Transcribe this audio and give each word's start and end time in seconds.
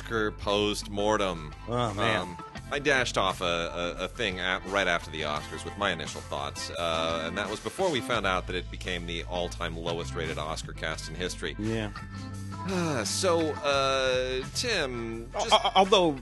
All. 0.00 0.06
Oscar 0.06 0.30
post 0.32 0.90
mortem. 0.90 1.52
Oh, 1.68 1.92
man. 1.94 2.20
Um, 2.22 2.36
I 2.70 2.78
dashed 2.78 3.18
off 3.18 3.42
a, 3.42 3.44
a, 4.00 4.04
a 4.04 4.08
thing 4.08 4.40
at, 4.40 4.64
right 4.68 4.88
after 4.88 5.10
the 5.10 5.22
Oscars 5.22 5.62
with 5.64 5.76
my 5.76 5.90
initial 5.92 6.22
thoughts, 6.22 6.70
uh, 6.70 7.24
and 7.26 7.36
that 7.36 7.50
was 7.50 7.60
before 7.60 7.90
we 7.90 8.00
found 8.00 8.26
out 8.26 8.46
that 8.46 8.56
it 8.56 8.70
became 8.70 9.06
the 9.06 9.24
all-time 9.24 9.76
lowest-rated 9.76 10.38
Oscar 10.38 10.72
cast 10.72 11.10
in 11.10 11.14
history. 11.14 11.54
Yeah. 11.58 11.90
Uh, 12.70 13.04
so, 13.04 13.50
uh, 13.62 14.42
Tim, 14.54 15.28
just, 15.34 15.52
Al- 15.52 15.60
al- 15.64 15.72
Although 15.76 16.16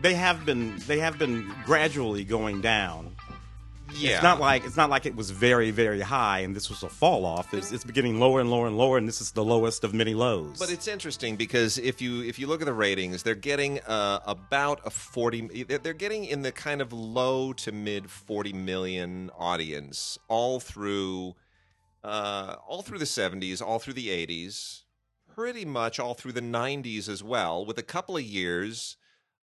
they 0.00 0.14
have 0.14 0.46
been 0.46 0.78
they 0.86 1.00
have 1.00 1.18
been 1.18 1.52
gradually 1.64 2.22
going 2.22 2.60
down. 2.60 3.16
Yeah, 3.94 4.14
It's 4.14 4.22
not 4.22 4.38
like 4.38 4.64
it's 4.64 4.76
not 4.76 4.90
like 4.90 5.06
it 5.06 5.16
was 5.16 5.30
very 5.30 5.70
very 5.70 6.00
high 6.00 6.40
and 6.40 6.54
this 6.54 6.68
was 6.68 6.82
a 6.82 6.88
fall 6.88 7.24
off. 7.24 7.54
It's, 7.54 7.72
it's 7.72 7.84
beginning 7.84 8.20
lower 8.20 8.40
and 8.40 8.50
lower 8.50 8.66
and 8.66 8.76
lower, 8.76 8.98
and 8.98 9.08
this 9.08 9.20
is 9.20 9.32
the 9.32 9.44
lowest 9.44 9.82
of 9.82 9.94
many 9.94 10.14
lows. 10.14 10.58
But 10.58 10.70
it's 10.70 10.86
interesting 10.86 11.36
because 11.36 11.78
if 11.78 12.02
you 12.02 12.22
if 12.22 12.38
you 12.38 12.46
look 12.46 12.60
at 12.60 12.66
the 12.66 12.72
ratings, 12.72 13.22
they're 13.22 13.34
getting 13.34 13.80
uh, 13.80 14.20
about 14.26 14.80
a 14.84 14.90
forty. 14.90 15.64
They're 15.64 15.78
they're 15.78 15.94
getting 15.94 16.26
in 16.26 16.42
the 16.42 16.52
kind 16.52 16.82
of 16.82 16.92
low 16.92 17.52
to 17.54 17.72
mid 17.72 18.10
forty 18.10 18.52
million 18.52 19.30
audience 19.38 20.18
all 20.28 20.60
through, 20.60 21.34
uh, 22.04 22.56
all 22.66 22.82
through 22.82 22.98
the 22.98 23.06
seventies, 23.06 23.62
all 23.62 23.78
through 23.78 23.94
the 23.94 24.10
eighties, 24.10 24.84
pretty 25.34 25.64
much 25.64 25.98
all 25.98 26.14
through 26.14 26.32
the 26.32 26.42
nineties 26.42 27.08
as 27.08 27.22
well, 27.22 27.64
with 27.64 27.78
a 27.78 27.82
couple 27.82 28.16
of 28.16 28.22
years. 28.22 28.97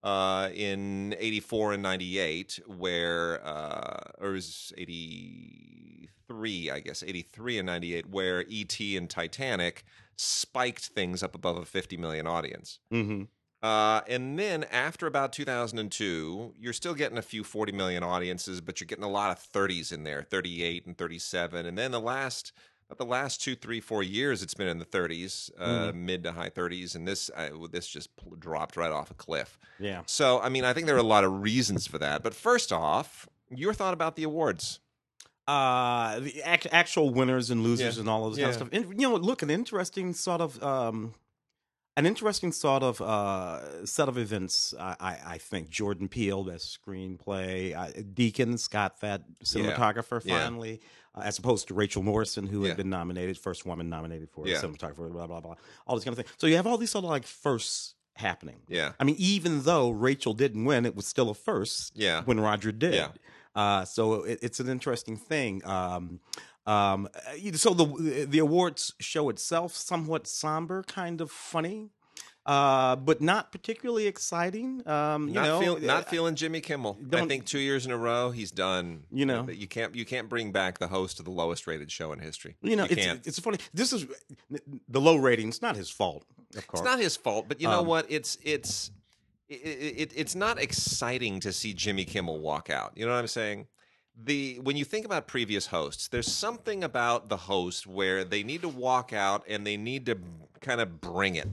Uh, 0.05 0.51
in 0.55 1.17
'84 1.19 1.73
and 1.73 1.83
'98, 1.83 2.61
where 2.67 3.45
uh, 3.45 4.13
or 4.19 4.31
it 4.31 4.33
was 4.35 4.73
'83, 4.77 6.71
I 6.71 6.81
guess 6.81 7.03
'83 7.03 7.59
and 7.59 7.67
'98, 7.67 8.07
where 8.11 8.45
ET 8.51 8.79
and 8.97 9.09
Titanic 9.09 9.85
spiked 10.17 10.87
things 10.89 11.23
up 11.23 11.35
above 11.35 11.57
a 11.57 11.65
50 11.65 11.97
million 11.97 12.27
audience. 12.27 12.81
hmm 12.91 13.25
Uh, 13.63 14.03
and 14.09 14.39
then 14.39 14.65
after 14.65 15.07
about 15.07 15.33
2002, 15.33 16.55
you're 16.59 16.75
still 16.75 16.95
getting 16.95 17.17
a 17.19 17.23
few 17.23 17.43
40 17.43 17.73
million 17.73 18.03
audiences, 18.03 18.61
but 18.61 18.81
you're 18.81 18.87
getting 18.87 19.05
a 19.05 19.11
lot 19.11 19.31
of 19.31 19.39
30s 19.39 19.91
in 19.93 20.05
there, 20.05 20.23
38 20.23 20.87
and 20.87 20.99
37. 20.99 21.65
And 21.67 21.79
then 21.79 21.91
the 21.91 22.01
last, 22.01 22.53
about 22.89 22.99
the 22.99 23.05
last 23.11 23.43
two, 23.43 23.55
three, 23.55 23.81
four 23.81 24.03
years, 24.03 24.43
it's 24.43 24.55
been 24.55 24.69
in 24.69 24.79
the 24.79 24.85
30s, 24.85 25.51
uh, 25.59 25.93
mid 25.95 26.23
to 26.25 26.33
high 26.33 26.51
30s, 26.51 26.95
and 26.95 27.07
this 27.09 27.31
uh, 27.35 27.49
this 27.71 27.87
just 27.89 28.15
pl- 28.17 28.37
dropped 28.37 28.77
right 28.77 28.93
off 28.93 29.11
a 29.11 29.15
cliff. 29.15 29.59
yeah. 29.79 30.03
So, 30.07 30.41
I 30.41 30.49
mean, 30.51 30.65
I 30.65 30.73
think 30.73 30.87
there 30.87 30.97
are 30.97 30.99
a 30.99 31.03
lot 31.03 31.25
of 31.25 31.41
reasons 31.43 31.87
for 31.87 31.99
that. 31.99 32.23
But 32.23 32.35
first 32.35 32.73
off, 32.73 33.29
your 33.51 33.73
thought 33.75 33.95
about 33.95 34.17
the 34.17 34.25
awards? 34.25 34.81
uh 35.47 36.21
the 36.21 36.43
act- 36.43 36.67
actual 36.73 37.11
winners 37.11 37.51
and 37.51 37.63
losers 37.63 37.97
Yeah. 37.97 38.01
and 38.01 38.09
all 38.09 38.27
of 38.27 38.35
this 38.35 38.41
kind 38.43 38.49
of 38.49 38.55
stuff 38.55 38.69
and, 38.73 38.99
you 38.99 39.07
know 39.07 39.15
look 39.17 39.43
an 39.43 39.51
interesting 39.51 40.15
sort 40.15 40.41
of 40.41 40.63
um 40.63 41.13
an 41.99 42.07
interesting 42.07 42.51
sort 42.51 42.83
of 42.83 42.99
uh 43.03 43.85
set 43.85 44.09
of 44.09 44.17
events 44.17 44.73
i 44.81 44.97
i, 45.01 45.19
I 45.35 45.39
think 45.39 45.69
jordan 45.69 46.09
peele 46.09 46.45
best 46.45 46.79
screenplay 46.83 47.77
uh, 47.77 47.89
Deakins 48.01 48.71
got 48.71 49.03
that 49.03 49.25
cinematographer 49.45 50.23
Yeah. 50.25 50.39
finally 50.47 50.81
uh, 51.15 51.21
as 51.25 51.39
opposed 51.39 51.69
to 51.69 51.75
rachel 51.75 52.03
morrison 52.03 52.47
who 52.47 52.63
Yeah. 52.63 52.69
had 52.69 52.77
been 52.77 52.91
nominated 52.91 53.39
first 53.39 53.65
woman 53.67 53.89
nominated 53.89 54.29
for 54.31 54.47
Yeah. 54.47 54.61
cinematographer 54.61 55.11
blah 55.13 55.27
blah 55.27 55.41
blah 55.41 55.55
all 55.87 55.95
this 55.97 56.05
kind 56.05 56.17
of 56.19 56.25
thing 56.25 56.33
so 56.39 56.47
you 56.47 56.57
have 56.57 56.67
all 56.67 56.79
these 56.79 56.91
sort 56.91 57.05
of 57.05 57.11
like 57.11 57.27
firsts 57.27 57.95
happening 58.17 58.61
Yeah. 58.69 58.93
I 59.01 59.05
mean, 59.05 59.17
even 59.19 59.63
though 59.63 59.91
Rachel 59.91 60.35
didn't 60.35 60.65
win, 60.65 60.87
it 60.87 60.95
was 60.95 61.05
still 61.07 61.31
a 61.31 61.35
first 61.35 61.93
Yeah. 61.97 62.23
when 62.25 62.39
Roger 62.39 62.71
did. 62.71 62.95
Yeah. 62.95 63.09
Uh, 63.57 63.85
so 63.85 64.23
it, 64.23 64.39
it's 64.41 64.61
an 64.61 64.69
interesting 64.69 65.17
thing. 65.17 65.65
Um, 65.67 66.21
um, 66.65 67.09
uh, 67.15 67.53
so 67.55 67.75
the 67.75 68.25
the 68.29 68.39
awards 68.39 68.95
show 69.01 69.29
itself 69.31 69.75
somewhat 69.75 70.29
somber, 70.29 70.85
kind 70.85 71.21
of 71.21 71.31
funny, 71.33 71.91
uh, 72.47 72.97
but 72.97 73.21
not 73.21 73.51
particularly 73.53 74.07
exciting. 74.07 74.87
Um, 74.87 75.29
you 75.29 75.35
not 75.35 75.45
know, 75.45 75.61
feel, 75.61 75.77
uh, 75.77 75.79
not 75.81 76.11
feeling 76.11 76.35
Jimmy 76.35 76.61
Kimmel. 76.61 76.99
I 77.13 77.25
think 77.27 77.47
two 77.47 77.59
years 77.59 77.87
in 77.87 77.93
a 77.93 77.97
row 77.97 78.31
he's 78.31 78.51
done. 78.51 79.05
You 79.11 79.25
know. 79.27 79.49
you 79.49 79.67
can't 79.67 79.95
you 79.95 80.05
can't 80.05 80.29
bring 80.29 80.53
back 80.53 80.79
the 80.79 80.89
host 80.89 81.19
of 81.19 81.25
the 81.25 81.31
lowest 81.31 81.67
rated 81.67 81.91
show 81.91 82.13
in 82.13 82.19
history. 82.19 82.57
you 82.63 82.77
know, 82.77 82.85
you 82.85 82.97
it's 82.99 83.29
it's 83.29 83.39
funny. 83.39 83.59
This 83.73 83.93
is 83.93 84.07
the 84.89 85.01
low 85.01 85.17
ratings. 85.17 85.63
Not 85.63 85.77
his 85.77 85.89
fault, 85.89 86.25
of 86.57 86.67
course. 86.67 86.81
It's 86.81 86.89
not 86.89 86.99
his 86.99 87.17
fault, 87.17 87.47
but 87.49 87.61
you 87.61 87.69
know 87.69 87.81
Um, 87.81 87.87
what? 87.87 88.07
It's 88.09 88.37
it's 88.43 88.91
it, 89.49 89.55
it, 89.55 90.13
it's 90.15 90.35
not 90.35 90.61
exciting 90.61 91.41
to 91.41 91.53
see 91.53 91.73
Jimmy 91.75 92.05
Kimmel 92.05 92.41
walk 92.41 92.71
out. 92.71 92.93
You 92.97 93.07
know 93.07 93.13
what 93.13 93.21
I'm 93.21 93.27
saying? 93.27 93.67
The 94.23 94.59
when 94.63 94.77
you 94.77 94.85
think 94.85 95.05
about 95.07 95.27
previous 95.27 95.67
hosts, 95.67 96.09
there's 96.09 96.31
something 96.31 96.85
about 96.85 97.29
the 97.29 97.37
host 97.37 97.87
where 97.87 98.23
they 98.25 98.43
need 98.43 98.63
to 98.63 98.69
walk 98.69 99.13
out 99.13 99.45
and 99.49 99.67
they 99.67 99.77
need 99.77 100.07
to 100.07 100.19
kind 100.61 100.81
of 100.81 101.01
bring 101.01 101.35
it. 101.37 101.49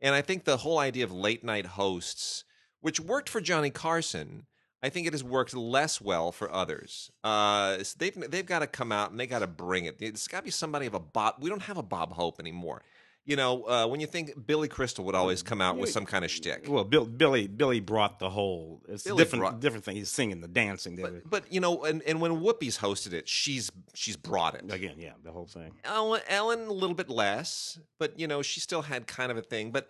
And 0.00 0.14
I 0.14 0.22
think 0.22 0.44
the 0.44 0.58
whole 0.58 0.78
idea 0.78 1.04
of 1.04 1.12
late 1.12 1.44
night 1.44 1.66
hosts, 1.66 2.44
which 2.80 3.00
worked 3.00 3.28
for 3.28 3.40
Johnny 3.40 3.70
Carson, 3.70 4.46
I 4.82 4.88
think 4.88 5.06
it 5.06 5.12
has 5.12 5.22
worked 5.22 5.54
less 5.54 6.00
well 6.00 6.32
for 6.32 6.50
others. 6.50 7.10
Uh, 7.22 7.82
so 7.82 7.96
they've 7.98 8.30
they've 8.30 8.46
got 8.46 8.60
to 8.60 8.66
come 8.66 8.92
out 8.92 9.10
and 9.10 9.20
they 9.20 9.26
got 9.26 9.40
to 9.40 9.46
bring 9.46 9.84
it. 9.84 9.96
It's 10.00 10.26
got 10.26 10.38
to 10.38 10.44
be 10.44 10.50
somebody 10.50 10.86
of 10.86 10.94
a 10.94 11.00
Bob. 11.00 11.34
We 11.40 11.50
don't 11.50 11.62
have 11.62 11.76
a 11.76 11.82
Bob 11.82 12.12
Hope 12.12 12.40
anymore. 12.40 12.82
You 13.30 13.36
know, 13.36 13.62
uh, 13.62 13.86
when 13.86 14.00
you 14.00 14.08
think 14.08 14.44
Billy 14.44 14.66
Crystal 14.66 15.04
would 15.04 15.14
always 15.14 15.40
come 15.40 15.60
out 15.60 15.76
with 15.76 15.88
some 15.90 16.04
kind 16.04 16.24
of 16.24 16.32
shtick. 16.32 16.64
well, 16.66 16.82
Bill, 16.82 17.06
Billy 17.06 17.46
Billy 17.46 17.78
brought 17.78 18.18
the 18.18 18.28
whole. 18.28 18.82
It's 18.88 19.04
Billy 19.04 19.18
different 19.18 19.42
brought- 19.42 19.60
different 19.60 19.84
thing. 19.84 19.94
He's 19.94 20.10
singing, 20.10 20.40
the 20.40 20.48
dancing, 20.48 20.96
the, 20.96 21.02
But, 21.02 21.30
but 21.30 21.52
you 21.52 21.60
know, 21.60 21.84
and, 21.84 22.02
and 22.02 22.20
when 22.20 22.40
Whoopi's 22.40 22.78
hosted 22.78 23.12
it, 23.12 23.28
she's 23.28 23.70
she's 23.94 24.16
brought 24.16 24.56
it. 24.56 24.64
again, 24.68 24.96
yeah, 24.98 25.12
the 25.22 25.30
whole 25.30 25.46
thing. 25.46 25.70
Ellen, 25.84 26.22
Ellen 26.28 26.66
a 26.66 26.72
little 26.72 26.96
bit 26.96 27.08
less, 27.08 27.78
but 28.00 28.18
you 28.18 28.26
know 28.26 28.42
she 28.42 28.58
still 28.58 28.82
had 28.82 29.06
kind 29.06 29.30
of 29.30 29.38
a 29.38 29.42
thing. 29.42 29.70
But 29.70 29.88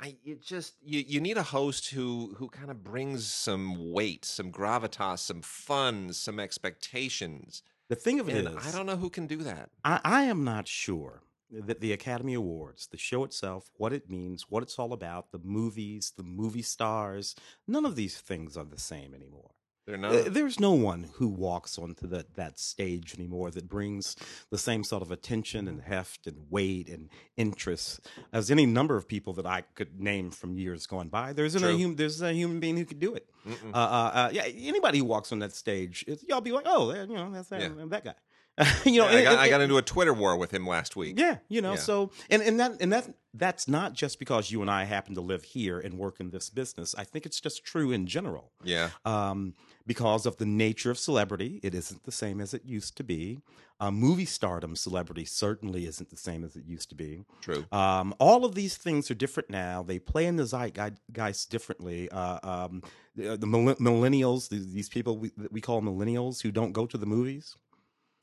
I, 0.00 0.16
it 0.24 0.42
just 0.42 0.74
you, 0.82 1.04
you 1.06 1.20
need 1.20 1.36
a 1.36 1.44
host 1.44 1.90
who 1.90 2.34
who 2.38 2.48
kind 2.48 2.72
of 2.72 2.82
brings 2.82 3.24
some 3.32 3.92
weight, 3.92 4.24
some 4.24 4.50
gravitas, 4.50 5.20
some 5.20 5.42
fun, 5.42 6.12
some 6.12 6.40
expectations. 6.40 7.62
The 7.88 7.94
thing 7.94 8.18
of 8.18 8.28
it 8.28 8.36
is, 8.36 8.46
And 8.46 8.58
I 8.58 8.72
don't 8.72 8.86
know 8.86 8.96
who 8.96 9.10
can 9.10 9.28
do 9.28 9.36
that. 9.44 9.68
I, 9.84 10.00
I 10.02 10.22
am 10.24 10.42
not 10.42 10.66
sure 10.66 11.23
that 11.66 11.80
the 11.80 11.92
Academy 11.92 12.34
Awards, 12.34 12.86
the 12.88 12.98
show 12.98 13.24
itself, 13.24 13.70
what 13.76 13.92
it 13.92 14.10
means, 14.10 14.46
what 14.48 14.62
it's 14.62 14.78
all 14.78 14.92
about, 14.92 15.30
the 15.32 15.40
movies, 15.42 16.12
the 16.16 16.22
movie 16.22 16.62
stars, 16.62 17.34
none 17.68 17.84
of 17.86 17.96
these 17.96 18.16
things 18.18 18.56
are 18.56 18.64
the 18.64 18.78
same 18.80 19.14
anymore. 19.14 19.50
They're 19.86 19.96
Uh, 19.96 19.98
not. 20.24 20.32
There's 20.32 20.58
no 20.58 20.72
one 20.72 21.10
who 21.16 21.28
walks 21.28 21.78
onto 21.78 22.06
that, 22.06 22.36
that 22.36 22.58
stage 22.58 23.14
anymore 23.18 23.50
that 23.50 23.68
brings 23.68 24.16
the 24.48 24.56
same 24.56 24.82
sort 24.82 25.02
of 25.02 25.10
attention 25.10 25.68
and 25.68 25.82
heft 25.82 26.26
and 26.26 26.46
weight 26.48 26.88
and 26.88 27.10
interest 27.36 28.00
as 28.32 28.50
any 28.50 28.64
number 28.64 28.96
of 28.96 29.06
people 29.06 29.34
that 29.34 29.44
I 29.44 29.60
could 29.60 30.00
name 30.00 30.30
from 30.30 30.56
years 30.56 30.86
gone 30.86 31.08
by. 31.10 31.34
There 31.34 31.44
isn't 31.44 31.62
a 31.62 31.72
human. 31.76 31.96
There's 31.96 32.22
a 32.22 32.32
human 32.32 32.60
being 32.60 32.78
who 32.78 32.86
could 32.86 32.98
do 32.98 33.14
it. 33.14 33.28
Uh, 33.46 33.76
uh, 33.76 33.78
uh, 33.78 34.30
yeah, 34.32 34.44
anybody 34.46 34.98
who 35.00 35.04
walks 35.04 35.32
on 35.32 35.40
that 35.40 35.52
stage, 35.54 36.02
it's, 36.08 36.24
y'all 36.26 36.40
be 36.40 36.52
like, 36.52 36.64
oh, 36.66 36.90
you 36.94 37.14
know, 37.14 37.30
that's 37.30 37.48
that, 37.50 37.60
Yeah. 37.60 37.84
that 37.88 38.04
guy. 38.04 38.14
you 38.84 38.98
know, 39.00 39.06
Yeah, 39.08 39.10
I, 39.10 39.14
and- 39.16 39.24
got, 39.24 39.38
I 39.38 39.48
got 39.48 39.60
into 39.60 39.76
a 39.78 39.82
Twitter 39.82 40.12
war 40.14 40.36
with 40.36 40.52
him 40.52 40.66
last 40.66 40.94
week. 40.96 41.18
yeah, 41.18 41.38
you 41.48 41.60
know, 41.60 41.72
Yeah. 41.72 41.78
so 41.80 42.10
and 42.30 42.40
and 42.42 42.60
that 42.60 42.80
and 42.80 42.92
that 42.92 43.08
that's 43.36 43.66
not 43.66 43.94
just 43.94 44.20
because 44.20 44.52
you 44.52 44.62
and 44.62 44.70
I 44.70 44.84
happen 44.84 45.14
to 45.16 45.20
live 45.20 45.42
here 45.42 45.80
and 45.80 45.98
work 45.98 46.20
in 46.20 46.30
this 46.30 46.50
business. 46.50 46.94
I 46.96 47.02
think 47.02 47.26
it's 47.26 47.40
just 47.40 47.64
true 47.64 47.90
in 47.90 48.06
general. 48.06 48.52
Yeah. 48.62 48.90
Um, 49.04 49.54
because 49.86 50.24
of 50.24 50.36
the 50.36 50.46
nature 50.46 50.90
of 50.92 50.98
celebrity, 50.98 51.58
it 51.64 51.74
isn't 51.74 52.04
the 52.04 52.12
same 52.12 52.40
as 52.40 52.54
it 52.54 52.64
used 52.64 52.96
to 52.98 53.02
be. 53.02 53.40
Uh, 53.80 53.90
movie 53.90 54.24
stardom, 54.24 54.76
celebrity 54.76 55.24
certainly 55.24 55.84
isn't 55.84 56.10
the 56.10 56.16
same 56.16 56.44
as 56.44 56.54
it 56.54 56.64
used 56.64 56.88
to 56.90 56.94
be. 56.94 57.24
True. 57.40 57.66
Um, 57.72 58.14
all 58.20 58.44
of 58.44 58.54
these 58.54 58.76
things 58.76 59.10
are 59.10 59.14
different 59.14 59.50
now. 59.50 59.82
They 59.82 59.98
play 59.98 60.26
in 60.26 60.36
the 60.36 60.44
zeitgeist 60.46 61.50
differently. 61.50 62.08
Uh, 62.10 62.38
um, 62.48 62.82
the, 63.16 63.36
the 63.36 63.46
millennials, 63.48 64.48
the, 64.48 64.58
these 64.58 64.88
people 64.88 65.18
we, 65.18 65.32
we 65.50 65.60
call 65.60 65.82
millennials 65.82 66.40
who 66.40 66.52
don't 66.52 66.72
go 66.72 66.86
to 66.86 66.96
the 66.96 67.06
movies. 67.06 67.56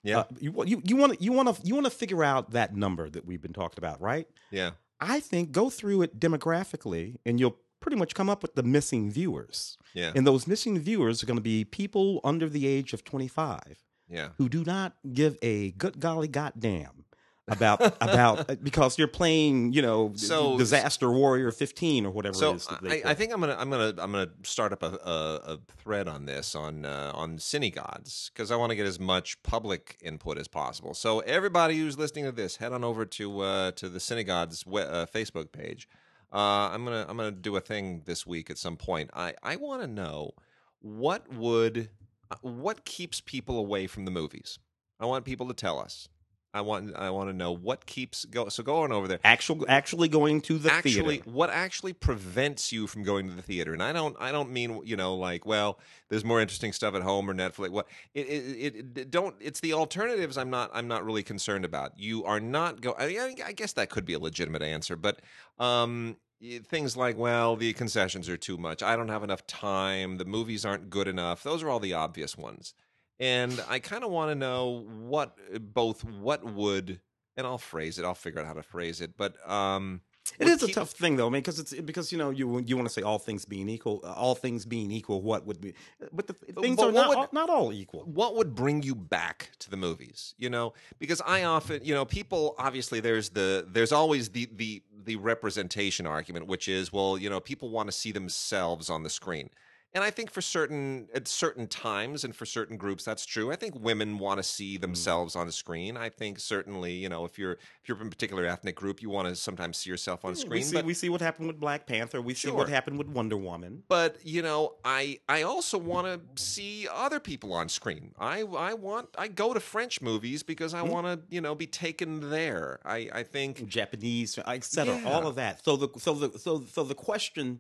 Yeah. 0.04 0.20
Uh, 0.20 0.24
you 0.40 0.54
you 0.66 0.82
you 0.84 0.96
want 0.96 1.14
to 1.18 1.24
you 1.24 1.32
want 1.32 1.56
to 1.56 1.68
you 1.68 1.74
want 1.76 1.86
to 1.86 1.92
figure 1.92 2.24
out 2.24 2.52
that 2.52 2.76
number 2.76 3.10
that 3.10 3.26
we've 3.26 3.42
been 3.42 3.54
talking 3.54 3.78
about, 3.78 4.02
right? 4.02 4.28
yeah. 4.52 4.72
I 5.04 5.20
think 5.20 5.52
go 5.52 5.72
through 5.72 6.04
it 6.04 6.20
demographically, 6.20 7.16
and 7.26 7.40
you'll 7.40 7.58
pretty 7.80 7.98
much 7.98 8.14
come 8.14 8.30
up 8.30 8.44
with 8.44 8.54
the 8.54 8.62
missing 8.62 9.10
viewers. 9.10 9.78
Yeah. 9.96 10.12
And 10.16 10.28
those 10.28 10.46
missing 10.46 10.78
viewers 10.80 11.24
are 11.24 11.26
going 11.26 11.38
to 11.38 11.42
be 11.42 11.66
people 11.66 12.20
under 12.24 12.48
the 12.48 12.68
age 12.68 12.94
of 12.94 13.04
twenty 13.04 13.28
five 13.28 13.78
Yeah. 14.08 14.30
who 14.38 14.48
do 14.50 14.64
not 14.64 14.94
give 15.12 15.38
a 15.42 15.72
good 15.72 16.00
golly 16.00 16.28
goddamn 16.28 17.06
about 17.48 17.82
about 18.02 18.50
uh, 18.50 18.56
because 18.62 18.98
you're 18.98 19.08
playing, 19.08 19.74
you 19.74 19.82
know, 19.82 20.14
So- 20.16 20.58
Disaster 20.58 21.12
Warrior 21.12 21.52
15 21.52 22.06
or 22.06 22.12
whatever 22.12 22.36
So 22.36 22.52
it 22.52 22.56
is. 22.58 22.68
I, 22.70 23.02
I 23.06 23.14
think 23.14 23.34
I'm 23.34 23.40
gonna 23.40 23.56
I'm 23.58 23.70
gonna 23.70 23.94
I'm 23.98 24.12
gonna 24.12 24.30
start 24.44 24.72
up 24.74 24.84
a, 24.84 24.88
a, 25.04 25.54
a 25.54 25.60
thread 25.78 26.08
on 26.08 26.26
this 26.26 26.56
on 26.56 26.86
uh, 26.86 27.12
on 27.14 27.38
Cinegods 27.38 28.32
because 28.32 28.52
I 28.52 28.56
want 28.56 28.70
to 28.72 28.76
get 28.76 28.86
as 28.86 29.00
much 29.00 29.42
public 29.44 29.98
input 30.02 30.38
as 30.38 30.48
possible. 30.48 30.94
So 30.94 31.20
everybody 31.22 31.78
who's 31.78 31.98
listening 31.98 32.26
to 32.26 32.32
this, 32.32 32.58
head 32.58 32.74
on 32.74 32.84
over 32.84 33.06
to 33.06 33.42
uh, 33.42 33.72
to 33.72 33.90
the 33.90 34.00
Cinegods 34.00 34.66
we- 34.66 34.82
uh, 34.82 35.06
Facebook 35.08 35.52
page. 35.52 35.88
Uh, 36.34 36.70
I'm 36.72 36.86
gonna 36.86 37.06
I'm 37.10 37.18
gonna 37.18 37.32
do 37.32 37.56
a 37.58 37.62
thing 37.62 38.04
this 38.06 38.26
week 38.26 38.50
at 38.50 38.58
some 38.58 38.78
point. 38.78 39.10
I 39.14 39.34
I 39.44 39.58
want 39.58 39.82
to 39.82 39.88
know 39.88 40.32
what 40.80 41.32
would 41.34 41.90
uh, 42.30 42.36
what 42.42 42.86
keeps 42.86 43.20
people 43.20 43.58
away 43.58 43.88
from 43.88 44.06
the 44.06 44.12
movies. 44.12 44.58
I 45.00 45.06
want 45.08 45.26
people 45.26 45.48
to 45.48 45.54
tell 45.54 45.80
us. 45.80 46.08
I 46.54 46.62
want 46.62 46.96
I 46.96 47.10
want 47.12 47.30
to 47.30 47.34
know 47.34 47.54
what 47.54 47.86
keeps 47.86 48.26
go. 48.26 48.50
So 48.50 48.62
go 48.62 48.84
on 48.84 48.92
over 48.92 49.08
there. 49.08 49.20
Actual, 49.24 49.66
actually 49.70 50.10
going 50.10 50.42
to 50.42 50.58
the 50.58 50.72
actually, 50.72 51.18
theater. 51.18 51.30
what 51.30 51.50
actually 51.50 51.94
prevents 51.94 52.74
you 52.74 52.88
from 52.88 53.04
going 53.04 53.30
to 53.30 53.34
the 53.34 53.42
theater? 53.42 53.72
And 53.74 53.82
I 53.82 53.94
don't 53.94 54.18
I 54.20 54.34
don't 54.34 54.52
mean 54.52 54.82
you 54.84 54.98
know 54.98 55.16
like 55.16 55.46
well, 55.46 55.80
there's 56.10 56.26
more 56.26 56.42
interesting 56.42 56.74
stuff 56.74 56.94
at 56.94 57.04
home 57.04 57.30
or 57.30 57.34
Netflix. 57.34 57.70
What 57.70 57.88
it 58.14 58.28
it, 58.28 58.76
it, 58.76 58.98
it 58.98 59.12
don't. 59.12 59.36
It's 59.40 59.62
the 59.62 59.74
alternatives. 59.74 60.38
I'm 60.38 60.50
not 60.50 60.72
I'm 60.74 60.90
not 60.90 61.06
really 61.06 61.24
concerned 61.24 61.64
about. 61.64 61.98
You 61.98 62.26
are 62.26 62.42
not 62.42 62.82
go. 62.82 62.96
I, 63.00 63.34
I 63.46 63.54
guess 63.54 63.74
that 63.74 63.90
could 63.90 64.06
be 64.06 64.14
a 64.14 64.20
legitimate 64.20 64.62
answer, 64.62 64.98
but 64.98 65.22
um 65.58 66.18
things 66.64 66.98
like 66.98 67.18
well 67.18 67.56
the 67.56 67.72
concessions 67.74 68.28
are 68.28 68.36
too 68.36 68.58
much 68.58 68.82
i 68.82 68.96
don't 68.96 69.10
have 69.10 69.24
enough 69.24 69.46
time 69.46 70.18
the 70.18 70.26
movies 70.26 70.66
aren't 70.66 70.90
good 70.90 71.08
enough 71.08 71.44
those 71.44 71.62
are 71.62 71.70
all 71.70 71.80
the 71.80 71.94
obvious 71.94 72.36
ones 72.36 72.74
and 73.22 73.64
i 73.70 73.80
kind 73.80 74.04
of 74.04 74.12
want 74.12 74.30
to 74.32 74.36
know 74.36 74.86
what 75.00 75.38
both 75.74 76.04
what 76.04 76.44
would 76.44 77.00
and 77.38 77.48
i'll 77.48 77.58
phrase 77.58 77.98
it 78.00 78.04
i'll 78.06 78.14
figure 78.16 78.42
out 78.42 78.48
how 78.48 78.54
to 78.54 78.64
phrase 78.64 79.00
it 79.00 79.12
but 79.16 79.34
um 79.50 80.02
It 80.40 80.48
would 80.48 80.70
a 80.70 80.74
tough 80.74 80.92
thing 80.92 81.16
though, 81.18 81.28
I 81.28 81.30
mean, 81.30 81.42
because 81.42 81.60
it's 81.60 81.74
because 81.74 82.12
you 82.12 82.18
know 82.18 82.30
you 82.30 82.46
you 82.60 82.76
want 82.78 82.88
to 82.88 82.94
say 82.94 83.02
all 83.02 83.18
things 83.20 83.44
being 83.46 83.68
equal, 83.70 84.02
uh, 84.04 84.14
all 84.24 84.36
things 84.36 84.66
being 84.66 84.90
equal, 84.92 85.20
what 85.22 85.46
would 85.48 85.60
be? 85.60 85.74
But 86.18 86.28
the 86.28 86.34
things 86.34 86.78
but 86.78 86.88
are 86.88 86.92
not 86.92 87.10
would- 87.10 87.18
all, 87.18 87.30
not 87.32 87.50
all 87.50 87.74
equal. 87.74 88.04
what 88.06 88.36
would 88.38 88.54
bring 88.56 88.82
you 88.84 88.96
back 88.96 89.38
to 89.60 89.70
the 89.74 89.78
movies 89.78 90.20
you 90.38 90.50
know 90.50 90.74
because 91.00 91.22
i 91.26 91.44
often 91.44 91.78
you 91.84 91.94
know 91.98 92.06
people 92.06 92.44
obviously 92.68 93.00
there's 93.08 93.30
the 93.40 93.50
there's 93.76 93.92
always 93.92 94.30
the 94.30 94.48
the 94.56 94.82
the 95.10 95.16
representation 95.18 96.06
argument 96.18 96.46
which 96.48 96.68
is 96.68 96.94
well 96.94 97.18
you 97.18 97.30
know 97.30 97.40
people 97.40 97.70
want 97.78 97.88
to 97.88 97.96
see 98.04 98.12
themselves 98.12 98.90
on 98.90 99.04
the 99.04 99.10
screen 99.10 99.50
and 99.94 100.04
i 100.04 100.10
think 100.10 100.32
for 100.32 100.42
certain 100.42 101.08
at 101.14 101.28
certain 101.28 101.68
times 101.68 102.24
and 102.24 102.36
for 102.36 102.46
certain 102.46 102.78
groups 102.78 103.04
that's 103.04 103.26
true 103.26 103.52
i 103.52 103.56
think 103.56 103.76
women 103.80 104.18
want 104.18 104.38
to 104.38 104.44
see 104.44 104.78
Mm. 104.78 104.82
themselves 104.82 105.36
on 105.36 105.46
the 105.48 105.52
screen 105.54 105.98
i 105.98 106.10
think 106.10 106.40
certainly 106.40 106.94
you 106.94 107.10
know 107.10 107.26
if 107.26 107.38
you're 107.38 107.54
if 107.54 107.88
you're 107.88 107.98
from 107.98 108.08
a 108.08 108.10
particular 108.10 108.46
ethnic 108.46 108.76
group 108.76 109.02
you 109.02 109.10
want 109.10 109.28
to 109.28 109.36
sometimes 109.36 109.78
see 109.78 109.90
yourself 109.90 110.24
on 110.24 110.32
we 110.32 110.36
screen 110.40 110.64
see 110.64 110.76
but 110.76 110.86
we 110.86 110.94
see 110.94 111.10
what 111.10 111.22
happened 111.22 111.48
with 111.48 111.60
Black 111.60 111.86
Panther. 111.88 112.22
We 112.22 112.34
see 112.34 112.52
what 112.52 112.70
happened 112.70 112.98
with 112.98 113.08
Wonder 113.08 113.38
Woman. 113.38 113.84
but 113.88 114.18
you 114.24 114.42
know 114.42 114.76
i 114.86 115.20
i 115.28 115.42
also 115.44 115.78
want 115.78 116.08
to 116.08 116.42
see 116.42 116.88
other 116.94 117.20
people 117.20 117.54
on 117.54 117.68
screen 117.70 118.14
i 118.20 118.42
i 118.70 118.74
want 118.74 119.10
i 119.18 119.28
go 119.28 119.54
to 119.54 119.60
french 119.60 120.02
movies 120.02 120.44
because 120.44 120.74
i 120.74 120.82
want 120.82 121.06
to 121.08 121.20
you 121.34 121.42
know 121.42 121.54
be 121.56 121.68
taken 121.68 122.30
there 122.30 122.80
i 122.86 123.10
i 123.14 123.24
think 123.24 123.68
Japanese, 123.68 124.38
etc. 124.38 125.00
Yeah. 125.02 125.10
All 125.12 125.28
of 125.28 125.36
that. 125.36 125.64
So 125.66 125.76
the 125.76 125.88
so 126.00 126.14
the 126.14 126.40
so 126.40 126.64
so 126.72 126.84
the 126.84 126.96
question, 126.96 127.60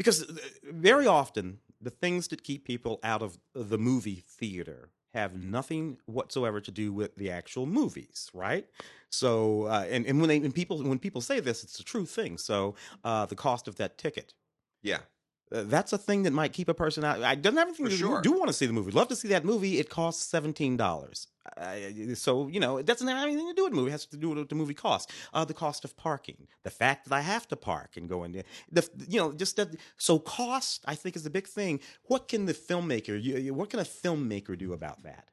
because 0.00 0.18
uh, 0.22 0.34
very 0.88 1.06
often 1.06 1.46
the 1.88 1.90
things 2.04 2.28
that 2.28 2.42
keep 2.48 2.60
people 2.64 2.94
out 3.02 3.22
of 3.22 3.38
the 3.70 3.78
movie 3.90 4.22
theater 4.40 4.80
have 5.12 5.32
nothing 5.58 5.98
whatsoever 6.06 6.60
to 6.60 6.70
do 6.82 6.86
with 7.00 7.10
the 7.16 7.28
actual 7.40 7.66
movies, 7.66 8.30
right? 8.32 8.66
So 9.10 9.64
uh, 9.74 9.84
and 9.94 10.06
and 10.08 10.16
when 10.20 10.28
they 10.30 10.38
when 10.44 10.52
people 10.60 10.76
when 10.92 10.98
people 11.06 11.20
say 11.20 11.38
this, 11.40 11.58
it's 11.64 11.78
a 11.80 11.84
true 11.92 12.06
thing. 12.06 12.38
So 12.38 12.74
uh, 13.08 13.26
the 13.26 13.36
cost 13.46 13.68
of 13.68 13.74
that 13.76 13.92
ticket. 14.04 14.28
yeah 14.90 15.00
Uh, 15.52 15.64
that's 15.74 15.92
a 15.92 15.98
thing 15.98 16.20
that 16.24 16.32
might 16.40 16.52
keep 16.58 16.68
a 16.68 16.74
person 16.84 17.02
out. 17.08 17.16
I 17.30 17.34
doesn't 17.44 17.58
have 17.58 17.68
anything 17.68 17.86
to 17.86 17.90
do. 17.90 18.02
sure. 18.04 18.20
Do 18.22 18.32
want 18.40 18.48
to 18.54 18.58
see 18.60 18.66
the 18.70 18.76
movie? 18.80 18.92
Love 19.00 19.08
to 19.08 19.16
see 19.22 19.28
that 19.34 19.44
movie. 19.52 19.74
It 19.82 19.88
costs 19.98 20.22
seventeen 20.34 20.74
dollars. 20.84 21.18
Uh, 21.56 22.14
so 22.14 22.48
you 22.48 22.60
know 22.60 22.76
it 22.78 22.86
doesn't 22.86 23.06
have 23.08 23.22
anything 23.22 23.46
to 23.48 23.54
do 23.54 23.64
with 23.64 23.72
the 23.72 23.76
movie. 23.76 23.88
It 23.90 23.92
has 23.92 24.06
to 24.06 24.16
do 24.16 24.28
with 24.30 24.38
what 24.38 24.48
the 24.48 24.54
movie 24.54 24.74
costs. 24.74 25.12
Uh, 25.34 25.44
the 25.44 25.54
cost 25.54 25.84
of 25.84 25.96
parking, 25.96 26.46
the 26.62 26.70
fact 26.70 27.08
that 27.08 27.14
I 27.14 27.20
have 27.20 27.46
to 27.48 27.56
park 27.56 27.96
and 27.96 28.08
go 28.08 28.24
in 28.24 28.32
there. 28.32 28.44
The 28.72 28.88
you 29.08 29.18
know 29.20 29.32
just 29.32 29.56
that. 29.56 29.68
So 29.96 30.18
cost, 30.18 30.84
I 30.86 30.94
think, 30.94 31.16
is 31.16 31.22
the 31.24 31.30
big 31.30 31.46
thing. 31.46 31.80
What 32.04 32.28
can 32.28 32.46
the 32.46 32.54
filmmaker? 32.54 33.20
You, 33.22 33.36
you- 33.38 33.54
what 33.54 33.70
can 33.70 33.80
a 33.80 33.84
filmmaker 33.84 34.56
do 34.56 34.72
about 34.72 35.02
that? 35.02 35.26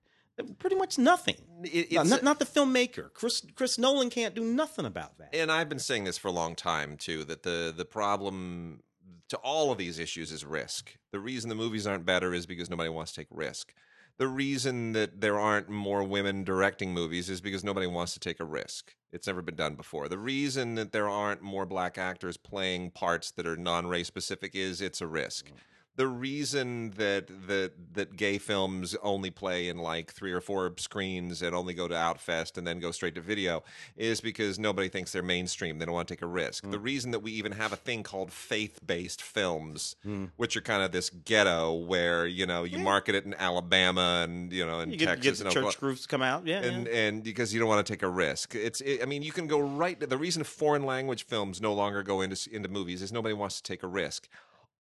Pretty 0.60 0.76
much 0.76 1.00
nothing. 1.00 1.38
It- 1.64 1.92
No, 1.92 2.04
not, 2.04 2.22
not 2.24 2.40
the 2.40 2.46
filmmaker. 2.46 3.12
Chris 3.14 3.42
Chris 3.56 3.78
Nolan 3.80 4.10
can't 4.10 4.36
do 4.36 4.44
nothing 4.44 4.86
about 4.86 5.18
that. 5.18 5.30
and 5.34 5.52
i've 5.52 5.70
been 5.70 5.80
saying 5.80 6.04
this 6.04 6.18
for 6.18 6.28
a 6.28 6.32
long 6.32 6.56
time 6.56 6.98
too 6.98 7.24
that 7.24 7.42
the 7.44 7.74
the 7.76 7.86
problem 7.86 8.82
to 9.30 9.38
all 9.38 9.72
of 9.72 9.78
these 9.78 9.98
issues 10.00 10.32
is 10.32 10.46
risk 10.46 10.96
the 11.12 11.20
reason 11.20 11.50
the 11.50 11.56
movies 11.56 11.86
aren't 11.88 12.06
better 12.06 12.34
is 12.34 12.46
because 12.46 12.70
nobody 12.70 12.90
wants 12.90 13.12
to 13.12 13.22
take 13.22 13.28
risk 13.32 13.74
the 14.18 14.28
reason 14.28 14.94
that 14.94 15.22
there 15.22 15.40
aren't 15.40 15.70
more 15.70 16.04
women 16.04 16.44
directing 16.44 16.92
movies 16.94 17.30
is 17.30 17.40
because 17.40 17.64
nobody 17.64 17.88
wants 17.88 18.14
to 18.14 18.20
take 18.20 18.40
a 18.40 18.46
risk. 18.46 18.96
It's 19.12 19.28
never 19.28 19.42
been 19.42 19.56
done 19.56 19.76
before. 19.76 20.10
The 20.10 20.18
reason 20.18 20.76
that 20.76 20.92
there 20.92 21.08
aren't 21.08 21.42
more 21.42 21.66
black 21.66 21.98
actors 21.98 22.36
playing 22.36 22.92
parts 22.92 23.32
that 23.32 23.46
are 23.46 23.56
non-race 23.56 24.08
specific 24.08 24.56
is 24.56 24.82
it's 24.82 25.02
a 25.02 25.08
risk. 25.08 25.48
Mm. 25.48 25.54
The 25.98 26.08
reason 26.08 26.92
that 26.92 27.28
that 27.48 27.72
that 27.94 28.16
gay 28.16 28.38
films 28.38 28.96
only 29.02 29.32
play 29.32 29.68
in 29.68 29.78
like 29.78 30.14
three 30.14 30.32
or 30.32 30.40
four 30.40 30.72
screens 30.78 31.42
and 31.42 31.56
only 31.56 31.74
go 31.74 31.88
to 31.88 31.96
Outfest 31.96 32.58
and 32.58 32.66
then 32.66 32.80
go 32.80 32.92
straight 32.92 33.16
to 33.16 33.22
video 33.22 33.64
is 33.96 34.22
because 34.22 34.60
nobody 34.60 34.90
thinks 34.90 35.12
they're 35.12 35.24
mainstream. 35.24 35.80
They 35.80 35.86
don't 35.86 35.96
want 35.96 36.08
to 36.08 36.14
take 36.14 36.22
a 36.22 36.28
risk. 36.28 36.64
Hmm. 36.64 36.72
The 36.72 36.80
reason 36.80 37.12
that 37.12 37.20
we 37.20 37.32
even 37.32 37.52
have 37.54 37.74
a 37.74 37.76
thing 37.76 38.04
called 38.04 38.32
faith-based 38.32 39.22
films, 39.22 39.96
hmm. 40.04 40.26
which 40.36 40.56
are 40.56 40.62
kind 40.62 40.84
of 40.84 40.92
this 40.92 41.10
ghetto 41.10 41.74
where 41.74 42.28
you 42.28 42.46
know 42.46 42.64
you 42.64 42.78
market 42.78 43.16
it 43.16 43.26
in 43.26 43.34
Alabama 43.34 44.22
and 44.24 44.54
you 44.54 44.66
know 44.66 44.80
in 44.80 44.92
You 44.92 44.98
get, 44.98 45.06
Texas 45.08 45.40
get 45.40 45.54
the 45.54 45.60
and 45.60 45.66
church 45.66 45.80
groups 45.80 46.06
come 46.06 46.22
out. 46.22 46.46
Yeah, 46.46 46.62
and 46.62 46.86
yeah. 46.86 46.94
and 46.94 47.24
because 47.24 47.54
you 47.54 47.60
don't 47.60 47.70
want 47.70 47.86
to 47.86 47.92
take 47.92 48.04
a 48.04 48.10
risk. 48.10 48.56
It's 48.56 48.82
it, 48.82 49.02
I 49.02 49.06
mean 49.06 49.24
you 49.24 49.32
can 49.32 49.48
go 49.48 49.60
right. 49.60 50.00
The 50.00 50.18
reason 50.18 50.44
foreign 50.44 50.84
language 50.84 51.26
films 51.26 51.60
no 51.60 51.74
longer 51.74 52.04
go 52.04 52.22
into 52.22 52.38
into 52.52 52.70
movies 52.70 53.02
is 53.02 53.12
nobody 53.12 53.34
wants 53.34 53.58
to 53.58 53.64
take 53.64 53.82
a 53.84 53.88
risk. 53.88 54.28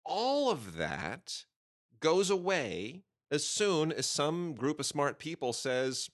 All 0.06 0.52
of 0.52 0.78
that 0.78 1.46
goes 2.00 2.30
away 2.30 3.04
as 3.31 3.46
soon 3.46 3.92
as 3.92 4.06
some 4.06 4.54
group 4.54 4.80
of 4.80 4.86
smart 4.86 5.19
people 5.19 5.54
says, 5.54 6.10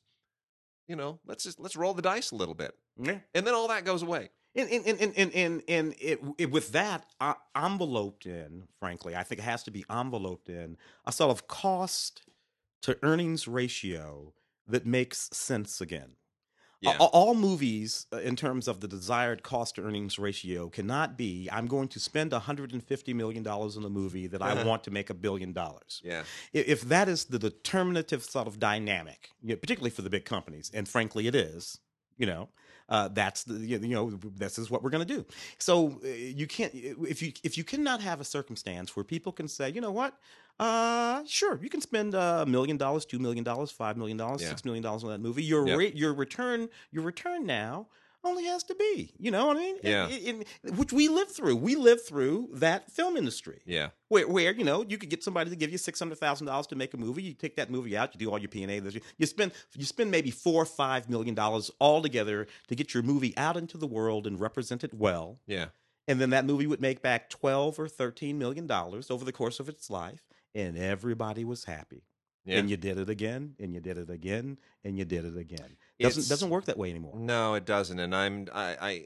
you 0.87 0.95
know, 0.95 1.19
let's 1.25 1.43
just 1.43 1.59
let's 1.59 1.75
roll 1.75 1.93
the 1.93 2.01
dice 2.01 2.31
a 2.31 2.35
little 2.35 2.55
bit, 2.55 2.75
yeah. 2.97 3.19
and 3.33 3.45
then 3.45 3.53
all 3.53 3.67
that 3.67 3.85
goes 3.85 4.01
away. 4.01 4.29
And 4.55 4.69
and 4.69 4.85
and 4.85 5.01
and 5.01 5.13
and, 5.15 5.33
and, 5.33 5.63
and 5.67 5.95
it, 5.99 6.19
it, 6.37 6.51
with 6.51 6.71
that 6.73 7.05
uh, 7.21 7.35
enveloped 7.55 8.25
in, 8.25 8.63
frankly, 8.79 9.15
I 9.15 9.23
think 9.23 9.39
it 9.39 9.43
has 9.43 9.63
to 9.63 9.71
be 9.71 9.85
enveloped 9.89 10.49
in 10.49 10.77
a 11.05 11.11
sort 11.11 11.31
of 11.31 11.47
cost 11.47 12.23
to 12.81 12.97
earnings 13.03 13.47
ratio 13.47 14.33
that 14.67 14.85
makes 14.85 15.29
sense 15.31 15.79
again. 15.79 16.11
Yeah. 16.81 16.97
A- 16.99 17.03
All 17.03 17.35
movies, 17.35 18.07
uh, 18.11 18.17
in 18.17 18.35
terms 18.35 18.67
of 18.67 18.79
the 18.79 18.87
desired 18.87 19.43
cost 19.43 19.75
to 19.75 19.83
earnings 19.83 20.17
ratio, 20.17 20.67
cannot 20.69 21.15
be 21.15 21.47
I'm 21.51 21.67
going 21.67 21.87
to 21.89 21.99
spend 21.99 22.31
$150 22.31 23.15
million 23.15 23.47
on 23.47 23.85
a 23.85 23.89
movie 23.89 24.27
that 24.27 24.41
I 24.41 24.63
want 24.63 24.83
to 24.85 24.91
make 24.91 25.09
a 25.09 25.13
billion 25.13 25.53
dollars. 25.53 26.01
Yeah, 26.03 26.23
If 26.53 26.81
that 26.81 27.07
is 27.07 27.25
the 27.25 27.39
determinative 27.39 28.23
sort 28.23 28.47
of 28.47 28.59
dynamic, 28.59 29.29
you 29.43 29.49
know, 29.49 29.55
particularly 29.57 29.91
for 29.91 30.01
the 30.01 30.09
big 30.09 30.25
companies, 30.25 30.71
and 30.73 30.87
frankly 30.89 31.27
it 31.27 31.35
is, 31.35 31.77
you 32.17 32.25
know, 32.25 32.49
uh, 32.89 33.07
that's 33.07 33.43
the 33.43 33.53
you 33.55 33.79
know 33.79 34.09
this 34.35 34.57
is 34.59 34.69
what 34.69 34.83
we're 34.83 34.89
going 34.89 35.07
to 35.07 35.13
do. 35.17 35.25
So 35.59 35.99
uh, 36.03 36.07
you 36.07 36.45
can't 36.47 36.73
if 36.73 37.21
you 37.21 37.31
if 37.43 37.57
you 37.57 37.63
cannot 37.63 38.01
have 38.01 38.19
a 38.19 38.25
circumstance 38.25 38.95
where 38.95 39.05
people 39.05 39.31
can 39.31 39.47
say, 39.47 39.69
you 39.71 39.79
know 39.81 39.91
what, 39.91 40.17
uh, 40.59 41.23
sure, 41.25 41.59
you 41.61 41.69
can 41.69 41.81
spend 41.81 42.13
a 42.13 42.45
million 42.45 42.77
dollars, 42.77 43.05
two 43.05 43.19
million 43.19 43.43
dollars, 43.43 43.71
five 43.71 43.97
million 43.97 44.17
dollars, 44.17 44.41
Yeah. 44.41 44.49
six 44.49 44.63
million 44.65 44.83
dollars 44.83 45.03
on 45.03 45.09
that 45.09 45.21
movie. 45.21 45.43
Your 45.43 45.67
Yep. 45.67 45.77
rate, 45.77 45.95
your 45.95 46.13
return, 46.13 46.69
your 46.91 47.03
return 47.03 47.45
now 47.45 47.87
only 48.23 48.43
has 48.45 48.61
to 48.63 48.75
be, 48.75 49.11
you 49.17 49.31
know 49.31 49.47
what 49.47 49.57
I 49.57 49.59
mean? 49.59 49.77
Yeah. 49.83 50.07
Which 50.75 50.93
we 50.93 51.07
lived 51.07 51.31
through. 51.31 51.55
We 51.55 51.73
lived 51.75 52.01
through 52.01 52.49
that 52.53 52.91
film 52.91 53.17
industry 53.17 53.61
yeah, 53.65 53.89
where, 54.09 54.27
where 54.27 54.51
you 54.53 54.63
know 54.63 54.85
you 54.87 54.99
could 54.99 55.09
get 55.09 55.23
somebody 55.23 55.49
to 55.49 55.55
give 55.55 55.71
you 55.71 55.79
six 55.79 55.97
hundred 55.97 56.19
thousand 56.19 56.45
dollars 56.45 56.67
to 56.67 56.75
make 56.75 56.93
a 56.93 56.97
movie. 56.97 57.23
You 57.23 57.33
take 57.33 57.55
that 57.55 57.71
movie 57.71 57.97
out, 57.97 58.13
you 58.13 58.19
do 58.19 58.29
all 58.29 58.37
your 58.37 58.49
P 58.49 58.61
and 58.61 58.71
A. 58.71 59.01
You 59.17 59.25
spend 59.25 59.53
you 59.75 59.85
spend 59.85 60.11
maybe 60.11 60.29
four 60.29 60.61
or 60.61 60.65
five 60.67 61.09
million 61.09 61.33
dollars 61.33 61.71
altogether 61.81 62.45
to 62.67 62.75
get 62.75 62.93
your 62.93 63.01
movie 63.01 63.35
out 63.37 63.57
into 63.57 63.79
the 63.79 63.87
world 63.87 64.27
and 64.27 64.39
represent 64.39 64.83
it 64.83 64.93
well. 64.93 65.39
yeah. 65.47 65.69
And 66.07 66.19
then 66.19 66.31
that 66.31 66.45
movie 66.45 66.67
would 66.67 66.81
make 66.81 67.01
back 67.01 67.29
twelve 67.29 67.79
or 67.79 67.87
thirteen 67.87 68.37
million 68.37 68.67
dollars 68.67 69.09
over 69.09 69.25
the 69.25 69.31
course 69.31 69.59
of 69.59 69.67
its 69.69 69.89
life, 69.89 70.27
and 70.55 70.77
everybody 70.77 71.43
was 71.45 71.65
happy. 71.65 72.03
Yeah. 72.45 72.57
And 72.57 72.69
you 72.69 72.77
did 72.77 72.97
it 72.97 73.07
again, 73.09 73.55
and 73.59 73.73
you 73.73 73.79
did 73.81 73.97
it 73.99 74.09
again, 74.09 74.57
and 74.83 74.97
you 74.97 75.05
did 75.05 75.25
it 75.25 75.37
again. 75.37 75.77
It's- 75.99 76.15
Doesn't 76.15 76.29
doesn't 76.29 76.49
work 76.49 76.65
that 76.65 76.77
way 76.77 76.89
anymore. 76.89 77.15
No, 77.15 77.53
it 77.53 77.65
doesn't. 77.65 77.99
And 77.99 78.15
I'm 78.15 78.47
I, 78.53 78.77
I 78.81 79.05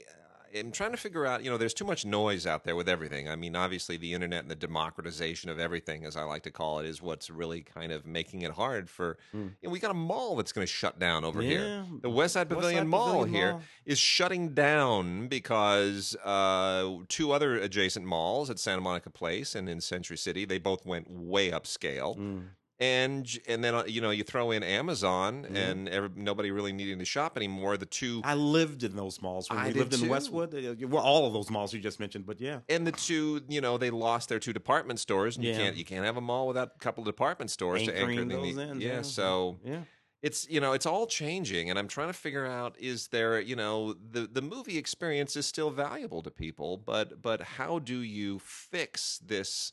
am 0.58 0.72
trying 0.72 0.90
to 0.92 0.96
figure 0.96 1.26
out. 1.26 1.42
You 1.44 1.50
know, 1.50 1.56
there's 1.56 1.74
too 1.74 1.84
much 1.84 2.04
noise 2.04 2.46
out 2.46 2.64
there 2.64 2.76
with 2.76 2.88
everything. 2.88 3.28
I 3.28 3.36
mean, 3.36 3.54
obviously, 3.56 3.96
the 3.96 4.12
internet 4.14 4.42
and 4.42 4.50
the 4.50 4.54
democratization 4.56 5.50
of 5.50 5.58
everything, 5.58 6.04
as 6.04 6.16
I 6.16 6.22
like 6.22 6.42
to 6.44 6.50
call 6.50 6.78
it, 6.80 6.86
is 6.86 7.00
what's 7.02 7.30
really 7.30 7.62
kind 7.62 7.92
of 7.92 8.06
making 8.06 8.42
it 8.42 8.52
hard 8.52 8.88
for. 8.90 9.18
You 9.32 9.52
know, 9.62 9.70
we 9.70 9.78
got 9.78 9.90
a 9.90 9.94
mall 9.94 10.36
that's 10.36 10.52
going 10.52 10.66
to 10.66 10.72
shut 10.72 10.98
down 10.98 11.24
over 11.24 11.40
here. 11.42 11.84
The 12.02 12.10
West 12.10 12.34
Side 12.34 12.48
West 12.48 12.56
Pavilion 12.60 12.80
Side 12.82 12.88
Mall 12.88 13.06
Pavilion 13.24 13.34
here 13.34 13.52
Mall. 13.52 13.62
is 13.84 13.98
shutting 13.98 14.54
down 14.54 15.28
because 15.28 16.16
uh, 16.24 16.90
two 17.08 17.32
other 17.32 17.56
adjacent 17.56 18.06
malls 18.06 18.50
at 18.50 18.58
Santa 18.58 18.80
Monica 18.80 19.10
Place 19.10 19.54
and 19.54 19.68
in 19.68 19.80
Century 19.80 20.16
City, 20.16 20.44
they 20.44 20.58
both 20.58 20.84
went 20.86 21.10
way 21.10 21.50
upscale 21.50 22.16
Mm. 22.16 22.44
And 22.78 23.26
and 23.48 23.64
then 23.64 23.74
uh, 23.74 23.84
you 23.86 24.00
know 24.00 24.10
you 24.10 24.22
throw 24.24 24.50
in 24.50 24.62
Amazon 24.62 25.44
Mm-hmm. 25.44 25.56
and 25.56 25.88
every, 25.88 26.10
nobody 26.14 26.50
really 26.50 26.72
needing 26.72 26.98
to 26.98 27.04
shop 27.04 27.36
anymore. 27.36 27.76
The 27.76 27.86
two 27.86 28.20
I 28.24 28.34
lived 28.34 28.82
in 28.84 28.96
those 28.96 29.20
malls 29.22 29.48
when 29.48 29.58
I 29.58 29.68
we 29.68 29.74
lived 29.74 29.94
in. 29.94 30.08
Westwood. 30.08 30.54
Uh, 30.54 30.86
Well, 30.88 31.02
all 31.02 31.26
of 31.26 31.32
those 31.32 31.50
malls 31.50 31.72
you 31.72 31.80
just 31.80 32.00
mentioned, 32.00 32.26
but 32.26 32.40
yeah. 32.40 32.60
and 32.68 32.86
the 32.86 32.92
two 32.92 33.42
you 33.48 33.60
know 33.60 33.78
they 33.78 33.90
lost 33.90 34.28
their 34.28 34.38
two 34.38 34.52
department 34.52 34.98
stores 35.00 35.36
and 35.36 35.44
you 35.44 35.54
can't 35.54 35.76
you 35.76 35.84
can't 35.84 36.04
have 36.04 36.16
a 36.16 36.20
mall 36.20 36.46
without 36.46 36.72
a 36.76 36.78
couple 36.78 37.02
of 37.02 37.06
department 37.06 37.50
stores 37.50 37.82
to 37.84 37.96
anchor 37.96 38.10
Anchoring 38.10 38.28
the 38.28 38.36
those 38.36 38.56
in, 38.56 38.80
yeah, 38.80 38.88
yeah. 38.96 39.02
so 39.02 39.58
Yeah. 39.64 39.80
it's 40.22 40.48
you 40.48 40.60
know 40.60 40.72
it's 40.72 40.86
all 40.86 41.06
changing 41.06 41.70
and 41.70 41.78
i'm 41.78 41.88
trying 41.88 42.08
to 42.08 42.12
figure 42.14 42.46
out 42.46 42.76
is 42.78 43.08
there 43.08 43.40
you 43.40 43.56
know 43.56 43.94
the 44.10 44.26
the 44.26 44.42
movie 44.42 44.78
experience 44.78 45.36
is 45.36 45.46
still 45.46 45.70
valuable 45.70 46.22
to 46.22 46.30
people 46.30 46.76
but 46.78 47.20
but 47.22 47.40
how 47.42 47.78
do 47.78 47.98
you 48.00 48.38
fix 48.40 49.18
this 49.24 49.72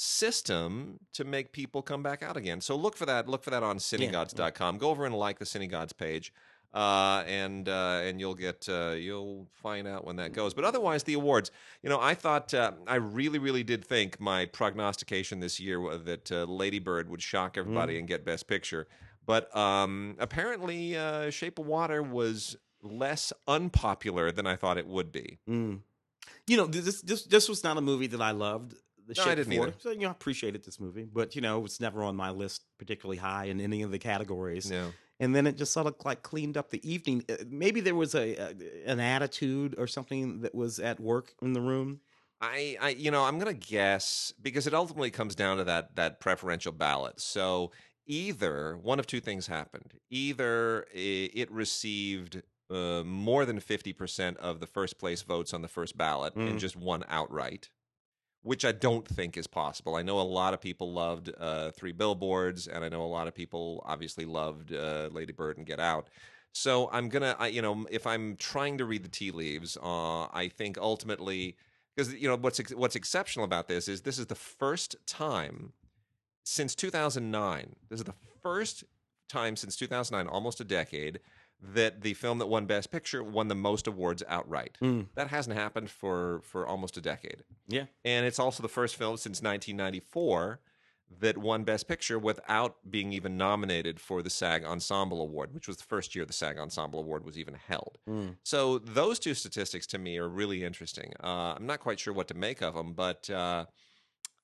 system 0.00 0.98
to 1.12 1.24
make 1.24 1.52
people 1.52 1.82
come 1.82 2.02
back 2.02 2.22
out 2.22 2.36
again 2.36 2.60
so 2.60 2.76
look 2.76 2.96
for 2.96 3.04
that 3.06 3.28
look 3.28 3.42
for 3.42 3.50
that 3.50 3.62
on 3.62 3.78
cinegods.com 3.78 4.78
go 4.78 4.90
over 4.90 5.04
and 5.04 5.14
like 5.14 5.38
the 5.38 5.44
cinegods 5.44 5.94
page 5.96 6.32
uh, 6.74 7.24
and 7.26 7.66
uh, 7.68 8.00
and 8.04 8.20
you'll 8.20 8.34
get 8.34 8.68
uh, 8.68 8.90
you'll 8.90 9.46
find 9.54 9.88
out 9.88 10.04
when 10.04 10.16
that 10.16 10.34
goes. 10.34 10.52
But 10.52 10.64
otherwise, 10.66 11.02
the 11.04 11.14
awards. 11.14 11.50
You 11.82 11.88
know, 11.88 11.98
I 11.98 12.12
thought 12.12 12.52
uh, 12.52 12.72
I 12.86 12.96
really 12.96 13.38
really 13.38 13.62
did 13.62 13.82
think 13.86 14.20
my 14.20 14.44
prognostication 14.44 15.40
this 15.40 15.58
year 15.58 15.80
was 15.80 16.02
that 16.04 16.30
uh, 16.30 16.44
Lady 16.44 16.78
Bird 16.78 17.08
would 17.08 17.22
shock 17.22 17.56
everybody 17.56 17.94
Mm. 17.94 18.00
and 18.00 18.06
get 18.08 18.22
Best 18.26 18.46
Picture. 18.48 18.86
But 19.24 19.54
um, 19.56 20.16
apparently, 20.18 20.94
uh, 20.94 21.30
Shape 21.30 21.58
of 21.58 21.64
Water 21.64 22.02
was 22.02 22.58
less 22.82 23.32
unpopular 23.48 24.30
than 24.30 24.46
I 24.46 24.54
thought 24.54 24.76
it 24.76 24.86
would 24.86 25.10
be. 25.10 25.38
Mm. 25.48 25.80
You 26.46 26.56
know, 26.58 26.66
this 26.66 27.00
this 27.00 27.22
this 27.22 27.48
was 27.48 27.64
not 27.64 27.78
a 27.78 27.80
movie 27.80 28.08
that 28.08 28.20
I 28.20 28.32
loved. 28.32 28.74
The 29.08 29.14
No, 29.16 29.24
I 29.24 29.34
didn't 29.34 29.56
Water. 29.58 29.70
either. 29.70 29.78
So 29.80 29.90
you 29.90 30.00
know, 30.00 30.08
I 30.08 30.12
appreciated 30.12 30.64
this 30.64 30.78
movie, 30.78 31.04
but 31.12 31.34
you 31.34 31.40
know, 31.40 31.64
it's 31.64 31.80
never 31.80 32.02
on 32.04 32.14
my 32.14 32.30
list 32.30 32.62
particularly 32.78 33.16
high 33.18 33.46
in 33.46 33.60
any 33.60 33.82
of 33.82 33.90
the 33.90 33.98
categories. 33.98 34.70
No. 34.70 34.92
And 35.20 35.34
then 35.34 35.46
it 35.48 35.56
just 35.56 35.72
sort 35.72 35.86
of 35.88 35.96
like 36.04 36.22
cleaned 36.22 36.56
up 36.56 36.70
the 36.70 36.80
evening. 36.88 37.24
Uh, 37.28 37.36
Maybe 37.48 37.80
there 37.80 37.94
was 37.96 38.14
a, 38.14 38.36
a 38.36 38.54
an 38.86 39.00
attitude 39.00 39.74
or 39.78 39.86
something 39.88 40.42
that 40.42 40.54
was 40.54 40.78
at 40.78 41.00
work 41.00 41.34
in 41.42 41.54
the 41.54 41.60
room. 41.60 42.00
I, 42.40 42.76
I, 42.80 42.88
you 42.90 43.10
know, 43.10 43.24
I'm 43.24 43.38
gonna 43.40 43.52
guess 43.54 44.32
because 44.40 44.68
it 44.68 44.74
ultimately 44.74 45.10
comes 45.10 45.34
down 45.34 45.56
to 45.56 45.64
that 45.64 45.96
that 45.96 46.20
preferential 46.20 46.70
ballot. 46.70 47.18
So 47.20 47.72
either 48.06 48.76
one 48.80 49.00
of 49.00 49.06
two 49.08 49.20
things 49.20 49.46
happened: 49.48 49.94
either 50.10 50.86
it 50.92 51.50
received 51.50 52.42
uh, 52.70 53.02
more 53.04 53.44
than 53.44 53.58
fifty 53.58 53.92
percent 53.92 54.36
of 54.36 54.60
the 54.60 54.66
first 54.68 54.98
place 54.98 55.22
votes 55.22 55.52
on 55.52 55.62
the 55.62 55.68
first 55.68 55.96
ballot 55.98 56.34
and 56.36 56.54
Mm. 56.56 56.58
just 56.58 56.76
won 56.76 57.02
outright, 57.08 57.70
which 58.42 58.64
I 58.64 58.72
don't 58.72 59.06
think 59.06 59.36
is 59.36 59.46
possible. 59.46 59.96
I 59.96 60.02
know 60.02 60.20
a 60.20 60.22
lot 60.22 60.54
of 60.54 60.60
people 60.60 60.92
loved 60.92 61.30
uh, 61.38 61.70
Three 61.72 61.92
Billboards, 61.92 62.66
and 62.66 62.84
I 62.84 62.88
know 62.88 63.02
a 63.02 63.06
lot 63.06 63.28
of 63.28 63.34
people 63.34 63.82
obviously 63.86 64.24
loved 64.24 64.72
uh, 64.72 65.08
Lady 65.12 65.32
Bird 65.32 65.58
and 65.58 65.66
Get 65.66 65.80
Out. 65.80 66.08
So 66.52 66.88
I'm 66.92 67.08
gonna, 67.08 67.36
I, 67.38 67.48
you 67.48 67.62
know, 67.62 67.86
if 67.90 68.06
I'm 68.06 68.36
trying 68.36 68.78
to 68.78 68.84
read 68.84 69.04
the 69.04 69.08
tea 69.08 69.30
leaves, 69.30 69.76
uh, 69.82 70.24
I 70.32 70.50
think 70.54 70.78
ultimately 70.78 71.56
because 71.94 72.14
you 72.14 72.28
know 72.28 72.36
what's 72.36 72.60
ex- 72.60 72.74
what's 72.74 72.94
exceptional 72.96 73.44
about 73.44 73.66
this 73.66 73.88
is 73.88 74.02
this 74.02 74.18
is 74.18 74.26
the 74.26 74.34
first 74.34 74.94
time 75.06 75.72
since 76.44 76.74
2009. 76.74 77.76
This 77.90 78.00
is 78.00 78.04
the 78.04 78.14
first 78.42 78.84
time 79.28 79.56
since 79.56 79.76
2009, 79.76 80.32
almost 80.32 80.60
a 80.60 80.64
decade, 80.64 81.20
that 81.60 82.02
the 82.02 82.14
film 82.14 82.38
that 82.38 82.46
won 82.46 82.66
Best 82.66 82.90
Picture 82.90 83.22
won 83.22 83.48
the 83.48 83.54
most 83.54 83.86
awards 83.86 84.22
outright. 84.28 84.78
Mm. 84.80 85.06
That 85.14 85.28
hasn't 85.28 85.56
happened 85.56 85.90
for 85.90 86.40
for 86.42 86.66
almost 86.66 86.96
a 86.96 87.00
decade, 87.00 87.42
Yeah. 87.66 87.86
and 88.04 88.24
it's 88.26 88.38
also 88.38 88.62
the 88.62 88.68
first 88.68 88.96
film 88.96 89.16
since 89.16 89.42
1994 89.42 90.60
that 91.20 91.38
won 91.38 91.64
Best 91.64 91.88
Picture 91.88 92.18
without 92.18 92.76
being 92.90 93.12
even 93.14 93.36
nominated 93.38 93.98
for 93.98 94.22
the 94.22 94.28
SAG 94.28 94.62
Ensemble 94.64 95.22
Award, 95.22 95.54
which 95.54 95.66
was 95.66 95.78
the 95.78 95.84
first 95.84 96.14
year 96.14 96.26
the 96.26 96.34
SAG 96.34 96.58
Ensemble 96.58 97.00
Award 97.00 97.24
was 97.24 97.38
even 97.38 97.54
held. 97.54 97.98
Mm. 98.06 98.36
So 98.44 98.78
those 98.78 99.18
two 99.18 99.32
statistics 99.34 99.86
to 99.88 99.98
me 99.98 100.18
are 100.18 100.28
really 100.28 100.62
interesting. 100.62 101.14
Uh, 101.24 101.54
I'm 101.56 101.66
not 101.66 101.80
quite 101.80 101.98
sure 101.98 102.12
what 102.12 102.28
to 102.28 102.34
make 102.34 102.60
of 102.62 102.74
them, 102.74 102.92
but 102.92 103.28
uh, 103.30 103.64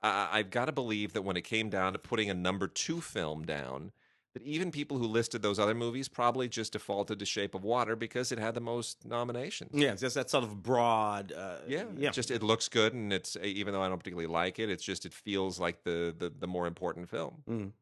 I- 0.02 0.28
I've 0.32 0.48
got 0.50 0.64
to 0.64 0.72
believe 0.72 1.12
that 1.12 1.22
when 1.22 1.36
it 1.36 1.42
came 1.42 1.68
down 1.68 1.92
to 1.92 1.98
putting 1.98 2.30
a 2.30 2.34
number 2.34 2.66
two 2.66 3.02
film 3.02 3.44
down, 3.44 3.92
that 4.34 4.42
even 4.42 4.72
people 4.72 4.98
who 4.98 5.06
listed 5.06 5.42
those 5.42 5.60
other 5.60 5.74
movies 5.74 6.08
probably 6.08 6.48
just 6.48 6.72
defaulted 6.72 7.20
to 7.20 7.24
Shape 7.24 7.54
of 7.54 7.62
Water 7.62 7.94
because 7.94 8.32
it 8.32 8.38
had 8.38 8.54
the 8.54 8.60
most 8.60 9.06
nominations. 9.06 9.70
Yeah, 9.72 9.92
it's 9.92 10.00
just 10.00 10.16
that 10.16 10.28
sort 10.28 10.44
of 10.44 10.62
broad. 10.62 11.32
Uh, 11.32 11.58
Yeah, 11.66 11.84
yeah. 11.96 12.10
Just 12.10 12.32
it 12.32 12.42
looks 12.42 12.68
good, 12.68 12.92
and 12.92 13.12
it's 13.12 13.36
even 13.42 13.72
though 13.72 13.82
I 13.82 13.88
don't 13.88 13.98
particularly 13.98 14.26
like 14.26 14.58
it, 14.58 14.70
it's 14.70 14.84
just 14.84 15.06
it 15.06 15.14
feels 15.14 15.60
like 15.60 15.84
the 15.84 16.14
the, 16.16 16.32
the 16.36 16.48
more 16.48 16.66
important 16.66 17.08
film. 17.08 17.42
Mm. 17.48 17.72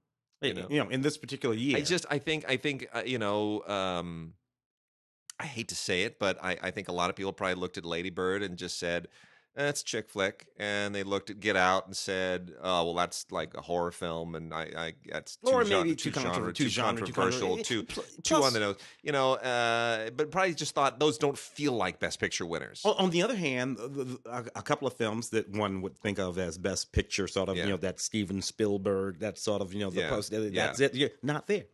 you 0.42 0.48
you, 0.48 0.54
know. 0.54 0.84
know. 0.84 0.90
in 0.90 1.00
this 1.00 1.16
particular 1.16 1.54
year. 1.54 1.78
I 1.78 1.80
just 1.80 2.04
I 2.10 2.18
think 2.18 2.44
I 2.46 2.58
think 2.58 2.86
uh, 2.92 3.02
you 3.04 3.18
know 3.18 3.62
um, 3.62 4.34
I 5.40 5.46
hate 5.46 5.68
to 5.68 5.74
say 5.74 6.02
it, 6.02 6.18
but 6.18 6.38
I, 6.42 6.58
I 6.62 6.70
think 6.70 6.88
a 6.88 6.92
lot 6.92 7.08
of 7.08 7.16
people 7.16 7.32
probably 7.32 7.54
looked 7.54 7.78
at 7.78 7.86
Lady 7.86 8.10
Bird 8.10 8.42
and 8.42 8.58
just 8.58 8.78
said 8.78 9.08
that's 9.54 9.82
a 9.82 9.84
chick 9.84 10.08
flick, 10.08 10.46
and 10.58 10.94
they 10.94 11.02
looked 11.02 11.30
at 11.30 11.40
Get 11.40 11.56
Out 11.56 11.86
and 11.86 11.96
said, 11.96 12.52
oh 12.62 12.84
well, 12.84 12.94
that's 12.94 13.26
like 13.30 13.54
a 13.54 13.60
horror 13.60 13.90
film, 13.92 14.34
and 14.34 14.52
I, 14.54 14.70
I 14.76 14.92
that's 15.10 15.36
too 15.36 15.50
or 15.52 15.64
maybe 15.64 15.94
too 15.94 16.10
too, 16.10 16.20
genre, 16.20 16.30
controversial, 16.30 16.64
too 16.64 16.68
genre, 16.70 17.06
too 17.06 17.12
controversial, 17.12 17.56
too 17.58 17.82
too 18.22 18.34
on 18.36 18.52
the 18.52 18.60
nose, 18.60 18.76
you 19.02 19.12
know. 19.12 19.34
Uh, 19.34 20.10
but 20.10 20.30
probably 20.30 20.54
just 20.54 20.74
thought 20.74 20.98
those 20.98 21.18
don't 21.18 21.36
feel 21.38 21.72
like 21.72 22.00
Best 22.00 22.18
Picture 22.20 22.46
winners. 22.46 22.82
On 22.84 23.10
the 23.10 23.22
other 23.22 23.36
hand, 23.36 23.78
a, 24.26 24.44
a 24.56 24.62
couple 24.62 24.86
of 24.88 24.94
films 24.94 25.30
that 25.30 25.48
one 25.50 25.82
would 25.82 25.96
think 25.98 26.18
of 26.18 26.38
as 26.38 26.58
best 26.58 26.92
picture, 26.92 27.28
sort 27.28 27.48
of, 27.48 27.56
Yeah. 27.56 27.64
you 27.64 27.70
know, 27.70 27.76
that 27.78 28.00
Steven 28.00 28.40
Spielberg, 28.42 29.18
that 29.20 29.38
sort 29.38 29.60
of, 29.62 29.72
you 29.74 29.80
know, 29.80 29.90
the 29.90 30.00
Yeah. 30.00 30.08
post, 30.08 30.30
that's 30.32 30.80
Yeah. 30.80 30.86
it. 30.86 30.94
You're 30.94 31.10
not 31.22 31.46
there. 31.46 31.64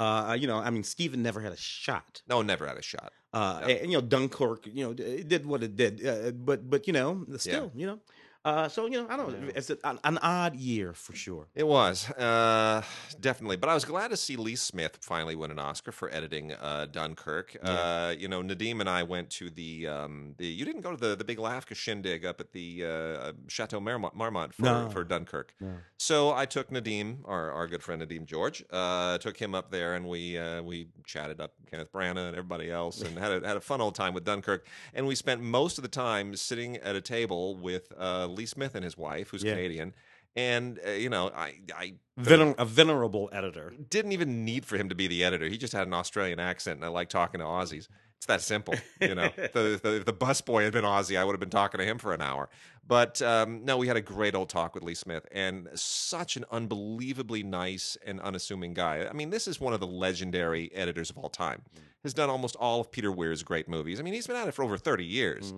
Uh, 0.00 0.34
you 0.40 0.46
know, 0.46 0.56
I 0.56 0.70
mean, 0.70 0.82
Steven 0.82 1.22
never 1.22 1.40
had 1.46 1.52
a 1.52 1.56
shot. 1.58 2.22
No, 2.26 2.40
never 2.42 2.66
had 2.66 2.78
a 2.78 2.82
shot. 2.82 3.12
Uh, 3.32 3.60
Yeah. 3.68 3.74
and, 3.82 3.92
you 3.92 3.96
know, 3.98 4.06
Dunkirk, 4.14 4.66
you 4.66 4.82
know, 4.84 4.92
it 4.96 5.28
did 5.28 5.44
what 5.46 5.62
it 5.62 5.76
did, 5.76 5.94
uh, 6.06 6.30
but 6.48 6.58
but 6.72 6.86
you 6.88 6.94
know, 6.98 7.08
still, 7.36 7.70
you 7.80 7.86
know, 7.86 7.98
uh, 8.44 8.68
so 8.68 8.86
you 8.86 8.92
know, 9.02 9.06
I 9.08 9.16
don't 9.16 9.30
know, 9.40 9.46
Yeah. 9.46 9.52
it's 9.56 9.70
a, 9.70 9.78
an, 9.84 9.98
an 10.04 10.18
odd 10.18 10.54
year 10.56 10.92
for 10.94 11.14
sure. 11.14 11.46
It 11.54 11.66
was 11.66 12.10
uh, 12.12 12.82
definitely, 13.20 13.56
but 13.56 13.68
I 13.68 13.74
was 13.74 13.84
glad 13.84 14.08
to 14.08 14.16
see 14.16 14.36
Lee 14.36 14.56
Smith 14.56 14.98
finally 15.02 15.36
win 15.36 15.50
an 15.50 15.58
Oscar 15.58 15.92
for 15.92 16.12
editing 16.14 16.52
uh, 16.52 16.86
Dunkirk. 16.90 17.56
Uh, 17.62 18.14
you 18.18 18.28
know, 18.28 18.42
Nadim 18.42 18.80
and 18.80 18.88
I 18.88 19.02
went 19.02 19.30
to 19.30 19.50
the 19.50 19.86
um, 19.88 20.34
the. 20.38 20.46
You 20.46 20.64
didn't 20.64 20.80
go 20.80 20.90
to 20.92 20.96
the 20.96 21.16
the 21.16 21.24
big 21.24 21.38
Lafka 21.38 21.74
shindig 21.74 22.24
up 22.24 22.40
at 22.40 22.52
the 22.52 22.84
uh, 22.84 23.32
Chateau 23.48 23.80
Marmont, 23.80 24.14
Marmont 24.14 24.54
for, 24.54 24.62
No. 24.62 24.88
for 24.90 25.04
Dunkirk. 25.04 25.54
No. 25.60 25.74
So 25.98 26.32
I 26.32 26.46
took 26.46 26.70
Nadim, 26.70 27.18
our, 27.26 27.50
our 27.52 27.66
good 27.66 27.82
friend 27.82 28.00
Nadim 28.00 28.24
George, 28.24 28.64
uh, 28.70 29.18
took 29.18 29.36
him 29.36 29.54
up 29.54 29.70
there, 29.70 29.94
and 29.94 30.08
we 30.08 30.38
uh, 30.38 30.62
we 30.62 30.88
chatted 31.04 31.40
up 31.40 31.52
Kenneth 31.70 31.92
Branagh 31.92 32.28
and 32.28 32.36
everybody 32.36 32.70
else, 32.70 33.02
and 33.02 33.18
had 33.18 33.42
a, 33.42 33.46
had 33.46 33.56
a 33.58 33.60
fun 33.60 33.80
old 33.82 33.94
time 33.94 34.14
with 34.14 34.24
Dunkirk. 34.24 34.66
And 34.94 35.06
we 35.06 35.14
spent 35.14 35.42
most 35.42 35.76
of 35.78 35.82
the 35.82 35.88
time 35.88 36.34
sitting 36.36 36.76
at 36.78 36.96
a 36.96 37.00
table 37.02 37.54
with 37.56 37.92
uh, 37.98 38.28
Lee 38.30 38.46
Smith 38.46 38.74
and 38.74 38.84
his 38.84 38.96
wife, 38.96 39.30
who's 39.30 39.42
Yeah. 39.42 39.52
Canadian. 39.54 39.92
And 40.36 40.78
uh, 40.86 40.90
you 40.92 41.08
know, 41.10 41.30
I 41.34 41.56
I 41.74 41.94
Vener- 42.18 42.54
a 42.58 42.64
venerable 42.64 43.28
editor. 43.32 43.72
didn't 43.88 44.12
even 44.12 44.44
need 44.44 44.64
for 44.64 44.76
him 44.76 44.88
to 44.88 44.94
be 44.94 45.06
the 45.08 45.24
editor. 45.24 45.46
He 45.48 45.58
just 45.58 45.72
had 45.72 45.86
an 45.86 45.92
Australian 45.94 46.38
accent, 46.38 46.76
and 46.76 46.84
I 46.84 46.88
like 46.88 47.08
talking 47.08 47.40
to 47.40 47.44
Aussies. 47.46 47.88
It's 48.18 48.26
that 48.26 48.42
simple, 48.42 48.74
you 49.00 49.14
know. 49.14 49.30
the, 49.36 49.80
the, 49.82 49.96
if 49.96 50.04
the 50.04 50.12
busboy 50.12 50.62
had 50.64 50.72
been 50.74 50.84
Aussie, 50.84 51.18
I 51.18 51.24
would 51.24 51.32
have 51.32 51.40
been 51.40 51.48
talking 51.50 51.78
to 51.78 51.84
him 51.86 51.96
for 51.98 52.12
an 52.12 52.20
hour. 52.20 52.48
But 52.86 53.20
um, 53.22 53.64
no, 53.64 53.76
we 53.78 53.88
had 53.88 53.96
a 53.96 54.00
great 54.02 54.34
old 54.34 54.50
talk 54.50 54.74
with 54.74 54.84
Lee 54.84 54.94
Smith, 54.94 55.26
and 55.32 55.68
such 55.74 56.36
an 56.36 56.44
unbelievably 56.50 57.42
nice 57.42 57.96
and 58.06 58.20
unassuming 58.20 58.74
guy. 58.74 59.06
I 59.08 59.12
mean, 59.14 59.30
this 59.30 59.48
is 59.48 59.58
one 59.60 59.72
of 59.72 59.80
the 59.80 59.86
legendary 59.86 60.70
editors 60.74 61.10
of 61.10 61.18
all 61.18 61.30
time. 61.30 61.62
Has 62.04 62.14
done 62.14 62.30
almost 62.30 62.56
all 62.56 62.80
of 62.80 62.90
Peter 62.92 63.10
Weir's 63.10 63.42
great 63.42 63.68
movies. 63.68 63.98
I 63.98 64.02
mean, 64.02 64.14
he's 64.14 64.26
been 64.26 64.36
at 64.36 64.46
it 64.48 64.52
for 64.52 64.62
over 64.64 64.76
thirty 64.76 65.04
years. 65.04 65.52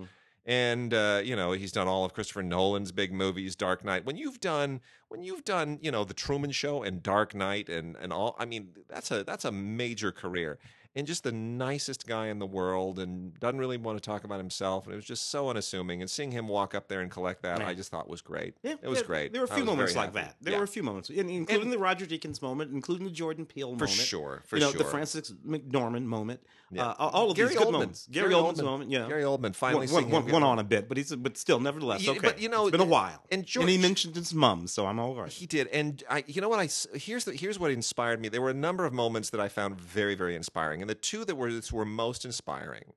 And 0.45 0.93
uh, 0.93 1.21
you 1.23 1.35
know 1.35 1.53
he's 1.53 1.71
done 1.71 1.87
all 1.87 2.03
of 2.03 2.13
Christopher 2.13 2.43
Nolan's 2.43 2.91
big 2.91 3.13
movies, 3.13 3.55
Dark 3.55 3.85
Knight. 3.85 4.05
When 4.05 4.17
you've 4.17 4.41
done, 4.41 4.81
when 5.07 5.23
you've 5.23 5.45
done, 5.45 5.79
you 5.81 5.89
know, 5.89 6.03
The 6.03 6.13
Truman 6.13 6.51
Show 6.51 6.83
and 6.83 7.01
Dark 7.01 7.33
Knight 7.33 7.69
and 7.69 7.95
and 7.95 8.11
all, 8.11 8.35
I 8.37 8.45
mean, 8.45 8.73
that's 8.89 9.09
a 9.11 9.23
that's 9.23 9.45
a 9.45 9.51
major 9.51 10.11
career. 10.11 10.59
And 10.95 11.07
just 11.07 11.23
the 11.23 11.31
nicest 11.31 12.05
guy 12.05 12.27
in 12.27 12.37
the 12.37 12.45
world, 12.45 12.99
and 12.99 13.33
doesn't 13.39 13.57
really 13.57 13.77
want 13.77 13.97
to 13.97 14.01
talk 14.07 14.23
about 14.25 14.37
himself. 14.37 14.85
And 14.85 14.93
it 14.93 14.95
was 14.95 15.05
just 15.05 15.31
so 15.31 15.49
unassuming. 15.49 16.01
And 16.01 16.09
seeing 16.09 16.31
him 16.31 16.47
walk 16.47 16.75
up 16.75 16.87
there 16.87 17.01
and 17.01 17.09
collect 17.09 17.41
that, 17.41 17.59
Yeah. 17.61 17.67
I 17.67 17.73
just 17.73 17.89
thought 17.89 18.07
was 18.07 18.21
great. 18.21 18.53
Yeah, 18.61 18.75
it 18.81 18.87
was 18.87 18.99
there- 18.99 19.07
great. 19.07 19.33
There 19.33 19.41
were 19.41 19.47
a 19.51 19.55
few 19.55 19.65
moments 19.65 19.95
like 19.95 20.13
happy. 20.13 20.25
that. 20.27 20.35
There 20.39 20.53
Yeah. 20.53 20.59
were 20.59 20.65
a 20.65 20.67
few 20.67 20.83
moments, 20.83 21.09
in- 21.09 21.29
including 21.29 21.71
the 21.71 21.79
Roger 21.79 22.05
Deakins 22.05 22.41
moment, 22.43 22.71
including 22.73 23.05
the 23.05 23.11
Jordan 23.11 23.45
Peele 23.47 23.69
for 23.71 23.85
moment. 23.85 23.91
sure, 23.91 24.43
for 24.45 24.57
you 24.57 24.61
know, 24.61 24.69
sure. 24.71 24.77
the 24.77 24.85
Frances 24.85 25.33
McDormand 25.47 26.03
moment. 26.05 26.41
Yeah. 26.71 26.87
Uh, 26.87 26.93
all 27.13 27.29
of 27.31 27.37
Gary 27.37 27.49
these 27.49 27.57
good 27.57 27.67
Oldman. 27.67 27.71
moments. 27.71 28.07
Gary, 28.11 28.29
Gary 28.29 28.41
Oldman's 28.41 28.59
Oldman. 28.59 28.63
moment, 28.65 28.91
yeah. 28.91 29.07
Gary 29.07 29.23
Oldman 29.23 29.55
finally 29.55 29.85
One- 29.87 29.93
one- 30.05 30.11
one- 30.11 30.25
get 30.25 30.33
one 30.33 30.41
one. 30.41 30.51
on 30.51 30.59
a 30.59 30.63
bit, 30.63 30.87
but 30.87 30.97
he's 30.97 31.15
but 31.15 31.37
still, 31.37 31.59
nevertheless, 31.59 32.03
Yeah, 32.03 32.11
okay. 32.11 32.19
but, 32.21 32.39
you 32.39 32.49
know, 32.49 32.63
it's 32.67 32.71
been 32.71 32.81
a 32.81 32.85
while, 32.85 33.23
and 33.31 33.47
and 33.59 33.69
he 33.69 33.77
mentioned 33.77 34.15
his 34.15 34.33
mum, 34.33 34.67
so 34.67 34.85
I'm 34.87 34.99
all 34.99 35.15
right. 35.15 35.31
He 35.31 35.45
did, 35.45 35.67
and 35.67 36.03
I, 36.09 36.23
you 36.27 36.41
know 36.41 36.49
what? 36.49 36.59
I 36.59 36.69
here's 36.97 37.25
the 37.25 37.33
here's 37.35 37.57
what 37.59 37.69
inspired 37.71 38.19
me. 38.21 38.29
There 38.29 38.41
were 38.41 38.49
a 38.49 38.55
number 38.55 38.85
of 38.85 38.93
moments 38.93 39.29
that 39.31 39.39
I 39.39 39.49
found 39.49 39.79
very 39.79 40.15
very 40.15 40.35
inspiring, 40.35 40.81
and 40.83 40.89
the 40.89 40.95
two 40.95 41.25
that 41.25 41.35
were 41.35 41.61
were 41.71 41.85
most 41.85 42.25
inspiring 42.25 42.93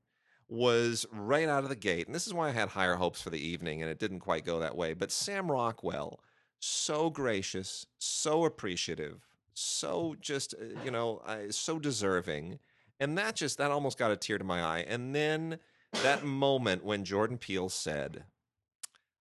was 0.48 1.06
right 1.12 1.48
out 1.48 1.62
of 1.62 1.68
the 1.70 1.76
gate. 1.76 2.06
And 2.06 2.14
this 2.14 2.26
is 2.26 2.34
why 2.34 2.48
I 2.48 2.52
had 2.52 2.68
higher 2.70 2.96
hopes 2.96 3.22
for 3.22 3.30
the 3.30 3.44
evening, 3.44 3.80
and 3.80 3.90
it 3.90 3.98
didn't 3.98 4.20
quite 4.20 4.44
go 4.44 4.60
that 4.60 4.76
way. 4.76 4.92
But 4.92 5.10
Sam 5.10 5.50
Rockwell, 5.50 6.20
so 6.58 7.10
gracious, 7.10 7.86
so 7.98 8.44
appreciative, 8.44 9.26
so 9.54 10.14
just 10.20 10.54
uh, 10.54 10.80
you 10.84 10.90
know, 10.90 11.22
uh, 11.26 11.50
so 11.50 11.78
deserving, 11.78 12.58
and 13.00 13.16
that 13.18 13.36
just 13.36 13.58
that 13.58 13.70
almost 13.70 13.98
got 13.98 14.10
a 14.10 14.16
tear 14.16 14.38
to 14.38 14.44
my 14.44 14.62
eye. 14.62 14.84
And 14.86 15.14
then 15.14 15.58
that 16.02 16.24
moment 16.24 16.84
when 16.84 17.04
Jordan 17.04 17.38
Peele 17.38 17.68
said. 17.68 18.24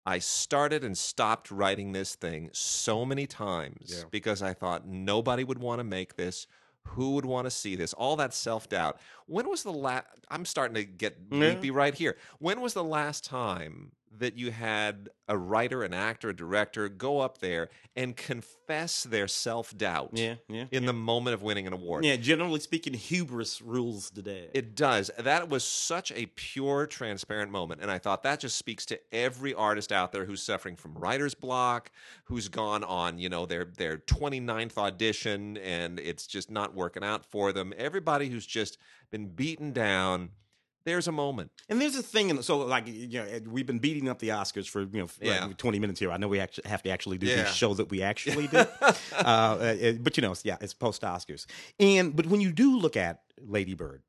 I 0.03 0.18
started 0.18 0.84
and 0.84 0.98
stopped 0.98 1.51
writing 1.51 1.91
this 1.91 2.15
thing 2.15 2.50
so 2.53 3.06
many 3.06 3.27
times 3.27 3.94
Yeah. 3.98 4.06
because 4.10 4.41
I 4.41 4.56
thought 4.56 4.88
nobody 4.88 5.44
would 5.44 5.60
want 5.60 5.77
to 5.80 5.84
make 5.84 6.15
this. 6.15 6.48
Who 6.90 7.12
would 7.16 7.26
want 7.26 7.46
to 7.46 7.52
see 7.52 7.76
this? 7.76 7.94
All 7.94 8.16
that 8.18 8.34
self 8.34 8.68
doubt. 8.68 9.00
When 9.28 9.48
was 9.50 9.64
the 9.64 9.72
last? 9.74 10.06
I'm 10.30 10.46
starting 10.46 10.76
to 10.76 10.84
get 10.84 11.18
Yeah. 11.32 11.56
right 11.72 11.94
here. 11.94 12.18
When 12.40 12.60
was 12.62 12.74
the 12.74 12.84
last 12.84 13.24
time 13.24 13.94
that 14.18 14.38
you 14.38 14.51
had 14.51 15.10
a 15.27 15.38
writer, 15.38 15.84
an 15.84 15.94
actor, 15.94 16.30
a 16.30 16.36
director 16.36 16.89
go 16.89 17.20
up 17.20 17.38
there 17.38 17.70
and 17.96 18.15
confess 18.15 19.03
their 19.03 19.27
self 19.27 19.77
doubt 19.77 20.10
Yeah, 20.13 20.36
yeah. 20.50 20.65
in 20.72 20.86
the 20.86 20.94
moment 20.94 21.34
of 21.34 21.41
winning 21.41 21.65
an 21.68 21.74
award? 21.74 22.03
yeah, 22.03 22.18
generally 22.18 22.60
speaking, 22.60 22.94
hubris 22.94 23.62
rules 23.62 24.10
today. 24.12 24.50
It 24.53 24.75
does. 24.75 25.10
That 25.18 25.50
was 25.50 25.63
such 25.63 26.12
a 26.12 26.25
pure, 26.36 26.88
transparent 26.88 27.51
moment. 27.51 27.82
And 27.82 27.89
I 27.89 27.98
thought 28.00 28.24
that 28.24 28.39
just 28.41 28.58
speaks 28.58 28.86
to 28.88 29.00
every 29.13 29.53
artist 29.53 29.91
out 29.91 30.12
there 30.12 30.25
who's 30.25 30.44
suffering 30.44 30.75
from 30.75 30.94
writer's 30.96 31.34
block, 31.34 31.91
who's 32.25 32.50
gone 32.50 32.84
on, 32.84 33.18
you 33.18 33.30
know, 33.30 33.46
their 33.46 33.65
their 33.77 33.98
29th 33.98 34.77
audition 34.77 35.58
and 35.58 36.00
it's 36.00 36.27
just 36.27 36.51
not 36.51 36.75
working 36.75 37.03
out 37.03 37.25
for 37.25 37.53
them. 37.53 37.74
Everybody 37.77 38.27
who's 38.30 38.46
just 38.46 38.77
been 39.12 39.27
beaten 39.27 39.72
down, 39.72 40.30
there's 40.84 41.08
a 41.08 41.12
moment. 41.12 41.52
And 41.70 41.80
there's 41.82 41.96
a 41.96 42.04
thing, 42.04 42.30
and 42.32 42.44
so 42.44 42.60
like 42.60 42.88
you 42.88 43.08
know, 43.20 43.28
we've 43.50 43.66
been 43.66 43.80
beating 43.80 44.10
up 44.10 44.20
the 44.20 44.30
Oscars 44.30 44.68
for 44.68 44.82
you 44.82 44.90
know 45.02 45.08
Yeah. 45.22 45.46
like 45.46 45.58
20 45.58 45.80
minutes 45.80 46.00
here. 46.00 46.12
I 46.12 46.18
know 46.18 46.28
we 46.28 46.40
actually 46.40 46.70
have 46.70 46.84
to 46.84 46.90
actually 46.90 47.18
do 47.18 47.28
Yeah. 47.28 47.44
these 47.44 47.56
shows 47.56 47.78
that 47.78 47.90
we 47.90 48.02
actually 48.02 48.48
do, 48.48 48.58
uh, 48.82 48.94
uh, 49.20 49.92
but 50.00 50.18
you 50.18 50.22
know, 50.22 50.34
yeah, 50.44 50.58
it's 50.62 50.74
post 50.74 51.02
Oscars. 51.04 51.46
And 51.80 52.16
but 52.16 52.26
when 52.28 52.42
you 52.42 52.52
do 52.52 52.78
look 52.78 52.98
at 52.98 53.22
Lady 53.40 53.74
Bird 53.74 54.02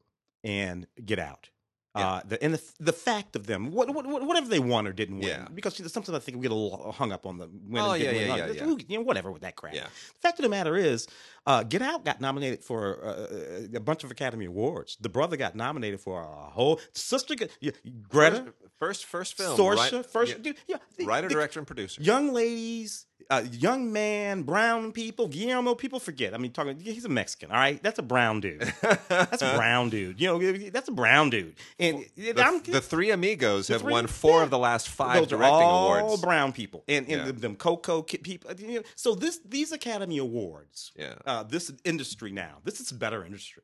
and 0.44 0.86
Get 1.04 1.18
Out. 1.18 1.50
Uh, 1.94 2.20
the, 2.26 2.42
and 2.42 2.54
the, 2.54 2.62
the 2.80 2.92
fact 2.92 3.36
of 3.36 3.46
them, 3.46 3.70
what, 3.70 3.92
what, 3.94 4.06
what- 4.06 4.26
whatever 4.26 4.48
they 4.48 4.58
won 4.58 4.86
or 4.86 4.92
didn't 4.94 5.18
win, 5.18 5.28
Yeah. 5.28 5.46
because 5.52 5.78
you 5.78 5.84
know, 5.84 5.88
sometimes 5.88 6.16
I 6.16 6.20
think 6.20 6.38
we 6.38 6.42
get 6.42 6.50
a 6.50 6.54
little 6.54 6.90
hung 6.92 7.12
up 7.12 7.26
on 7.26 7.36
the 7.36 7.48
win 7.48 7.82
Oh, 7.82 7.90
and 7.92 8.02
didn't 8.02 8.14
yeah, 8.14 8.20
win. 8.20 8.28
yeah, 8.28 8.32
Uh, 8.32 8.46
yeah, 8.48 8.64
yeah. 8.64 8.76
you 8.88 8.96
know, 8.98 9.02
whatever 9.04 9.30
with 9.30 9.42
that 9.42 9.56
crap. 9.56 9.74
Yeah. 9.74 9.82
The 9.84 10.20
fact 10.22 10.38
of 10.38 10.44
the 10.44 10.48
matter 10.48 10.74
is, 10.74 11.06
uh, 11.46 11.64
Get 11.64 11.82
Out 11.82 12.04
got 12.04 12.20
nominated 12.20 12.64
for 12.64 13.04
uh, 13.04 13.66
a 13.74 13.80
bunch 13.80 14.04
of 14.04 14.10
Academy 14.10 14.46
Awards. 14.46 14.96
The 15.02 15.10
brother 15.10 15.36
got 15.36 15.54
nominated 15.54 16.00
for 16.00 16.22
a 16.22 16.50
whole 16.50 16.80
sister, 16.94 17.34
got- 17.34 17.50
yeah, 17.60 17.72
Greta, 18.08 18.54
First 18.78 19.04
first 19.04 19.36
film. 19.36 19.56
Right? 19.60 20.04
first, 20.06 20.32
Yeah. 20.32 20.38
dude, 20.42 20.56
yeah, 20.66 20.76
Writer, 21.06 21.28
the 21.28 21.34
director, 21.34 21.60
and 21.60 21.66
producer. 21.66 22.02
young 22.02 22.32
ladies, 22.32 23.06
uh, 23.32 23.42
young 23.52 23.92
man, 23.92 24.42
brown 24.42 24.92
people, 24.92 25.26
Guillermo. 25.28 25.74
People 25.74 25.98
forget. 25.98 26.34
I 26.34 26.38
mean, 26.38 26.52
talking, 26.52 26.78
he's 26.78 27.04
a 27.04 27.08
Mexican. 27.08 27.50
All 27.50 27.56
right, 27.56 27.82
that's 27.82 27.98
a 27.98 28.02
brown 28.02 28.40
dude. 28.40 28.60
That's 29.08 29.42
a 29.42 29.54
brown 29.56 29.88
dude. 29.90 30.20
You 30.20 30.28
know, 30.38 30.52
that's 30.70 30.88
a 30.88 30.92
brown 30.92 31.30
dude. 31.30 31.54
And 31.78 32.04
The, 32.16 32.34
I'm 32.42 32.62
the 32.62 32.80
three 32.80 33.10
amigos 33.10 33.68
have 33.68 33.80
three- 33.80 33.92
won 33.92 34.06
four 34.06 34.38
yeah. 34.38 34.44
of 34.44 34.50
the 34.50 34.58
last 34.58 34.88
five 34.88 35.20
those 35.20 35.28
directing 35.28 35.54
all 35.54 35.96
awards. 35.98 36.22
brown 36.22 36.52
people, 36.52 36.84
and, 36.88 37.06
and 37.08 37.18
Yeah. 37.20 37.24
them, 37.26 37.38
them 37.38 37.56
Coco 37.56 38.02
people. 38.02 38.52
You 38.58 38.80
know, 38.80 38.82
so 38.96 39.14
this 39.14 39.40
these 39.44 39.72
Academy 39.72 40.18
Awards, 40.18 40.92
Yeah. 40.96 41.14
uh, 41.26 41.42
this 41.42 41.72
industry 41.84 42.32
now, 42.32 42.58
this 42.64 42.80
is 42.80 42.90
a 42.90 42.94
better 42.94 43.24
industry. 43.24 43.62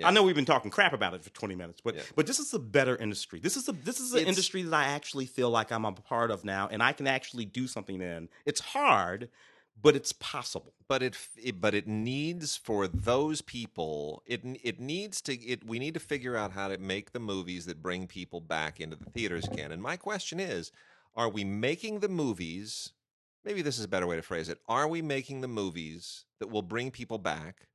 Yeah. 0.00 0.08
I 0.08 0.10
know 0.10 0.22
we've 0.22 0.34
been 0.34 0.44
talking 0.44 0.70
crap 0.70 0.92
about 0.92 1.14
it 1.14 1.22
for 1.24 1.30
20 1.30 1.54
minutes, 1.54 1.80
but 1.82 1.94
Yeah. 1.94 2.02
but 2.16 2.26
this 2.26 2.38
is 2.38 2.52
a 2.54 2.58
better 2.58 2.96
industry. 2.96 3.40
This 3.40 3.56
is 3.56 3.68
a 3.68 3.72
this 3.72 4.00
is 4.00 4.12
an 4.12 4.18
It's- 4.20 4.28
industry 4.28 4.62
that 4.62 4.74
I 4.74 4.84
actually 4.84 5.26
feel 5.26 5.50
like 5.50 5.70
I'm 5.70 5.84
a 5.84 5.92
part 5.92 6.30
of 6.30 6.44
now, 6.44 6.68
and 6.68 6.82
I 6.82 6.92
can 6.92 7.06
actually 7.06 7.44
do 7.44 7.66
something 7.66 8.00
in. 8.00 8.28
It's 8.44 8.60
hard, 8.60 9.28
but 9.80 9.96
it's 9.96 10.12
possible. 10.12 10.74
but 10.88 11.02
it, 11.04 11.16
it 11.36 11.60
but 11.60 11.72
it 11.72 11.86
needs 11.86 12.56
for 12.56 12.88
those 12.88 13.40
people 13.42 14.22
it 14.26 14.40
it 14.64 14.80
needs 14.80 15.20
to 15.22 15.34
it 15.40 15.64
we 15.64 15.78
need 15.78 15.94
to 15.94 16.00
figure 16.00 16.36
out 16.36 16.50
how 16.50 16.66
to 16.66 16.76
make 16.78 17.12
the 17.12 17.20
movies 17.20 17.64
that 17.66 17.80
bring 17.80 18.08
people 18.08 18.40
back 18.40 18.80
into 18.80 18.96
the 18.96 19.08
theaters 19.10 19.46
again 19.46 19.70
and 19.70 19.80
my 19.80 19.96
question 19.96 20.40
is 20.40 20.72
are 21.14 21.28
we 21.28 21.44
making 21.44 22.00
the 22.00 22.08
movies 22.08 22.92
maybe 23.44 23.62
this 23.62 23.78
is 23.78 23.84
a 23.84 23.88
better 23.88 24.06
way 24.08 24.16
to 24.16 24.22
phrase 24.22 24.48
it 24.48 24.58
are 24.68 24.88
we 24.88 25.00
making 25.00 25.40
the 25.42 25.48
movies 25.48 26.24
that 26.40 26.50
will 26.50 26.60
bring 26.62 26.90
people 26.90 27.18
back 27.18 27.68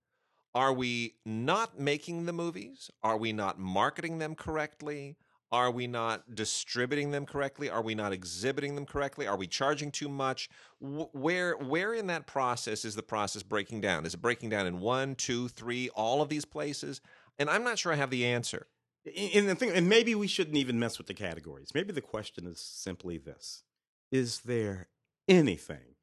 are 0.56 0.74
we 0.74 1.16
not 1.26 1.80
making 1.80 2.26
the 2.26 2.34
movies 2.34 2.90
are 3.04 3.18
we 3.18 3.32
not 3.32 3.60
marketing 3.60 4.18
them 4.18 4.34
correctly 4.34 5.18
are 5.52 5.72
we 5.72 5.88
not 5.88 6.36
distributing 6.36 7.12
them 7.12 7.26
correctly? 7.26 7.70
Are 7.70 7.82
we 7.82 7.96
not 7.96 8.12
exhibiting 8.12 8.76
them 8.76 8.86
correctly? 8.86 9.26
Are 9.28 9.38
we 9.38 9.48
charging 9.48 9.92
too 9.92 10.10
much? 10.10 10.50
Where 10.82 11.56
where 11.56 11.94
in 11.94 12.08
that 12.08 12.28
process 12.28 12.84
is 12.84 12.96
the 12.96 13.04
process 13.04 13.44
breaking 13.44 13.82
down? 13.82 14.06
Is 14.06 14.16
it 14.16 14.22
breaking 14.22 14.50
down 14.50 14.68
in 14.68 14.82
one, 14.82 15.16
two, 15.16 15.48
three, 15.48 15.90
all 15.90 16.22
of 16.22 16.30
these 16.30 16.46
places? 16.46 17.00
And 17.38 17.50
I'm 17.50 17.64
not 17.64 17.80
sure 17.80 17.94
I 17.94 17.96
have 17.96 18.10
the 18.10 18.26
answer. 18.26 18.68
And 19.06 19.48
the 19.48 19.56
thing, 19.56 19.72
and 19.72 19.88
maybe 19.88 20.16
we 20.16 20.28
shouldn't 20.28 20.58
even 20.58 20.80
mess 20.80 20.98
with 20.98 21.08
the 21.08 21.14
categories. 21.14 21.70
Maybe 21.76 21.94
the 21.94 22.02
question 22.02 22.48
is 22.48 22.60
simply 22.60 23.18
this: 23.18 23.64
Is 24.12 24.40
there 24.40 24.90
anything 25.28 25.96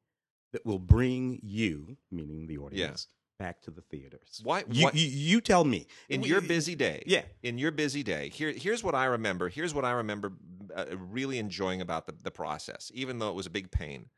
that 0.53 0.65
will 0.65 0.79
bring 0.79 1.39
you, 1.43 1.97
meaning 2.09 2.47
the 2.47 2.57
audience, 2.57 3.07
back 3.39 3.61
to 3.63 3.71
the 3.71 3.81
theaters? 3.81 4.41
Why- 4.43 4.63
You, 4.69 4.89
you, 4.93 5.07
you 5.07 5.41
tell 5.41 5.63
me. 5.65 5.87
In 6.09 6.21
We- 6.21 6.29
your 6.29 6.41
busy 6.41 6.75
day, 6.75 7.03
Yeah. 7.05 7.23
In 7.41 7.57
your 7.57 7.71
busy 7.71 8.03
day, 8.03 8.29
here 8.29 8.51
here's 8.51 8.83
what 8.83 8.95
I 8.95 9.05
remember. 9.05 9.49
Here's 9.49 9.73
what 9.73 9.85
I 9.85 9.91
remember 9.91 10.33
uh, 10.75 10.85
really 10.97 11.37
enjoying 11.39 11.81
about 11.81 12.05
the 12.07 12.13
the 12.23 12.31
process, 12.31 12.91
even 12.93 13.19
though 13.19 13.29
it 13.29 13.35
was 13.35 13.45
a 13.45 13.49
big 13.51 13.71
pain. 13.71 14.09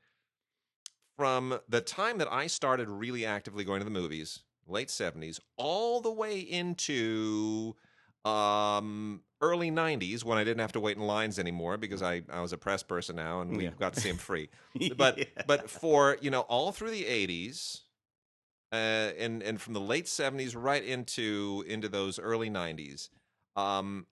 From 1.17 1.59
the 1.69 1.79
time 1.81 2.17
that 2.17 2.31
I 2.31 2.47
started 2.47 2.89
really 2.89 3.25
actively 3.25 3.63
going 3.63 3.79
to 3.79 3.85
the 3.85 3.89
movies, 3.91 4.39
late 4.67 4.89
70s, 4.89 5.39
all 5.55 6.01
the 6.01 6.11
way 6.11 6.39
into 6.39 7.75
um, 8.25 9.21
early 9.39 9.71
90s 9.71 10.25
when 10.25 10.37
I 10.37 10.43
didn't 10.43 10.59
have 10.59 10.73
to 10.73 10.81
wait 10.81 10.97
in 10.97 11.03
lines 11.03 11.39
anymore 11.39 11.77
because 11.77 12.01
I, 12.03 12.23
I 12.29 12.41
was 12.41 12.51
a 12.51 12.57
press 12.57 12.83
person 12.83 13.15
now 13.15 13.39
and 13.39 13.55
we 13.55 13.63
Yeah. 13.65 13.69
got 13.79 13.93
to 13.93 14.01
see 14.01 14.09
them 14.09 14.17
free. 14.17 14.49
But 14.97 15.19
Yeah. 15.19 15.25
but 15.47 15.69
for, 15.69 16.17
you 16.19 16.31
know, 16.31 16.41
all 16.41 16.73
through 16.73 16.91
the 16.91 17.05
80s 17.05 17.81
uh, 18.71 18.75
and 19.17 19.43
and 19.43 19.61
from 19.61 19.73
the 19.73 19.81
late 19.81 20.05
70s 20.05 20.53
right 20.55 20.83
into 20.83 21.63
into 21.67 21.89
those 21.89 22.19
early 22.19 22.49
90s, 22.49 23.09
um, 23.55 24.05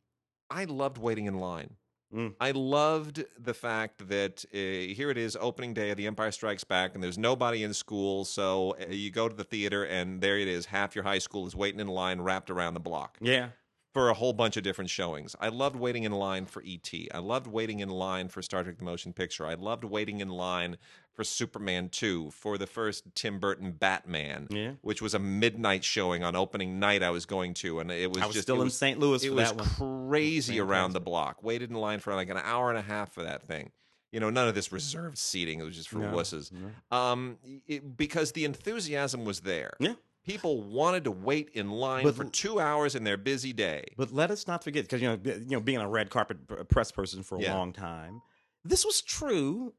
I 0.49 0.65
loved 0.65 0.97
waiting 0.97 1.25
in 1.25 1.39
line. 1.39 1.75
Mm. 2.13 2.35
I 2.39 2.51
loved 2.51 3.25
the 3.39 3.55
fact 3.55 4.07
that 4.09 4.45
uh, 4.53 4.93
here 4.93 5.09
it 5.09 5.17
is, 5.17 5.35
opening 5.39 5.73
day 5.73 5.89
of 5.89 5.97
The 5.97 6.05
Empire 6.05 6.29
Strikes 6.29 6.63
Back, 6.63 6.93
and 6.93 7.03
there's 7.03 7.17
nobody 7.17 7.63
in 7.63 7.73
school. 7.73 8.23
So 8.23 8.75
uh, 8.79 8.91
you 8.91 9.09
go 9.09 9.27
to 9.27 9.35
the 9.35 9.43
theater, 9.43 9.83
and 9.85 10.21
there 10.21 10.37
it 10.37 10.47
is. 10.47 10.67
Half 10.67 10.93
your 10.93 11.03
high 11.03 11.17
school 11.17 11.47
is 11.47 11.55
waiting 11.55 11.79
in 11.79 11.87
line, 11.87 12.21
wrapped 12.21 12.51
around 12.51 12.75
the 12.75 12.79
block 12.79 13.17
yeah. 13.19 13.49
For 13.93 14.09
a 14.09 14.13
whole 14.15 14.33
bunch 14.33 14.57
of 14.57 14.63
different 14.63 14.89
showings. 14.89 15.35
I 15.39 15.49
loved 15.49 15.75
waiting 15.75 16.03
in 16.03 16.11
line 16.11 16.45
for 16.47 16.61
E.T. 16.63 17.09
I 17.13 17.19
loved 17.19 17.45
waiting 17.47 17.79
in 17.79 17.89
line 17.89 18.27
for 18.27 18.41
Star 18.41 18.63
Trek: 18.63 18.77
The 18.79 18.83
Motion 18.83 19.13
Picture. 19.13 19.45
I 19.45 19.53
loved 19.53 19.83
waiting 19.83 20.19
in 20.19 20.29
line 20.29 20.77
for 21.13 21.23
Superman 21.23 21.89
2, 21.89 22.31
for 22.31 22.57
the 22.57 22.65
first 22.65 23.03
Tim 23.13 23.37
Burton 23.39 23.71
Batman, 23.73 24.47
Yeah. 24.49 24.71
which 24.81 24.99
was 24.99 25.13
a 25.13 25.19
midnight 25.19 25.83
showing 25.83 26.23
on 26.23 26.35
opening 26.35 26.79
night 26.79 27.03
I 27.03 27.11
was 27.11 27.27
going 27.27 27.53
to, 27.55 27.79
and 27.79 27.91
it 27.91 28.09
was 28.11 28.23
I 28.23 28.25
was 28.25 28.33
just 28.33 28.45
still 28.47 28.55
in 28.57 28.63
was, 28.63 28.75
St. 28.77 28.97
Louis 28.99 29.23
it 29.23 29.29
for 29.29 29.35
was 29.35 29.51
that 29.51 29.55
one. 29.79 30.09
crazy 30.09 30.59
around 30.59 30.93
the 30.93 30.99
block. 30.99 31.43
Waited 31.43 31.69
in 31.69 31.75
line 31.75 31.99
for 31.99 32.15
like 32.15 32.29
an 32.29 32.37
hour 32.43 32.69
and 32.69 32.79
a 32.79 32.81
half 32.81 33.13
for 33.13 33.21
that 33.23 33.43
thing. 33.43 33.71
You 34.11 34.19
know, 34.19 34.29
none 34.31 34.47
of 34.47 34.55
this 34.55 34.71
reserved 34.71 35.17
seating. 35.19 35.59
It 35.59 35.63
was 35.63 35.75
just 35.75 35.89
for 35.89 35.99
No, 35.99 36.11
wusses. 36.11 36.51
no. 36.51 36.95
Um, 36.95 37.37
it, 37.67 37.95
because 37.97 38.31
the 38.31 38.45
enthusiasm 38.45 39.23
was 39.25 39.41
there. 39.41 39.73
Yeah. 39.79 39.93
People 40.25 40.63
wanted 40.63 41.03
to 41.03 41.11
wait 41.11 41.49
in 41.53 41.69
line 41.69 42.03
But 42.05 42.15
for 42.15 42.23
two 42.25 42.59
hours 42.59 42.95
in 42.95 43.03
their 43.03 43.17
busy 43.17 43.51
day. 43.51 43.83
But 43.97 44.13
let 44.13 44.31
us 44.31 44.47
not 44.47 44.63
forget, 44.63 44.85
because 44.85 45.01
you 45.01 45.09
know, 45.09 45.19
you 45.23 45.45
know, 45.49 45.59
being 45.59 45.79
a 45.79 45.87
red 45.87 46.09
carpet 46.09 46.37
uh, 46.49 46.63
press 46.63 46.91
person 46.91 47.23
for 47.23 47.37
a 47.37 47.41
Yeah. 47.41 47.53
long 47.53 47.73
time, 47.73 48.21
this 48.63 48.85
was 48.85 49.01
true. 49.01 49.73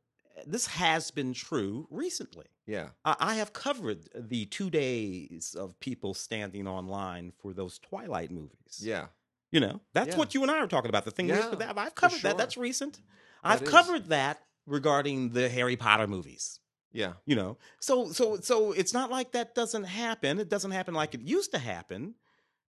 This 0.46 0.66
has 0.66 1.11
been 1.11 1.33
true 1.33 1.87
recently. 1.90 2.46
Yeah. 2.66 2.88
I, 3.04 3.16
I 3.20 3.35
have 3.37 3.52
covered 3.54 4.09
the 4.14 4.44
two 4.46 4.68
days 4.68 5.54
of 5.59 5.78
people 5.80 6.12
standing 6.12 6.66
online 6.68 7.33
for 7.40 7.54
those 7.54 7.78
Twilight 7.78 8.30
movies. 8.30 8.80
Yeah. 8.83 9.07
You 9.50 9.61
know, 9.61 9.80
that's 9.94 10.09
Yeah. 10.11 10.16
what 10.16 10.35
you 10.35 10.42
and 10.42 10.50
I 10.50 10.59
are 10.59 10.66
talking 10.66 10.88
about. 10.90 11.04
The 11.07 11.11
thing 11.12 11.28
Yeah, 11.28 11.54
that, 11.59 11.78
I've 11.78 11.94
covered 11.94 12.20
sure. 12.20 12.30
that. 12.30 12.37
That's 12.38 12.57
recent. 12.59 12.94
That 12.96 13.02
I've 13.44 13.62
is. 13.62 13.68
covered 13.70 14.07
that 14.09 14.42
regarding 14.66 15.30
the 15.30 15.48
Harry 15.48 15.76
Potter 15.76 16.07
movies. 16.07 16.59
Yeah. 16.94 17.14
You 17.26 17.37
know, 17.37 17.59
so 17.80 18.12
so 18.12 18.37
so 18.40 18.72
it's 18.72 18.94
not 18.94 19.11
like 19.11 19.33
that 19.33 19.54
doesn't 19.54 19.85
happen. 19.85 20.38
It 20.38 20.48
doesn't 20.48 20.70
happen 20.70 20.94
like 20.94 21.14
it 21.14 21.20
used 21.20 21.50
to 21.52 21.59
happen, 21.59 22.14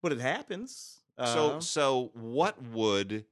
but 0.00 0.12
it 0.12 0.20
happens. 0.20 1.00
So 1.18 1.56
Uh, 1.56 1.60
so 1.60 2.10
what 2.14 2.56
would 2.68 3.26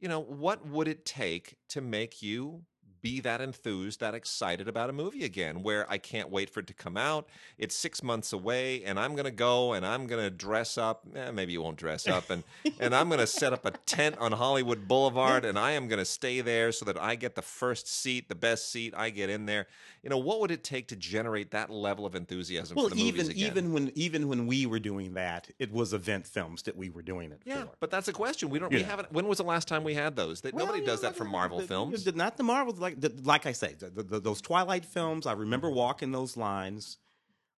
you 0.00 0.08
know, 0.08 0.20
what 0.20 0.64
would 0.64 0.86
it 0.86 1.04
take 1.04 1.56
to 1.70 1.80
make 1.80 2.22
you 2.22 2.62
be 3.02 3.20
that 3.20 3.40
enthused, 3.40 4.00
that 4.00 4.14
excited 4.14 4.68
about 4.68 4.90
a 4.90 4.92
movie 4.92 5.24
again, 5.24 5.62
where 5.62 5.90
I 5.90 5.98
can't 5.98 6.30
wait 6.30 6.50
for 6.50 6.60
it 6.60 6.66
to 6.68 6.74
come 6.74 6.96
out. 6.96 7.28
It's 7.58 7.74
six 7.74 8.02
months 8.02 8.32
away, 8.32 8.82
and 8.84 8.98
I'm 8.98 9.14
gonna 9.16 9.30
go 9.30 9.72
and 9.72 9.84
I'm 9.86 10.06
gonna 10.06 10.30
dress 10.30 10.76
up. 10.78 11.04
Eh, 11.14 11.30
maybe 11.30 11.52
you 11.52 11.62
won't 11.62 11.76
dress 11.76 12.06
up, 12.08 12.30
and 12.30 12.42
and 12.80 12.94
I'm 12.94 13.08
gonna 13.08 13.26
set 13.26 13.52
up 13.52 13.64
a 13.64 13.70
tent 13.86 14.16
on 14.18 14.32
Hollywood 14.32 14.88
Boulevard, 14.88 15.44
and 15.44 15.58
I 15.58 15.72
am 15.72 15.88
gonna 15.88 16.04
stay 16.04 16.40
there 16.40 16.72
so 16.72 16.84
that 16.84 17.00
I 17.00 17.14
get 17.14 17.34
the 17.34 17.42
first 17.42 17.88
seat, 17.88 18.28
the 18.28 18.34
best 18.34 18.70
seat. 18.70 18.94
I 18.96 19.10
get 19.10 19.30
in 19.30 19.46
there. 19.46 19.66
You 20.02 20.10
know, 20.10 20.18
what 20.18 20.40
would 20.40 20.50
it 20.50 20.62
take 20.64 20.88
to 20.88 20.96
generate 20.96 21.50
that 21.50 21.70
level 21.70 22.06
of 22.06 22.14
enthusiasm 22.14 22.76
well, 22.76 22.88
for 22.88 22.94
the 22.94 23.02
even 23.02 23.30
again? 23.30 23.36
even 23.46 23.72
when 23.72 23.92
even 23.94 24.28
when 24.28 24.46
we 24.46 24.66
were 24.66 24.78
doing 24.78 25.14
that, 25.14 25.48
it 25.58 25.72
was 25.72 25.92
event 25.92 26.26
films 26.26 26.62
that 26.62 26.76
we 26.76 26.88
were 26.90 27.02
doing 27.02 27.32
it 27.32 27.42
Yeah, 27.44 27.62
for. 27.64 27.70
but 27.80 27.90
that's 27.90 28.08
a 28.08 28.12
question. 28.12 28.48
We 28.50 28.58
don't. 28.58 28.72
We 28.72 28.82
haven't. 28.82 29.12
When 29.12 29.26
was 29.26 29.38
the 29.38 29.44
last 29.44 29.68
time 29.68 29.84
we 29.84 29.94
had 29.94 30.16
those? 30.16 30.40
That 30.42 30.54
Well, 30.54 30.66
nobody 30.66 30.82
you 30.82 30.86
does 30.86 31.00
that 31.02 31.16
for 31.16 31.24
Marvel 31.24 31.58
the- 31.58 31.66
films. 31.66 32.06
Not 32.14 32.36
the 32.36 32.42
Marvel, 32.42 32.72
like 32.88 33.00
the, 33.00 33.12
like 33.24 33.46
I 33.46 33.52
say, 33.52 33.74
the, 33.78 34.02
the, 34.02 34.20
those 34.20 34.40
Twilight 34.40 34.84
films. 34.84 35.26
I 35.26 35.32
remember 35.32 35.70
walking 35.70 36.12
those 36.12 36.36
lines. 36.36 36.98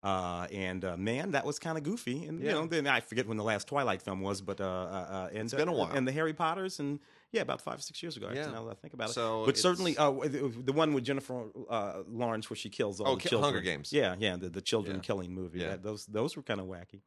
Uh, 0.01 0.47
and 0.53 0.85
uh, 0.85 0.95
man, 0.95 1.31
that 1.31 1.45
was 1.45 1.59
kind 1.59 1.77
of 1.77 1.83
goofy. 1.83 2.25
And 2.25 2.41
you 2.41 2.51
know, 2.51 2.65
then 2.65 2.87
I 2.87 3.01
forget 3.01 3.27
when 3.27 3.37
the 3.37 3.43
last 3.43 3.67
Twilight 3.67 4.01
film 4.01 4.21
was, 4.21 4.41
but 4.41 4.61
uh, 4.61 4.63
uh, 4.63 4.67
uh 4.67 5.29
and 5.33 5.43
It's 5.43 5.53
been 5.53 5.67
a 5.67 5.73
while. 5.73 5.91
And 5.91 6.07
the 6.07 6.11
Harry 6.13 6.33
Potters, 6.33 6.79
and 6.79 6.99
yeah, 7.31 7.41
about 7.41 7.61
five 7.61 7.77
or 7.79 7.81
six 7.81 8.01
years 8.01 8.17
ago. 8.17 8.25
Actually, 8.27 8.41
Yeah. 8.41 8.51
now 8.51 8.65
that 8.65 8.71
I 8.71 8.73
think 8.75 8.93
about 8.93 9.09
it. 9.09 9.13
So 9.13 9.45
but 9.45 9.57
certainly, 9.57 9.95
uh, 9.97 10.11
the, 10.11 10.51
the 10.65 10.73
one 10.73 10.93
with 10.93 11.03
Jennifer 11.03 11.45
uh, 11.69 12.01
Lawrence, 12.07 12.49
where 12.49 12.57
she 12.57 12.69
kills 12.69 12.99
all 12.99 13.07
Oh, 13.09 13.15
the 13.15 13.21
Ki- 13.21 13.29
children. 13.29 13.53
Hunger 13.53 13.61
Games. 13.61 13.93
Yeah, 13.93 14.15
yeah, 14.17 14.35
the, 14.35 14.49
the 14.49 14.61
children 14.61 14.95
Yeah. 14.97 15.01
killing 15.01 15.31
movie. 15.33 15.59
Yeah. 15.59 15.69
That, 15.69 15.83
those 15.83 16.05
those 16.07 16.35
were 16.35 16.43
kind 16.43 16.59
of 16.59 16.65
wacky. 16.67 17.01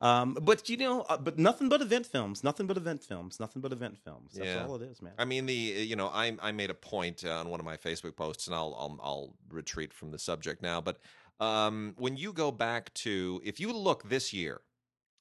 Um, 0.00 0.36
but 0.40 0.68
you 0.68 0.76
know, 0.76 1.02
uh, 1.02 1.16
but 1.18 1.38
nothing 1.38 1.68
but 1.68 1.80
event 1.80 2.06
films. 2.06 2.42
Nothing 2.42 2.66
but 2.66 2.76
event 2.76 3.02
films. 3.04 3.38
Nothing 3.38 3.62
but 3.62 3.72
event 3.72 3.98
films. 3.98 4.32
That's 4.34 4.46
Yeah. 4.48 4.66
all 4.66 4.74
it 4.76 4.82
is, 4.82 5.00
man. 5.00 5.12
I 5.18 5.24
mean, 5.24 5.46
the 5.46 5.54
you 5.54 5.96
know, 5.96 6.08
I 6.08 6.36
I 6.42 6.52
made 6.52 6.70
a 6.70 6.74
point 6.74 7.24
uh, 7.24 7.38
on 7.40 7.48
one 7.48 7.60
of 7.60 7.66
my 7.66 7.76
Facebook 7.76 8.16
posts, 8.16 8.46
and 8.46 8.54
I'll 8.56 8.74
I'll, 8.78 8.98
I'll 9.02 9.34
retreat 9.50 9.92
from 9.92 10.10
the 10.10 10.18
subject 10.18 10.62
now. 10.62 10.80
But 10.80 10.98
um, 11.40 11.94
when 11.98 12.16
you 12.16 12.32
go 12.32 12.50
back 12.50 12.92
to, 12.94 13.40
if 13.44 13.60
you 13.60 13.72
look 13.72 14.08
this 14.08 14.32
year, 14.32 14.60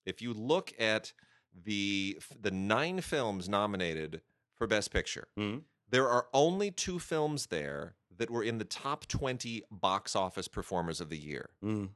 if 0.06 0.20
you 0.22 0.34
look 0.34 0.74
at 0.80 1.14
the 1.66 2.20
the 2.42 2.52
nine 2.52 3.02
films 3.02 3.48
nominated 3.50 4.22
for 4.58 4.68
Best 4.68 4.92
Picture, 4.92 5.28
Mhm. 5.38 5.64
there 5.90 6.10
are 6.10 6.28
only 6.34 6.72
two 6.72 7.00
films 7.00 7.48
there 7.48 7.96
that 8.18 8.30
were 8.30 8.44
in 8.44 8.58
the 8.58 8.66
top 8.66 9.06
twenty 9.08 9.64
box 9.70 10.16
office 10.16 10.48
performers 10.48 11.00
of 11.00 11.10
the 11.10 11.18
year, 11.18 11.52
Mm. 11.64 11.92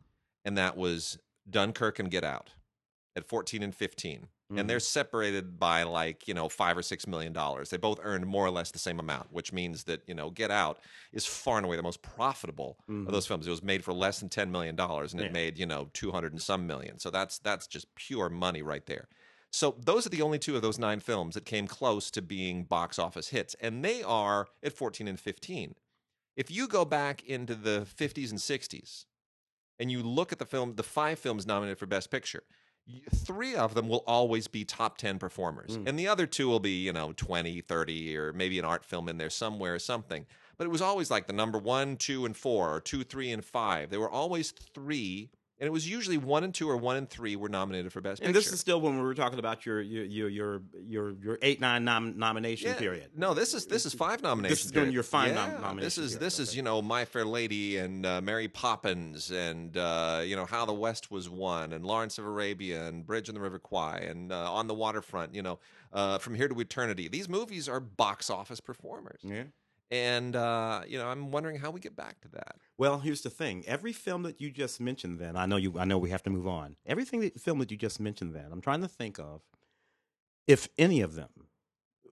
and 0.45 0.57
that 0.57 0.77
was 0.77 1.17
Dunkirk 1.49 1.97
and 1.99 2.11
Get 2.11 2.23
Out 2.23 2.51
at 3.15 3.27
fourteen 3.27 3.63
and 3.63 3.75
15 3.75 4.29
Mhm. 4.51 4.59
and 4.59 4.69
they're 4.69 4.79
separated 4.79 5.57
by 5.59 5.81
like 5.83 6.27
you 6.27 6.33
know 6.33 6.47
five 6.47 6.77
or 6.77 6.81
six 6.83 7.07
million 7.07 7.33
dollars. 7.33 7.69
They 7.71 7.77
both 7.77 7.99
earned 8.03 8.27
more 8.27 8.45
or 8.45 8.51
less 8.51 8.69
the 8.71 8.79
same 8.79 8.99
amount, 8.99 9.31
which 9.31 9.51
means 9.51 9.85
that 9.85 10.07
you 10.07 10.13
know 10.13 10.29
Get 10.29 10.51
Out 10.51 10.79
is 11.11 11.25
far 11.25 11.57
and 11.57 11.65
away 11.65 11.75
the 11.77 11.83
most 11.83 12.01
profitable 12.03 12.77
Mhm. 12.87 13.07
of 13.07 13.11
those 13.13 13.25
films. 13.25 13.47
It 13.47 13.49
was 13.49 13.63
made 13.63 13.83
for 13.83 13.93
less 13.93 14.19
than 14.19 14.29
ten 14.29 14.51
million 14.51 14.75
dollars, 14.75 15.13
and 15.13 15.21
it 15.21 15.31
made 15.31 15.57
you 15.57 15.65
know 15.65 15.89
two 15.93 16.11
hundred 16.11 16.33
and 16.33 16.41
some 16.41 16.67
million. 16.67 16.99
So 16.99 17.09
that's 17.09 17.39
that's 17.39 17.65
just 17.65 17.93
pure 17.95 18.29
money 18.29 18.61
right 18.61 18.85
there. 18.85 19.09
So 19.51 19.75
those 19.77 20.05
are 20.05 20.09
the 20.09 20.21
only 20.21 20.39
two 20.39 20.55
of 20.55 20.61
those 20.61 20.79
nine 20.79 20.99
films 20.99 21.35
that 21.35 21.45
came 21.45 21.67
close 21.67 22.09
to 22.11 22.21
being 22.21 22.63
box 22.63 22.97
office 22.97 23.29
hits, 23.29 23.55
and 23.59 23.83
they 23.83 24.01
are 24.01 24.47
at 24.63 24.73
fourteen 24.73 25.07
and 25.07 25.19
fifteen. 25.19 25.75
If 26.35 26.49
you 26.49 26.67
go 26.67 26.85
back 26.85 27.23
into 27.25 27.55
the 27.55 27.85
fifties 27.85 28.31
and 28.31 28.39
sixties, 28.39 29.05
and 29.79 29.91
you 29.91 30.03
look 30.03 30.31
at 30.31 30.39
the 30.39 30.45
film, 30.45 30.75
the 30.75 30.83
five 30.83 31.19
films 31.19 31.45
nominated 31.45 31.79
for 31.79 31.87
Best 31.87 32.11
Picture, 32.11 32.43
three 33.13 33.55
of 33.55 33.73
them 33.73 33.87
will 33.87 34.03
always 34.07 34.47
be 34.47 34.63
top 34.63 34.97
10 34.97 35.19
performers. 35.19 35.77
Mm. 35.77 35.89
And 35.89 35.99
the 35.99 36.07
other 36.07 36.25
two 36.25 36.47
will 36.47 36.59
be, 36.59 36.83
you 36.83 36.93
know, 36.93 37.13
20, 37.13 37.61
30, 37.61 38.17
or 38.17 38.33
maybe 38.33 38.59
an 38.59 38.65
art 38.65 38.85
film 38.85 39.09
in 39.09 39.17
there 39.17 39.29
somewhere 39.29 39.75
or 39.75 39.79
something. 39.79 40.25
But 40.57 40.65
it 40.65 40.71
was 40.71 40.81
always 40.81 41.09
like 41.09 41.27
the 41.27 41.33
number 41.33 41.57
one, 41.57 41.97
two, 41.97 42.25
and 42.25 42.35
four, 42.35 42.75
or 42.75 42.81
two, 42.81 43.03
three, 43.03 43.31
and 43.31 43.43
five. 43.43 43.89
There 43.89 43.99
were 43.99 44.09
always 44.09 44.51
three. 44.51 45.29
And 45.61 45.67
it 45.67 45.71
was 45.71 45.87
usually 45.87 46.17
one 46.17 46.43
and 46.43 46.51
two 46.51 46.67
or 46.67 46.75
one 46.75 46.95
and 46.97 47.07
three 47.07 47.35
were 47.35 47.47
nominated 47.47 47.93
for 47.93 48.01
Best 48.01 48.19
Picture. 48.19 48.29
And 48.29 48.35
Picture. 48.35 48.49
this 48.49 48.53
is 48.55 48.59
still 48.59 48.81
when 48.81 48.95
we 48.97 49.03
were 49.03 49.13
talking 49.13 49.37
about 49.37 49.63
your 49.63 49.79
your 49.79 50.05
your 50.05 50.29
your 50.29 50.61
your, 50.87 51.11
your 51.21 51.37
eight 51.43 51.61
nine 51.61 51.85
nom- 51.85 52.17
nomination 52.17 52.69
Yeah. 52.69 52.79
period. 52.79 53.11
No, 53.15 53.35
this 53.35 53.53
is 53.53 53.67
this 53.67 53.85
is 53.85 53.93
five 53.93 54.23
nominations. 54.23 54.57
This 54.59 54.65
is 54.65 54.71
during 54.71 54.91
your 54.91 55.03
five 55.03 55.35
yeah, 55.35 55.59
nom- 55.61 55.77
This 55.77 55.99
is 55.99 56.13
period, 56.13 56.19
this 56.25 56.39
is 56.39 56.55
you 56.55 56.63
know 56.63 56.81
My 56.81 57.05
Fair 57.05 57.25
Lady 57.25 57.77
and 57.77 58.07
uh, 58.07 58.21
Mary 58.21 58.47
Poppins 58.47 59.29
and 59.29 59.77
uh, 59.77 60.23
you 60.25 60.35
know 60.35 60.45
How 60.45 60.65
the 60.65 60.73
West 60.73 61.11
Was 61.11 61.29
Won 61.29 61.73
and 61.73 61.85
Lawrence 61.85 62.17
of 62.17 62.25
Arabia 62.25 62.87
and 62.87 63.05
Bridge 63.05 63.29
on 63.29 63.35
the 63.35 63.41
River 63.41 63.59
Kwai 63.59 63.97
and 63.99 64.31
uh, 64.31 64.51
On 64.51 64.65
the 64.65 64.73
Waterfront. 64.73 65.35
You 65.35 65.43
know 65.43 65.59
uh, 65.93 66.17
From 66.17 66.33
Here 66.33 66.47
to 66.47 66.59
Eternity. 66.59 67.07
These 67.07 67.29
movies 67.29 67.69
are 67.69 67.79
box 67.79 68.31
office 68.31 68.59
performers, 68.59 69.19
Yeah. 69.23 69.43
And 69.91 70.35
uh, 70.35 70.81
you 70.87 70.97
know 70.97 71.07
I'm 71.07 71.31
wondering 71.31 71.57
how 71.57 71.69
we 71.69 71.79
get 71.79 71.95
back 71.95 72.21
to 72.21 72.29
that. 72.29 72.55
Well, 72.77 72.99
here's 72.99 73.21
the 73.21 73.29
thing. 73.29 73.63
Every 73.67 73.93
film 73.93 74.23
that 74.23 74.41
you 74.41 74.49
just 74.49 74.79
mentioned, 74.79 75.19
then 75.19 75.35
I 75.35 75.45
know 75.45 75.57
you. 75.57 75.77
I 75.77 75.85
know 75.85 75.97
we 75.97 76.09
have 76.09 76.23
to 76.23 76.29
move 76.29 76.47
on. 76.47 76.77
Everything 76.85 77.19
that 77.21 77.39
film 77.39 77.59
that 77.59 77.69
you 77.69 77.77
just 77.77 77.99
mentioned, 77.99 78.33
then 78.33 78.47
I'm 78.51 78.61
trying 78.61 78.81
to 78.81 78.87
think 78.87 79.19
of 79.19 79.41
if 80.47 80.67
any 80.77 81.01
of 81.01 81.15
them 81.15 81.29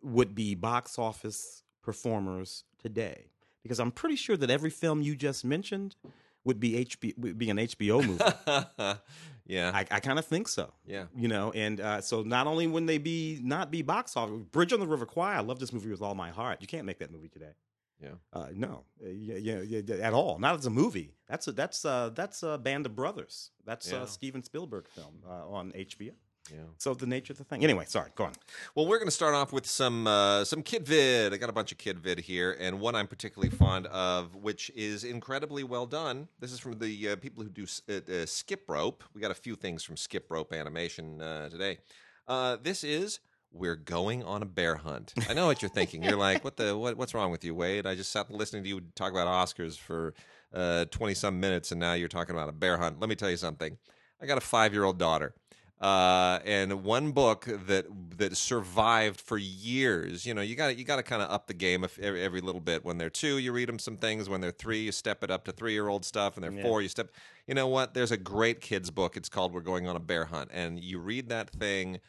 would 0.03 0.35
be 0.35 0.53
box 0.55 0.99
office 0.99 1.63
performers 1.81 2.65
today, 2.77 3.31
because 3.63 3.79
I'm 3.79 3.91
pretty 3.91 4.15
sure 4.15 4.37
that 4.37 4.49
every 4.49 4.69
film 4.69 5.01
you 5.01 5.15
just 5.15 5.43
mentioned 5.43 5.95
would 6.43 6.59
be 6.59 6.85
HB 6.85 7.17
would 7.17 7.37
be 7.37 7.49
an 7.49 7.57
HBO 7.57 8.05
movie. 8.05 8.99
yeah, 9.45 9.71
I, 9.73 9.85
I 9.91 9.99
kind 9.99 10.19
of 10.19 10.25
think 10.25 10.47
so. 10.47 10.73
yeah. 10.85 11.05
You 11.15 11.27
know, 11.27 11.51
and 11.51 11.79
uh, 11.79 12.01
so 12.01 12.23
not 12.23 12.47
only 12.47 12.67
would 12.67 12.87
they 12.87 12.97
be 12.97 13.39
not 13.41 13.71
be 13.71 13.81
box 13.81 14.15
office, 14.17 14.41
Bridge 14.51 14.73
on 14.73 14.79
the 14.79 14.87
River 14.87 15.05
Kwai. 15.05 15.35
I 15.35 15.39
love 15.39 15.59
this 15.59 15.73
movie 15.73 15.89
with 15.89 16.01
all 16.01 16.15
my 16.15 16.29
heart. 16.29 16.59
You 16.61 16.67
can't 16.67 16.85
make 16.85 16.99
that 16.99 17.11
movie 17.11 17.29
today. 17.29 17.53
Yeah. 18.01 18.11
Uh, 18.31 18.47
no, 18.53 18.85
uh, 19.03 19.09
yeah, 19.09 19.35
yeah, 19.35 19.81
yeah, 19.85 19.95
at 19.95 20.13
all. 20.13 20.39
Not 20.39 20.55
as 20.57 20.65
a 20.65 20.69
movie. 20.69 21.11
That's 21.27 21.47
a 21.47 21.51
that's 21.51 21.83
uh 21.83 22.09
that's 22.15 22.43
a 22.43 22.57
Band 22.57 22.85
of 22.85 22.95
Brothers. 22.95 23.51
That's 23.65 23.91
Yeah. 23.91 24.03
a 24.03 24.07
Steven 24.07 24.41
Spielberg 24.43 24.87
film 24.87 25.15
uh, 25.27 25.49
on 25.49 25.71
HBO. 25.73 26.11
Yeah. 26.51 26.61
So 26.77 26.93
the 26.95 27.05
nature 27.05 27.33
of 27.33 27.37
the 27.37 27.43
thing. 27.43 27.63
Anyway, 27.63 27.85
sorry. 27.87 28.09
Go 28.15 28.23
on. 28.23 28.31
Well, 28.73 28.87
we're 28.87 28.97
going 28.97 29.07
to 29.07 29.11
start 29.11 29.35
off 29.35 29.51
with 29.53 29.67
some 29.67 30.07
uh, 30.07 30.45
some 30.45 30.63
kid 30.63 30.87
vid. 30.87 31.33
I 31.33 31.37
got 31.37 31.49
a 31.49 31.53
bunch 31.53 31.71
of 31.71 31.77
kid 31.77 31.99
vid 31.99 32.19
here, 32.19 32.55
and 32.59 32.79
one 32.79 32.95
I'm 32.95 33.05
particularly 33.07 33.49
fond 33.55 33.85
of, 33.87 34.33
which 34.35 34.71
is 34.75 35.03
incredibly 35.03 35.63
well 35.63 35.85
done. 35.85 36.27
This 36.39 36.51
is 36.51 36.59
from 36.59 36.79
the 36.79 37.09
uh, 37.09 37.15
people 37.17 37.43
who 37.43 37.49
do 37.49 37.67
uh, 37.89 37.93
uh, 38.11 38.25
Skip 38.25 38.63
Rope. 38.67 39.03
We 39.13 39.21
got 39.21 39.29
a 39.31 39.35
few 39.35 39.55
things 39.55 39.83
from 39.83 39.95
Skip 39.97 40.25
Rope 40.31 40.51
Animation 40.53 41.21
uh, 41.21 41.49
today. 41.49 41.79
Uh, 42.27 42.57
this 42.63 42.83
is 42.83 43.19
we're 43.51 43.75
going 43.75 44.23
on 44.23 44.41
a 44.41 44.45
bear 44.45 44.75
hunt. 44.75 45.13
I 45.29 45.33
know 45.33 45.47
what 45.47 45.61
you're 45.61 45.69
thinking. 45.69 46.03
You're 46.03 46.15
like, 46.17 46.43
what 46.43 46.57
the 46.57 46.77
what, 46.77 46.97
what's 46.97 47.13
wrong 47.13 47.31
with 47.31 47.43
you, 47.43 47.55
Wade? 47.55 47.85
I 47.85 47.95
just 47.95 48.11
sat 48.11 48.29
listening 48.31 48.63
to 48.63 48.69
you 48.69 48.81
talk 48.95 49.11
about 49.11 49.27
Oscars 49.27 49.77
for 49.77 50.13
uh, 50.53 50.85
twenty 50.85 51.13
some 51.13 51.39
minutes, 51.39 51.71
and 51.71 51.79
now 51.79 51.93
you're 51.93 52.07
talking 52.07 52.35
about 52.35 52.49
a 52.49 52.53
bear 52.53 52.77
hunt. 52.77 52.99
Let 52.99 53.09
me 53.09 53.15
tell 53.15 53.29
you 53.29 53.37
something. 53.37 53.77
I 54.21 54.25
got 54.25 54.37
a 54.37 54.41
five 54.41 54.73
year 54.73 54.83
old 54.83 54.97
daughter. 54.97 55.33
Uh, 55.81 56.39
and 56.43 56.83
one 56.83 57.11
book 57.13 57.47
that 57.67 57.85
that 58.17 58.35
survived 58.35 59.21
for 59.21 59.37
years. 59.37 60.25
You 60.25 60.33
know, 60.33 60.41
you 60.41 60.55
got 60.57 60.77
you 60.77 60.83
got 60.83 60.97
to 60.97 61.03
kind 61.03 61.21
of 61.21 61.31
up 61.31 61.47
the 61.47 61.53
game 61.53 61.85
every, 61.85 62.21
every 62.21 62.41
little 62.41 62.59
bit. 62.59 62.83
When 62.83 62.97
they're 62.97 63.09
two, 63.09 63.37
you 63.37 63.53
read 63.53 63.69
them 63.69 63.79
some 63.79 63.95
things. 63.95 64.27
When 64.27 64.41
they're 64.41 64.51
three, 64.51 64.81
you 64.81 64.91
step 64.91 65.23
it 65.23 65.31
up 65.31 65.45
to 65.45 65.53
three 65.53 65.71
year 65.71 65.87
old 65.87 66.03
stuff. 66.03 66.35
And 66.35 66.43
they're 66.43 66.51
Yeah. 66.51 66.63
four, 66.63 66.81
you 66.81 66.89
step. 66.89 67.11
You 67.47 67.53
know 67.53 67.67
what? 67.67 67.93
There's 67.93 68.11
a 68.11 68.17
great 68.17 68.59
kids 68.59 68.91
book. 68.91 69.15
It's 69.15 69.29
called 69.29 69.53
"We're 69.53 69.61
Going 69.61 69.87
on 69.87 69.95
a 69.95 70.01
Bear 70.01 70.25
Hunt," 70.25 70.49
and 70.53 70.81
you 70.81 70.99
read 70.99 71.29
that 71.29 71.49
thing. 71.49 72.01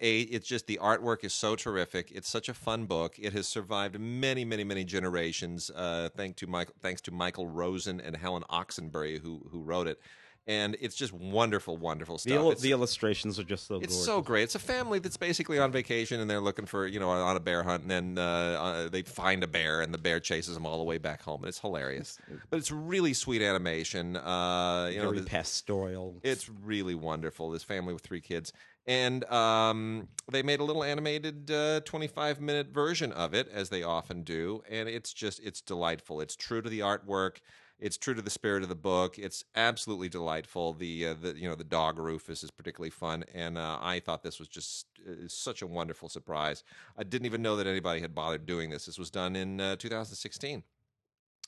A, 0.00 0.20
it's 0.22 0.46
just 0.46 0.66
the 0.66 0.78
artwork 0.82 1.24
is 1.24 1.32
so 1.32 1.56
terrific. 1.56 2.10
It's 2.12 2.28
such 2.28 2.48
a 2.48 2.54
fun 2.54 2.84
book. 2.86 3.16
It 3.18 3.32
has 3.32 3.46
survived 3.48 3.98
many, 3.98 4.44
many, 4.44 4.64
many 4.64 4.84
generations. 4.84 5.70
Uh, 5.74 6.08
thanks 6.16 6.38
to 6.40 6.46
Michael, 6.46 6.74
thanks 6.80 7.00
to 7.02 7.10
Michael 7.10 7.46
Rosen 7.46 8.00
and 8.00 8.16
Helen 8.16 8.44
Oxenbury 8.50 9.20
who 9.20 9.46
who 9.50 9.62
wrote 9.62 9.86
it, 9.86 9.98
and 10.46 10.76
it's 10.80 10.96
just 10.96 11.12
wonderful, 11.12 11.76
wonderful 11.76 12.16
The, 12.16 12.20
stuff. 12.20 12.32
il- 12.32 12.54
the 12.56 12.72
illustrations 12.72 13.38
are 13.38 13.44
just 13.44 13.66
so. 13.66 13.76
it's 13.76 13.86
gorgeous. 13.94 14.04
so 14.04 14.20
great. 14.20 14.42
It's 14.44 14.54
a 14.54 14.58
family 14.58 14.98
that's 14.98 15.16
basically 15.16 15.58
on 15.58 15.70
vacation 15.70 16.20
and 16.20 16.28
they're 16.28 16.40
looking 16.40 16.66
for, 16.66 16.86
you 16.86 16.98
know, 16.98 17.10
on 17.10 17.36
a 17.36 17.40
bear 17.40 17.62
hunt, 17.62 17.82
and 17.82 17.90
then 17.90 18.18
uh, 18.18 18.22
uh, 18.22 18.88
they 18.88 19.02
find 19.02 19.42
a 19.44 19.46
bear 19.46 19.80
and 19.82 19.92
the 19.94 19.98
bear 19.98 20.18
chases 20.20 20.54
them 20.54 20.66
all 20.66 20.78
the 20.78 20.84
way 20.84 20.98
back 20.98 21.22
home, 21.22 21.40
and 21.42 21.48
it's 21.48 21.60
hilarious. 21.60 22.18
But 22.50 22.58
it's 22.58 22.70
really 22.70 23.12
sweet 23.14 23.42
animation. 23.42 24.16
Uh, 24.16 24.88
you 24.92 24.98
know, 24.98 25.10
very 25.10 25.20
the- 25.20 25.26
pastoral. 25.30 26.16
it's 26.22 26.48
really 26.48 26.94
wonderful. 26.94 27.50
This 27.50 27.62
family 27.62 27.92
with 27.92 28.02
three 28.02 28.20
kids, 28.22 28.52
and 28.90 29.24
um, 29.30 30.08
they 30.32 30.42
made 30.42 30.58
a 30.58 30.64
little 30.64 30.82
animated 30.82 31.48
uh, 31.48 31.78
25 31.84 32.40
minute 32.40 32.70
version 32.74 33.12
of 33.12 33.34
it, 33.34 33.48
as 33.52 33.68
they 33.68 33.84
often 33.84 34.24
do, 34.24 34.64
and 34.68 34.88
it's 34.88 35.12
just 35.12 35.38
it's 35.44 35.60
delightful. 35.60 36.20
It's 36.20 36.34
true 36.34 36.60
to 36.60 36.68
the 36.68 36.80
artwork. 36.80 37.36
It's 37.78 37.96
true 37.96 38.14
to 38.14 38.20
the 38.20 38.30
spirit 38.30 38.64
of 38.64 38.68
the 38.68 38.74
book. 38.74 39.16
It's 39.16 39.44
absolutely 39.54 40.08
delightful. 40.08 40.72
The 40.72 41.06
uh, 41.06 41.14
the 41.22 41.38
you 41.38 41.48
know 41.48 41.54
the 41.54 41.62
dog 41.62 42.00
Rufus 42.00 42.42
is 42.42 42.50
particularly 42.50 42.90
fun, 42.90 43.22
and 43.32 43.56
uh, 43.56 43.78
I 43.80 44.00
thought 44.00 44.24
this 44.24 44.40
was 44.40 44.48
just 44.48 44.86
uh, 45.08 45.28
such 45.28 45.62
a 45.62 45.68
wonderful 45.68 46.08
surprise. 46.08 46.64
I 46.98 47.04
didn't 47.04 47.26
even 47.26 47.42
know 47.42 47.54
that 47.56 47.68
anybody 47.68 48.00
had 48.00 48.12
bothered 48.12 48.44
doing 48.44 48.70
this. 48.70 48.86
This 48.86 48.98
was 48.98 49.10
done 49.10 49.36
in 49.36 49.60
uh, 49.60 49.76
2016 49.76 50.64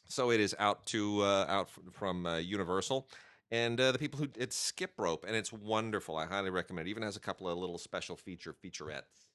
so 0.08 0.30
it 0.30 0.40
is 0.40 0.54
out 0.58 0.84
to 0.84 1.22
uh, 1.22 1.46
out 1.48 1.70
from 1.90 2.26
Universal, 2.42 3.08
and 3.52 3.78
uh, 3.78 3.92
the 3.92 3.98
people 3.98 4.18
who 4.18 4.28
it's 4.36 4.56
Skip 4.56 4.92
Rope, 4.96 5.26
and 5.28 5.36
it's 5.36 5.52
wonderful. 5.52 6.16
I 6.16 6.24
highly 6.24 6.48
recommend. 6.48 6.88
It 6.88 6.90
even 6.90 7.02
has 7.02 7.16
a 7.16 7.20
couple 7.20 7.46
of 7.48 7.58
little 7.58 7.76
special 7.76 8.16
feature 8.16 8.54
featurettes. 8.64 9.28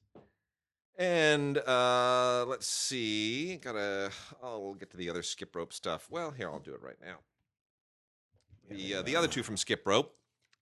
And 0.97 1.59
uh, 1.59 2.43
let's 2.47 2.67
see, 2.67 3.57
gotta. 3.57 4.09
I'll 4.43 4.73
get 4.73 4.89
to 4.91 4.97
the 4.97 5.09
other 5.11 5.21
Skip 5.21 5.55
Rope 5.55 5.71
stuff. 5.71 6.07
Well, 6.09 6.31
here 6.31 6.49
I'll 6.49 6.59
do 6.59 6.73
it 6.73 6.81
right 6.81 6.97
now. 6.99 7.17
The 8.69 8.95
uh, 8.95 9.01
the 9.03 9.15
other 9.15 9.27
two 9.27 9.43
from 9.43 9.55
Skip 9.55 9.83
Rope, 9.85 10.15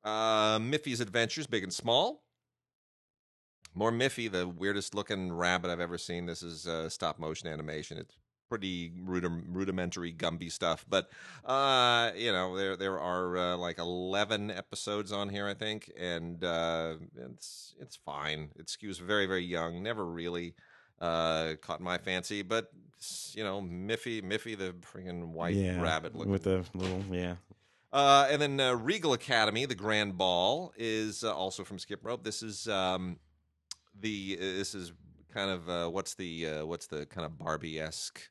uh, 0.04 0.60
Miffy's 0.60 1.00
Adventures, 1.00 1.48
Big 1.48 1.63
and 1.63 1.74
Small. 1.74 2.24
More 3.74 3.91
Miffy, 3.91 4.30
the 4.30 4.48
weirdest 4.48 4.94
looking 4.94 5.32
rabbit 5.34 5.72
I've 5.72 5.80
ever 5.80 5.98
seen. 5.98 6.26
This 6.26 6.44
is 6.44 6.68
uh, 6.68 6.89
stop 6.89 7.20
motion 7.20 7.48
animation. 7.48 7.98
It's 7.98 8.18
pretty 8.49 8.91
rudim- 8.91 9.45
rudimentary 9.49 10.13
Gumby 10.13 10.51
stuff, 10.51 10.86
but 10.89 11.10
uh, 11.45 12.12
you 12.15 12.31
know 12.31 12.58
there 12.58 12.75
there 12.75 12.99
are 12.99 13.38
uh, 13.38 13.58
like 13.58 13.79
eleven 13.79 14.51
episodes 14.51 15.12
on 15.12 15.29
here, 15.29 15.47
I 15.47 15.53
think, 15.53 15.91
and 15.97 16.43
uh, 16.43 16.95
it's 17.34 17.75
it's 17.79 17.95
fine. 17.95 18.51
It 18.55 18.67
skews 18.67 18.99
very 18.99 19.25
very 19.25 19.43
young. 19.43 19.84
Never 19.84 20.05
really 20.05 20.55
uh, 20.99 21.53
caught 21.62 21.81
my 21.81 21.97
fancy, 21.97 22.41
but 22.41 22.71
you 23.34 23.43
know 23.43 23.62
Miffy 23.62 24.21
Miffy 24.21 24.58
the 24.58 24.73
freaking 24.81 25.29
white 25.29 25.55
yeah, 25.55 25.81
rabbit 25.81 26.15
looking 26.15 26.31
with 26.31 26.43
the 26.43 26.63
little 26.73 27.03
yeah. 27.12 27.36
Uh, 27.93 28.27
and 28.29 28.41
then 28.41 28.60
uh, 28.60 28.73
Regal 28.73 29.13
Academy, 29.13 29.65
the 29.65 29.75
Grand 29.75 30.17
Ball, 30.17 30.73
is 30.75 31.23
uh, 31.23 31.34
also 31.34 31.63
from 31.63 31.79
Skip 31.79 32.03
Rope. 32.03 32.25
This 32.25 32.43
is 32.43 32.67
um, 32.67 33.19
the 33.97 34.36
this 34.36 34.75
is 34.75 34.91
kind 35.34 35.49
of 35.49 35.69
uh, 35.69 35.89
what's 35.89 36.15
the 36.15 36.47
uh, 36.47 36.65
what's 36.65 36.88
the 36.88 37.05
kind 37.05 37.25
of 37.25 37.38
Barbie 37.38 37.79
esque 37.79 38.29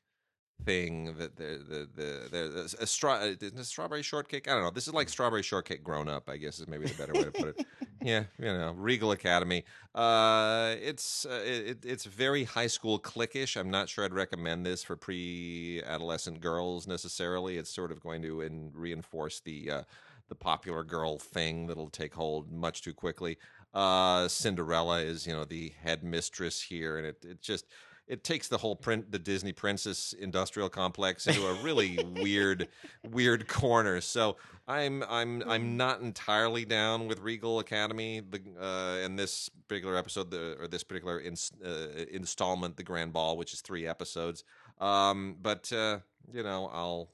thing 0.64 1.14
that 1.18 1.36
the 1.36 1.60
the 1.68 1.88
the, 1.94 2.28
the 2.30 2.76
a, 2.80 2.86
straw 2.86 3.14
uh, 3.14 3.34
isn't 3.40 3.58
it 3.58 3.64
strawberry 3.64 4.02
shortcake. 4.02 4.48
I 4.48 4.54
don't 4.54 4.62
know. 4.62 4.70
This 4.70 4.86
is 4.86 4.94
like 4.94 5.08
strawberry 5.08 5.42
shortcake 5.42 5.82
grown 5.82 6.08
up. 6.08 6.28
I 6.28 6.36
guess 6.36 6.58
is 6.58 6.68
maybe 6.68 6.86
the 6.86 6.94
better 6.94 7.12
way 7.12 7.24
to 7.24 7.30
put 7.30 7.48
it. 7.58 7.66
Yeah, 8.02 8.24
you 8.38 8.44
know, 8.44 8.72
Regal 8.76 9.12
Academy. 9.12 9.64
Uh, 9.94 10.74
it's 10.78 11.24
uh, 11.24 11.40
it, 11.42 11.86
it's 11.86 12.04
very 12.04 12.44
high 12.44 12.66
school 12.66 12.98
cliquish. 12.98 13.58
I'm 13.58 13.70
not 13.70 13.88
sure 13.88 14.04
I'd 14.04 14.12
recommend 14.12 14.66
this 14.66 14.84
for 14.84 14.94
pre-adolescent 14.94 16.42
girls 16.42 16.86
necessarily. 16.86 17.56
It's 17.56 17.70
sort 17.70 17.90
of 17.90 18.00
going 18.00 18.20
to 18.20 18.42
in, 18.42 18.72
reinforce 18.74 19.40
the 19.40 19.70
uh, 19.70 19.82
the 20.28 20.34
popular 20.34 20.84
girl 20.84 21.18
thing 21.18 21.66
that'll 21.66 21.88
take 21.88 22.12
hold 22.12 22.52
much 22.52 22.82
too 22.82 22.92
quickly. 22.92 23.38
Uh, 23.72 24.28
Cinderella 24.28 25.00
is 25.00 25.26
you 25.26 25.32
know 25.32 25.46
the 25.46 25.72
headmistress 25.82 26.60
here, 26.60 26.98
and 26.98 27.06
it 27.06 27.24
it 27.24 27.40
just 27.40 27.64
it 28.06 28.22
takes 28.22 28.48
the 28.48 28.58
whole 28.58 28.76
print 28.76 29.10
the 29.10 29.18
Disney 29.18 29.52
princess 29.52 30.12
industrial 30.12 30.68
complex 30.68 31.26
into 31.26 31.46
a 31.46 31.54
really 31.62 31.98
weird 32.20 32.68
weird 33.10 33.48
corner. 33.48 34.00
So 34.00 34.36
I'm 34.68 35.02
I'm 35.08 35.42
I'm 35.48 35.76
not 35.76 36.00
entirely 36.00 36.64
down 36.64 37.06
with 37.08 37.20
Regal 37.20 37.60
Academy 37.60 38.20
the 38.20 38.40
uh, 38.60 39.04
in 39.04 39.16
this 39.16 39.48
particular 39.68 39.96
episode 39.96 40.30
the, 40.30 40.56
or 40.60 40.68
this 40.68 40.84
particular 40.84 41.20
ins, 41.20 41.50
uh, 41.64 42.04
installment 42.10 42.76
the 42.76 42.82
Grand 42.82 43.12
Ball 43.12 43.36
which 43.36 43.52
is 43.54 43.60
3 43.62 43.86
episodes. 43.86 44.44
Um, 44.78 45.36
but 45.40 45.72
uh, 45.72 45.98
you 46.32 46.42
know, 46.42 46.68
I'll 46.72 47.10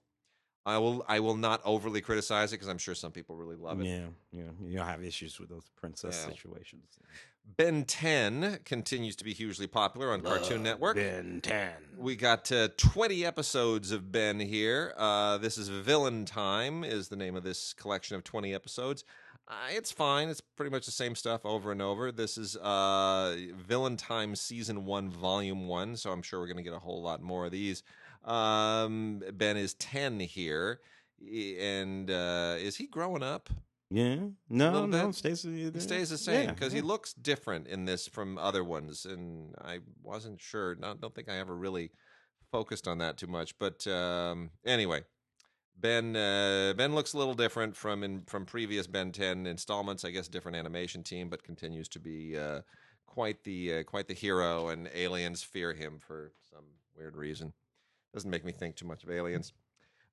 I 0.67 0.79
will 0.79 1.05
I 1.09 1.21
will 1.21 1.37
not 1.37 1.61
overly 1.65 2.01
criticize 2.01 2.53
it 2.53 2.57
because 2.57 2.69
I'm 2.69 2.79
sure 2.79 2.95
some 2.95 3.13
people 3.13 3.35
really 3.37 3.57
love 3.57 3.81
it. 3.81 3.87
Yeah, 3.87 4.09
yeah, 4.33 4.51
you'll 4.67 4.85
have 4.85 5.03
issues 5.03 5.39
with 5.41 5.49
those 5.49 5.71
princess 5.77 6.23
Yeah. 6.25 6.33
situations. 6.35 6.99
Ben 7.45 7.85
10 7.85 8.61
continues 8.65 9.17
to 9.17 9.25
be 9.25 9.35
hugely 9.35 9.67
popular 9.67 10.13
on 10.13 10.23
Cartoon 10.23 10.63
Network. 10.63 10.97
Ben 10.97 11.43
Ten. 11.43 11.75
We 11.99 12.17
got 12.17 12.51
uh, 12.51 12.69
20 12.79 13.27
episodes 13.27 13.93
of 13.93 14.11
Ben 14.11 14.41
here. 14.41 14.95
Uh, 14.97 15.37
this 15.37 15.59
is 15.59 15.69
Villain 15.69 16.25
Time 16.25 16.85
is 16.85 17.09
the 17.09 17.17
name 17.17 17.37
of 17.37 17.43
this 17.43 17.75
collection 17.75 18.17
of 18.17 18.25
20 18.25 18.55
episodes. 18.55 19.05
Uh, 19.47 19.55
it's 19.71 19.93
fine. 19.93 20.31
It's 20.31 20.41
pretty 20.41 20.71
much 20.71 20.87
the 20.87 20.93
same 20.93 21.15
stuff 21.15 21.45
over 21.45 21.71
and 21.71 21.83
over. 21.83 22.11
This 22.11 22.39
is 22.39 22.57
uh, 22.57 23.37
Villain 23.57 23.99
Time 23.99 24.37
Season 24.37 24.87
1, 24.87 25.11
Volume 25.11 25.69
1, 25.69 25.97
so 25.97 26.13
I'm 26.13 26.23
sure 26.23 26.41
we're 26.41 26.47
going 26.47 26.57
to 26.57 26.63
get 26.63 26.73
a 26.73 26.79
whole 26.79 27.03
lot 27.03 27.21
more 27.21 27.45
of 27.45 27.53
these. 27.53 27.83
Um, 28.25 29.23
ben 29.35 29.59
is 29.59 29.75
10 29.75 30.21
here. 30.21 30.81
And 31.23 32.11
uh, 32.11 32.57
is 32.59 32.77
he 32.77 32.87
growing 32.87 33.23
up? 33.23 33.51
Yeah, 33.93 34.17
no, 34.49 34.87
no, 34.87 35.07
bit. 35.07 35.15
stays 35.17 35.43
He 35.43 35.73
stays 35.81 36.11
the 36.11 36.19
same 36.19 36.51
because 36.51 36.73
he 36.73 36.81
looks 36.81 37.13
different 37.13 37.67
in 37.67 37.87
this 37.87 38.07
from 38.07 38.39
other 38.39 38.63
ones, 38.63 39.05
and 39.05 39.53
I 39.61 39.81
wasn't 40.01 40.41
sure. 40.41 40.77
Not, 40.77 41.01
don't 41.01 41.13
think 41.13 41.29
I 41.29 41.39
ever 41.39 41.57
really 41.57 41.91
focused 42.53 42.87
on 42.87 42.99
that 42.99 43.17
too 43.17 43.27
much. 43.27 43.59
But 43.59 43.85
um, 43.89 44.51
anyway, 44.65 45.03
Ben 45.77 46.15
uh, 46.15 46.75
Ben 46.77 46.95
looks 46.95 47.15
a 47.15 47.19
little 47.19 47.35
different 47.35 47.77
from 47.77 48.05
in 48.05 48.23
from 48.29 48.47
previous 48.47 48.87
Ben 48.87 49.11
Ten 49.11 49.45
installments. 49.45 50.05
I 50.05 50.11
guess 50.11 50.29
different 50.29 50.57
animation 50.57 51.03
team, 51.03 51.29
but 51.29 51.43
continues 51.43 51.89
to 51.89 51.99
be 51.99 52.39
uh, 52.39 52.61
quite 53.07 53.43
the 53.43 53.79
uh, 53.79 53.83
quite 53.83 54.07
the 54.07 54.15
hero, 54.15 54.69
and 54.69 54.89
aliens 54.95 55.43
fear 55.43 55.73
him 55.73 55.99
for 55.99 56.31
some 56.49 56.65
weird 56.97 57.17
reason. 57.17 57.53
Doesn't 58.15 58.31
make 58.31 58.45
me 58.45 58.53
think 58.53 58.77
too 58.77 58.87
much 58.87 59.03
of 59.03 59.11
aliens. 59.11 59.53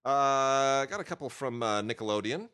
Uh, 0.03 0.85
got 0.85 0.99
a 0.99 1.03
couple 1.03 1.29
from 1.29 1.61
uh, 1.61 1.81
Nickelodeon 1.81 2.49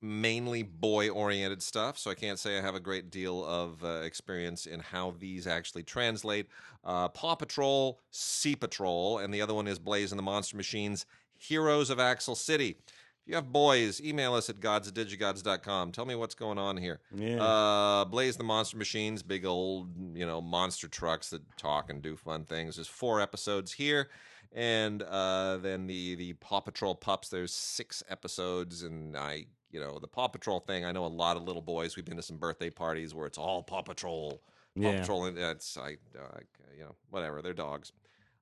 mainly 0.00 0.62
boy 0.62 1.08
oriented 1.08 1.62
stuff, 1.62 1.98
so 1.98 2.10
I 2.10 2.14
can't 2.14 2.38
say 2.38 2.58
I 2.58 2.62
have 2.62 2.74
a 2.74 2.80
great 2.80 3.10
deal 3.10 3.44
of 3.44 3.82
uh, 3.82 4.02
experience 4.02 4.66
in 4.66 4.80
how 4.80 5.14
these 5.18 5.46
actually 5.46 5.82
translate. 5.82 6.46
Uh, 6.84 7.08
Paw 7.08 7.34
Patrol, 7.34 8.00
Sea 8.10 8.56
Patrol, 8.56 9.18
and 9.18 9.32
the 9.34 9.42
other 9.42 9.54
one 9.54 9.66
is 9.66 9.78
Blaze 9.78 10.12
and 10.12 10.18
the 10.18 10.22
Monster 10.22 10.56
Machines, 10.56 11.06
Heroes 11.36 11.90
of 11.90 11.98
Axle 11.98 12.34
City. 12.34 12.76
If 12.88 13.26
you 13.26 13.34
have 13.34 13.52
boys, 13.52 14.00
email 14.00 14.34
us 14.34 14.48
at 14.48 14.60
gods@digigods.com. 14.60 15.92
Tell 15.92 16.06
me 16.06 16.14
what's 16.14 16.34
going 16.34 16.58
on 16.58 16.76
here. 16.76 17.00
Yeah. 17.14 17.42
Uh, 17.42 18.04
Blaze 18.04 18.36
the 18.36 18.44
Monster 18.44 18.76
Machines, 18.76 19.22
big 19.22 19.44
old, 19.44 20.16
you 20.16 20.24
know, 20.24 20.40
monster 20.40 20.88
trucks 20.88 21.30
that 21.30 21.42
talk 21.56 21.90
and 21.90 22.00
do 22.00 22.16
fun 22.16 22.44
things. 22.44 22.76
There's 22.76 22.88
four 22.88 23.20
episodes 23.20 23.72
here. 23.72 24.08
And 24.52 25.02
uh, 25.02 25.58
then 25.58 25.86
the 25.86 26.14
the 26.14 26.32
Paw 26.34 26.60
Patrol 26.60 26.94
pups. 26.94 27.28
There's 27.28 27.52
six 27.52 28.02
episodes, 28.08 28.82
and 28.82 29.14
I, 29.14 29.44
you 29.70 29.80
know, 29.80 29.98
the 29.98 30.08
Paw 30.08 30.28
Patrol 30.28 30.60
thing. 30.60 30.84
I 30.84 30.92
know 30.92 31.04
a 31.04 31.08
lot 31.08 31.36
of 31.36 31.42
little 31.44 31.62
boys. 31.62 31.96
We've 31.96 32.04
been 32.04 32.16
to 32.16 32.22
some 32.22 32.36
birthday 32.38 32.70
parties 32.70 33.14
where 33.14 33.26
it's 33.26 33.38
all 33.38 33.62
Paw 33.62 33.82
Patrol, 33.82 34.42
Paw 34.76 34.82
Yeah. 34.90 35.00
Patrol, 35.00 35.24
and 35.26 35.38
it's 35.38 35.76
I, 35.76 35.96
uh, 36.18 36.38
you 36.76 36.84
know, 36.84 36.94
whatever. 37.10 37.42
They're 37.42 37.52
dogs. 37.52 37.92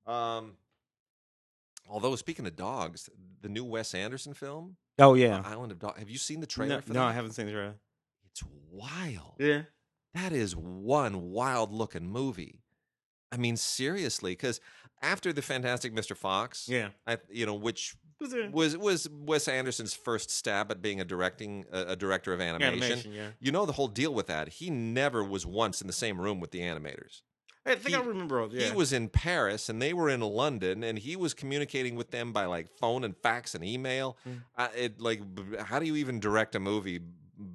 Um, 0.07 0.53
although 1.89 2.15
speaking 2.17 2.47
of 2.47 2.57
dogs, 2.57 3.09
the 3.41 3.49
new 3.49 3.65
Wes 3.65 3.95
Anderson 3.95 4.35
film, 4.35 4.77
oh 4.99 5.15
yeah. 5.15 5.43
Island 5.45 5.73
of 5.73 5.79
Dogs. 5.79 5.99
Have 5.99 6.11
you 6.11 6.19
seen 6.19 6.41
the 6.41 6.47
trailer 6.47 6.77
No, 6.77 6.81
for 6.81 6.93
no, 6.93 7.01
that? 7.01 7.07
I 7.07 7.13
haven't 7.13 7.33
seen 7.33 7.47
the 7.47 7.53
trailer. 7.53 7.75
It's 8.31 8.43
wild. 8.71 9.35
Yeah. 9.39 9.63
That 10.15 10.33
is 10.33 10.55
one 10.57 11.31
wild 11.31 11.73
looking 11.73 12.09
movie. 12.09 12.63
I 13.33 13.37
mean, 13.37 13.57
seriously, 13.57 14.33
because 14.33 14.61
after 15.03 15.33
the 15.33 15.43
Fantastic 15.43 15.95
Mr. 15.95 16.17
Fox, 16.17 16.69
Yeah. 16.69 16.89
I, 17.07 17.19
you 17.29 17.45
know, 17.45 17.55
which 17.55 17.97
Was 18.53 18.77
was 18.77 19.09
Wes 19.11 19.47
Anderson's 19.49 19.95
first 19.95 20.31
stab 20.31 20.71
at 20.71 20.81
being 20.81 21.01
a 21.01 21.05
directing 21.05 21.65
a, 21.73 21.81
a 21.89 21.97
director 21.97 22.33
of 22.33 22.41
animation. 22.41 22.83
animation? 22.83 23.13
Yeah. 23.13 23.29
You 23.41 23.53
know 23.53 23.67
the 23.67 23.73
whole 23.73 23.89
deal 23.89 24.15
with 24.15 24.27
that. 24.29 24.49
He 24.49 24.71
never 24.71 25.23
was 25.23 25.45
once 25.45 25.81
in 25.81 25.87
the 25.87 25.93
same 25.93 26.21
room 26.21 26.41
with 26.41 26.51
the 26.51 26.61
animators. 26.61 27.21
I 27.67 27.75
think 27.75 27.97
I 27.97 28.01
He- 28.01 28.07
remember. 28.09 28.49
Yeah. 28.51 28.69
He 28.69 28.77
was 28.77 28.93
in 28.93 29.09
Paris 29.09 29.69
and 29.69 29.83
they 29.83 29.93
were 29.93 30.09
in 30.09 30.21
London, 30.21 30.83
and 30.85 30.99
he 30.99 31.17
was 31.17 31.35
communicating 31.35 31.95
with 31.97 32.11
them 32.11 32.33
by 32.33 32.47
like 32.47 32.69
phone 32.79 33.05
and 33.05 33.15
fax 33.17 33.55
and 33.55 33.65
email. 33.65 34.17
Mm. 34.27 34.43
Uh, 34.57 34.69
it 34.77 35.01
like, 35.01 35.21
how 35.61 35.79
do 35.79 35.85
you 35.87 35.97
even 35.97 36.21
direct 36.21 36.55
a 36.55 36.61
movie 36.61 37.01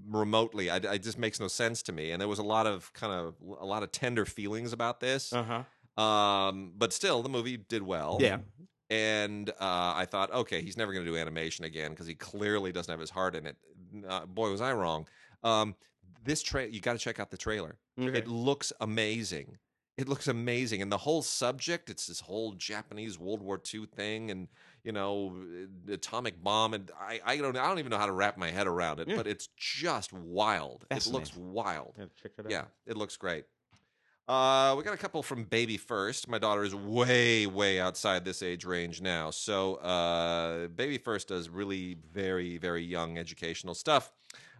remotely? 0.09 0.69
I, 0.69 0.77
it 0.77 0.99
just 1.03 1.17
makes 1.17 1.39
no 1.39 1.47
sense 1.47 1.81
to 1.83 1.91
me. 1.91 2.11
And 2.11 2.19
there 2.21 2.27
was 2.27 2.39
a 2.39 2.43
lot 2.43 2.67
of 2.67 2.91
kind 2.93 3.13
of 3.13 3.35
a 3.59 3.65
lot 3.65 3.83
of 3.83 3.91
tender 3.91 4.25
feelings 4.25 4.73
about 4.73 4.99
this. 4.99 5.33
Uh 5.33 5.43
huh. 5.97 6.01
Um, 6.01 6.73
but 6.77 6.93
still, 6.93 7.21
the 7.23 7.29
movie 7.29 7.57
did 7.57 7.81
well. 7.83 8.17
Yeah. 8.21 8.39
And 8.91 9.49
uh, 9.51 9.53
I 9.95 10.05
thought, 10.05 10.33
okay, 10.33 10.61
he's 10.61 10.75
never 10.75 10.91
going 10.91 11.05
to 11.05 11.09
do 11.11 11.17
animation 11.17 11.63
again 11.63 11.91
because 11.91 12.07
he 12.07 12.13
clearly 12.13 12.73
doesn't 12.73 12.91
have 12.91 12.99
his 12.99 13.09
heart 13.09 13.35
in 13.35 13.47
it. 13.47 13.55
Uh, 14.07 14.25
boy, 14.25 14.51
was 14.51 14.59
I 14.59 14.73
wrong. 14.73 15.07
Um, 15.43 15.75
this 16.25 16.43
tra- 16.43 16.67
you 16.67 16.81
got 16.81 16.93
to 16.93 16.99
check 16.99 17.17
out 17.17 17.31
the 17.31 17.37
trailer. 17.37 17.77
Okay. 17.97 18.17
It 18.17 18.27
looks 18.27 18.73
amazing. 18.81 19.57
It 19.97 20.09
looks 20.09 20.27
amazing, 20.27 20.81
and 20.81 20.91
the 20.91 20.97
whole 20.97 21.21
subject—it's 21.21 22.07
this 22.07 22.21
whole 22.21 22.53
Japanese 22.53 23.19
World 23.19 23.41
War 23.41 23.61
II 23.71 23.85
thing, 23.85 24.31
and 24.31 24.47
you 24.83 24.93
know, 24.93 25.35
uh, 25.87 25.93
atomic 25.93 26.41
bomb, 26.41 26.73
and 26.73 26.89
I, 26.99 27.19
I 27.25 27.37
don't, 27.37 27.55
I 27.57 27.67
don't 27.67 27.77
even 27.77 27.91
know 27.91 27.97
how 27.97 28.05
to 28.07 28.11
wrap 28.13 28.37
my 28.37 28.49
head 28.51 28.67
around 28.67 28.99
it, 28.99 29.07
Yeah. 29.09 29.17
but 29.17 29.27
it's 29.27 29.49
just 29.57 30.11
wild. 30.13 30.85
It 30.89 31.05
looks 31.07 31.35
wild. 31.35 31.95
Yeah, 31.99 32.05
check 32.21 32.31
it 32.39 32.45
out. 32.45 32.51
Yeah, 32.51 32.63
it 32.87 32.97
looks 32.97 33.15
great. 33.17 33.45
Uh, 34.31 34.75
we 34.77 34.83
got 34.83 34.93
a 34.93 34.97
couple 34.97 35.21
from 35.21 35.43
Baby 35.43 35.75
First. 35.75 36.29
My 36.29 36.39
daughter 36.39 36.63
is 36.63 36.73
way, 36.73 37.47
way 37.47 37.81
outside 37.81 38.23
this 38.23 38.41
age 38.41 38.63
range 38.63 39.01
now. 39.01 39.29
So, 39.29 39.75
uh, 39.75 40.67
Baby 40.69 40.97
First 40.97 41.27
does 41.27 41.49
really 41.49 41.97
very, 42.13 42.57
very 42.57 42.81
young 42.81 43.17
educational 43.17 43.75
stuff. 43.75 44.13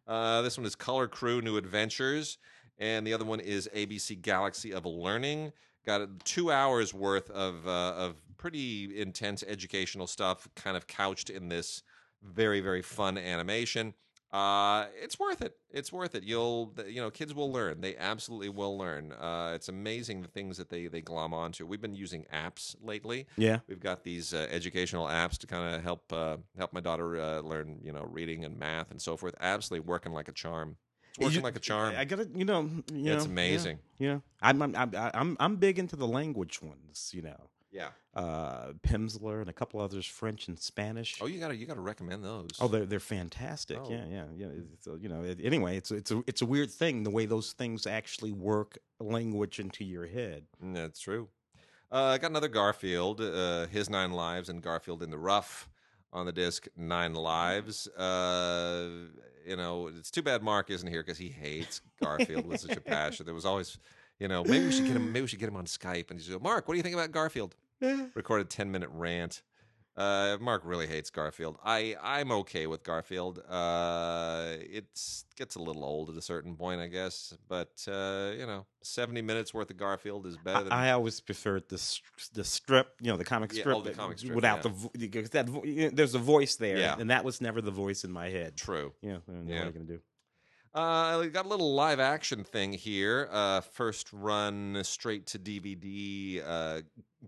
Uh, 0.05 0.41
this 0.41 0.57
one 0.57 0.67
is 0.67 0.75
Color 0.75 1.07
Crew 1.07 1.41
New 1.41 1.55
Adventures, 1.55 2.37
and 2.79 3.07
the 3.07 3.13
other 3.13 3.23
one 3.23 3.39
is 3.39 3.69
ABC 3.73 4.21
Galaxy 4.21 4.73
of 4.73 4.85
Learning. 4.85 5.53
Got 5.85 6.25
two 6.25 6.51
hours 6.51 6.93
worth 6.93 7.29
of 7.29 7.65
uh, 7.65 7.93
of 7.93 8.15
pretty 8.37 8.99
intense 8.99 9.41
educational 9.47 10.05
stuff, 10.05 10.49
kind 10.53 10.75
of 10.75 10.85
couched 10.85 11.29
in 11.29 11.47
this 11.47 11.81
very, 12.21 12.59
very 12.59 12.81
fun 12.81 13.17
animation. 13.17 13.93
Uh, 14.33 14.85
it's 15.01 15.19
worth 15.19 15.41
it. 15.41 15.57
It's 15.71 15.91
worth 15.91 16.15
it. 16.15 16.23
You'll, 16.23 16.73
you 16.87 17.01
know, 17.01 17.11
kids 17.11 17.33
will 17.33 17.51
learn. 17.51 17.81
They 17.81 17.97
absolutely 17.97 18.47
will 18.49 18.77
learn. 18.77 19.11
Uh, 19.11 19.51
it's 19.55 19.67
amazing 19.67 20.21
the 20.21 20.29
things 20.29 20.57
that 20.57 20.69
they 20.69 20.87
they 20.87 21.01
glom 21.01 21.33
onto. 21.33 21.65
We've 21.65 21.81
been 21.81 21.95
using 21.95 22.25
apps 22.33 22.75
lately. 22.81 23.27
Yeah. 23.35 23.59
We've 23.67 23.79
got 23.79 24.03
these 24.03 24.33
uh, 24.33 24.47
educational 24.49 25.05
apps 25.07 25.37
to 25.39 25.47
kind 25.47 25.75
of 25.75 25.83
help 25.83 26.13
uh, 26.13 26.37
help 26.57 26.71
my 26.71 26.79
daughter 26.79 27.19
uh, 27.19 27.39
learn, 27.41 27.79
you 27.83 27.91
know, 27.91 28.03
reading 28.03 28.45
and 28.45 28.57
math 28.57 28.89
and 28.91 29.01
so 29.01 29.17
forth. 29.17 29.35
Absolutely 29.41 29.85
working 29.87 30.13
like 30.13 30.29
a 30.29 30.33
charm. 30.33 30.77
It's 31.09 31.19
You- 31.19 31.25
working 31.25 31.43
like 31.43 31.57
a 31.57 31.59
charm. 31.59 31.93
I 31.97 32.05
gotta, 32.05 32.29
you 32.33 32.45
know, 32.45 32.61
you 32.93 33.13
It's 33.13 33.25
know, 33.25 33.29
amazing. 33.31 33.79
Yeah, 33.99 34.07
yeah. 34.13 34.19
I'm, 34.41 34.61
I'm, 34.61 34.75
I'm, 34.77 34.91
I'm, 34.95 35.37
I'm 35.41 35.55
big 35.57 35.77
into 35.77 35.97
the 35.97 36.07
language 36.07 36.61
ones. 36.61 37.11
You 37.13 37.23
know, 37.23 37.49
yeah. 37.71 37.89
uh, 38.15 38.73
Pimsleur 38.83 39.41
and 39.41 39.49
a 39.49 39.53
couple 39.53 39.79
others, 39.79 40.05
French 40.05 40.47
and 40.47 40.59
Spanish. 40.59 41.17
Oh, 41.21 41.27
you 41.27 41.39
gotta 41.39 41.55
you 41.55 41.65
gotta 41.65 41.81
recommend 41.81 42.23
those. 42.23 42.49
Oh, 42.59 42.67
they're 42.67 42.85
they're 42.85 42.99
fantastic. 42.99 43.79
Oh. 43.81 43.89
Yeah, 43.89 44.05
yeah, 44.09 44.25
yeah. 44.35 44.47
It's, 44.73 44.87
uh, 44.87 44.95
you 44.95 45.09
know, 45.09 45.23
it, 45.23 45.39
anyway, 45.43 45.77
it's 45.77 45.91
it's 45.91 46.11
a 46.11 46.21
it's 46.27 46.41
a 46.41 46.45
weird 46.45 46.69
thing 46.71 47.03
the 47.03 47.09
way 47.09 47.25
those 47.25 47.53
things 47.53 47.87
actually 47.87 48.31
work 48.31 48.77
language 48.99 49.59
into 49.59 49.83
your 49.83 50.05
head. 50.07 50.43
Mm, 50.63 50.75
That's 50.75 50.99
true. 50.99 51.29
Uh, 51.91 52.05
I 52.13 52.17
got 52.19 52.31
another 52.31 52.47
Garfield, 52.47 53.19
uh, 53.19 53.67
His 53.67 53.89
Nine 53.89 54.11
Lives, 54.11 54.47
and 54.49 54.61
Garfield 54.61 55.03
in 55.03 55.09
the 55.09 55.17
Rough. 55.17 55.67
on 56.13 56.25
the 56.25 56.31
disc 56.31 56.67
Nine 56.77 57.13
Lives. 57.13 57.87
Uh, 57.89 58.89
you 59.45 59.55
know, 59.55 59.87
it's 59.87 60.11
too 60.11 60.21
bad 60.21 60.43
Mark 60.43 60.69
isn't 60.69 60.87
here 60.87 61.01
because 61.03 61.17
he 61.17 61.29
hates 61.29 61.81
Garfield 62.03 62.45
with 62.45 62.61
such 62.61 62.77
a 62.77 62.81
passion. 62.95 63.25
There 63.25 63.33
was 63.35 63.45
always, 63.45 63.77
you 64.19 64.27
know, 64.27 64.43
maybe 64.43 64.65
we 64.65 64.71
should 64.71 64.85
get 64.85 64.95
him. 64.95 65.07
Maybe 65.11 65.21
we 65.21 65.27
should 65.27 65.39
get 65.39 65.49
him 65.49 65.55
on 65.57 65.65
Skype 65.65 66.11
and 66.11 66.19
just 66.19 66.31
go, 66.31 66.39
Mark, 66.39 66.67
what 66.67 66.73
do 66.75 66.77
you 66.77 66.83
think 66.83 66.95
about 66.95 67.11
Garfield? 67.11 67.55
Record 68.15 68.41
a 68.41 68.45
ten 68.45 68.71
minute 68.71 68.89
rant. 68.93 69.41
Uh, 69.97 70.37
Mark 70.39 70.61
really 70.63 70.87
hates 70.87 71.09
Garfield. 71.09 71.57
I 71.65 71.97
I'm 72.01 72.31
okay 72.31 72.65
with 72.65 72.81
Garfield. 72.81 73.39
Uh, 73.47 74.53
it 74.61 74.85
gets 75.35 75.55
a 75.55 75.61
little 75.61 75.83
old 75.83 76.09
at 76.09 76.15
a 76.15 76.21
certain 76.21 76.55
point, 76.55 76.79
I 76.79 76.87
guess. 76.87 77.35
But 77.49 77.85
uh, 77.89 78.31
you 78.37 78.45
know, 78.45 78.65
seventy 78.81 79.21
minutes 79.21 79.53
worth 79.53 79.69
of 79.69 79.75
Garfield 79.75 80.25
is 80.27 80.37
better 80.37 80.63
than. 80.63 80.71
I, 80.71 80.87
I 80.87 80.91
always 80.91 81.19
preferred 81.19 81.67
the 81.67 81.99
the 82.33 82.45
strip, 82.45 82.93
you 83.01 83.11
know, 83.11 83.17
the 83.17 83.25
comic 83.25 83.51
Yeah, 83.53 83.59
strip, 83.63 83.75
oh, 83.77 83.81
the 83.81 83.91
comic 83.91 84.19
strip, 84.19 84.33
without 84.33 84.57
yeah. 84.57 84.61
the 84.63 84.69
vo- 84.69 84.91
because 84.97 85.29
that 85.31 85.49
vo- 85.49 85.65
you 85.65 85.83
know, 85.85 85.89
there's 85.93 86.15
a 86.15 86.19
voice 86.19 86.55
there, 86.55 86.77
Yeah. 86.77 86.95
and 86.97 87.09
that 87.09 87.25
was 87.25 87.41
never 87.41 87.59
the 87.59 87.71
voice 87.71 88.05
in 88.05 88.11
my 88.13 88.29
head. 88.29 88.55
True. 88.55 88.93
Yeah, 89.01 89.17
I 89.27 89.31
don't 89.31 89.45
know 89.45 89.51
Yeah. 89.53 89.57
what 89.59 89.63
are 89.63 89.67
you 89.67 89.73
gonna 89.73 89.85
do? 89.85 89.99
Uh, 90.73 91.17
we 91.19 91.27
got 91.27 91.45
a 91.45 91.49
little 91.49 91.73
live 91.73 91.99
action 91.99 92.43
thing 92.45 92.71
here. 92.71 93.27
Uh, 93.31 93.59
first 93.59 94.07
run 94.13 94.79
straight 94.83 95.25
to 95.27 95.37
DVD, 95.37 96.41
uh, 96.45 96.81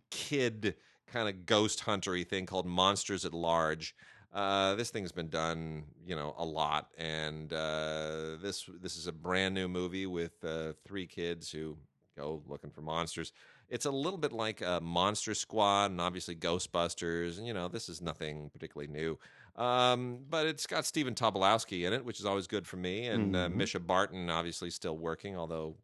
kid 0.10 0.76
kind 1.08 1.28
of 1.28 1.46
ghost 1.46 1.84
huntery 1.84 2.26
thing 2.26 2.46
called 2.46 2.66
Monsters 2.66 3.26
at 3.26 3.34
Large. 3.34 3.96
Uh, 4.32 4.76
this 4.76 4.92
thing's 4.92 5.12
been 5.12 5.28
done, 5.28 5.84
you 6.06 6.16
know, 6.16 6.34
a 6.38 6.46
lot, 6.46 6.88
and 6.98 7.52
uh, 7.52 8.38
this 8.42 8.68
this 8.82 8.96
is 8.96 9.08
a 9.08 9.12
brand 9.12 9.54
new 9.54 9.68
movie 9.68 10.08
with 10.08 10.44
uh, 10.44 10.72
three 10.86 11.06
kids 11.06 11.52
who 11.52 11.78
go 12.18 12.42
looking 12.48 12.72
for 12.72 12.82
monsters. 12.82 13.34
It's 13.70 13.86
a 13.86 13.92
little 13.92 14.18
bit 14.18 14.32
like 14.32 14.62
uh, 14.62 14.80
Monster 14.80 15.34
Squad 15.36 15.92
and 15.92 16.00
obviously 16.00 16.36
Ghostbusters, 16.36 17.38
and 17.38 17.46
you 17.46 17.54
know, 17.54 17.68
this 17.68 17.90
is 17.90 18.02
nothing 18.02 18.50
particularly 18.52 18.92
new. 18.92 19.20
Um, 19.56 20.20
but 20.30 20.48
it's 20.48 20.66
got 20.66 20.86
Stephen 20.86 21.14
Tobolowsky 21.14 21.86
in 21.86 21.94
it, 21.94 22.04
which 22.06 22.20
is 22.20 22.26
always 22.26 22.48
good 22.48 22.66
for 22.68 22.78
me, 22.78 23.06
and 23.08 23.36
uh, 23.36 23.48
Mhm. 23.50 23.56
Mischa 23.56 23.86
Barton 23.86 24.30
obviously 24.30 24.70
still 24.72 24.98
working, 24.98 25.38
although 25.38 25.76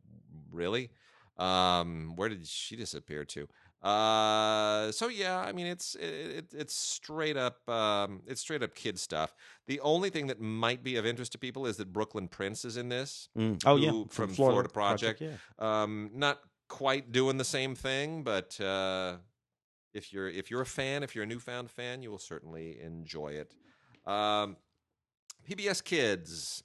really, 0.52 0.90
um, 1.38 2.14
where 2.16 2.30
did 2.30 2.48
she 2.48 2.76
disappear 2.76 3.24
to? 3.26 3.48
Uh, 3.82 4.92
so 4.92 5.08
yeah, 5.08 5.38
I 5.40 5.54
mean 5.54 5.66
it's 5.68 5.96
it, 5.96 6.04
it, 6.04 6.46
it's 6.54 6.76
straight 6.76 7.38
up 7.38 7.68
um, 7.70 8.22
it's 8.28 8.42
straight 8.42 8.62
up 8.62 8.76
kid 8.76 9.00
stuff. 9.00 9.34
The 9.68 9.80
only 9.80 10.10
thing 10.10 10.28
that 10.28 10.42
might 10.42 10.84
be 10.84 10.98
of 10.98 11.06
interest 11.06 11.32
to 11.34 11.38
people 11.38 11.66
is 11.66 11.78
that 11.78 11.94
Brooklyn 11.94 12.28
Prince 12.28 12.66
is 12.66 12.76
in 12.76 12.90
this. 12.90 13.30
Mm. 13.38 13.64
Oh 13.66 13.78
yeah, 13.78 14.04
from 14.10 14.34
Florida 14.34 14.68
Project. 14.68 15.22
yeah. 15.22 15.36
Um, 15.60 16.10
not 16.14 16.40
quite 16.68 17.12
doing 17.14 17.38
the 17.38 17.46
same 17.46 17.74
thing, 17.74 18.24
but 18.24 18.60
uh, 18.60 19.18
if 19.94 20.14
you're 20.14 20.30
if 20.30 20.52
you're 20.52 20.62
a 20.62 20.66
fan, 20.66 21.04
if 21.04 21.16
you're 21.16 21.24
a 21.24 21.28
newfound 21.28 21.70
fan, 21.72 22.02
you 22.02 22.12
will 22.12 22.20
certainly 22.20 22.80
enjoy 22.82 23.30
it. 23.30 23.56
Um, 24.06 24.58
PBS 25.50 25.84
Kids 25.84 26.64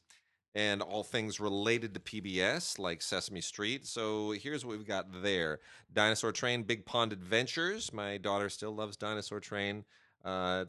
and 0.54 0.82
all 0.82 1.02
things 1.02 1.40
related 1.40 1.94
to 1.94 2.00
PBS, 2.00 2.78
like 2.78 3.02
Sesame 3.02 3.40
Street. 3.40 3.86
So 3.86 4.32
here's 4.32 4.64
what 4.64 4.76
we've 4.76 4.86
got 4.86 5.22
there: 5.22 5.60
Dinosaur 5.92 6.32
Train, 6.32 6.62
Big 6.62 6.86
Pond 6.86 7.12
Adventures. 7.12 7.92
My 7.92 8.18
daughter 8.18 8.48
still 8.48 8.74
loves 8.74 8.96
Dinosaur 8.96 9.40
Train. 9.40 9.84
Uh, 10.24 10.64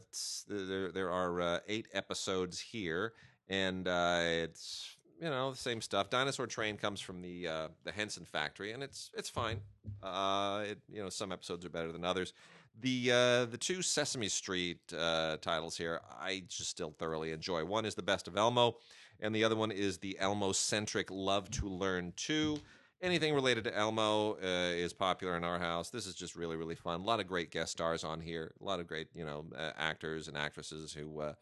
there, 0.48 0.92
there 0.92 1.10
are 1.10 1.40
uh, 1.40 1.58
eight 1.66 1.88
episodes 1.94 2.60
here, 2.60 3.14
and 3.48 3.88
uh, 3.88 4.20
it's 4.22 4.95
you 5.20 5.28
know 5.30 5.50
the 5.50 5.56
same 5.56 5.80
stuff. 5.80 6.10
Dinosaur 6.10 6.46
Train 6.46 6.76
comes 6.76 7.00
from 7.00 7.22
the 7.22 7.48
uh, 7.48 7.68
the 7.84 7.92
Henson 7.92 8.24
factory, 8.24 8.72
and 8.72 8.82
it's 8.82 9.10
it's 9.14 9.28
fine. 9.28 9.60
Uh, 10.02 10.64
it, 10.66 10.78
you 10.92 11.02
know 11.02 11.08
some 11.08 11.32
episodes 11.32 11.64
are 11.64 11.70
better 11.70 11.92
than 11.92 12.04
others. 12.04 12.32
The 12.80 13.10
uh, 13.12 13.44
the 13.46 13.58
two 13.58 13.82
Sesame 13.82 14.28
Street 14.28 14.80
uh, 14.96 15.38
titles 15.38 15.76
here, 15.76 16.00
I 16.20 16.42
just 16.48 16.70
still 16.70 16.94
thoroughly 16.98 17.32
enjoy. 17.32 17.64
One 17.64 17.86
is 17.86 17.94
the 17.94 18.02
Best 18.02 18.28
of 18.28 18.36
Elmo, 18.36 18.76
and 19.20 19.34
the 19.34 19.44
other 19.44 19.56
one 19.56 19.70
is 19.70 19.98
the 19.98 20.18
Elmo 20.18 20.52
centric 20.52 21.10
Love 21.10 21.50
to 21.52 21.68
Learn 21.68 22.12
Two. 22.16 22.58
Anything 23.02 23.34
related 23.34 23.64
to 23.64 23.76
Elmo 23.76 24.34
uh, 24.34 24.72
is 24.74 24.92
popular 24.92 25.36
in 25.36 25.44
our 25.44 25.58
house. 25.58 25.90
This 25.90 26.06
is 26.06 26.14
just 26.14 26.34
really 26.36 26.56
really 26.56 26.74
fun. 26.74 27.00
A 27.00 27.04
lot 27.04 27.20
of 27.20 27.26
great 27.26 27.50
guest 27.50 27.72
stars 27.72 28.04
on 28.04 28.20
here. 28.20 28.52
A 28.60 28.64
lot 28.64 28.80
of 28.80 28.86
great 28.86 29.08
you 29.14 29.24
know 29.24 29.46
uh, 29.56 29.70
actors 29.78 30.28
and 30.28 30.36
actresses 30.36 30.92
who 30.92 31.20
uh, 31.20 31.32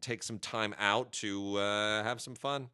take 0.00 0.22
some 0.22 0.38
time 0.38 0.74
out 0.78 1.12
to 1.12 1.58
uh, 1.58 2.02
have 2.02 2.20
some 2.20 2.34
fun 2.34 2.68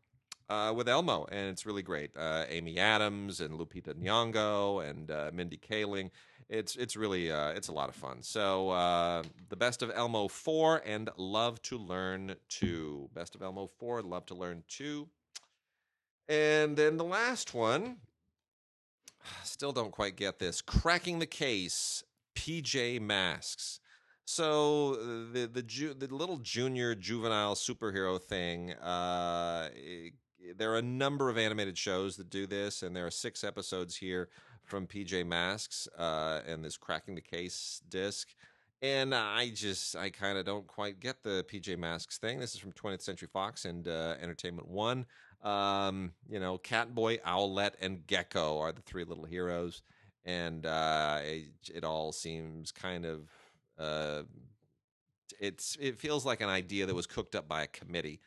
uh, 0.48 0.72
with 0.74 0.88
Elmo, 0.88 1.26
and 1.30 1.48
it's 1.48 1.66
really 1.66 1.82
great. 1.82 2.10
Uh, 2.16 2.44
Amy 2.48 2.78
Adams 2.78 3.40
and 3.40 3.58
Lupita 3.58 3.94
Nyong'o 3.94 4.88
and 4.88 5.10
uh, 5.10 5.30
Mindy 5.32 5.58
Kaling. 5.58 6.10
It's 6.48 6.76
it's 6.76 6.96
really 6.96 7.30
uh, 7.30 7.50
it's 7.50 7.68
a 7.68 7.72
lot 7.72 7.88
of 7.90 7.94
fun. 7.94 8.22
So 8.22 8.70
uh, 8.70 9.22
the 9.50 9.56
best 9.56 9.82
of 9.82 9.90
Elmo 9.94 10.28
four 10.28 10.82
and 10.86 11.10
Love 11.18 11.60
to 11.62 11.76
Learn 11.76 12.36
two. 12.48 13.10
Best 13.14 13.34
of 13.34 13.42
Elmo 13.42 13.66
four, 13.66 14.00
Love 14.00 14.24
to 14.26 14.34
Learn 14.34 14.64
two, 14.68 15.08
and 16.28 16.76
then 16.76 16.96
the 16.96 17.04
last 17.04 17.52
one. 17.52 17.96
Still 19.44 19.72
don't 19.72 19.92
quite 19.92 20.16
get 20.16 20.38
this. 20.38 20.62
Cracking 20.62 21.18
the 21.18 21.26
case. 21.26 22.02
PJ 22.34 23.00
Masks. 23.00 23.80
So 24.24 24.94
uh, 24.94 25.32
the 25.32 25.50
the 25.52 25.62
ju- 25.62 25.94
the 25.94 26.06
little 26.14 26.38
junior 26.38 26.94
juvenile 26.94 27.56
superhero 27.56 28.22
thing. 28.22 28.72
Uh, 28.74 29.68
there 30.56 30.72
are 30.72 30.78
a 30.78 30.82
number 30.82 31.28
of 31.28 31.38
animated 31.38 31.76
shows 31.76 32.16
that 32.16 32.30
do 32.30 32.46
this, 32.46 32.82
and 32.82 32.94
there 32.94 33.06
are 33.06 33.10
six 33.10 33.44
episodes 33.44 33.96
here 33.96 34.28
from 34.64 34.86
PJ 34.86 35.26
Masks 35.26 35.88
uh, 35.98 36.40
and 36.46 36.64
this 36.64 36.76
cracking 36.76 37.14
the 37.14 37.20
case 37.20 37.82
disc. 37.88 38.34
And 38.80 39.14
I 39.14 39.50
just 39.50 39.96
I 39.96 40.10
kind 40.10 40.38
of 40.38 40.44
don't 40.44 40.66
quite 40.66 41.00
get 41.00 41.22
the 41.22 41.44
PJ 41.50 41.76
Masks 41.78 42.18
thing. 42.18 42.38
This 42.38 42.54
is 42.54 42.60
from 42.60 42.72
20th 42.72 43.02
Century 43.02 43.28
Fox 43.32 43.64
and 43.64 43.88
uh, 43.88 44.14
Entertainment 44.20 44.68
One. 44.68 45.06
Um, 45.42 46.12
you 46.28 46.38
know, 46.38 46.58
Catboy, 46.58 47.20
Owlette, 47.22 47.74
and 47.80 48.06
Gecko 48.06 48.58
are 48.58 48.72
the 48.72 48.82
three 48.82 49.04
little 49.04 49.24
heroes, 49.24 49.82
and 50.24 50.66
uh, 50.66 51.20
it, 51.22 51.70
it 51.74 51.84
all 51.84 52.12
seems 52.12 52.70
kind 52.72 53.04
of 53.04 53.28
uh, 53.78 54.22
it's 55.38 55.76
it 55.80 55.98
feels 55.98 56.24
like 56.26 56.40
an 56.40 56.48
idea 56.48 56.86
that 56.86 56.94
was 56.94 57.06
cooked 57.06 57.34
up 57.34 57.48
by 57.48 57.62
a 57.62 57.66
committee, 57.66 58.20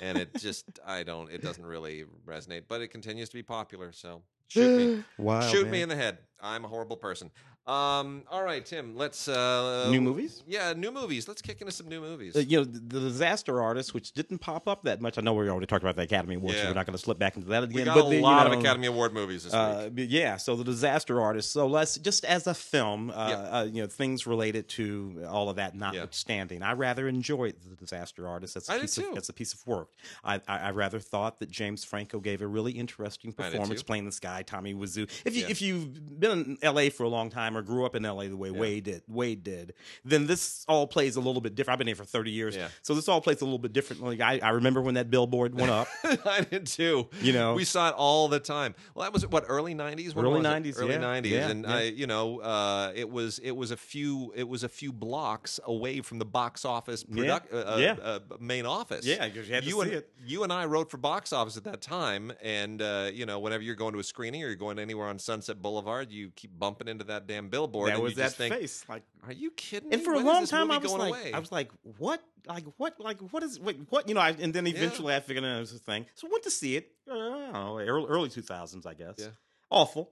and 0.00 0.18
it 0.18 0.34
just 0.38 0.64
I 0.86 1.02
don't 1.02 1.30
it 1.30 1.42
doesn't 1.42 1.64
really 1.64 2.04
resonate, 2.26 2.62
but 2.68 2.80
it 2.80 2.88
continues 2.88 3.28
to 3.30 3.34
be 3.34 3.42
popular. 3.42 3.92
So 3.92 4.22
shoot 4.48 4.96
me, 4.98 5.04
Wow, 5.18 5.40
shoot 5.50 5.62
man. 5.64 5.70
me 5.72 5.82
in 5.82 5.88
the 5.88 5.96
head. 5.96 6.18
I'm 6.40 6.64
a 6.64 6.68
horrible 6.68 6.96
person. 6.96 7.30
Um, 7.68 8.22
all 8.30 8.42
right, 8.42 8.64
Tim. 8.64 8.96
Let's 8.96 9.28
uh, 9.28 9.88
New 9.90 10.00
movies? 10.00 10.42
Yeah, 10.46 10.72
new 10.72 10.90
movies. 10.90 11.28
Let's 11.28 11.42
kick 11.42 11.60
into 11.60 11.70
some 11.72 11.86
new 11.86 12.00
movies. 12.00 12.34
Uh, 12.34 12.38
you 12.38 12.56
know, 12.58 12.64
the, 12.64 12.78
the 12.78 13.00
disaster 13.00 13.60
artist, 13.60 13.92
which 13.92 14.12
didn't 14.12 14.38
pop 14.38 14.66
up 14.66 14.84
that 14.84 15.02
much. 15.02 15.18
I 15.18 15.20
know 15.20 15.34
we 15.34 15.50
already 15.50 15.66
talked 15.66 15.82
about 15.82 15.94
the 15.94 16.02
Academy 16.02 16.36
Awards, 16.36 16.58
so 16.58 16.66
we're 16.68 16.72
not 16.72 16.86
going 16.86 16.96
to 16.96 17.02
slip 17.02 17.18
back 17.18 17.36
into 17.36 17.48
that 17.50 17.64
again. 17.64 17.74
we 17.76 17.84
got 17.84 17.94
but 17.96 18.06
a 18.06 18.08
then, 18.08 18.12
you 18.14 18.22
lot 18.22 18.46
of 18.46 18.54
know, 18.54 18.60
Academy 18.60 18.86
Award 18.86 19.12
movies 19.12 19.44
this 19.44 19.52
Uh, 19.52 19.90
week. 19.94 20.08
yeah, 20.10 20.38
so 20.38 20.56
the 20.56 20.64
disaster 20.64 21.20
artist. 21.20 21.52
So 21.52 21.66
let's 21.66 21.98
just 21.98 22.24
as 22.24 22.46
a 22.46 22.54
film, 22.54 23.10
uh, 23.10 23.28
Yep. 23.28 23.48
uh, 23.52 23.66
you 23.70 23.82
know, 23.82 23.86
things 23.86 24.26
related 24.26 24.66
to 24.70 25.26
all 25.28 25.50
of 25.50 25.56
that 25.56 25.74
notwithstanding, 25.76 26.62
I 26.62 26.72
rather 26.72 27.06
enjoyed 27.06 27.56
the 27.68 27.76
disaster 27.76 28.26
artist. 28.26 28.54
That's 28.54 28.70
a 28.70 28.72
I 28.72 28.78
piece 28.78 28.94
too. 28.94 29.08
of 29.10 29.14
that's 29.14 29.28
a 29.28 29.34
piece 29.34 29.52
of 29.52 29.66
work. 29.66 29.88
I, 30.24 30.36
I, 30.48 30.58
I 30.58 30.70
rather 30.70 31.00
thought 31.00 31.38
that 31.40 31.50
James 31.50 31.84
Franco 31.84 32.18
gave 32.18 32.40
a 32.40 32.46
really 32.46 32.72
interesting 32.72 33.32
performance 33.34 33.82
playing 33.82 34.06
this 34.06 34.20
guy 34.20 34.40
Tommy 34.42 34.72
Wiseau. 34.72 35.06
If 35.26 35.36
you 35.36 35.42
Yeah. 35.42 35.48
if 35.50 35.60
you've 35.60 36.18
been 36.18 36.30
in 36.30 36.58
L.A. 36.62 36.88
for 36.88 37.02
a 37.02 37.08
long 37.08 37.28
time 37.28 37.57
or 37.58 37.62
grew 37.62 37.84
up 37.84 37.94
in 37.94 38.04
L.A. 38.04 38.28
the 38.28 38.36
way 38.36 38.50
Wade 38.50 38.84
did, 38.84 39.02
Wade 39.08 39.42
did, 39.42 39.74
then 40.04 40.26
this 40.26 40.64
all 40.68 40.86
plays 40.86 41.16
a 41.16 41.20
little 41.20 41.40
bit 41.40 41.54
different. 41.54 41.74
I've 41.74 41.78
been 41.78 41.86
here 41.88 41.96
for 41.96 42.04
thirty 42.04 42.30
years, 42.30 42.56
Yeah. 42.56 42.68
so 42.82 42.94
this 42.94 43.08
all 43.08 43.20
plays 43.20 43.40
a 43.40 43.44
little 43.44 43.58
bit 43.58 43.72
differently. 43.72 44.20
I, 44.22 44.38
I 44.38 44.50
remember 44.50 44.80
when 44.80 44.94
that 44.94 45.10
billboard 45.10 45.54
went 45.54 45.70
up. 45.70 45.88
I 46.04 46.42
did 46.42 46.66
too. 46.66 47.08
You 47.20 47.32
know. 47.32 47.54
we 47.54 47.64
saw 47.64 47.88
it 47.88 47.94
all 47.94 48.28
the 48.28 48.40
time. 48.40 48.74
Well, 48.94 49.04
that 49.04 49.12
was 49.12 49.26
what 49.26 49.44
early 49.48 49.74
'90s. 49.74 50.14
When 50.14 50.24
Early 50.24 50.40
was 50.40 50.46
it? 50.46 50.74
90s, 50.74 50.80
early 50.80 50.94
yeah. 50.94 51.00
'90s, 51.00 51.30
Yeah, 51.30 51.48
and 51.48 51.64
yeah. 51.64 51.74
I, 51.74 51.82
you 51.82 52.06
know, 52.06 52.40
uh, 52.40 52.92
it 52.94 53.10
was 53.10 53.38
it 53.40 53.52
was 53.52 53.70
a 53.70 53.76
few 53.76 54.32
it 54.36 54.48
was 54.48 54.64
a 54.64 54.68
few 54.68 54.92
blocks 54.92 55.60
away 55.64 56.00
from 56.00 56.18
the 56.18 56.24
box 56.24 56.64
office 56.64 57.04
product, 57.04 57.48
Yeah, 57.52 57.58
uh, 57.58 57.76
yeah. 57.78 57.96
Uh, 58.02 58.18
main 58.40 58.66
office. 58.66 59.04
Yeah, 59.04 59.24
you 59.26 59.42
had 59.42 59.64
to 59.64 59.70
see 59.70 59.80
and, 59.80 59.92
it. 59.92 60.10
You 60.24 60.44
and 60.44 60.52
I 60.52 60.66
wrote 60.66 60.90
for 60.90 60.98
box 60.98 61.32
office 61.32 61.56
at 61.56 61.64
that 61.64 61.80
time, 61.80 62.32
and 62.42 62.80
uh, 62.82 63.10
you 63.12 63.26
know, 63.26 63.38
whenever 63.38 63.62
you're 63.62 63.74
going 63.74 63.92
to 63.94 63.98
a 63.98 64.04
screening 64.04 64.42
or 64.42 64.46
you're 64.46 64.56
going 64.56 64.78
anywhere 64.78 65.06
on 65.08 65.18
Sunset 65.18 65.60
Boulevard, 65.62 66.10
you 66.12 66.30
keep 66.36 66.58
bumping 66.58 66.88
into 66.88 67.04
that 67.04 67.26
damn 67.26 67.47
billboard. 67.48 67.90
that 67.90 68.00
was 68.00 68.14
that 68.16 68.32
think, 68.32 68.54
face, 68.54 68.84
like 68.88 69.02
Are 69.26 69.32
you 69.32 69.50
kidding? 69.50 69.92
And 69.92 70.00
me? 70.00 70.04
for 70.04 70.14
a 70.14 70.18
long 70.18 70.46
time, 70.46 70.70
I 70.70 70.78
was 70.78 70.92
like, 70.92 71.08
away? 71.10 71.32
I 71.32 71.38
was 71.38 71.52
like, 71.52 71.70
what, 71.98 72.22
like 72.46 72.64
what, 72.76 73.00
like 73.00 73.20
what 73.32 73.42
is, 73.42 73.58
wait, 73.60 73.78
what, 73.90 74.08
you 74.08 74.14
know? 74.14 74.20
I, 74.20 74.30
and 74.30 74.52
then 74.54 74.66
eventually 74.66 75.14
I 75.14 75.20
figured 75.20 75.44
out 75.44 75.56
it 75.56 75.60
was 75.60 75.72
a 75.72 75.78
thing. 75.78 76.06
So 76.14 76.28
went 76.30 76.44
to 76.44 76.50
see 76.50 76.76
it. 76.76 76.90
Uh, 77.10 77.14
I 77.14 77.16
don't 77.16 77.52
know, 77.52 77.78
early, 77.78 78.06
early 78.08 78.28
2000s, 78.28 78.86
I 78.86 78.94
guess. 78.94 79.14
Yeah. 79.18 79.26
Awful. 79.70 80.10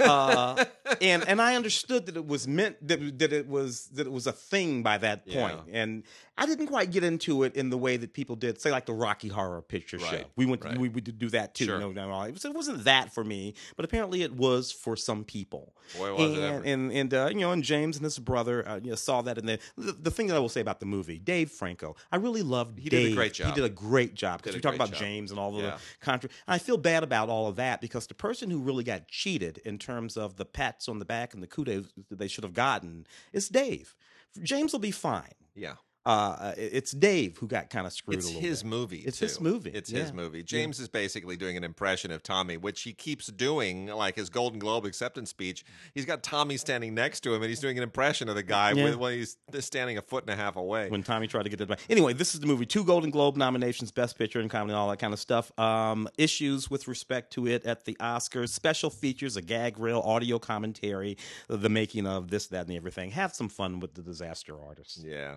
Uh, 0.00 0.64
and 1.00 1.26
and 1.28 1.40
I 1.40 1.54
understood 1.56 2.06
that 2.06 2.16
it 2.16 2.26
was 2.26 2.48
meant 2.48 2.76
that 2.86 3.18
that 3.18 3.32
it 3.32 3.48
was 3.48 3.86
that 3.88 4.06
it 4.06 4.12
was 4.12 4.26
a 4.26 4.32
thing 4.32 4.82
by 4.82 4.98
that 4.98 5.26
point. 5.26 5.60
Yeah. 5.66 5.82
and 5.82 6.02
I 6.40 6.46
didn't 6.46 6.68
quite 6.68 6.90
get 6.90 7.04
into 7.04 7.42
it 7.42 7.54
in 7.54 7.68
the 7.68 7.76
way 7.76 7.98
that 7.98 8.14
people 8.14 8.34
did, 8.34 8.60
say 8.60 8.70
like 8.70 8.86
the 8.86 8.94
Rocky 8.94 9.28
Horror 9.28 9.60
Picture 9.60 9.98
Show. 9.98 10.22
We 10.36 10.46
went 10.46 10.64
right. 10.64 10.78
we 10.78 10.88
would 10.88 11.18
do 11.18 11.28
that 11.30 11.54
too. 11.54 11.66
Sure. 11.66 11.78
No, 11.78 11.92
no, 11.92 12.22
it, 12.22 12.32
was, 12.32 12.46
wasn't 12.48 12.84
that 12.84 13.12
for 13.12 13.22
me, 13.22 13.54
but 13.76 13.84
apparently 13.84 14.22
it 14.22 14.32
was 14.32 14.72
for 14.72 14.96
some 14.96 15.22
people. 15.22 15.74
Boy, 15.98 16.14
was 16.14 16.30
and, 16.30 16.38
it 16.38 16.42
ever. 16.42 16.64
and 16.64 16.92
and 16.92 17.14
uh, 17.14 17.28
you 17.30 17.40
know, 17.40 17.52
and 17.52 17.62
James 17.62 17.96
and 17.96 18.04
his 18.04 18.18
brother, 18.18 18.66
uh, 18.66 18.80
you 18.82 18.88
know, 18.90 18.96
saw 18.96 19.20
that. 19.22 19.36
And 19.36 19.48
the, 19.48 19.58
the 19.76 19.92
the 19.92 20.10
thing 20.10 20.28
that 20.28 20.36
I 20.36 20.38
will 20.38 20.48
say 20.48 20.62
about 20.62 20.80
the 20.80 20.86
movie, 20.86 21.18
Dave 21.18 21.50
Franco, 21.50 21.94
I 22.10 22.16
really 22.16 22.42
loved. 22.42 22.78
He 22.78 22.88
did 22.88 23.12
a 23.12 23.14
great 23.14 23.34
job. 23.34 23.48
He 23.48 23.54
did 23.60 23.64
a 23.64 23.74
great 23.74 24.14
job 24.14 24.40
because 24.42 24.54
we 24.54 24.62
talk 24.62 24.74
about 24.74 24.92
job. 24.92 24.98
James 24.98 25.30
and 25.30 25.38
all 25.38 25.56
of 25.56 25.62
Yeah. 25.62 25.72
the 25.72 26.04
contra- 26.04 26.30
and 26.46 26.54
I 26.54 26.58
feel 26.58 26.78
bad 26.78 27.02
about 27.02 27.28
all 27.28 27.48
of 27.48 27.56
that 27.56 27.82
because 27.82 28.06
the 28.06 28.14
person 28.14 28.48
who 28.50 28.60
really 28.60 28.84
got 28.84 29.08
cheated 29.08 29.59
in 29.64 29.78
terms 29.78 30.16
of 30.16 30.36
the 30.36 30.44
pats 30.44 30.88
on 30.88 30.98
the 30.98 31.04
back 31.04 31.34
and 31.34 31.42
the 31.42 31.46
kudos 31.46 31.86
that 32.08 32.18
they 32.18 32.28
should 32.28 32.44
have 32.44 32.54
gotten 32.54 33.06
is 33.32 33.48
Dave. 33.48 33.94
James 34.42 34.72
will 34.72 34.80
be 34.80 34.90
fine. 34.90 35.34
yeah. 35.54 35.74
Uh, 36.06 36.52
it's 36.56 36.92
Dave 36.92 37.36
who 37.36 37.46
got 37.46 37.68
kind 37.68 37.86
of 37.86 37.92
screwed. 37.92 38.16
It's 38.18 38.26
a 38.26 38.28
little 38.28 38.40
his 38.42 38.62
bit. 38.62 38.68
movie. 38.70 38.98
It's 39.00 39.18
too. 39.18 39.26
his 39.26 39.40
movie. 39.40 39.70
It's 39.70 39.90
his 39.90 40.12
movie. 40.14 40.42
James 40.42 40.80
is 40.80 40.88
basically 40.88 41.36
doing 41.36 41.58
an 41.58 41.64
impression 41.64 42.10
of 42.10 42.22
Tommy, 42.22 42.56
which 42.56 42.82
he 42.82 42.94
keeps 42.94 43.26
doing, 43.26 43.86
like 43.88 44.16
his 44.16 44.30
Golden 44.30 44.58
Globe 44.58 44.86
acceptance 44.86 45.28
speech. 45.28 45.62
He's 45.94 46.06
got 46.06 46.22
Tommy 46.22 46.56
standing 46.56 46.94
next 46.94 47.20
to 47.20 47.34
him, 47.34 47.42
and 47.42 47.50
he's 47.50 47.60
doing 47.60 47.76
an 47.76 47.82
impression 47.82 48.28
of 48.30 48.34
the 48.34 48.42
guy 48.42 48.72
Yeah. 48.72 48.84
with, 48.84 48.96
when 48.96 49.12
he's 49.18 49.36
standing 49.58 49.98
a 49.98 50.02
foot 50.02 50.24
and 50.24 50.30
a 50.32 50.36
half 50.36 50.56
away. 50.56 50.88
when 50.88 51.02
Tommy 51.02 51.26
tried 51.26 51.42
to 51.42 51.50
get 51.50 51.60
it 51.60 51.68
back. 51.68 51.80
Anyway, 51.90 52.14
this 52.14 52.34
is 52.34 52.40
the 52.40 52.46
movie. 52.46 52.64
Two 52.64 52.84
Golden 52.84 53.10
Globe 53.10 53.36
nominations, 53.36 53.90
Best 53.92 54.16
Picture 54.16 54.40
and 54.40 54.48
Comedy, 54.50 54.72
and 54.72 54.78
all 54.78 54.88
that 54.88 54.98
kind 55.00 55.12
of 55.12 55.20
stuff. 55.20 55.52
Um, 55.58 56.08
issues 56.16 56.70
with 56.70 56.88
respect 56.88 57.30
to 57.34 57.46
it 57.46 57.66
at 57.66 57.84
the 57.84 57.94
Oscars, 58.00 58.48
special 58.48 58.88
features, 58.88 59.36
a 59.36 59.42
gag 59.42 59.78
reel, 59.78 60.00
audio 60.00 60.38
commentary, 60.38 61.18
the 61.48 61.68
making 61.68 62.06
of 62.06 62.30
this, 62.30 62.46
that, 62.46 62.66
and 62.68 62.74
everything. 62.76 63.10
Have 63.10 63.34
some 63.34 63.50
fun 63.50 63.80
with 63.80 63.92
the 63.94 64.02
disaster 64.02 64.54
artists. 64.58 65.04
Yeah. 65.06 65.36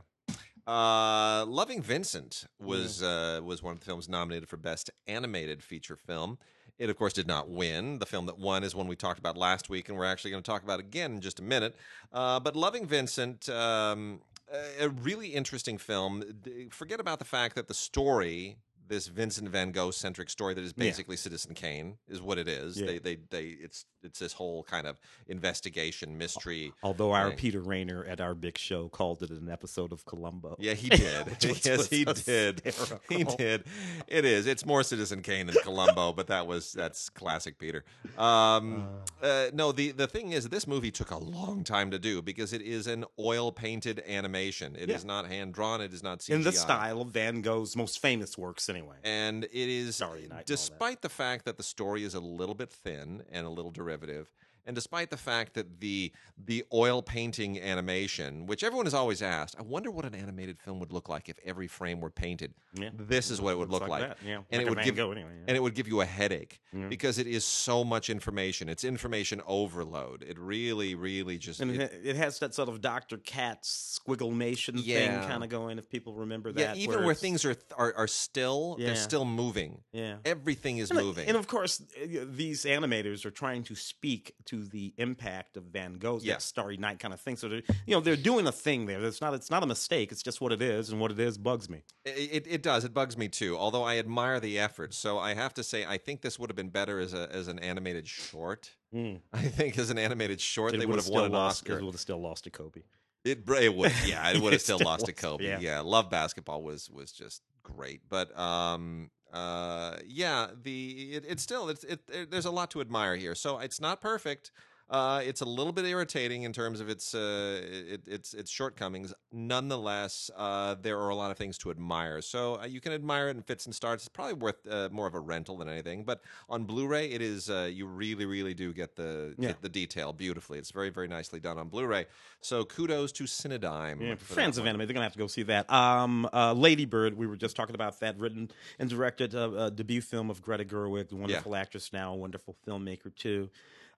Uh, 0.66 1.46
Loving 1.46 1.82
Vincent 1.82 2.46
was 2.60 3.04
uh, 3.04 3.42
was 3.44 3.62
one 3.62 3.74
of 3.74 3.80
the 3.80 3.86
films 3.86 4.08
nominated 4.08 4.48
for 4.48 4.58
Best 4.58 4.90
Animated 5.08 5.62
Feature 5.62 5.98
Film. 5.98 6.38
It, 6.80 6.90
of 6.90 6.98
course, 6.98 7.14
did 7.14 7.28
not 7.28 7.50
win. 7.50 8.00
The 8.00 8.06
film 8.06 8.26
that 8.26 8.40
won 8.40 8.64
is 8.64 8.74
one 8.74 8.88
we 8.88 8.96
talked 8.96 9.20
about 9.20 9.38
last 9.38 9.70
week, 9.70 9.90
and 9.90 9.98
we're 9.98 10.06
actually 10.06 10.32
going 10.32 10.42
to 10.42 10.50
talk 10.50 10.64
about 10.64 10.80
again 10.80 11.14
in 11.14 11.22
just 11.22 11.40
a 11.40 11.44
minute. 11.44 11.76
Uh, 12.12 12.40
but 12.40 12.56
Loving 12.56 12.86
Vincent, 12.86 13.48
um, 13.50 14.22
a 14.52 14.86
a 14.86 14.90
really 14.90 15.30
interesting 15.30 15.78
film. 15.78 16.24
Forget 16.72 17.00
about 17.00 17.20
the 17.20 17.26
fact 17.26 17.56
that 17.56 17.68
the 17.68 17.74
story, 17.74 18.58
this 18.88 19.08
Vincent 19.08 19.50
Van 19.50 19.72
Gogh 19.72 19.92
centric 19.92 20.30
story 20.30 20.54
that 20.54 20.64
is 20.64 20.74
Yeah. 20.76 20.84
basically 20.86 21.18
Citizen 21.18 21.54
Kane, 21.54 21.98
is 22.08 22.22
what 22.22 22.38
it 22.38 22.48
is. 22.48 22.80
Yeah. 22.80 22.88
They, 22.88 22.98
they, 23.00 23.18
they, 23.30 23.44
it's, 23.46 23.86
it's 24.04 24.20
this 24.20 24.34
whole 24.34 24.64
kind 24.64 24.86
of 24.88 24.98
investigation 25.44 26.18
mystery. 26.18 26.74
Although 26.84 27.12
our 27.12 27.28
Right. 27.30 27.38
Peter 27.38 27.62
Rainer 27.62 28.04
at 28.06 28.20
our 28.22 28.34
big 28.36 28.58
show 28.58 28.90
called 28.90 29.24
it 29.24 29.30
an 29.30 29.50
episode 29.50 29.92
of 29.92 30.06
Columbo. 30.06 30.56
Yeah, 30.60 30.74
he 30.74 30.90
did. 30.90 31.28
Was- 31.28 31.66
yes, 31.66 31.78
was 31.78 31.90
he 31.90 32.06
did. 32.06 32.62
He 33.10 33.24
did. 33.24 33.64
It 34.08 34.26
is. 34.26 34.46
It's 34.48 34.66
more 34.66 34.84
Citizen 34.84 35.22
Kane 35.22 35.48
than 35.48 35.56
Columbo, 35.64 36.14
but 36.14 36.28
that 36.28 36.48
was 36.48 36.72
that's 36.74 37.10
classic 37.10 37.58
Peter. 37.58 37.84
Um, 38.18 38.88
uh, 39.22 39.48
no, 39.54 39.72
the 39.72 39.92
the 39.92 40.08
thing 40.08 40.32
is, 40.32 40.50
this 40.50 40.68
movie 40.68 40.92
took 40.92 41.12
a 41.12 41.18
long 41.18 41.64
time 41.64 41.92
to 41.92 42.00
do 42.00 42.22
because 42.22 42.54
it 42.54 42.62
is 42.62 42.88
an 42.88 43.06
oil 43.20 43.52
painted 43.52 44.04
animation. 44.08 44.76
It 44.78 44.90
is 44.90 45.04
Yeah. 45.04 45.08
not 45.08 45.28
hand 45.28 45.54
drawn. 45.54 45.82
It 45.82 45.94
is 45.94 46.04
not 46.04 46.20
CGI. 46.20 46.36
In 46.36 46.44
the 46.44 46.52
style 46.52 47.02
of 47.02 47.10
Van 47.10 47.42
Gogh's 47.42 47.76
most 47.76 48.00
famous 48.00 48.38
works, 48.38 48.70
anyway. 48.70 48.83
And 49.04 49.44
it 49.46 49.52
is, 49.54 49.96
Starry 49.96 50.22
Night 50.22 50.24
and 50.24 50.32
all 50.32 50.38
that. 50.38 50.46
despite 50.46 51.02
the 51.02 51.10
fact 51.10 51.46
that 51.46 51.58
the 51.58 51.64
story 51.64 52.04
is 52.04 52.14
a 52.14 52.20
little 52.20 52.56
bit 52.56 52.70
thin 52.70 53.24
and 53.32 53.46
a 53.46 53.50
little 53.50 53.72
derivative, 53.72 54.32
and 54.66 54.76
despite 54.76 55.10
the 55.10 55.18
fact 55.18 55.54
that 55.54 55.80
the 55.80 56.12
the 56.46 56.64
oil 56.74 57.02
painting 57.02 57.60
animation, 57.60 58.46
which 58.46 58.64
everyone 58.64 58.86
has 58.86 58.94
always 58.94 59.22
asked, 59.22 59.56
I 59.60 59.62
wonder 59.62 59.92
what 59.92 60.06
an 60.06 60.16
animated 60.16 60.60
film 60.60 60.80
would 60.80 60.92
look 60.92 61.10
like 61.10 61.30
if 61.30 61.38
every 61.46 61.68
frame 61.68 62.02
were 62.02 62.10
painted. 62.10 62.54
Yeah. 62.74 62.90
This 62.98 63.30
is 63.30 63.40
what 63.42 63.52
it 63.52 63.58
would 63.60 63.70
look 63.70 63.88
like 63.88 64.02
like, 64.10 64.18
yeah. 64.26 64.38
and 64.38 64.44
Like 64.52 64.62
it 64.62 64.70
would 64.70 64.76
Van 64.80 64.86
give 64.86 64.96
Gogh 64.96 65.12
anyway, 65.12 65.30
yeah. 65.36 65.44
and 65.48 65.58
it 65.58 65.60
would 65.62 65.76
give 65.76 65.88
you 65.88 66.02
a 66.02 66.06
headache 66.06 66.60
Yeah. 66.74 66.88
because 66.88 67.18
it 67.20 67.28
is 67.28 67.46
so 67.46 67.84
much 67.84 68.10
information. 68.10 68.68
It's 68.70 68.84
information 68.84 69.42
overload. 69.46 70.24
It 70.24 70.40
really, 70.40 70.96
really 70.96 71.38
just 71.38 71.60
And 71.60 71.72
it- 71.72 71.92
it, 72.04 72.16
has 72.16 72.40
that 72.40 72.54
sort 72.56 72.70
of 72.70 72.82
Dr. 72.82 73.18
Katz 73.18 74.00
squigglemation 74.00 74.74
Yeah. 74.84 75.20
thing 75.22 75.30
kind 75.30 75.44
of 75.44 75.50
going, 75.50 75.78
if 75.78 75.90
people 75.90 76.14
remember 76.14 76.50
yeah, 76.50 76.68
that. 76.68 76.78
even 76.78 76.96
where 77.02 77.12
it's- 77.12 77.20
things 77.22 77.46
are 77.46 77.56
are, 77.78 77.94
are 77.96 78.08
still, 78.08 78.76
they're 78.80 78.96
still 78.96 79.26
moving. 79.26 79.82
Yeah. 79.92 80.18
Everything 80.26 80.78
is 80.78 80.90
And, 80.92 81.00
moving. 81.00 81.28
and 81.28 81.38
of 81.38 81.48
course, 81.48 81.82
uh, 81.82 82.26
these 82.26 82.66
animators 82.66 83.26
are 83.26 83.32
trying 83.32 83.64
to 83.66 83.76
speak 83.76 84.36
to 84.46 84.53
the 84.62 84.94
impact 84.98 85.58
of 85.58 85.64
Van 85.66 85.94
Gogh's 85.96 86.24
Yeah. 86.26 86.38
Starry 86.38 86.78
Night 86.78 87.00
kind 87.00 87.14
of 87.14 87.20
thing. 87.22 87.36
So 87.36 87.50
they're, 87.50 87.62
you 87.86 87.96
know, 87.96 88.00
they're 88.00 88.16
doing 88.16 88.48
a 88.48 88.52
thing 88.52 88.86
there. 88.86 89.04
It's 89.04 89.22
not, 89.22 89.34
it's 89.34 89.50
not 89.52 89.64
a 89.64 89.66
mistake. 89.68 90.12
It's 90.12 90.24
just 90.24 90.40
what 90.42 90.52
it 90.52 90.62
is, 90.62 90.90
and 90.90 91.00
what 91.00 91.12
it 91.12 91.20
is 91.20 91.38
bugs 91.38 91.70
me. 91.70 91.84
It, 92.06 92.46
it 92.50 92.62
does. 92.64 92.84
It 92.86 92.94
bugs 92.94 93.18
me 93.18 93.28
too. 93.28 93.58
Although 93.58 93.84
I 93.84 93.98
admire 93.98 94.40
the 94.40 94.60
effort, 94.60 94.94
so 94.94 95.18
I 95.20 95.34
have 95.34 95.54
to 95.56 95.64
say 95.64 95.86
I 95.86 95.98
think 95.98 96.22
this 96.22 96.38
would 96.40 96.50
have 96.50 96.56
been 96.58 96.70
better 96.70 97.00
as 97.00 97.14
a 97.14 97.30
as 97.32 97.48
an 97.48 97.60
animated 97.60 98.08
short. 98.08 98.72
I 98.94 99.42
think 99.42 99.78
as 99.78 99.90
an 99.90 99.98
animated 99.98 100.40
short, 100.40 100.74
It 100.74 100.80
they 100.80 100.86
would 100.86 100.98
have 100.98 101.08
won 101.08 101.26
an 101.26 101.32
lost, 101.32 101.64
Oscar. 101.64 101.80
It 101.80 101.84
would 101.84 101.94
have 101.94 102.02
still 102.02 102.22
lost 102.22 102.44
to 102.46 102.50
Kobe. 102.52 102.82
It, 103.26 103.50
it 103.50 103.76
would, 103.76 103.92
yeah, 104.06 104.30
it 104.32 104.38
would 104.42 104.52
have 104.54 104.62
still 104.62 104.78
still 104.78 104.86
lost 104.86 105.06
to 105.06 105.14
Kobe. 105.14 105.46
yeah. 105.46 105.60
Yeah. 105.60 105.80
love 105.80 106.10
basketball 106.10 106.62
was 106.62 106.90
was 106.90 107.12
just 107.12 107.42
great, 107.64 108.02
but 108.10 108.38
um, 108.38 109.10
uh, 109.34 109.98
yeah, 110.06 110.48
the 110.62 111.14
it, 111.16 111.26
it's 111.28 111.44
still 111.44 111.70
it's 111.70 111.84
it, 111.84 112.08
there- 112.08 112.26
There's 112.26 112.46
a 112.46 112.52
lot 112.52 112.72
to 112.72 112.82
admire 112.82 113.16
here. 113.16 113.36
So 113.36 113.60
it's 113.60 113.82
not 113.82 114.00
perfect. 114.02 114.52
Uh, 114.90 115.22
it's 115.26 115.42
a 115.42 115.46
little 115.46 115.72
bit 115.74 115.86
irritating 115.86 116.44
in 116.44 116.54
terms 116.54 116.80
of 116.80 116.90
its 116.90 117.16
uh, 117.16 117.62
it, 117.64 118.08
its 118.08 118.34
its 118.34 118.52
shortcomings. 118.52 119.14
Nonetheless, 119.32 120.30
uh, 120.36 120.76
there 120.82 121.00
are 121.00 121.10
a 121.10 121.16
lot 121.16 121.32
of 121.32 121.38
things 121.38 121.58
to 121.60 121.72
admire. 121.72 122.22
So 122.22 122.60
uh, 122.62 122.66
you 122.66 122.82
can 122.82 122.92
admire 122.92 123.30
it 123.30 123.38
in 123.38 123.42
fits 123.44 123.66
and 123.66 123.74
starts. 123.74 124.04
It's 124.04 124.10
probably 124.10 124.34
worth 124.36 124.68
uh, 124.70 124.90
more 124.92 125.08
of 125.08 125.14
a 125.16 125.20
rental 125.20 125.58
than 125.58 125.70
anything. 125.70 126.04
But 126.04 126.22
on 126.50 126.66
Blu-ray, 126.66 127.08
it 127.12 127.22
is 127.22 127.50
uh, 127.50 127.70
you 127.72 127.86
really 127.88 128.26
really 128.26 128.54
do 128.54 128.74
get 128.74 128.96
the 128.96 129.34
Yeah. 129.38 129.50
get 129.50 129.62
the 129.62 129.70
detail 129.70 130.14
beautifully. 130.14 130.60
It's 130.60 130.72
very 130.72 130.90
very 130.90 131.08
nicely 131.08 131.40
done 131.40 131.58
on 131.58 131.70
Blu-ray. 131.70 132.06
So 132.42 132.66
kudos 132.66 133.12
to 133.14 133.24
Cinedigm. 133.24 134.02
Yeah, 134.02 134.16
fans 134.16 134.58
of 134.58 134.66
anime, 134.68 134.80
they're 134.80 134.94
gonna 134.94 135.04
have 135.06 135.14
to 135.14 135.20
go 135.20 135.28
see 135.28 135.44
that. 135.44 135.72
Um, 135.72 136.28
uh, 136.34 136.54
Lady 136.54 136.86
Bird, 136.86 137.18
we 137.18 137.26
were 137.26 137.38
just 137.38 137.56
talking 137.56 137.76
about 137.76 138.00
that. 138.02 138.20
Written 138.20 138.52
and 138.80 138.90
directed, 138.90 139.34
uh, 139.34 139.52
a 139.54 139.72
debut 139.72 140.02
film 140.02 140.30
of 140.30 140.42
Greta 140.42 140.66
Gerwig, 140.66 141.10
the 141.10 141.16
wonderful 141.16 141.56
actress 141.56 141.92
now, 141.94 142.14
a 142.14 142.18
wonderful 142.18 142.56
filmmaker 142.68 143.16
too. 143.16 143.50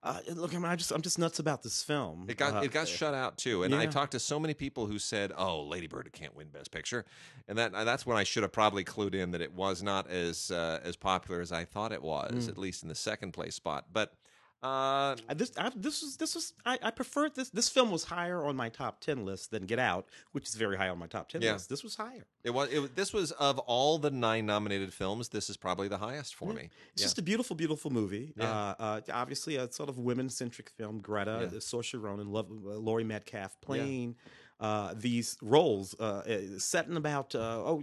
Uh, 0.06 0.20
look, 0.34 0.54
I 0.54 0.58
mean, 0.58 0.66
I 0.66 0.76
just, 0.76 0.92
I'm 0.92 1.02
just 1.02 1.18
nuts 1.18 1.40
about 1.40 1.64
this 1.64 1.82
film. 1.82 2.26
It 2.28 2.36
got 2.36 2.54
Uh, 2.54 2.60
it 2.60 2.70
got 2.70 2.86
shut 2.86 3.12
out 3.12 3.36
too, 3.38 3.64
and 3.64 3.74
I 3.74 3.86
talked 3.86 4.12
to 4.12 4.20
so 4.20 4.38
many 4.38 4.54
people 4.54 4.86
who 4.86 5.00
said, 5.00 5.32
"Oh, 5.36 5.62
Lady 5.64 5.88
Bird 5.88 6.08
can't 6.12 6.36
win 6.36 6.46
Best 6.48 6.70
Picture," 6.70 7.04
and 7.48 7.58
that 7.58 7.72
that's 7.72 8.06
when 8.06 8.16
I 8.16 8.22
should 8.22 8.44
have 8.44 8.52
probably 8.52 8.84
clued 8.84 9.14
in 9.16 9.32
that 9.32 9.40
it 9.40 9.52
was 9.52 9.82
not 9.82 10.08
as 10.08 10.50
uh, 10.52 10.78
as 10.84 10.94
popular 10.94 11.40
as 11.40 11.50
I 11.50 11.64
thought 11.64 11.90
it 11.92 12.02
was, 12.02 12.44
Hmm. 12.44 12.50
at 12.50 12.56
least 12.56 12.84
in 12.84 12.88
the 12.88 12.94
second 12.94 13.32
place 13.32 13.56
spot. 13.56 13.86
But 13.92 14.14
uh, 14.62 15.14
this 15.34 15.52
I, 15.58 15.70
this 15.76 16.02
was 16.02 16.16
this 16.16 16.34
was 16.34 16.52
I, 16.64 16.78
I 16.82 16.90
preferred 16.90 17.34
this 17.34 17.50
this 17.50 17.68
film 17.68 17.90
was 17.90 18.04
higher 18.04 18.44
on 18.44 18.56
my 18.56 18.68
top 18.68 19.00
ten 19.00 19.24
list 19.24 19.50
than 19.50 19.66
Get 19.66 19.78
Out, 19.78 20.06
which 20.32 20.48
is 20.48 20.54
very 20.54 20.76
high 20.76 20.88
on 20.88 20.98
my 20.98 21.06
top 21.06 21.28
ten 21.28 21.42
Yeah. 21.42 21.52
list. 21.52 21.68
This 21.68 21.84
was 21.84 21.94
higher. 21.94 22.26
it 22.42 22.50
was 22.50 22.70
it, 22.70 22.78
was- 22.80 22.90
this 22.92 23.12
was 23.12 23.32
of 23.32 23.58
all 23.60 23.98
the 23.98 24.10
nine 24.10 24.46
nominated 24.46 24.92
films, 24.92 25.28
this 25.28 25.50
is 25.50 25.56
probably 25.56 25.88
the 25.88 25.98
highest 25.98 26.34
for 26.34 26.52
me. 26.52 26.70
It's 26.92 27.02
Yeah. 27.02 27.04
just 27.06 27.18
a 27.18 27.22
beautiful, 27.22 27.54
beautiful 27.54 27.90
movie. 27.90 28.32
Yeah. 28.36 28.50
Uh, 28.50 28.74
uh, 28.78 29.00
obviously, 29.12 29.56
a 29.56 29.70
sort 29.70 29.88
of 29.88 29.98
women-centric 29.98 30.70
film. 30.70 31.00
Greta, 31.00 31.38
Yeah. 31.42 31.56
uh, 31.58 31.60
Saoirse 31.60 32.00
Ronan, 32.02 32.32
Love, 32.32 32.50
uh, 32.50 32.70
Laurie 32.78 33.04
Metcalf 33.04 33.60
playing 33.60 34.16
uh, 34.58 34.94
these 34.96 35.36
roles. 35.42 35.94
Uh, 36.00 36.22
uh, 36.26 36.58
set 36.58 36.86
in 36.86 36.96
about 36.96 37.34
uh, 37.34 37.38
oh, 37.62 37.82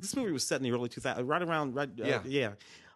this 0.00 0.14
movie 0.14 0.32
was 0.32 0.46
set 0.46 0.56
in 0.58 0.64
the 0.64 0.70
early 0.72 0.88
2000s, 0.90 1.26
right 1.26 1.42
around 1.42 1.74
right 1.74 1.88
uh, 1.98 2.04
Yeah. 2.04 2.20
yeah. 2.26 2.52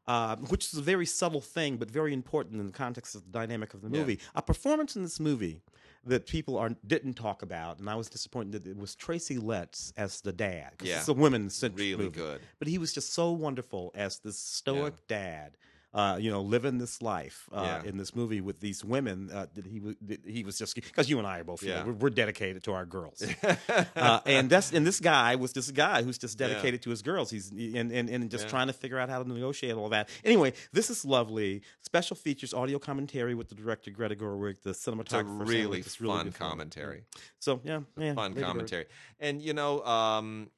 Uh, 0.07 0.37
which 0.37 0.67
is 0.67 0.79
a 0.79 0.83
very 0.83 1.07
subtle 1.07 1.41
thing, 1.41 1.79
but 1.79 1.91
very 1.91 2.13
important 2.13 2.61
in 2.61 2.67
the 2.67 2.73
context 2.73 3.15
of 3.15 3.25
the 3.25 3.31
dynamic 3.31 3.73
of 3.73 3.81
the 3.81 3.89
Yeah. 3.89 4.01
movie. 4.01 4.19
A 4.35 4.43
performance 4.43 4.97
in 4.97 5.03
this 5.03 5.19
movie 5.19 5.63
that 6.05 6.27
people 6.27 6.59
are 6.59 6.71
didn't 6.87 7.15
talk 7.15 7.41
about, 7.41 7.79
and 7.79 7.89
I 7.89 7.95
was 7.95 8.11
disappointed 8.11 8.53
that 8.65 8.71
it 8.71 8.77
was 8.77 8.95
Tracy 8.95 9.39
Letts 9.39 9.95
as 9.97 10.21
the 10.21 10.33
dad. 10.35 10.75
Yeah. 10.83 10.99
it's 10.99 11.09
a 11.09 11.15
women-centric 11.15 11.79
Really 11.79 12.05
movie 12.05 12.17
good. 12.19 12.43
but 12.59 12.69
he 12.69 12.77
was 12.77 12.93
just 12.93 13.15
so 13.15 13.33
wonderful 13.33 13.93
as 13.95 14.19
this 14.19 14.39
stoic 14.39 15.07
dad. 15.09 15.57
Uh, 15.95 16.17
you 16.19 16.29
know, 16.29 16.43
living 16.43 16.79
this 16.79 17.01
life 17.01 17.49
uh, 17.53 17.61
Yeah. 17.63 17.89
in 17.89 17.97
this 17.99 18.17
movie 18.17 18.41
with 18.41 18.59
these 18.59 18.85
women 18.85 19.31
uh, 19.33 19.47
that 19.55 19.65
he 19.65 19.79
that 20.09 20.27
he 20.27 20.43
was 20.43 20.59
just 20.59 20.75
because 20.75 21.09
you 21.09 21.19
and 21.19 21.27
I 21.27 21.39
are 21.39 21.45
both, 21.45 21.63
you 21.63 21.69
know, 21.69 21.77
Yeah. 21.77 21.85
we're, 21.85 21.93
we're 21.93 22.11
dedicated 22.11 22.65
to 22.65 22.73
our 22.73 22.85
girls, 22.85 23.23
uh, 23.97 24.21
and 24.27 24.51
that's 24.51 24.73
and 24.73 24.85
this 24.85 24.99
guy 24.99 25.37
was 25.37 25.53
this 25.53 25.71
guy 25.71 26.03
who's 26.03 26.19
just 26.19 26.41
Yeah. 26.41 26.49
dedicated 26.49 26.83
to 26.83 26.91
his 26.91 27.01
girls. 27.03 27.31
He's 27.31 27.51
and 27.53 27.93
and, 27.93 28.09
and 28.11 28.29
just 28.29 28.45
Yeah. 28.47 28.51
trying 28.51 28.67
to 28.67 28.73
figure 28.73 28.99
out 28.99 29.09
how 29.09 29.23
to 29.23 29.29
negotiate 29.29 29.75
all 29.77 29.89
that. 29.91 30.09
Anyway, 30.25 30.53
this 30.73 30.91
is 30.91 31.05
lovely. 31.05 31.63
Special 31.83 32.17
features, 32.17 32.53
audio 32.53 32.81
commentary 32.81 33.35
with 33.37 33.49
the 33.49 33.55
director 33.55 33.93
Greta 33.93 34.17
Gerwig, 34.17 34.63
the 34.63 34.71
cinematographer. 34.71 35.43
It's 35.43 35.51
a 35.51 35.55
really 35.55 35.79
It's 35.79 36.01
really 36.01 36.17
fun 36.25 36.33
commentary. 36.33 37.05
So 37.39 37.61
yeah, 37.65 37.81
yeah, 37.97 38.15
fun 38.15 38.35
commentary. 38.35 38.87
And 39.21 39.41
you 39.41 39.53
know, 39.55 39.85
um, 39.85 40.51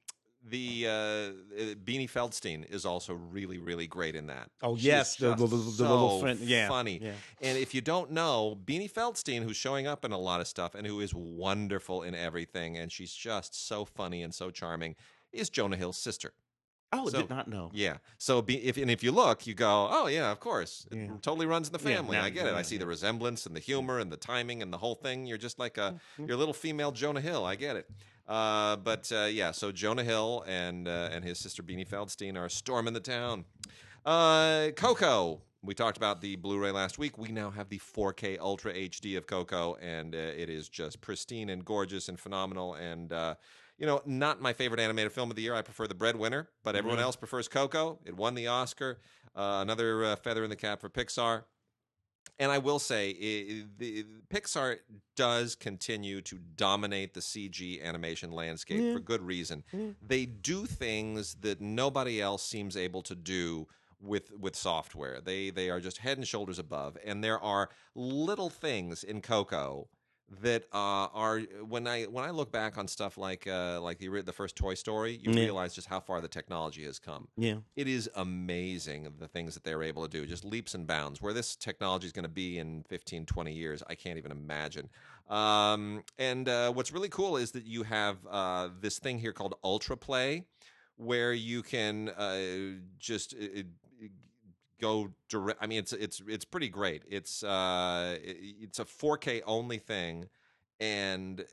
the 0.49 0.86
uh, 0.86 0.90
uh, 0.90 1.30
Beanie 1.84 2.11
Feldstein 2.11 2.68
is 2.70 2.84
also 2.86 3.14
really, 3.14 3.59
really 3.59 3.86
great 3.86 4.14
in 4.14 4.26
that. 4.28 4.51
Oh 4.62 4.76
She's 4.76 4.84
yes, 4.86 5.16
the, 5.16 5.30
the, 5.34 5.47
the, 5.47 5.57
the 5.57 5.70
so 5.72 5.82
little 5.84 6.20
friend. 6.20 6.38
Yeah, 6.40 6.68
funny. 6.68 7.01
Yeah. 7.03 7.12
And 7.42 7.59
if 7.59 7.74
you 7.74 7.80
don't 7.80 8.12
know, 8.12 8.59
Beanie 8.64 8.90
Feldstein, 8.90 9.42
who's 9.42 9.57
showing 9.57 9.86
up 9.86 10.05
in 10.05 10.12
a 10.12 10.18
lot 10.18 10.40
of 10.40 10.47
stuff 10.47 10.74
and 10.74 10.86
who 10.86 11.01
is 11.01 11.12
wonderful 11.14 12.03
in 12.03 12.14
everything, 12.14 12.76
and 12.76 12.90
she's 12.92 13.12
just 13.12 13.66
so 13.66 13.84
funny 13.84 14.22
and 14.22 14.34
so 14.34 14.51
charming, 14.51 14.97
is 15.32 15.51
Jonah 15.51 15.76
Hill's 15.76 15.99
sister. 15.99 16.32
Oh, 16.92 17.09
So- 17.09 17.22
did 17.22 17.30
not 17.30 17.49
know. 17.49 17.70
Yeah. 17.74 17.97
So 18.16 18.40
be, 18.40 18.64
if 18.64 18.76
and 18.76 18.90
if 18.90 19.03
you 19.03 19.11
look, 19.11 19.47
you 19.47 19.55
go, 19.55 19.88
oh 19.90 20.07
yeah, 20.07 20.30
of 20.30 20.38
course, 20.38 20.86
it 20.92 20.97
Yeah. 20.97 21.07
totally 21.20 21.47
runs 21.47 21.66
in 21.68 21.72
the 21.76 21.80
Yeah, 21.90 21.97
family. 21.97 22.16
now- 22.16 22.24
I 22.24 22.30
get 22.30 22.47
it. 22.47 22.55
I 22.55 22.62
see 22.62 22.76
yeah. 22.76 22.80
the 22.80 22.86
resemblance 22.86 23.44
and 23.44 23.57
the 23.57 23.61
humor 23.61 23.99
and 23.99 24.11
the 24.12 24.16
timing 24.16 24.62
and 24.62 24.72
the 24.72 24.78
whole 24.78 24.94
thing. 24.94 25.26
You're 25.26 25.36
just 25.38 25.59
like 25.59 25.76
a 25.78 25.94
Mm-hmm. 25.97 26.26
you're 26.26 26.36
a 26.36 26.38
little 26.38 26.55
female 26.55 26.92
Jonah 26.92 27.20
Hill. 27.20 27.44
I 27.44 27.57
get 27.57 27.74
it. 27.76 27.90
Uh, 28.29 28.77
but 28.77 29.11
uh, 29.12 29.24
yeah, 29.31 29.53
so 29.53 29.70
Jonah 29.72 30.05
Hill 30.05 30.45
and 30.49 30.89
uh, 30.89 31.09
and 31.12 31.24
his 31.24 31.39
sister 31.39 31.62
Beanie 31.62 31.89
Feldstein 31.89 32.37
are 32.37 32.49
storming 32.49 32.95
the 32.95 33.01
town. 33.01 33.45
Uh, 34.05 34.68
Coco. 34.77 35.43
We 35.62 35.74
talked 35.74 35.97
about 35.97 36.20
the 36.20 36.37
Blu-ray 36.37 36.70
last 36.70 36.97
week. 36.97 37.18
We 37.18 37.33
now 37.33 37.51
have 37.51 37.68
the 37.70 37.79
4K 37.81 38.39
Ultra 38.39 38.72
HD 38.72 39.16
of 39.16 39.27
Coco, 39.27 39.74
and 39.83 40.14
uh, 40.14 40.18
it 40.18 40.49
is 40.49 40.68
just 40.68 41.01
pristine 41.01 41.51
and 41.51 41.64
gorgeous 41.64 42.09
and 42.09 42.20
phenomenal. 42.20 42.74
And 42.74 43.12
uh, 43.12 43.35
you 43.77 43.85
know, 43.85 44.01
not 44.07 44.41
my 44.41 44.53
favorite 44.53 44.79
animated 44.81 45.11
film 45.12 45.29
of 45.29 45.35
the 45.37 45.43
year. 45.43 45.55
I 45.55 45.62
prefer 45.62 45.89
The 45.89 45.95
Breadwinner, 45.95 46.49
but 46.62 46.77
everyone 46.77 46.99
Mhm. 46.99 47.03
else 47.03 47.16
prefers 47.16 47.49
Coco. 47.49 47.99
It 48.05 48.16
won 48.16 48.35
the 48.37 48.47
Oscar. 48.47 49.01
Uh, 49.35 49.59
another 49.61 50.05
uh, 50.05 50.16
feather 50.16 50.45
in 50.45 50.51
the 50.51 50.57
cap 50.57 50.81
for 50.81 50.89
Pixar. 50.89 51.43
And 52.39 52.53
I 52.53 52.59
will 52.59 52.78
say, 52.78 53.11
i 53.11 53.64
the 53.78 54.05
Pixar 54.28 54.76
does 55.14 55.55
continue 55.55 56.20
to 56.22 56.39
dominate 56.57 57.14
the 57.14 57.20
CG 57.20 57.82
animation 57.82 58.30
landscape 58.30 58.82
Yeah. 58.82 58.93
for 58.93 59.01
good 59.01 59.22
reason. 59.22 59.64
Yeah. 59.72 59.89
They 60.07 60.26
do 60.26 60.66
things 60.66 61.37
that 61.41 61.61
nobody 61.61 62.20
else 62.20 62.43
seems 62.43 62.76
able 62.76 63.03
to 63.03 63.14
do 63.14 63.66
with 64.01 64.30
with 64.39 64.55
software. 64.57 65.20
They 65.20 65.51
they 65.51 65.70
are 65.70 65.80
just 65.80 65.99
head 65.99 66.18
and 66.18 66.26
shoulders 66.28 66.59
above. 66.59 66.99
And 67.05 67.24
there 67.24 67.41
are 67.41 67.70
little 67.95 68.51
things 68.51 69.03
in 69.03 69.22
Coco 69.22 69.89
that 70.43 70.64
uh, 70.72 71.09
are 71.12 71.41
when 71.41 71.87
I 71.87 72.05
when 72.05 72.24
I 72.24 72.31
look 72.31 72.51
back 72.51 72.79
on 72.79 72.89
stuff 72.89 73.16
like 73.16 73.47
uh, 73.47 73.81
like 73.81 73.99
the 73.99 74.22
the 74.22 74.33
first 74.33 74.57
Toy 74.57 74.74
Story, 74.74 75.12
you 75.14 75.31
Yeah. 75.31 75.43
realize 75.43 75.74
just 75.74 75.89
how 75.89 76.01
far 76.01 76.20
the 76.20 76.29
technology 76.29 76.85
has 76.85 76.99
come 76.99 77.29
Yeah. 77.37 77.61
it 77.77 77.87
is 77.87 78.09
amazing 78.14 79.12
the 79.18 79.29
things 79.29 79.55
that 79.55 79.62
they're 79.62 79.83
able 79.83 80.03
to 80.03 80.09
do 80.09 80.27
just 80.27 80.45
leaps 80.45 80.74
and 80.74 80.87
bounds 80.87 81.20
where 81.20 81.33
this 81.33 81.55
technology 81.55 82.07
is 82.07 82.12
going 82.12 82.22
to 82.24 82.29
be 82.29 82.59
in 82.59 82.83
15 82.89 83.27
20 83.27 83.53
years 83.53 83.83
i 83.89 83.95
can't 83.95 84.18
even 84.18 84.31
imagine 84.33 84.89
um, 85.29 86.03
and 86.18 86.49
uh, 86.49 86.72
what's 86.72 86.93
really 86.93 87.09
cool 87.09 87.37
is 87.37 87.51
that 87.53 87.64
you 87.64 87.83
have 87.83 88.18
uh, 88.31 88.68
this 88.81 88.99
thing 88.99 89.18
here 89.18 89.33
called 89.33 89.55
ultra 89.62 89.97
play 89.97 90.47
where 90.97 91.33
you 91.33 91.62
can 91.62 92.09
uh, 92.11 92.81
just 92.99 93.35
uh, 93.35 93.62
go 94.81 95.11
direct 95.29 95.59
i 95.62 95.66
mean 95.66 95.79
it's 95.79 95.93
it's 95.93 96.22
it's 96.29 96.45
pretty 96.45 96.68
great. 96.68 97.03
It's 97.09 97.43
uh 97.43 98.18
it- 98.22 98.57
it's 98.61 98.79
a 98.79 98.85
4k 98.85 99.43
only 99.47 99.79
thing 99.79 100.29
and 100.81 101.45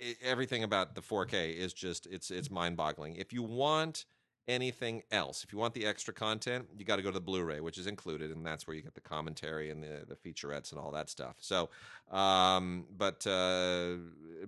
i 0.00 0.14
everything 0.22 0.62
about 0.62 0.94
the 0.94 1.02
4k 1.02 1.52
is 1.56 1.72
just 1.72 2.06
it's 2.06 2.30
it's 2.30 2.50
mind-boggling. 2.50 3.16
If 3.16 3.32
you 3.32 3.42
want 3.42 4.04
anything 4.46 5.02
else 5.10 5.44
if 5.44 5.52
you 5.52 5.58
want 5.58 5.74
the 5.74 5.84
extra 5.84 6.14
content 6.14 6.66
you 6.78 6.82
got 6.82 6.96
to 6.96 7.02
go 7.02 7.10
to 7.10 7.14
the 7.14 7.20
blu-ray 7.20 7.60
which 7.60 7.76
is 7.76 7.86
included 7.86 8.30
and 8.30 8.46
that's 8.46 8.66
where 8.66 8.74
you 8.74 8.82
get 8.82 8.94
the 8.94 9.00
commentary 9.00 9.68
and 9.70 9.82
the, 9.82 10.06
the 10.08 10.14
featurettes 10.16 10.72
and 10.72 10.80
all 10.80 10.90
that 10.90 11.10
stuff. 11.10 11.36
So 11.40 11.68
um 12.10 12.86
but 12.96 13.26
uh 13.26 13.96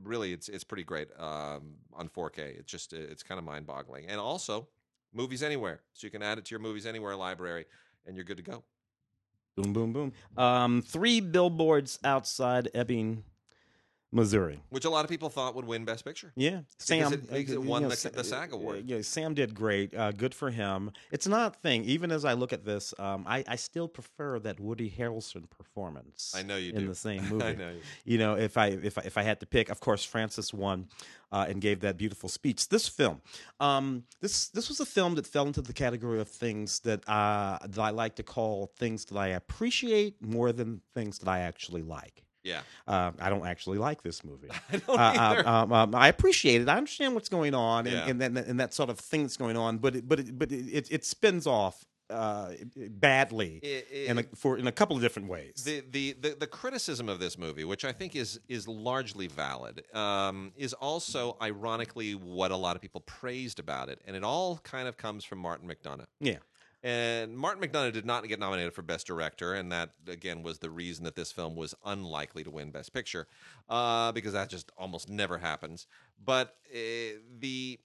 really 0.02 0.32
it's 0.32 0.48
it's 0.48 0.64
pretty 0.64 0.84
great 0.84 1.08
um 1.18 1.74
on 1.92 2.08
4k 2.08 2.38
it's 2.58 2.70
just 2.70 2.92
it's 2.94 3.22
kind 3.22 3.38
of 3.38 3.44
mind-boggling. 3.44 4.06
And 4.06 4.18
also 4.20 4.68
movies 5.12 5.42
anywhere. 5.42 5.80
So 5.92 6.06
you 6.06 6.10
can 6.10 6.22
add 6.22 6.38
it 6.38 6.44
to 6.46 6.50
your 6.52 6.60
movies 6.60 6.86
anywhere 6.86 7.16
library 7.16 7.66
and 8.06 8.16
you're 8.16 8.24
good 8.24 8.36
to 8.36 8.42
go 8.42 8.64
Boom, 9.56 9.72
boom, 9.72 9.92
boom. 9.92 10.12
Um, 10.36 10.80
three 10.80 11.20
billboards 11.20 11.98
outside 12.04 12.70
Ebbing, 12.72 13.24
Missouri. 14.12 14.60
which 14.70 14.84
a 14.84 14.90
lot 14.90 15.04
of 15.04 15.08
people 15.10 15.28
thought 15.28 15.54
would 15.54 15.64
win 15.64 15.84
best 15.84 16.04
picture 16.04 16.32
Yeah, 16.36 16.62
Sam. 16.78 17.12
it- 17.12 17.50
it 17.50 17.62
won 17.62 17.82
you 17.82 17.88
the- 17.90 18.10
the 18.10 18.24
SAG 18.24 18.52
award. 18.52 18.84
Yeah, 18.88 19.02
Sam 19.02 19.34
did 19.34 19.54
great. 19.54 19.94
Uh, 19.94 20.10
good 20.12 20.34
for 20.34 20.50
him. 20.50 20.90
It's 21.12 21.26
odd 21.28 21.54
thing. 21.56 21.84
Even 21.84 22.10
as 22.10 22.24
I 22.24 22.32
look 22.32 22.52
at 22.52 22.64
this, 22.64 22.92
um, 22.98 23.24
I, 23.26 23.44
I 23.46 23.56
still 23.56 23.86
prefer 23.88 24.38
that 24.40 24.58
Woody 24.58 24.90
Harrelson 24.90 25.48
performance. 25.48 26.32
I 26.34 26.42
know 26.42 26.56
you 26.56 26.72
in 26.72 26.80
do. 26.80 26.88
the 26.88 26.94
same 26.94 27.22
movie. 27.28 27.44
I 27.44 27.54
know 27.54 27.70
you. 27.70 27.80
You 28.04 28.18
know, 28.18 28.34
if 28.36 28.56
I 28.56 28.66
if 28.68 28.98
I, 28.98 29.02
if 29.02 29.16
I 29.16 29.22
had 29.22 29.38
to 29.40 29.46
pick, 29.46 29.68
of 29.68 29.78
course, 29.80 30.04
Frances 30.04 30.52
won 30.52 30.88
uh, 31.32 31.46
and 31.48 31.60
gave 31.60 31.80
that 31.80 31.96
beautiful 31.96 32.28
speech. 32.28 32.68
This 32.68 32.88
film, 32.88 33.22
um, 33.60 34.04
this 34.20 34.48
this 34.48 34.68
was 34.68 34.80
a 34.80 34.86
film 34.86 35.14
that 35.14 35.26
fell 35.26 35.46
into 35.46 35.62
the 35.62 35.72
category 35.72 36.20
of 36.20 36.28
things 36.28 36.80
that 36.80 37.08
uh, 37.08 37.58
that 37.64 37.78
I 37.80 37.90
like 37.90 38.16
to 38.16 38.22
call 38.24 38.72
things 38.76 39.04
that 39.06 39.16
I 39.16 39.28
appreciate 39.28 40.20
more 40.20 40.52
than 40.52 40.80
things 40.94 41.18
that 41.20 41.28
I 41.28 41.40
actually 41.40 41.82
like. 41.82 42.24
Yeah 42.42 42.62
Uh, 42.86 43.12
I 43.20 43.30
don't 43.30 43.46
actually 43.46 43.78
like 43.78 44.02
this 44.02 44.24
movie. 44.24 44.48
i 44.72 44.76
don't 44.76 44.98
Uh, 44.98 45.14
either. 45.18 45.48
um, 45.48 45.72
um, 45.72 45.94
I 45.94 46.08
appreciate 46.08 46.60
it. 46.62 46.68
I 46.68 46.76
understand 46.76 47.14
what's 47.14 47.28
going 47.28 47.54
on 47.54 47.86
and, 47.86 47.96
Yeah. 47.96 48.08
and, 48.08 48.20
that, 48.36 48.46
and 48.46 48.58
that 48.60 48.74
sort 48.74 48.90
of 48.90 48.98
thing 48.98 49.22
that's 49.22 49.36
going 49.36 49.56
on, 49.56 49.78
but 49.78 49.96
it, 49.96 50.08
but 50.08 50.20
it, 50.20 50.38
but 50.38 50.50
it, 50.52 50.88
it 50.90 51.04
spins 51.04 51.46
off 51.46 51.84
uh, 52.10 52.52
badly 52.88 53.60
It- 53.62 53.86
it- 53.90 54.10
in 54.10 54.18
a, 54.18 54.22
for 54.34 54.58
in 54.58 54.66
a 54.66 54.72
couple 54.72 54.96
of 54.96 55.02
different 55.02 55.28
ways. 55.28 55.62
the, 55.64 55.82
the, 55.90 56.12
the, 56.20 56.36
the 56.40 56.46
criticism 56.46 57.08
of 57.08 57.20
this 57.20 57.38
movie, 57.38 57.62
which 57.64 57.84
I 57.84 57.92
think 57.92 58.16
is 58.16 58.40
is 58.48 58.66
largely 58.66 59.28
valid, 59.28 59.84
um, 59.94 60.52
is 60.56 60.72
also 60.72 61.36
ironically 61.40 62.14
what 62.16 62.50
a 62.50 62.56
lot 62.56 62.74
of 62.74 62.82
people 62.82 63.00
praised 63.02 63.58
about 63.60 63.88
it, 63.88 64.00
and 64.06 64.16
it 64.16 64.24
all 64.24 64.58
kind 64.64 64.88
of 64.88 64.96
comes 64.96 65.24
from 65.24 65.38
Martin 65.38 65.68
McDonagh. 65.68 66.06
yeah, 66.20 66.38
And 66.82 67.36
Martin 67.36 67.62
McDonagh 67.62 67.92
did 67.92 68.06
not 68.06 68.26
get 68.26 68.38
nominated 68.40 68.72
for 68.72 68.80
Best 68.82 69.06
Director, 69.06 69.52
and 69.54 69.70
that 69.70 69.90
again 70.08 70.42
was 70.42 70.60
the 70.60 70.70
reason 70.70 71.04
that 71.04 71.14
this 71.14 71.30
film 71.30 71.54
was 71.54 71.74
unlikely 71.84 72.42
to 72.44 72.50
win 72.50 72.70
Best 72.70 72.92
Picture, 72.94 73.26
uh, 73.68 74.12
because 74.12 74.32
that 74.32 74.48
just 74.48 74.72
almost 74.78 75.08
never 75.10 75.38
happens. 75.38 75.86
But 76.24 76.56
uh, 76.72 77.18
the 77.38 77.78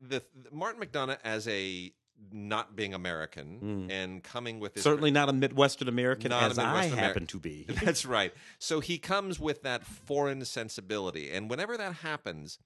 the 0.00 0.22
Martin 0.52 0.82
McDonagh 0.82 1.18
as 1.24 1.48
a 1.48 1.92
not 2.32 2.74
being 2.76 2.94
American 2.94 3.60
Mm. 3.88 3.92
and 3.92 4.22
coming 4.24 4.58
with 4.58 4.74
his 4.74 4.82
certainly 4.82 5.10
not 5.12 5.28
a 5.28 5.32
Midwestern 5.32 5.88
American 5.88 6.32
as 6.32 6.58
I 6.58 6.84
happen 6.86 7.26
to 7.28 7.38
be. 7.38 7.64
That's 7.84 8.04
right. 8.04 8.34
So 8.58 8.80
he 8.80 8.98
comes 8.98 9.38
with 9.38 9.62
that 9.62 9.86
foreign 9.86 10.44
sensibility, 10.44 11.30
and 11.30 11.48
whenever 11.48 11.76
that 11.76 11.94
happens, 11.94 12.58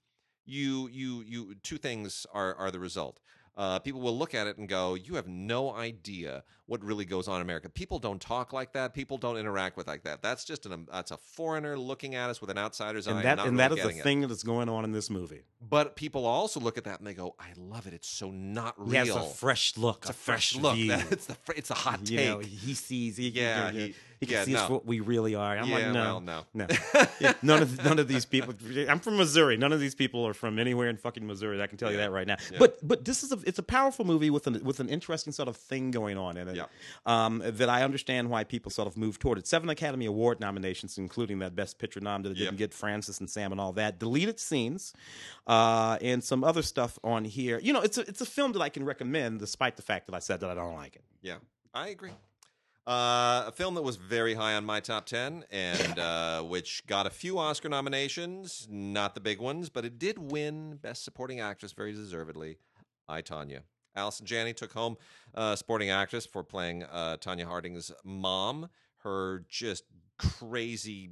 you 0.44 0.88
you 0.90 1.22
you 1.22 1.54
two 1.62 1.76
things 1.78 2.26
are 2.32 2.54
are 2.56 2.70
the 2.70 2.80
result. 2.80 3.20
Uh, 3.56 3.78
people 3.78 4.00
will 4.00 4.16
look 4.16 4.34
at 4.34 4.46
it 4.46 4.56
and 4.58 4.68
go, 4.68 4.94
"You 4.94 5.14
have 5.16 5.28
no 5.28 5.72
idea 5.74 6.44
what 6.72 6.82
really 6.82 7.04
goes 7.04 7.28
on 7.28 7.36
in 7.36 7.42
America. 7.42 7.68
People 7.68 7.98
don't 7.98 8.18
talk 8.18 8.54
like 8.54 8.72
that. 8.72 8.94
People 8.94 9.18
don't 9.18 9.36
interact 9.36 9.76
with 9.76 9.86
like 9.86 10.04
that. 10.04 10.22
That's 10.22 10.42
just 10.42 10.64
an 10.64 10.88
that's 10.90 11.10
a 11.10 11.18
foreigner 11.18 11.76
looking 11.78 12.14
at 12.14 12.30
us 12.30 12.40
with 12.40 12.48
an 12.48 12.56
outsider's 12.56 13.06
eye, 13.06 13.10
and 13.10 13.24
that 13.26 13.36
not 13.36 13.46
and 13.46 13.58
really 13.58 13.68
that 13.68 13.72
is 13.72 13.76
the 13.76 13.82
getting 13.88 13.98
it. 13.98 14.02
thing 14.02 14.20
that's 14.22 14.42
going 14.42 14.70
on 14.70 14.84
in 14.86 14.90
this 14.90 15.10
movie. 15.10 15.42
But 15.60 15.96
people 15.96 16.24
also 16.24 16.60
look 16.60 16.78
at 16.78 16.84
that 16.84 16.98
and 16.98 17.06
they 17.06 17.12
go, 17.12 17.34
"I 17.38 17.48
love 17.58 17.86
it. 17.86 17.92
It's 17.92 18.08
so 18.08 18.30
not 18.30 18.74
real. 18.78 19.04
Has 19.04 19.14
a 19.14 19.20
fresh 19.34 19.76
look, 19.76 19.98
it's 20.00 20.10
a 20.10 20.14
fresh 20.14 20.56
look. 20.56 20.78
That- 20.88 21.06
it's 21.12 21.26
the 21.26 21.36
it's 21.54 21.70
a 21.70 21.74
hot 21.74 22.08
you 22.10 22.16
take. 22.16 22.28
know, 22.30 22.38
he 22.38 22.72
sees. 22.72 23.18
He, 23.18 23.28
Yeah, 23.28 23.70
he, 23.70 23.78
he- 23.88 23.94
he 24.22 24.26
can 24.26 24.34
yeah, 24.36 24.44
see 24.44 24.54
us 24.54 24.68
no. 24.68 24.74
what 24.76 24.86
we 24.86 25.00
really 25.00 25.34
are. 25.34 25.58
I'm 25.58 25.68
yeah, 25.68 25.74
like, 25.74 25.86
no, 25.88 25.92
well, 26.04 26.20
no, 26.20 26.44
no. 26.54 26.66
Yeah, 27.20 27.32
none 27.42 27.60
of 27.60 27.84
none 27.84 27.98
of 27.98 28.06
these 28.06 28.24
people. 28.24 28.54
I'm 28.88 29.00
from 29.00 29.16
Missouri. 29.16 29.56
None 29.56 29.72
of 29.72 29.80
these 29.80 29.96
people 29.96 30.24
are 30.28 30.32
from 30.32 30.60
anywhere 30.60 30.88
in 30.88 30.96
fucking 30.96 31.26
Missouri. 31.26 31.60
I 31.60 31.66
can 31.66 31.76
tell 31.76 31.90
you 31.90 31.96
that 31.96 32.12
right 32.12 32.28
now. 32.28 32.36
But 32.56 32.78
but 32.86 33.04
this 33.04 33.24
is 33.24 33.32
a 33.32 33.38
it's 33.44 33.58
a 33.58 33.64
powerful 33.64 34.04
movie 34.04 34.30
with 34.30 34.46
an 34.46 34.62
with 34.62 34.78
an 34.78 34.88
interesting 34.88 35.32
sort 35.32 35.48
of 35.48 35.56
thing 35.56 35.90
going 35.90 36.16
on 36.18 36.36
in 36.36 36.46
it. 36.46 36.54
Yeah. 37.06 37.26
Um, 37.26 37.42
that 37.44 37.68
I 37.68 37.82
understand 37.82 38.30
why 38.30 38.44
people 38.44 38.70
sort 38.70 38.88
of 38.88 38.96
move 38.96 39.18
toward 39.18 39.38
it. 39.38 39.46
Seven 39.46 39.68
Academy 39.68 40.06
Award 40.06 40.40
nominations, 40.40 40.98
including 40.98 41.38
that 41.40 41.54
Best 41.54 41.78
Picture 41.78 42.00
nom 42.00 42.22
that 42.22 42.30
Yep. 42.30 42.38
didn't 42.38 42.56
get 42.56 42.74
Frances 42.74 43.20
and 43.20 43.28
Sam 43.28 43.52
and 43.52 43.60
all 43.60 43.72
that. 43.74 43.98
Deleted 43.98 44.38
scenes, 44.40 44.92
uh, 45.46 45.98
and 46.00 46.22
some 46.22 46.44
other 46.44 46.62
stuff 46.62 46.98
on 47.04 47.24
here. 47.24 47.58
You 47.60 47.72
know, 47.72 47.80
it's 47.80 47.98
a 47.98 48.02
it's 48.02 48.20
a 48.20 48.26
film 48.26 48.52
that 48.52 48.62
I 48.62 48.68
can 48.68 48.84
recommend, 48.84 49.40
despite 49.40 49.76
the 49.76 49.82
fact 49.82 50.06
that 50.06 50.14
I 50.14 50.18
said 50.18 50.40
that 50.40 50.50
I 50.50 50.54
don't 50.54 50.74
like 50.74 50.96
it. 50.96 51.04
Yeah, 51.22 51.36
I 51.74 51.88
agree. 51.88 52.12
Uh, 52.84 53.44
a 53.46 53.52
film 53.54 53.74
that 53.76 53.82
was 53.82 53.94
very 53.94 54.34
high 54.34 54.54
on 54.54 54.64
my 54.64 54.80
top 54.80 55.06
10 55.06 55.44
and 55.52 55.98
uh, 56.00 56.42
which 56.42 56.84
got 56.88 57.06
a 57.06 57.10
few 57.10 57.38
Oscar 57.38 57.68
nominations, 57.68 58.66
not 58.68 59.14
the 59.14 59.20
big 59.20 59.38
ones, 59.38 59.68
but 59.68 59.84
it 59.84 60.00
did 60.00 60.18
win 60.32 60.74
Best 60.82 61.04
Supporting 61.04 61.38
Actress 61.38 61.70
very 61.70 61.92
deservedly. 61.92 62.58
I, 63.08 63.22
Tonya. 63.22 63.60
Allison 63.94 64.26
Janney 64.26 64.52
took 64.54 64.72
home 64.72 64.96
uh, 65.34 65.56
Sporting 65.56 65.90
Actress 65.90 66.26
for 66.26 66.42
playing 66.42 66.82
uh, 66.84 67.16
Tonya 67.20 67.44
Harding's 67.44 67.92
mom, 68.04 68.68
her 68.98 69.44
just 69.48 69.84
crazy, 70.18 71.10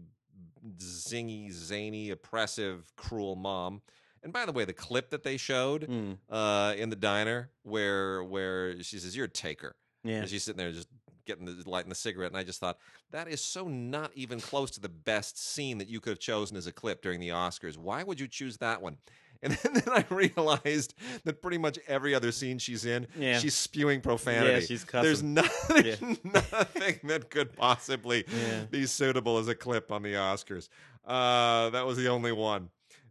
zingy, 0.78 1.50
zany, 1.50 2.10
oppressive, 2.10 2.92
cruel 2.96 3.36
mom. 3.36 3.82
And 4.22 4.32
by 4.32 4.44
the 4.46 4.52
way, 4.52 4.64
the 4.64 4.72
clip 4.72 5.10
that 5.10 5.22
they 5.22 5.36
showed 5.36 5.88
Mm. 5.88 6.18
uh, 6.28 6.74
in 6.76 6.90
the 6.90 6.96
diner 6.96 7.50
where 7.62 8.22
where 8.22 8.82
she 8.82 8.98
says, 8.98 9.16
"You're 9.16 9.26
a 9.26 9.28
taker," 9.30 9.76
Yeah. 10.04 10.20
and 10.20 10.28
she's 10.28 10.44
sitting 10.44 10.58
there 10.58 10.72
just 10.72 10.88
getting 11.26 11.44
the 11.46 11.62
lighting 11.68 11.88
the 11.88 11.94
cigarette, 11.94 12.30
and 12.30 12.36
I 12.36 12.42
just 12.44 12.60
thought 12.60 12.78
that 13.12 13.28
is 13.28 13.40
so 13.40 13.68
not 13.68 14.10
even 14.14 14.40
close 14.40 14.70
to 14.72 14.80
the 14.80 14.88
best 14.88 15.38
scene 15.38 15.78
that 15.78 15.88
you 15.88 16.00
could 16.00 16.10
have 16.10 16.18
chosen 16.18 16.56
as 16.56 16.66
a 16.66 16.72
clip 16.72 17.02
during 17.02 17.20
the 17.20 17.28
Oscars. 17.28 17.76
Why 17.78 18.02
would 18.02 18.18
you 18.20 18.28
choose 18.28 18.58
that 18.58 18.82
one? 18.82 18.98
And 19.42 19.54
then, 19.54 19.72
then 19.72 19.88
I 19.88 20.04
realized 20.10 20.92
that 21.24 21.40
pretty 21.40 21.56
much 21.56 21.78
every 21.88 22.14
other 22.14 22.30
scene 22.30 22.58
she's 22.58 22.84
in, 22.84 23.06
Yeah. 23.18 23.38
she's 23.38 23.54
spewing 23.54 24.02
profanity. 24.02 24.52
Yeah, 24.52 24.60
she's 24.60 24.84
cussing. 24.84 25.02
There's, 25.04 25.22
no, 25.22 25.42
there's 25.68 26.02
nothing 26.24 27.00
that 27.04 27.30
could 27.30 27.54
possibly 27.56 28.24
Yeah. 28.28 28.64
be 28.70 28.84
suitable 28.86 29.38
as 29.38 29.48
a 29.48 29.54
clip 29.54 29.90
on 29.90 30.02
the 30.02 30.12
Oscars. 30.14 30.68
Uh, 31.06 31.70
that 31.70 31.86
was 31.86 31.96
the 31.96 32.08
only 32.08 32.32
one. 32.32 32.68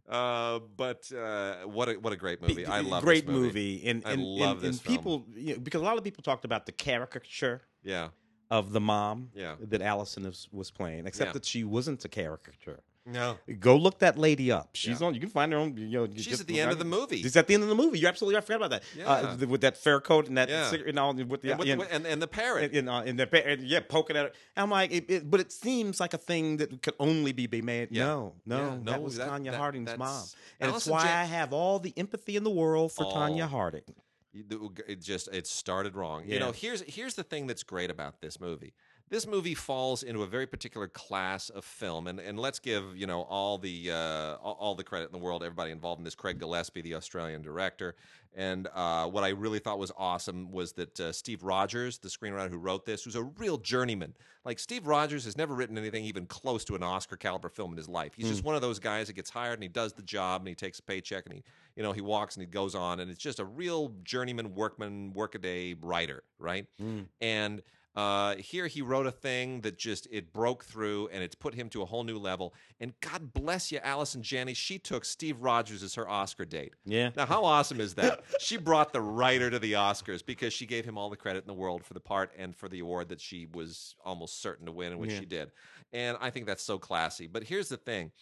Uh, 0.08 0.60
but 0.76 1.10
uh, 1.12 1.56
what 1.66 1.88
a 1.88 1.92
what 1.94 2.12
a 2.12 2.16
great 2.16 2.40
movie! 2.42 2.66
I 2.66 2.80
love 2.80 3.02
great 3.04 3.26
this 3.26 3.32
movie. 3.32 3.82
and, 3.86 4.02
I 4.04 4.14
love 4.16 4.56
and, 4.56 4.60
this 4.62 4.76
and 4.78 4.80
film. 4.80 4.96
people 4.96 5.26
you 5.36 5.54
know, 5.54 5.60
because 5.60 5.80
a 5.80 5.84
lot 5.84 5.98
of 5.98 6.02
people 6.04 6.22
talked 6.24 6.44
about 6.44 6.66
the 6.66 6.72
caricature 6.72 7.62
Yeah, 7.84 8.08
of 8.50 8.72
the 8.72 8.80
mom 8.80 9.30
Yeah. 9.34 9.54
that 9.60 9.80
Allison 9.82 10.24
was, 10.24 10.48
was 10.50 10.70
playing, 10.72 11.06
except 11.06 11.28
Yeah. 11.28 11.32
that 11.34 11.44
she 11.44 11.62
wasn't 11.62 12.04
a 12.04 12.08
caricature. 12.08 12.80
No, 13.12 13.38
Go 13.58 13.76
look 13.76 13.98
that 14.00 14.16
lady 14.18 14.52
up. 14.52 14.70
She's 14.74 15.00
Yeah. 15.00 15.06
on. 15.08 15.14
You 15.14 15.20
can 15.20 15.28
find 15.30 15.52
her 15.52 15.58
on. 15.58 15.76
You 15.76 15.86
know, 15.88 16.06
She's 16.14 16.26
just- 16.26 16.40
at 16.42 16.46
the 16.46 16.60
end 16.60 16.70
of 16.70 16.78
the 16.78 16.84
movie. 16.84 17.22
She's 17.22 17.36
at 17.36 17.46
the 17.46 17.54
end 17.54 17.62
of 17.62 17.68
the 17.68 17.74
movie. 17.74 17.98
You're 17.98 18.08
absolutely. 18.08 18.36
right. 18.36 18.42
I 18.42 18.46
forgot 18.46 18.56
about 18.66 18.70
that. 18.70 18.82
Yeah. 18.96 19.10
Uh, 19.10 19.36
th- 19.36 19.48
with 19.48 19.60
that 19.62 19.76
fur 19.76 20.00
coat 20.00 20.28
and 20.28 20.36
that 20.38 20.48
Yeah. 20.48 20.68
cigarette 20.70 20.90
and 20.90 20.98
all 20.98 21.12
with 21.14 21.42
the 21.42 21.50
and, 21.50 21.58
with, 21.58 21.68
and, 21.68 21.82
and, 21.90 22.06
and 22.06 22.22
the 22.22 22.28
parrot. 22.28 22.72
and, 22.74 22.88
uh, 22.88 23.02
and 23.04 23.18
the 23.18 23.26
pa- 23.26 23.38
and, 23.38 23.62
yeah, 23.62 23.80
poking 23.80 24.16
at 24.16 24.26
her. 24.26 24.32
I'm 24.56 24.70
like, 24.70 24.92
it, 24.92 25.10
it, 25.10 25.30
but 25.30 25.40
it 25.40 25.50
seems 25.52 25.98
like 26.00 26.14
a 26.14 26.18
thing 26.18 26.58
that 26.58 26.82
could 26.82 26.94
only 27.00 27.32
be 27.32 27.46
be 27.46 27.62
made. 27.62 27.88
Yeah. 27.90 28.04
No, 28.04 28.34
no, 28.46 28.56
Yeah, 28.58 28.76
no, 28.76 28.92
that 28.92 29.02
was 29.02 29.16
that- 29.16 29.28
Tonya 29.28 29.50
that- 29.50 29.54
Harding's 29.54 29.96
mom, 29.98 30.24
and 30.60 30.70
Allison 30.70 30.76
it's 30.76 30.86
why 30.86 31.02
Jan- 31.06 31.18
I 31.18 31.24
have 31.24 31.52
all 31.52 31.78
the 31.78 31.92
empathy 31.96 32.36
in 32.36 32.44
the 32.44 32.50
world 32.50 32.92
for 32.92 33.04
Tanya 33.12 33.46
Harding. 33.46 33.82
It 34.32 35.00
just 35.00 35.28
it 35.32 35.46
started 35.48 35.96
wrong. 35.96 36.22
You 36.26 36.38
know, 36.38 36.52
here's 36.52 36.82
here's 36.82 37.14
the 37.14 37.24
thing 37.24 37.48
that's 37.48 37.64
great 37.64 37.90
about 37.90 38.20
this 38.20 38.38
movie. 38.40 38.74
This 39.10 39.26
movie 39.26 39.54
falls 39.56 40.04
into 40.04 40.22
a 40.22 40.26
very 40.26 40.46
particular 40.46 40.86
class 40.86 41.50
of 41.50 41.64
film, 41.64 42.06
and, 42.06 42.20
and 42.20 42.38
let's 42.38 42.60
give 42.60 42.96
you 42.96 43.08
know 43.08 43.22
all 43.22 43.58
the 43.58 43.90
uh, 43.90 44.36
all, 44.36 44.76
the 44.76 44.84
credit 44.84 45.06
in 45.06 45.12
the 45.12 45.18
world, 45.18 45.42
everybody 45.42 45.72
involved 45.72 45.98
in 45.98 46.04
this. 46.04 46.14
Craig 46.14 46.38
Gillespie, 46.38 46.80
the 46.80 46.94
Australian 46.94 47.42
director, 47.42 47.96
and 48.34 48.68
uh, 48.72 49.06
what 49.08 49.24
I 49.24 49.30
really 49.30 49.58
thought 49.58 49.80
was 49.80 49.90
awesome 49.96 50.52
was 50.52 50.74
that 50.74 51.00
uh, 51.00 51.10
Steve 51.10 51.42
Rogers, 51.42 51.98
the 51.98 52.08
screenwriter 52.08 52.50
who 52.50 52.58
wrote 52.58 52.86
this, 52.86 53.02
who's 53.02 53.16
a 53.16 53.24
real 53.24 53.58
journeyman. 53.58 54.14
Like 54.44 54.60
Steve 54.60 54.86
Rogers 54.86 55.24
has 55.24 55.36
never 55.36 55.54
written 55.54 55.76
anything 55.76 56.04
even 56.04 56.26
close 56.26 56.64
to 56.66 56.76
an 56.76 56.84
Oscar 56.84 57.16
caliber 57.16 57.48
film 57.48 57.72
in 57.72 57.76
his 57.76 57.88
life. 57.88 58.12
He's 58.14 58.28
just 58.28 58.44
one 58.44 58.54
of 58.54 58.62
those 58.62 58.78
guys 58.78 59.08
that 59.08 59.14
gets 59.14 59.28
hired 59.28 59.54
and 59.54 59.62
he 59.64 59.68
does 59.68 59.92
the 59.92 60.02
job 60.02 60.42
and 60.42 60.48
he 60.48 60.54
takes 60.54 60.78
a 60.78 60.82
paycheck 60.82 61.26
and 61.26 61.34
he 61.34 61.42
you 61.74 61.82
know 61.82 61.92
he 61.92 62.00
walks 62.00 62.36
and 62.36 62.42
he 62.42 62.46
goes 62.46 62.76
on 62.76 63.00
and 63.00 63.10
it's 63.10 63.20
just 63.20 63.40
a 63.40 63.44
real 63.44 63.92
journeyman 64.04 64.54
workman 64.54 65.12
workaday 65.12 65.74
writer, 65.82 66.22
right? 66.38 66.66
And 67.20 67.60
uh, 67.96 68.36
here 68.36 68.66
he 68.68 68.82
wrote 68.82 69.06
a 69.06 69.10
thing 69.10 69.62
that 69.62 69.76
just 69.76 70.06
it 70.12 70.32
broke 70.32 70.64
through 70.64 71.08
and 71.12 71.22
it's 71.24 71.34
put 71.34 71.54
him 71.54 71.68
to 71.70 71.82
a 71.82 71.84
whole 71.86 72.04
new 72.04 72.18
level. 72.18 72.54
And 72.78 72.94
God 73.00 73.32
bless 73.32 73.72
you, 73.72 73.78
Allison 73.82 74.22
Janney. 74.22 74.54
She 74.54 74.78
took 74.78 75.04
Steve 75.04 75.40
Rogers 75.42 75.82
as 75.82 75.96
her 75.96 76.08
Oscar 76.08 76.44
date. 76.44 76.74
Yeah. 76.84 77.10
Now, 77.16 77.26
how 77.26 77.44
awesome 77.44 77.80
is 77.80 77.94
that? 77.94 78.22
she 78.40 78.56
brought 78.56 78.92
the 78.92 79.00
writer 79.00 79.50
to 79.50 79.58
the 79.58 79.72
Oscars 79.72 80.24
because 80.24 80.52
she 80.52 80.66
gave 80.66 80.84
him 80.84 80.96
all 80.96 81.10
the 81.10 81.16
credit 81.16 81.42
in 81.42 81.48
the 81.48 81.54
world 81.54 81.84
for 81.84 81.94
the 81.94 82.00
part 82.00 82.30
and 82.38 82.54
for 82.54 82.68
the 82.68 82.78
award 82.78 83.08
that 83.08 83.20
she 83.20 83.46
was 83.52 83.96
almost 84.04 84.40
certain 84.40 84.66
to 84.66 84.72
win, 84.72 84.92
and 84.92 85.00
which 85.00 85.10
Yeah. 85.12 85.20
she 85.20 85.26
did. 85.26 85.50
And 85.92 86.16
I 86.20 86.30
think 86.30 86.46
that's 86.46 86.62
so 86.62 86.78
classy. 86.78 87.26
But 87.26 87.42
here's 87.42 87.68
the 87.68 87.76
thing: 87.76 88.12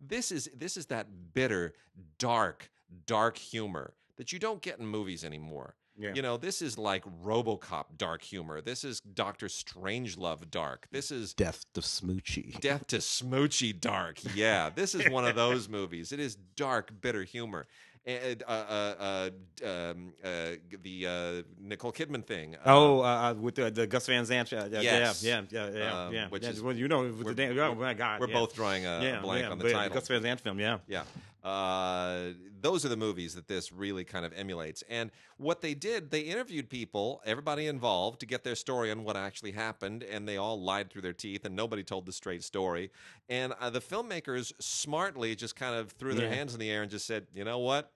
this 0.00 0.32
is 0.32 0.48
this 0.56 0.76
is 0.78 0.86
that 0.86 1.34
bitter, 1.34 1.74
dark, 2.18 2.70
dark 3.06 3.36
humor 3.36 3.92
that 4.16 4.32
you 4.32 4.38
don't 4.38 4.62
get 4.62 4.78
in 4.78 4.86
movies 4.86 5.22
anymore. 5.24 5.74
Yeah. 5.98 6.12
You 6.14 6.22
know, 6.22 6.36
this 6.36 6.62
is 6.62 6.78
like 6.78 7.04
RoboCop 7.24 7.86
dark 7.96 8.22
humor. 8.22 8.60
This 8.60 8.84
is 8.84 9.00
Doctor 9.00 9.46
Strangelove 9.46 10.48
dark. 10.50 10.86
This 10.92 11.10
is 11.10 11.34
Death 11.34 11.64
to 11.74 11.80
Smoochy. 11.80 12.60
Death 12.60 12.86
to 12.88 12.98
Smoochy 12.98 13.78
Dark. 13.78 14.20
Yeah, 14.34 14.70
this 14.70 14.94
is 14.94 15.10
one 15.10 15.24
of 15.26 15.34
those 15.34 15.68
movies. 15.78 16.12
It 16.12 16.20
is 16.20 16.36
dark, 16.56 16.92
bitter 17.00 17.24
humor. 17.24 17.66
And 18.06 18.42
uh, 18.48 18.50
uh, 18.50 18.94
uh, 19.62 19.68
um, 19.90 20.12
uh, 20.24 20.28
the 20.82 21.06
uh, 21.06 21.42
Nicole 21.60 21.92
Kidman 21.92 22.24
thing. 22.24 22.54
Uh, 22.56 22.58
Oh, 22.64 23.00
uh, 23.00 23.34
with 23.34 23.56
the, 23.56 23.70
the 23.70 23.86
Gus 23.86 24.06
Van 24.06 24.24
Sant. 24.24 24.50
Uh, 24.52 24.66
yeah, 24.70 24.80
Yes. 24.80 25.22
yeah, 25.22 25.42
yeah, 25.50 25.68
yeah, 25.70 26.04
Um, 26.06 26.14
yeah. 26.14 26.28
which 26.28 26.44
yeah. 26.44 26.50
is- 26.50 26.62
well, 26.62 26.74
you 26.74 26.88
know, 26.88 27.02
with 27.02 27.36
the 27.36 27.60
oh 27.60 27.74
my 27.74 27.92
God, 27.92 28.20
we're 28.20 28.28
yeah. 28.28 28.34
both 28.34 28.54
drawing 28.54 28.86
a, 28.86 29.00
yeah, 29.02 29.20
blank 29.20 29.42
yeah, 29.44 29.50
on 29.50 29.58
the 29.58 29.64
but 29.64 29.72
title. 29.72 29.94
Gus 29.94 30.08
Van 30.08 30.22
Sant 30.22 30.40
film, 30.40 30.58
yeah. 30.58 30.78
Yeah. 30.86 31.02
Uh, 31.44 32.30
those 32.60 32.84
are 32.84 32.88
the 32.88 32.96
movies 32.96 33.34
that 33.34 33.46
this 33.46 33.72
really 33.72 34.04
kind 34.04 34.24
of 34.26 34.32
emulates. 34.32 34.82
And 34.88 35.10
what 35.36 35.60
they 35.60 35.74
did, 35.74 36.10
they 36.10 36.20
interviewed 36.20 36.68
people, 36.68 37.22
everybody 37.24 37.66
involved, 37.68 38.20
to 38.20 38.26
get 38.26 38.42
their 38.44 38.56
story 38.56 38.90
on 38.90 39.04
what 39.04 39.16
actually 39.16 39.52
happened, 39.52 40.02
and 40.02 40.28
they 40.28 40.36
all 40.36 40.60
lied 40.60 40.90
through 40.90 41.02
their 41.02 41.12
teeth, 41.12 41.44
and 41.44 41.54
nobody 41.54 41.82
told 41.84 42.06
the 42.06 42.12
straight 42.12 42.42
story. 42.42 42.90
And 43.28 43.52
uh, 43.60 43.70
the 43.70 43.80
filmmakers 43.80 44.52
smartly 44.60 45.36
just 45.36 45.54
kind 45.54 45.76
of 45.76 45.92
threw 45.92 46.14
their 46.14 46.28
Yeah. 46.28 46.34
hands 46.34 46.54
in 46.54 46.60
the 46.60 46.70
air 46.70 46.82
and 46.82 46.90
just 46.90 47.06
said, 47.06 47.26
you 47.32 47.44
know 47.44 47.60
what? 47.60 47.92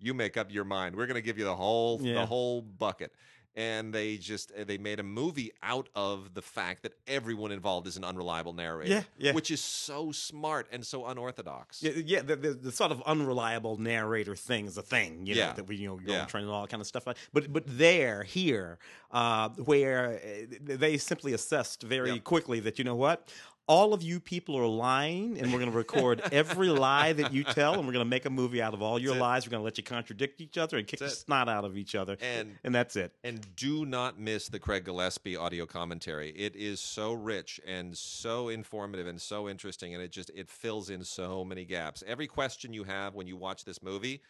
You 0.00 0.14
make 0.14 0.36
up 0.36 0.52
your 0.52 0.64
mind. 0.64 0.96
We're 0.96 1.06
going 1.06 1.16
to 1.16 1.22
give 1.22 1.38
you 1.38 1.44
the 1.44 1.56
whole 1.56 2.00
Yeah. 2.00 2.14
the 2.14 2.26
whole 2.26 2.62
bucket. 2.62 3.12
And 3.58 3.92
they 3.92 4.18
just 4.18 4.52
uh, 4.52 4.62
they 4.62 4.78
made 4.78 5.00
a 5.00 5.02
movie 5.02 5.50
out 5.64 5.88
of 5.96 6.32
the 6.34 6.42
fact 6.42 6.84
that 6.84 6.92
everyone 7.08 7.50
involved 7.50 7.88
is 7.88 7.96
an 7.96 8.04
unreliable 8.04 8.52
narrator, 8.52 8.92
Yeah, 8.94 9.02
yeah. 9.18 9.32
which 9.32 9.50
is 9.50 9.60
so 9.60 10.12
smart 10.12 10.68
and 10.70 10.86
so 10.86 11.06
unorthodox. 11.06 11.82
Yeah, 11.82 11.90
yeah 12.12 12.22
the, 12.22 12.36
the, 12.36 12.50
the 12.54 12.70
sort 12.72 12.92
of 12.92 13.02
unreliable 13.02 13.76
narrator 13.76 14.36
thing 14.36 14.66
is 14.66 14.78
a 14.78 14.82
thing, 14.82 15.26
you 15.26 15.34
know, 15.34 15.40
Yeah. 15.40 15.52
that 15.54 15.66
we 15.66 15.74
you 15.74 15.88
know 15.88 15.96
go 15.96 16.12
Yeah. 16.12 16.26
and 16.32 16.48
all 16.48 16.62
that 16.62 16.70
kind 16.70 16.80
of 16.80 16.86
stuff. 16.86 17.04
But 17.32 17.52
but 17.52 17.64
there 17.66 18.22
here, 18.22 18.78
uh, 19.10 19.48
where 19.70 20.20
uh, 20.24 20.76
they 20.84 20.96
simply 20.96 21.32
assessed 21.32 21.82
very 21.82 22.12
Yep. 22.12 22.24
quickly 22.24 22.60
that 22.60 22.78
you 22.78 22.84
know 22.84 22.94
what. 23.06 23.28
All 23.68 23.92
of 23.92 24.02
you 24.02 24.18
people 24.18 24.56
are 24.56 24.66
lying, 24.66 25.38
and 25.38 25.52
we're 25.52 25.58
going 25.58 25.70
to 25.70 25.76
record 25.76 26.22
every 26.32 26.68
lie 26.68 27.12
that 27.12 27.34
you 27.34 27.44
tell, 27.44 27.74
and 27.74 27.86
we're 27.86 27.92
going 27.92 28.04
to 28.04 28.08
make 28.08 28.24
a 28.24 28.30
movie 28.30 28.62
out 28.62 28.72
of 28.72 28.80
all 28.80 28.98
your 28.98 29.14
lies. 29.14 29.46
We're 29.46 29.50
going 29.50 29.60
to 29.60 29.64
let 29.64 29.76
you 29.76 29.84
contradict 29.84 30.40
each 30.40 30.56
other 30.56 30.78
and 30.78 30.86
kick 30.86 31.00
the 31.00 31.04
That's 31.04 31.18
it. 31.18 31.24
snot 31.26 31.50
out 31.50 31.66
of 31.66 31.76
each 31.76 31.94
other, 31.94 32.16
And- 32.20 32.56
and 32.64 32.74
that's 32.74 32.96
it. 32.96 33.12
And 33.22 33.46
do 33.56 33.84
not 33.84 34.18
miss 34.18 34.48
the 34.48 34.58
Craig 34.58 34.84
Gillespie 34.86 35.36
audio 35.36 35.66
commentary. 35.66 36.30
It 36.30 36.56
is 36.56 36.80
so 36.80 37.12
rich 37.12 37.60
and 37.66 37.94
so 37.96 38.48
informative 38.48 39.06
and 39.06 39.20
so 39.20 39.48
interesting, 39.50 39.92
and 39.94 40.02
it 40.02 40.12
just 40.12 40.30
it 40.34 40.48
fills 40.48 40.88
in 40.88 41.04
so 41.04 41.44
many 41.44 41.66
gaps. 41.66 42.02
Every 42.06 42.26
question 42.26 42.72
you 42.72 42.84
have 42.84 43.14
when 43.14 43.26
you 43.26 43.36
watch 43.36 43.66
this 43.66 43.82
movie, 43.82 44.22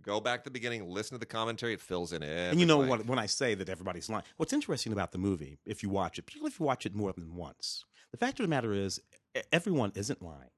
go 0.00 0.18
back 0.18 0.44
to 0.44 0.50
the 0.50 0.50
beginning, 0.50 0.88
listen 0.88 1.14
to 1.14 1.18
the 1.18 1.26
commentary. 1.26 1.74
It 1.74 1.80
fills 1.82 2.12
in 2.14 2.22
it. 2.22 2.50
And 2.52 2.58
you 2.58 2.64
know 2.66 2.78
what? 2.78 3.04
When 3.04 3.18
I 3.18 3.26
say 3.26 3.54
that 3.54 3.68
everybody's 3.68 4.08
lying, 4.08 4.24
what's 4.38 4.54
interesting 4.54 4.92
about 4.94 5.12
the 5.12 5.18
movie, 5.18 5.58
if 5.66 5.82
you 5.82 5.90
watch 5.90 6.18
it, 6.18 6.22
particularly 6.22 6.52
if 6.52 6.58
you 6.60 6.64
watch 6.64 6.86
it 6.86 6.94
more 6.94 7.12
than 7.12 7.34
once, 7.34 7.84
the 8.12 8.18
fact 8.18 8.38
of 8.38 8.44
the 8.44 8.48
matter 8.48 8.72
is, 8.72 9.00
everyone 9.52 9.92
isn't 9.94 10.22
lying. 10.22 10.50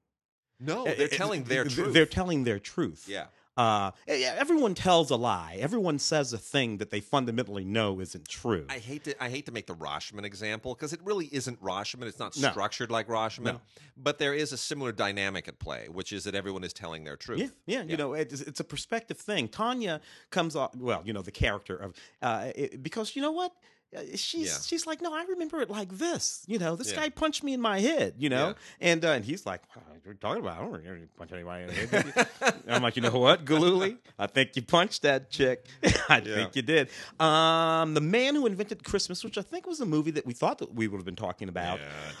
No, 0.59 0.83
they're 0.85 1.01
eh, 1.01 1.07
telling 1.07 1.41
eh, 1.41 1.47
their 1.47 1.63
th- 1.63 1.75
truth. 1.75 1.93
They're 1.93 2.05
telling 2.05 2.43
their 2.43 2.59
truth. 2.59 3.07
yeah. 3.09 3.25
Uh, 3.57 3.91
everyone 4.05 4.73
tells 4.75 5.11
a 5.11 5.15
lie. 5.15 5.57
Everyone 5.61 5.97
says 5.97 6.33
a 6.33 6.37
thing 6.37 6.77
that 6.79 6.89
they 6.89 6.99
fundamentally 6.99 7.63
know 7.63 8.01
isn't 8.01 8.27
true. 8.27 8.65
I 8.67 8.79
hate 8.79 9.05
to 9.05 9.23
I 9.23 9.29
hate 9.29 9.45
to 9.45 9.53
make 9.53 9.65
the 9.65 9.75
Rashomon 9.75 10.25
example 10.25 10.75
because 10.75 10.91
it 10.91 10.99
really 11.05 11.27
isn't 11.31 11.61
Rashomon. 11.63 12.03
It's 12.03 12.19
not 12.19 12.37
No. 12.37 12.51
structured 12.51 12.91
like 12.91 13.07
Rashomon, 13.07 13.43
No. 13.45 13.61
but 13.95 14.17
there 14.17 14.33
is 14.33 14.51
a 14.51 14.57
similar 14.57 14.91
dynamic 14.91 15.47
at 15.47 15.57
play, 15.57 15.87
which 15.87 16.11
is 16.11 16.25
that 16.25 16.35
everyone 16.35 16.65
is 16.65 16.73
telling 16.73 17.05
their 17.05 17.15
truth. 17.15 17.39
Yeah, 17.65 17.77
yeah, 17.77 17.83
you 17.83 17.95
know, 17.95 18.11
it's, 18.13 18.41
it's 18.41 18.59
a 18.59 18.65
perspective 18.65 19.17
thing. 19.17 19.47
Tonya 19.47 20.01
comes 20.31 20.57
off, 20.57 20.75
well, 20.75 21.01
you 21.05 21.13
know, 21.13 21.21
the 21.21 21.31
character 21.31 21.77
of, 21.77 21.93
uh, 22.21 22.51
it, 22.55 22.83
because 22.83 23.15
you 23.15 23.21
know 23.21 23.31
what? 23.31 23.53
Uh, 23.95 24.01
She's 24.15 24.47
Yeah. 24.47 24.57
she's 24.65 24.85
like, 24.87 25.01
no, 25.01 25.13
I 25.13 25.23
remember 25.25 25.61
it 25.61 25.69
like 25.69 25.89
this. 25.97 26.43
You 26.47 26.59
know, 26.59 26.75
this 26.75 26.91
Yeah. 26.91 26.97
guy 27.01 27.09
punched 27.09 27.43
me 27.43 27.53
in 27.53 27.61
my 27.61 27.79
head. 27.79 28.15
You 28.17 28.29
know, 28.29 28.47
Yeah. 28.47 28.53
and 28.91 29.05
uh, 29.05 29.09
and 29.09 29.25
he's 29.25 29.45
like, 29.45 29.61
what 29.73 29.85
are 29.87 30.09
you 30.09 30.13
talking 30.15 30.41
about? 30.41 30.57
I 30.57 30.61
don't 30.61 30.71
remember 30.71 31.07
punch 31.17 31.31
anybody 31.31 31.63
in 31.63 31.67
the 31.69 31.73
head. 31.73 31.89
did 31.91 32.05
you?" 32.05 32.23
And 32.67 32.75
I'm 32.75 32.81
like, 32.83 32.95
you 32.95 33.01
know 33.01 33.17
what, 33.17 33.45
Gillooly? 33.45 33.97
I 34.19 34.27
think 34.27 34.55
you 34.55 34.61
punched 34.61 35.01
that 35.03 35.29
chick. 35.29 35.65
I 36.09 36.19
think 36.19 36.55
you 36.55 36.61
did. 36.61 36.89
Um, 37.19 37.93
the 37.93 38.01
man 38.01 38.35
who 38.35 38.45
invented 38.45 38.83
Christmas, 38.83 39.23
which 39.23 39.37
I 39.37 39.41
think 39.41 39.65
was 39.65 39.79
a 39.81 39.85
movie 39.85 40.11
that 40.11 40.25
we 40.25 40.33
thought 40.33 40.57
that 40.59 40.73
we 40.73 40.87
would 40.87 40.97
have 40.97 41.05
been 41.05 41.15
talking 41.15 41.47
about 41.49 41.79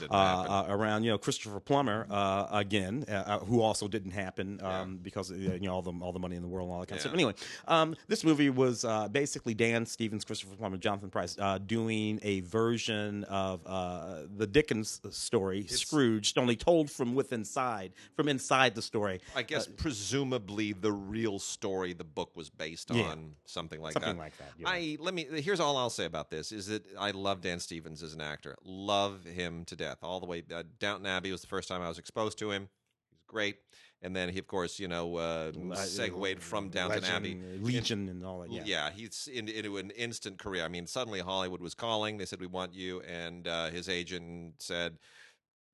uh, 0.09 0.13
uh, 0.13 0.65
around 0.69 1.03
you 1.03 1.11
know 1.11 1.17
Christopher 1.17 1.59
Plummer 1.59 2.07
uh, 2.09 2.47
again, 2.51 3.03
uh, 3.07 3.39
who 3.39 3.61
also 3.61 3.87
didn't 3.87 4.11
happen 4.11 4.59
um, 4.63 4.97
because 5.01 5.29
you 5.31 5.59
know 5.59 5.73
all 5.73 5.81
the 5.81 5.91
all 6.01 6.11
the 6.13 6.19
money 6.19 6.35
in 6.35 6.41
the 6.41 6.47
world 6.47 6.67
and 6.67 6.73
all 6.73 6.79
that 6.81 6.87
kind 6.87 6.97
of 6.97 7.01
stuff. 7.01 7.13
Anyway, 7.13 7.33
um, 7.67 7.95
this 8.07 8.23
movie 8.23 8.49
was 8.49 8.85
uh, 8.85 9.07
basically 9.09 9.53
Dan 9.53 9.85
Stevens, 9.85 10.23
Christopher 10.25 10.55
Plummer, 10.55 10.77
Jonathan 10.77 11.09
Pryce 11.09 11.37
uh, 11.55 11.57
doing 11.59 12.19
a 12.21 12.41
version 12.41 13.23
of 13.25 13.61
uh, 13.65 14.21
the 14.35 14.47
Dickens 14.47 15.01
story, 15.11 15.65
Scrooge, 15.67 16.33
only 16.37 16.55
told 16.55 16.91
from 16.91 17.15
within 17.15 17.35
inside, 17.45 17.93
from 18.15 18.27
inside 18.27 18.75
the 18.75 18.81
story. 18.81 19.21
I 19.35 19.43
guess 19.43 19.67
presumably 19.67 20.73
the 20.73 20.91
real 20.91 21.37
story 21.39 21.93
the 21.93 22.03
book 22.03 22.31
was 22.35 22.49
based 22.49 22.89
Yeah. 22.91 23.03
on 23.03 23.35
something 23.45 23.81
like 23.81 23.93
Something 23.93 24.15
that. 24.17 24.21
like 24.21 24.37
that, 24.37 24.51
yeah. 24.57 24.69
I 24.69 24.97
let 24.99 25.13
me 25.13 25.25
here's 25.41 25.59
all 25.59 25.77
I'll 25.77 25.89
say 25.89 26.05
about 26.05 26.29
this 26.29 26.51
is 26.51 26.67
that 26.67 26.83
I 26.97 27.11
love 27.11 27.41
Dan 27.41 27.59
Stevens 27.59 28.01
as 28.03 28.13
an 28.13 28.21
actor. 28.21 28.55
Love 28.63 29.25
him 29.25 29.65
to 29.65 29.75
death. 29.75 29.97
All 30.01 30.19
the 30.19 30.25
way 30.25 30.43
uh, 30.53 30.63
Downton 30.79 31.05
Abbey 31.05 31.31
was 31.31 31.41
the 31.41 31.47
first 31.47 31.67
time 31.67 31.81
I 31.81 31.87
was 31.87 31.99
exposed 31.99 32.37
to 32.39 32.51
him. 32.51 32.69
He's 33.11 33.21
great. 33.27 33.57
And 34.05 34.15
then 34.15 34.29
he 34.29 34.39
of 34.39 34.47
course, 34.47 34.79
you 34.79 34.87
know, 34.87 35.15
uh, 35.17 35.51
segued 35.75 36.41
from 36.41 36.69
Downton 36.69 37.01
Legend, 37.01 37.15
Abbey 37.15 37.41
Legion, 37.59 38.07
and 38.07 38.23
all 38.23 38.39
that. 38.41 38.51
Yeah. 38.51 38.61
yeah, 38.65 38.89
he's 38.91 39.27
in, 39.31 39.49
into 39.49 39.77
an 39.77 39.89
instant 39.91 40.37
career. 40.37 40.63
I 40.63 40.67
mean, 40.67 40.85
suddenly 40.87 41.19
Hollywood 41.19 41.61
was 41.61 41.73
calling. 41.73 42.17
They 42.17 42.25
said, 42.25 42.39
"We 42.39 42.47
want 42.47 42.73
you," 42.73 43.01
and 43.01 43.47
uh, 43.47 43.69
his 43.71 43.89
agent 43.89 44.55
said, 44.59 44.97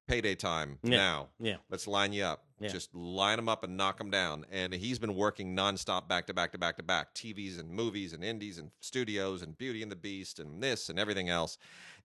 payday 0.08 0.36
time 0.36 0.78
Yeah. 0.84 0.98
now. 0.98 1.30
Yeah. 1.40 1.56
Let's 1.70 1.88
line 1.88 2.12
you 2.12 2.24
up. 2.24 2.44
Yeah. 2.60 2.70
Just 2.70 2.94
line 2.94 3.38
them 3.38 3.48
up 3.48 3.64
and 3.64 3.78
knock 3.78 3.98
them 3.98 4.12
down. 4.12 4.46
And 4.52 4.74
he's 4.74 5.00
been 5.00 5.16
working 5.16 5.56
nonstop, 5.56 6.08
back 6.08 6.28
to 6.28 6.34
back 6.34 6.52
to 6.52 6.58
back 6.58 6.78
to 6.78 6.84
back, 6.84 7.16
TVs 7.16 7.60
and 7.60 7.70
movies 7.70 8.14
and 8.14 8.24
indies 8.24 8.58
and 8.58 8.72
studios 8.82 9.42
and 9.42 9.58
Beauty 9.58 9.82
and 9.82 9.92
the 9.92 9.96
Beast 9.96 10.40
and 10.40 10.62
this 10.62 10.90
and 10.90 11.00
everything 11.00 11.30
else. 11.30 11.58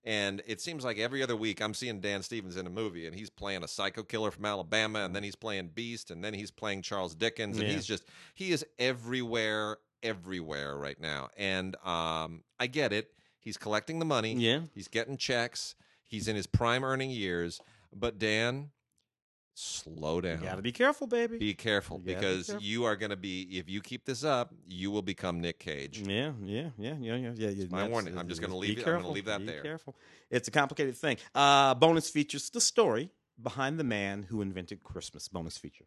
And 0.07 0.41
it 0.47 0.61
seems 0.61 0.85
like 0.85 0.99
every 0.99 1.21
other 1.23 1.35
week 1.37 1.61
I'm 1.61 1.75
seeing 1.75 2.01
Dan 2.01 2.23
Stevens 2.23 2.57
in 2.57 2.65
a 2.67 2.71
movie, 2.71 3.07
and 3.09 3.15
he's 3.15 3.29
playing 3.29 3.65
a 3.65 3.69
psycho 3.69 4.05
killer 4.05 4.31
from 4.31 4.45
Alabama, 4.47 5.01
and 5.01 5.15
then 5.15 5.25
he's 5.25 5.35
playing 5.35 5.71
Beast, 5.75 6.13
and 6.13 6.25
then 6.25 6.33
he's 6.33 6.53
playing 6.53 6.83
Charles 6.83 7.15
Dickens, 7.17 7.59
and 7.59 7.67
Yeah. 7.67 7.75
he's 7.75 7.87
just 7.87 8.05
he 8.35 8.53
is 8.53 8.65
everywhere, 8.79 9.79
everywhere 10.05 10.77
right 10.77 11.01
now. 11.01 11.29
And 11.37 11.75
um, 11.85 12.45
I 12.61 12.69
get 12.69 12.93
it. 12.93 13.11
He's 13.41 13.57
collecting 13.57 13.99
the 13.99 14.05
money. 14.05 14.35
Yeah. 14.35 14.61
He's 14.75 14.89
getting 14.89 15.17
checks. 15.17 15.75
He's 16.05 16.29
in 16.29 16.37
his 16.37 16.47
prime 16.47 16.85
earning 16.85 17.11
years. 17.11 17.61
But 17.93 18.19
Dan, 18.19 18.71
slow 19.59 20.21
down. 20.21 20.39
You 20.41 20.45
got 20.45 20.57
to 20.57 20.63
be 20.63 20.73
careful, 20.73 21.07
baby. 21.07 21.39
Be 21.39 21.55
careful 21.55 22.01
You 22.05 22.15
gotta 22.15 22.27
be 22.27 22.29
because 22.29 22.47
careful. 22.47 22.63
you 22.63 22.85
are 22.85 22.97
going 22.97 23.11
to 23.11 23.17
be. 23.17 23.43
If 23.59 23.69
you 23.69 23.81
keep 23.81 24.05
this 24.05 24.23
up, 24.25 24.55
you 24.67 24.91
will 24.91 25.03
become 25.03 25.41
Nick 25.41 25.59
Cage. 25.59 26.01
Yeah, 26.01 26.33
yeah, 26.43 26.71
yeah, 26.79 26.95
yeah, 27.01 27.17
yeah. 27.17 27.33
yeah. 27.35 27.49
yeah. 27.51 27.65
my 27.71 27.89
warning. 27.89 28.17
I'm 28.19 28.29
just 28.29 28.41
gonna 28.41 28.57
leave 28.57 28.79
it- 28.79 28.87
I'm 28.87 28.95
gonna 29.01 29.11
leave 29.11 29.25
that 29.27 29.41
be 29.41 29.47
there. 29.47 29.63
Careful. 29.63 29.97
It's 30.31 30.49
a 30.49 30.51
complicated 30.51 30.97
thing. 30.97 31.17
Uh, 31.35 31.75
bonus 31.75 32.11
features 32.11 32.51
the 32.51 32.61
story 32.61 33.11
behind 33.43 33.79
the 33.79 33.85
man 33.85 34.25
who 34.25 34.41
invented 34.43 34.83
Christmas. 34.83 35.29
Bonus 35.29 35.57
feature. 35.59 35.85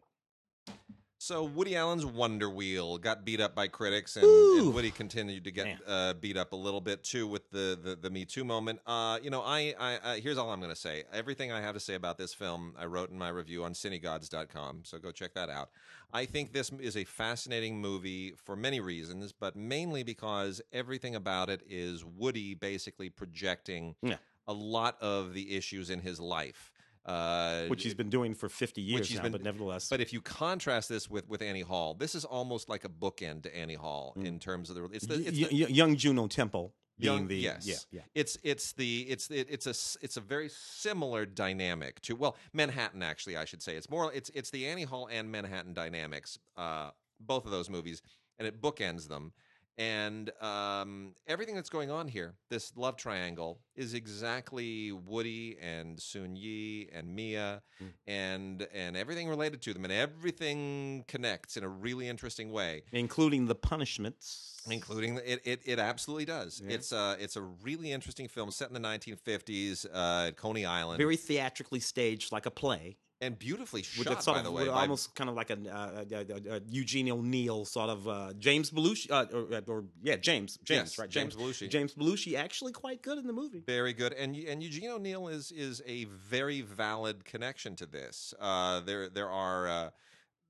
So 1.22 1.44
Woody 1.44 1.76
Allen's 1.76 2.06
Wonder 2.06 2.48
Wheel 2.48 2.96
got 2.96 3.26
beat 3.26 3.42
up 3.42 3.54
by 3.54 3.68
critics, 3.68 4.16
and, 4.16 4.24
and 4.24 4.72
Woody 4.72 4.90
continued 4.90 5.44
to 5.44 5.50
get 5.50 5.78
uh, 5.86 6.14
beat 6.14 6.38
up 6.38 6.52
a 6.54 6.56
little 6.56 6.80
bit 6.80 7.04
too 7.04 7.26
with 7.28 7.50
the 7.50 7.78
the, 7.80 7.94
the 7.94 8.08
Me 8.08 8.24
Too 8.24 8.42
moment. 8.42 8.80
Uh, 8.86 9.18
you 9.22 9.28
know, 9.28 9.42
I, 9.42 9.74
I, 9.78 9.98
I 10.02 10.20
here's 10.20 10.38
all 10.38 10.50
I'm 10.50 10.60
going 10.60 10.72
to 10.72 10.80
say. 10.80 11.04
Everything 11.12 11.52
I 11.52 11.60
have 11.60 11.74
to 11.74 11.80
say 11.80 11.92
about 11.94 12.16
this 12.16 12.32
film, 12.32 12.74
I 12.78 12.86
wrote 12.86 13.10
in 13.10 13.18
my 13.18 13.28
review 13.28 13.64
on 13.64 13.74
cinegods.com. 13.74 14.80
So 14.84 14.96
go 14.98 15.10
check 15.10 15.34
that 15.34 15.50
out. 15.50 15.68
I 16.10 16.24
think 16.24 16.54
this 16.54 16.72
is 16.80 16.96
a 16.96 17.04
fascinating 17.04 17.78
movie 17.82 18.32
for 18.42 18.56
many 18.56 18.80
reasons, 18.80 19.30
but 19.30 19.54
mainly 19.54 20.02
because 20.02 20.62
everything 20.72 21.14
about 21.16 21.50
it 21.50 21.60
is 21.68 22.02
Woody 22.02 22.54
basically 22.54 23.10
projecting 23.10 23.94
Yeah. 24.00 24.16
a 24.48 24.54
lot 24.54 24.96
of 25.02 25.34
the 25.34 25.54
issues 25.54 25.90
in 25.90 26.00
his 26.00 26.18
life. 26.18 26.72
Uh, 27.10 27.66
Which 27.66 27.82
he's 27.82 27.94
been 27.94 28.08
doing 28.10 28.34
for 28.34 28.48
50 28.48 28.80
years 28.80 29.12
now, 29.14 29.22
been- 29.22 29.32
but 29.32 29.42
nevertheless. 29.42 29.88
but 29.88 30.00
if 30.00 30.12
you 30.12 30.20
contrast 30.20 30.88
this 30.88 31.10
with, 31.10 31.28
with 31.28 31.42
Annie 31.42 31.60
Hall, 31.62 31.94
this 31.94 32.14
is 32.14 32.24
almost 32.24 32.68
like 32.68 32.84
a 32.84 32.88
bookend 32.88 33.42
to 33.42 33.56
Annie 33.56 33.74
Hall 33.74 34.14
Mm. 34.16 34.26
in 34.26 34.38
terms 34.38 34.70
of 34.70 34.76
the 34.76 34.84
it's 34.92 35.06
the, 35.06 35.14
it's 35.14 35.38
y- 35.38 35.48
the 35.50 35.64
y- 35.64 35.70
young 35.70 35.96
Juno 35.96 36.26
Temple 36.28 36.72
being 36.98 37.12
young, 37.14 37.26
the 37.28 37.36
yes 37.36 37.66
yeah 37.66 37.76
yeah 37.90 38.00
it's 38.14 38.36
it's 38.42 38.72
the 38.72 39.00
it's 39.08 39.30
it, 39.30 39.46
it's 39.50 39.66
a 39.66 39.70
it's 40.04 40.16
a 40.18 40.20
very 40.20 40.48
similar 40.50 41.24
dynamic 41.26 42.00
to 42.02 42.14
well 42.14 42.36
Manhattan 42.52 43.02
actually 43.02 43.36
I 43.38 43.44
should 43.46 43.62
say 43.62 43.74
it's 43.76 43.88
more 43.88 44.12
it's 44.12 44.30
it's 44.34 44.50
the 44.50 44.66
Annie 44.66 44.84
Hall 44.84 45.08
and 45.10 45.30
Manhattan 45.32 45.72
dynamics 45.72 46.38
uh 46.58 46.90
both 47.18 47.44
of 47.46 47.50
those 47.52 47.70
movies 47.70 48.02
and 48.38 48.46
it 48.46 48.60
bookends 48.60 49.08
them 49.08 49.32
and 49.80 50.30
um, 50.42 51.14
everything 51.26 51.54
that's 51.54 51.70
going 51.70 51.90
on 51.90 52.06
here, 52.06 52.34
this 52.50 52.72
love 52.76 52.96
triangle, 52.96 53.60
is 53.74 53.94
exactly 53.94 54.92
Woody 54.92 55.56
and 55.60 55.98
Soon 55.98 56.36
Yi 56.36 56.90
and 56.92 57.08
Mia, 57.14 57.62
Mm. 57.82 57.92
and 58.06 58.68
and 58.74 58.94
everything 58.94 59.26
related 59.28 59.62
to 59.62 59.72
them, 59.72 59.84
and 59.84 59.92
everything 59.92 61.02
connects 61.08 61.56
in 61.56 61.64
a 61.64 61.68
really 61.68 62.06
interesting 62.08 62.52
way. 62.52 62.82
including 62.92 63.46
the 63.46 63.54
punishments. 63.54 64.60
Including 64.70 65.14
the- 65.14 65.32
it, 65.32 65.40
it, 65.46 65.60
it 65.64 65.78
absolutely 65.78 66.26
does. 66.26 66.60
Yeah. 66.62 66.74
It's 66.74 66.92
a 66.92 67.16
it's 67.18 67.36
a 67.36 67.40
really 67.40 67.90
interesting 67.90 68.28
film 68.28 68.50
set 68.50 68.68
in 68.68 68.74
the 68.74 68.80
1950s 68.80 69.86
uh, 69.86 70.26
at 70.28 70.36
Coney 70.36 70.66
Island, 70.66 70.98
very 70.98 71.16
theatrically 71.16 71.80
staged 71.80 72.32
like 72.32 72.44
a 72.44 72.50
play. 72.50 72.98
And 73.20 73.38
beautifully 73.38 73.82
shot. 73.82 74.22
sort 74.22 74.34
by 74.36 74.38
of, 74.40 74.44
the 74.44 74.50
way, 74.50 74.66
by- 74.66 74.72
almost 74.80 75.14
kind 75.14 75.28
of 75.28 75.36
like 75.36 75.50
a, 75.50 75.58
uh, 75.68 76.04
uh, 76.10 76.24
uh, 76.50 76.54
uh, 76.56 76.60
Eugene 76.68 77.10
O'Neill 77.10 77.64
sort 77.64 77.90
of 77.90 78.08
uh, 78.08 78.32
James 78.38 78.70
Belushi, 78.70 79.10
uh, 79.10 79.26
or, 79.32 79.62
or 79.66 79.84
yeah, 80.02 80.16
James, 80.16 80.58
James, 80.64 80.90
Yes, 80.92 80.98
right? 80.98 81.10
James 81.10 81.36
Belushi. 81.36 81.68
James 81.68 81.94
Belushi 81.94 82.34
actually 82.36 82.72
quite 82.72 83.02
good 83.02 83.18
in 83.18 83.26
the 83.26 83.32
movie. 83.32 83.62
Very 83.66 83.92
good, 83.92 84.12
and 84.14 84.34
and 84.36 84.62
Eugene 84.62 84.90
O'Neill 84.90 85.28
is 85.28 85.52
is 85.52 85.82
a 85.86 86.04
very 86.04 86.62
valid 86.62 87.24
connection 87.24 87.76
to 87.76 87.86
this. 87.86 88.32
Uh, 88.40 88.80
there 88.80 89.08
there 89.08 89.28
are 89.30 89.68
uh, 89.68 89.90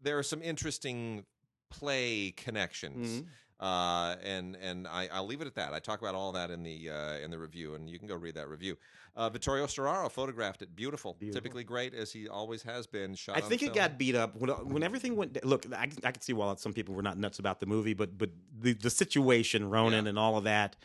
there 0.00 0.16
are 0.18 0.22
some 0.22 0.42
interesting 0.42 1.24
play 1.70 2.32
connections, 2.32 3.22
Mhm. 3.22 3.26
Uh, 3.60 4.16
and 4.24 4.56
and 4.56 4.88
I, 4.88 5.08
I'll 5.12 5.26
leave 5.26 5.40
it 5.40 5.46
at 5.46 5.54
that. 5.54 5.72
I 5.72 5.78
talk 5.78 6.00
about 6.00 6.14
all 6.14 6.32
that 6.32 6.50
in 6.50 6.62
the 6.62 6.90
uh, 6.90 7.18
in 7.18 7.30
the 7.30 7.38
review, 7.38 7.74
and 7.74 7.88
you 7.88 7.98
can 7.98 8.08
go 8.08 8.16
read 8.16 8.34
that 8.34 8.48
review. 8.48 8.76
Uh, 9.16 9.28
Vittorio 9.28 9.66
Storaro 9.66 10.10
photographed 10.10 10.62
it, 10.62 10.74
beautiful, 10.74 11.14
Beautiful. 11.18 11.40
typically 11.40 11.64
great 11.64 11.92
as 11.94 12.12
he 12.12 12.28
always 12.28 12.62
has 12.62 12.86
been. 12.86 13.14
Shot. 13.14 13.36
I 13.36 13.40
think 13.40 13.60
it 13.62 13.66
film. 13.66 13.74
got 13.76 13.98
beat 13.98 14.14
up 14.14 14.36
when, 14.36 14.50
when 14.50 14.82
everything 14.82 15.16
went. 15.16 15.44
Look, 15.44 15.66
I, 15.76 15.86
can- 15.86 15.98
I 16.04 16.12
can 16.12 16.22
see 16.22 16.32
why 16.32 16.54
some 16.56 16.72
people 16.72 16.94
were 16.94 17.02
not 17.02 17.18
nuts 17.18 17.38
about 17.38 17.60
the 17.60 17.66
movie, 17.66 17.92
but 17.94 18.16
but 18.16 18.30
the 18.58 18.72
the 18.72 18.90
situation, 18.90 19.68
Ronan, 19.68 20.04
Yeah. 20.04 20.10
and 20.10 20.18
all 20.18 20.36
of 20.38 20.44
that 20.44 20.76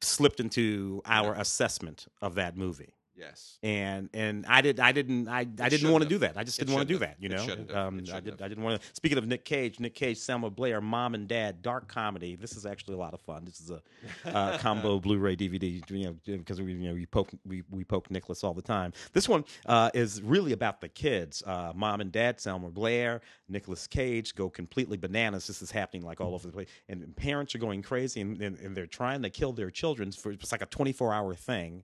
slipped 0.00 0.40
into 0.40 1.02
our 1.06 1.34
assessment 1.34 2.06
of 2.22 2.34
that 2.36 2.56
movie. 2.56 2.94
Yes. 3.16 3.58
and 3.62 4.08
and 4.14 4.46
I 4.46 4.60
did 4.60 4.80
I 4.80 4.92
didn't 4.92 5.28
I, 5.28 5.40
I 5.40 5.68
didn't 5.68 5.90
want 5.90 6.02
to 6.02 6.08
do 6.08 6.18
that. 6.18 6.36
I 6.36 6.44
just 6.44 6.58
didn't 6.58 6.74
want 6.74 6.86
to 6.86 6.94
do 6.94 6.98
that. 6.98 7.16
You 7.18 7.30
know, 7.30 7.46
um, 7.74 8.00
I 8.12 8.20
did 8.20 8.32
have. 8.32 8.42
I 8.42 8.48
didn't 8.48 8.62
want 8.62 8.80
to. 8.80 8.88
Speaking 8.94 9.18
of 9.18 9.26
Nick 9.26 9.44
Cage, 9.44 9.80
Nick 9.80 9.94
Cage, 9.94 10.18
Selma 10.18 10.50
Blair, 10.50 10.80
Mom 10.80 11.14
and 11.14 11.26
Dad, 11.26 11.62
dark 11.62 11.88
comedy. 11.88 12.36
This 12.36 12.56
is 12.56 12.66
actually 12.66 12.94
a 12.94 12.98
lot 12.98 13.14
of 13.14 13.20
fun. 13.20 13.44
This 13.44 13.60
is 13.60 13.70
a 13.70 13.80
uh, 14.28 14.58
combo 14.58 15.00
Blu-ray 15.00 15.36
DVD. 15.36 15.90
You 15.90 16.06
know, 16.06 16.16
because 16.26 16.60
we 16.60 16.72
you 16.72 16.88
know 16.88 16.94
we 16.94 17.06
poke 17.06 17.30
we, 17.46 17.62
we 17.70 17.84
poke 17.84 18.10
Nicholas 18.10 18.44
all 18.44 18.54
the 18.54 18.62
time. 18.62 18.92
This 19.12 19.28
one 19.28 19.44
uh, 19.66 19.90
is 19.94 20.20
really 20.22 20.52
about 20.52 20.80
the 20.80 20.88
kids. 20.88 21.42
Uh, 21.46 21.72
Mom 21.74 22.00
and 22.00 22.12
Dad, 22.12 22.40
Selma 22.40 22.68
Blair, 22.68 23.22
Nicholas 23.48 23.86
Cage 23.86 24.34
go 24.34 24.50
completely 24.50 24.96
bananas. 24.96 25.46
This 25.46 25.62
is 25.62 25.70
happening 25.70 26.04
like 26.04 26.20
all 26.20 26.34
over 26.34 26.46
the 26.46 26.52
place, 26.52 26.68
and 26.88 27.16
parents 27.16 27.54
are 27.54 27.58
going 27.58 27.82
crazy, 27.82 28.20
and, 28.20 28.40
and, 28.40 28.58
and 28.58 28.76
they're 28.76 28.86
trying 28.86 29.22
to 29.22 29.30
kill 29.30 29.52
their 29.52 29.70
children 29.70 30.12
for 30.12 30.32
it's 30.32 30.52
like 30.52 30.62
a 30.62 30.66
24-hour 30.66 31.34
thing. 31.34 31.82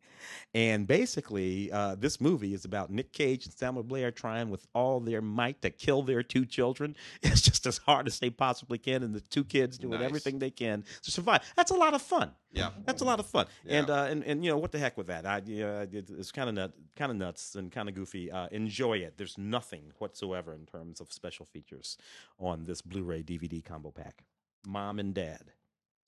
And 0.54 0.86
basically, 0.86 1.21
uh, 1.30 1.94
this 1.98 2.20
movie 2.20 2.54
is 2.54 2.64
about 2.64 2.90
Nick 2.90 3.12
Cage 3.12 3.46
and 3.46 3.54
Samuel 3.54 3.84
Blair 3.84 4.10
trying 4.10 4.50
with 4.50 4.66
all 4.74 5.00
their 5.00 5.20
might 5.20 5.62
to 5.62 5.70
kill 5.70 6.02
their 6.02 6.22
two 6.22 6.44
children. 6.44 6.96
It's 7.22 7.40
just 7.42 7.66
as 7.66 7.78
hard 7.78 8.06
as 8.06 8.18
they 8.18 8.30
possibly 8.30 8.78
can, 8.78 9.02
and 9.02 9.14
the 9.14 9.20
two 9.20 9.44
kids 9.44 9.78
doing 9.78 9.98
Nice. 10.00 10.02
everything 10.08 10.38
they 10.38 10.50
can 10.50 10.84
to 11.02 11.10
survive. 11.10 11.40
That's 11.56 11.70
a 11.70 11.74
lot 11.76 11.94
of 11.94 12.02
fun. 12.02 12.32
Yeah. 12.52 12.70
That's 12.84 13.00
a 13.02 13.04
lot 13.04 13.18
of 13.20 13.26
fun, 13.26 13.46
Yeah. 13.64 13.78
and 13.78 13.90
uh, 13.90 14.06
and 14.10 14.24
and 14.24 14.44
you 14.44 14.50
know 14.50 14.58
what 14.58 14.72
the 14.72 14.78
heck 14.78 14.96
with 14.98 15.06
that? 15.06 15.24
I 15.26 15.38
uh, 15.38 15.86
it's 15.92 16.30
kind 16.32 16.48
of 16.48 16.54
nut, 16.54 16.72
kind 16.96 17.10
of 17.10 17.16
nuts 17.16 17.54
and 17.54 17.72
kind 17.72 17.88
of 17.88 17.94
goofy. 17.94 18.30
Uh, 18.30 18.48
enjoy 18.52 18.98
it. 18.98 19.14
There's 19.16 19.38
nothing 19.38 19.92
whatsoever 19.98 20.54
in 20.54 20.66
terms 20.66 21.00
of 21.00 21.12
special 21.12 21.46
features 21.46 21.96
on 22.38 22.64
this 22.64 22.82
Blu-ray 22.82 23.22
DVD 23.22 23.64
combo 23.64 23.90
pack. 23.90 24.24
Mom 24.66 24.98
and 24.98 25.14
Dad. 25.14 25.52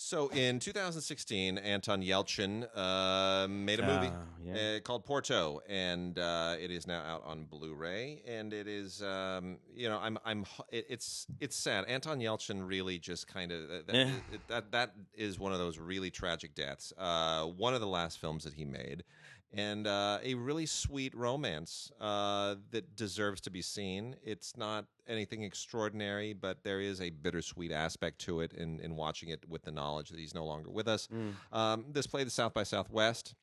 So 0.04 0.28
in 0.28 0.58
2016, 0.58 1.56
Anton 1.56 2.02
Yelchin 2.02 2.68
uh, 2.76 3.48
made 3.48 3.80
a 3.80 3.86
movie. 3.86 4.12
Ah, 4.12 4.24
yeah. 4.44 4.76
uh, 4.76 4.80
called 4.80 5.06
Porto, 5.06 5.62
and 5.66 6.18
uh, 6.18 6.56
it 6.60 6.70
is 6.70 6.86
now 6.86 7.00
out 7.00 7.22
on 7.24 7.44
Blu-ray. 7.46 8.20
And 8.28 8.52
it 8.52 8.68
is, 8.68 9.02
um, 9.02 9.56
you 9.74 9.88
know, 9.88 9.98
I'm, 9.98 10.18
I'm, 10.26 10.44
it, 10.70 10.84
it's, 10.90 11.26
it's 11.40 11.56
sad. 11.56 11.86
Anton 11.86 12.20
Yelchin 12.20 12.68
really 12.68 12.98
just 12.98 13.26
kind 13.26 13.50
of 13.50 13.86
that, 13.86 13.94
Yeah. 13.94 14.10
that, 14.48 14.72
that 14.72 14.92
is 15.14 15.38
one 15.38 15.52
of 15.52 15.58
those 15.58 15.78
really 15.78 16.10
tragic 16.10 16.54
deaths. 16.54 16.92
Uh, 16.98 17.44
one 17.46 17.72
of 17.72 17.80
the 17.80 17.86
last 17.86 18.18
films 18.18 18.44
that 18.44 18.52
he 18.52 18.66
made, 18.66 19.04
and 19.56 19.86
uh, 19.86 20.18
a 20.22 20.34
really 20.34 20.66
sweet 20.66 21.14
romance 21.14 21.90
uh, 22.00 22.56
that 22.70 22.96
deserves 22.96 23.40
to 23.42 23.50
be 23.50 23.62
seen. 23.62 24.16
It's 24.22 24.56
not 24.56 24.86
anything 25.06 25.42
extraordinary, 25.42 26.32
but 26.32 26.62
there 26.64 26.80
is 26.80 27.00
a 27.00 27.10
bittersweet 27.10 27.72
aspect 27.72 28.18
to 28.22 28.40
it 28.40 28.52
in, 28.52 28.80
in 28.80 28.96
watching 28.96 29.28
it 29.28 29.48
with 29.48 29.62
the 29.62 29.70
knowledge 29.70 30.08
that 30.10 30.18
he's 30.18 30.34
no 30.34 30.44
longer 30.44 30.70
with 30.70 30.88
us. 30.88 31.08
Mm. 31.12 31.34
Um, 31.56 31.84
this 31.90 32.06
played 32.06 32.26
the 32.26 32.30
South 32.30 32.54
by 32.54 32.62
Southwest 32.64 33.34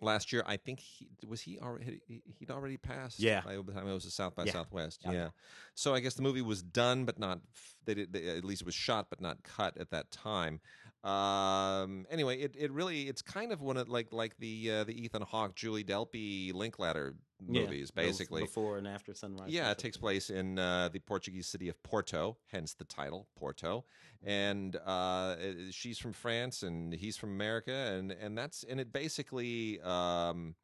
last 0.00 0.32
year. 0.32 0.42
I 0.46 0.56
think 0.56 0.80
he 0.80 1.08
was 1.26 1.40
he 1.40 1.58
already 1.58 2.00
he- 2.06 2.22
he'd 2.38 2.50
already 2.50 2.76
passed. 2.76 3.18
Yeah. 3.20 3.42
by 3.44 3.56
the 3.56 3.72
time 3.72 3.88
it 3.88 3.92
was 3.94 4.04
the 4.04 4.10
South 4.10 4.34
by 4.34 4.44
Yeah. 4.44 4.52
Southwest. 4.52 5.02
Yeah. 5.04 5.12
Yeah. 5.12 5.28
So 5.74 5.94
I 5.94 6.00
guess 6.00 6.14
the 6.14 6.22
movie 6.22 6.42
was 6.42 6.62
done, 6.62 7.04
but 7.04 7.18
not 7.18 7.40
they 7.84 7.94
did, 7.94 8.12
they, 8.12 8.28
at 8.28 8.44
least 8.44 8.62
it 8.62 8.66
was 8.66 8.74
shot, 8.74 9.06
but 9.10 9.20
not 9.20 9.42
cut 9.42 9.76
at 9.78 9.90
that 9.90 10.10
time. 10.10 10.60
Um, 11.04 12.06
anyway, 12.10 12.40
it, 12.40 12.54
it 12.58 12.72
really 12.72 13.02
it's 13.02 13.20
kind 13.20 13.52
of 13.52 13.60
one 13.60 13.76
of 13.76 13.88
like 13.90 14.12
like 14.12 14.38
the 14.38 14.70
uh, 14.70 14.84
the 14.84 14.98
Ethan 14.98 15.22
Hawke, 15.22 15.54
Julie 15.54 15.84
Delpy 15.84 16.54
Linklater 16.54 17.14
Yeah, 17.46 17.60
movies, 17.60 17.90
those 17.94 18.06
basically. 18.06 18.42
before 18.42 18.78
and 18.78 18.88
after 18.88 19.12
sunrise. 19.12 19.52
Yeah, 19.52 19.70
it 19.70 19.78
takes 19.78 19.98
place 19.98 20.30
in 20.30 20.58
uh, 20.58 20.88
the 20.90 21.00
Portuguese 21.00 21.46
city 21.46 21.68
of 21.68 21.82
Porto, 21.82 22.38
hence 22.50 22.72
the 22.72 22.84
title 22.84 23.28
Porto. 23.36 23.84
And 24.24 24.76
uh, 24.76 25.36
she's 25.70 25.98
from 25.98 26.14
France, 26.14 26.62
and 26.62 26.94
he's 26.94 27.18
from 27.18 27.30
America, 27.32 27.94
and 27.98 28.10
and 28.10 28.38
that's 28.38 28.64
and 28.64 28.80
it 28.80 28.90
basically 28.90 29.82
um, 29.82 30.54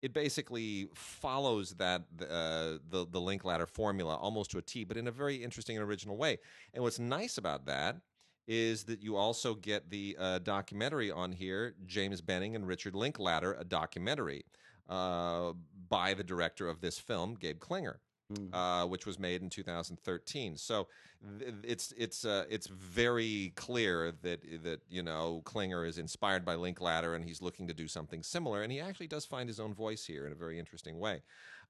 it 0.00 0.14
basically 0.14 0.88
follows 0.94 1.74
that 1.74 2.04
uh, 2.22 2.78
the 2.88 3.06
the 3.10 3.20
Linklater 3.20 3.66
formula 3.66 4.14
almost 4.14 4.52
to 4.52 4.58
a 4.58 4.62
T, 4.62 4.84
but 4.84 4.96
in 4.96 5.06
a 5.06 5.12
very 5.12 5.36
interesting 5.36 5.76
and 5.76 5.86
original 5.86 6.16
way. 6.16 6.38
And 6.72 6.82
what's 6.82 6.98
nice 6.98 7.36
about 7.36 7.66
that 7.66 7.96
is 8.46 8.84
that 8.84 9.02
you 9.02 9.16
also 9.16 9.54
get 9.54 9.90
the 9.90 10.16
uh, 10.18 10.38
documentary 10.38 11.10
on 11.10 11.32
here, 11.32 11.74
James 11.86 12.20
Benning 12.20 12.54
and 12.54 12.66
Richard 12.66 12.94
Linklater, 12.94 13.54
a 13.58 13.64
documentary. 13.64 14.44
uh, 14.88 15.52
by 15.88 16.14
the 16.14 16.24
director 16.24 16.68
of 16.68 16.80
this 16.80 16.98
film, 16.98 17.36
Gabe 17.38 17.58
Klinger. 17.60 18.00
Mm. 18.32 18.52
Uh, 18.52 18.84
which 18.88 19.06
was 19.06 19.20
made 19.20 19.40
in 19.40 19.48
2013. 19.48 20.56
So 20.56 20.88
th- 21.38 21.54
it's 21.62 21.92
it's 21.96 22.24
uh, 22.24 22.44
it's 22.50 22.66
very 22.66 23.52
clear 23.54 24.10
that 24.22 24.40
that 24.64 24.80
you 24.88 25.04
know 25.04 25.42
Klinger 25.44 25.84
is 25.86 25.98
inspired 25.98 26.44
by 26.44 26.56
Linklater 26.56 27.14
and 27.14 27.24
he's 27.24 27.40
looking 27.40 27.68
to 27.68 27.72
do 27.72 27.86
something 27.86 28.24
similar. 28.24 28.62
And 28.62 28.72
he 28.72 28.80
actually 28.80 29.06
does 29.06 29.24
find 29.24 29.48
his 29.48 29.60
own 29.60 29.72
voice 29.72 30.04
here 30.04 30.26
in 30.26 30.32
a 30.32 30.34
very 30.34 30.58
interesting 30.58 30.98
way. 30.98 31.22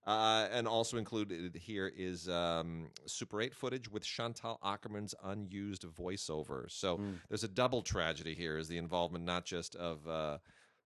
Uh, 0.06 0.46
and 0.52 0.68
also 0.68 0.98
included 0.98 1.56
here 1.56 1.92
is 1.96 2.28
um, 2.28 2.88
Super 3.06 3.40
8 3.40 3.52
footage 3.52 3.90
with 3.90 4.04
Chantal 4.04 4.60
Akerman's 4.62 5.16
unused 5.24 5.82
voiceover. 5.82 6.70
So 6.70 6.98
Mm. 6.98 7.18
there's 7.28 7.42
a 7.42 7.48
double 7.48 7.82
tragedy 7.82 8.32
here: 8.34 8.56
is 8.56 8.68
the 8.68 8.78
involvement 8.78 9.24
not 9.24 9.44
just 9.44 9.74
of 9.74 10.06
uh, 10.06 10.38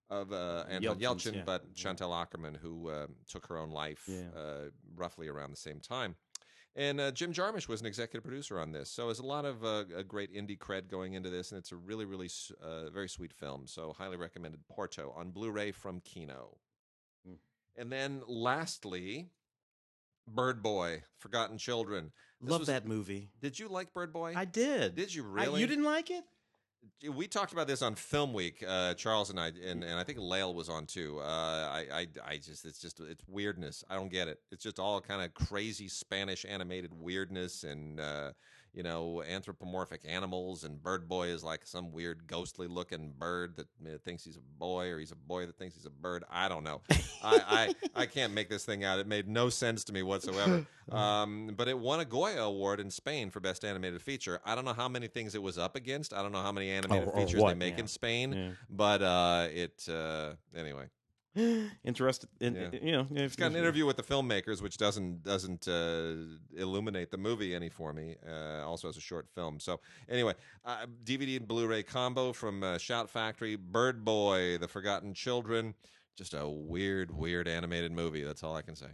of 0.09 0.33
uh, 0.33 0.65
Anton 0.69 0.99
Yelchin, 0.99 1.35
yeah. 1.37 1.43
but 1.45 1.75
Chantal 1.75 2.11
Akerman, 2.13 2.57
who 2.57 2.91
um 2.91 3.15
took 3.29 3.47
her 3.49 3.59
own 3.59 3.71
life 3.71 4.05
Yeah. 4.09 4.31
uh, 4.35 4.71
roughly 4.97 5.29
around 5.29 5.51
the 5.51 5.57
same 5.57 5.81
time. 5.81 6.17
And 6.77 7.01
uh, 7.01 7.11
Jim 7.11 7.33
Jarmusch 7.33 7.69
was 7.69 7.81
an 7.81 7.87
executive 7.89 8.23
producer 8.23 8.59
on 8.59 8.73
this, 8.73 8.89
so 8.91 9.07
there's 9.07 9.19
a 9.19 9.27
lot 9.27 9.45
of 9.45 9.63
uh, 9.65 9.85
a 9.95 10.05
great 10.05 10.33
indie 10.33 10.57
cred 10.57 10.89
going 10.89 11.13
into 11.15 11.29
this, 11.29 11.51
and 11.51 11.59
it's 11.59 11.73
a 11.73 11.77
really, 11.77 12.05
really 12.07 12.31
uh, 12.63 12.89
very 12.91 13.09
sweet 13.09 13.33
film. 13.33 13.67
So 13.67 13.93
highly 13.93 14.17
recommended. 14.17 14.67
Porto 14.69 15.13
on 15.17 15.31
Blu-ray 15.33 15.73
from 15.73 16.01
Kino. 16.01 16.57
And 17.77 17.91
then 17.91 18.23
lastly, 18.27 19.31
Bird 20.27 20.63
Boy, 20.63 21.03
Forgotten 21.19 21.59
Children. 21.59 22.13
This 22.41 22.51
Love 22.51 22.61
was- 22.61 22.69
that 22.69 22.87
movie. 22.87 23.31
Did 23.41 23.59
you 23.59 23.69
like 23.69 23.93
Bird 23.93 24.13
Boy? 24.13 24.33
I 24.37 24.45
did. 24.45 24.95
Did 24.95 25.15
you 25.15 25.23
I- 25.25 25.45
really? 25.45 25.61
you 25.61 25.67
didn't 25.67 25.85
like 25.85 26.11
it? 26.11 26.25
we 27.13 27.29
talked 27.29 27.53
about 27.53 27.67
this 27.67 27.83
on 27.83 27.95
Film 27.95 28.33
Week, 28.33 28.65
uh, 28.67 28.95
Charles 28.95 29.29
and 29.29 29.39
I, 29.39 29.49
and, 29.49 29.85
and 29.85 29.99
I 29.99 30.03
think 30.03 30.19
Lael 30.19 30.55
was 30.55 30.71
on 30.71 30.87
too. 30.87 31.19
Uh, 31.21 31.25
I, 31.71 31.87
I, 31.93 32.07
I 32.27 32.37
just, 32.39 32.65
it's 32.65 32.81
just, 32.81 33.01
it's 33.01 33.23
weirdness. 33.29 33.85
I 33.91 33.97
don't 33.97 34.11
get 34.11 34.29
it. 34.29 34.39
It's 34.51 34.63
just 34.63 34.79
all 34.79 34.99
kind 35.03 35.21
of 35.23 35.35
crazy 35.35 35.89
Spanish 35.89 36.47
animated 36.49 36.93
weirdness 36.95 37.65
and, 37.65 38.01
uh, 38.01 38.33
you 38.73 38.83
know, 38.83 39.23
anthropomorphic 39.23 40.03
animals. 40.07 40.65
And 40.65 40.83
Bird 40.83 41.09
Boy 41.09 41.29
is 41.29 41.43
like 41.43 41.67
some 41.67 41.93
weird 41.93 42.27
ghostly 42.27 42.67
looking 42.67 43.13
bird 43.19 43.57
that 43.57 43.67
uh, 43.85 43.99
thinks 44.05 44.25
he's 44.25 44.37
a 44.37 44.59
boy, 44.59 44.89
or 44.91 44.99
he's 44.99 45.13
a 45.13 45.17
boy 45.17 45.47
that 45.47 45.57
thinks 45.59 45.75
he's 45.75 45.87
a 45.87 45.91
bird. 45.91 46.25
I 46.31 46.49
don't 46.49 46.65
know. 46.65 46.83
I, 47.23 47.75
I, 47.95 48.03
I 48.03 48.07
can't 48.07 48.33
make 48.33 48.49
this 48.49 48.65
thing 48.65 48.85
out. 48.85 48.99
It 48.99 49.07
made 49.07 49.29
no 49.29 49.49
sense 49.49 49.85
to 49.85 49.93
me 49.93 50.03
whatsoever. 50.03 50.67
Um, 50.91 51.53
but 51.57 51.69
it 51.69 51.79
won 51.79 52.01
a 52.01 52.05
Goya 52.05 52.43
Award 52.43 52.81
in 52.81 52.91
Spain 52.91 53.31
for 53.31 53.39
Best 53.39 53.65
Animated 53.65 54.03
Feature. 54.03 54.41
I 54.45 54.57
don't 54.57 54.65
know 54.65 54.73
how 54.73 54.89
many 54.89 55.07
things 55.07 55.37
it 55.37 55.43
was 55.43 55.57
up 55.57 55.77
against. 55.77 56.13
I 56.13 56.21
don't 56.21 56.33
know 56.33 56.43
how 56.43 56.51
many 56.51 56.69
animated 56.69 57.07
or 57.07 57.17
features 57.17 57.41
they 57.41 57.55
make 57.55 57.75
yeah. 57.75 57.81
in 57.81 57.87
Spain. 57.87 58.33
Yeah. 58.33 58.51
But 58.69 59.01
uh, 59.01 59.47
it 59.53 59.89
uh, 59.89 60.33
anyway. 60.53 60.87
Interested 61.85 62.29
in, 62.41 62.55
Yeah. 62.55 62.69
you 62.83 62.93
know, 62.93 63.07
It's 63.13 63.37
got 63.37 63.51
an 63.53 63.57
interview 63.57 63.87
with 63.87 63.97
the 63.97 64.03
filmmakers, 64.03 64.61
which 64.61 64.77
doesn't 64.77 65.23
doesn't 65.23 65.69
uh, 65.69 66.15
illuminate 66.57 67.11
the 67.11 67.19
movie 67.19 67.55
any 67.55 67.69
for 67.69 67.93
me. 67.93 68.17
Uh, 68.29 68.67
also 68.67 68.89
as 68.89 68.97
a 68.97 69.01
short 69.01 69.29
film. 69.35 69.61
So 69.61 69.81
anyway, 70.09 70.35
uh, 70.65 70.87
DVD 71.05 71.37
and 71.37 71.47
Blu-ray 71.47 71.85
combo 71.85 72.33
from 72.33 72.63
uh, 72.63 72.79
Shout 72.79 73.09
Factory, 73.09 73.57
Bird 73.57 74.05
Boy, 74.05 74.59
The 74.59 74.69
Forgotten 74.69 75.15
Children. 75.15 75.75
Just 76.17 76.35
a 76.35 76.49
weird, 76.49 77.11
weird 77.17 77.47
animated 77.49 77.93
movie. 77.93 78.25
That's 78.25 78.43
all 78.43 78.57
I 78.57 78.63
can 78.63 78.75
say. 78.77 78.89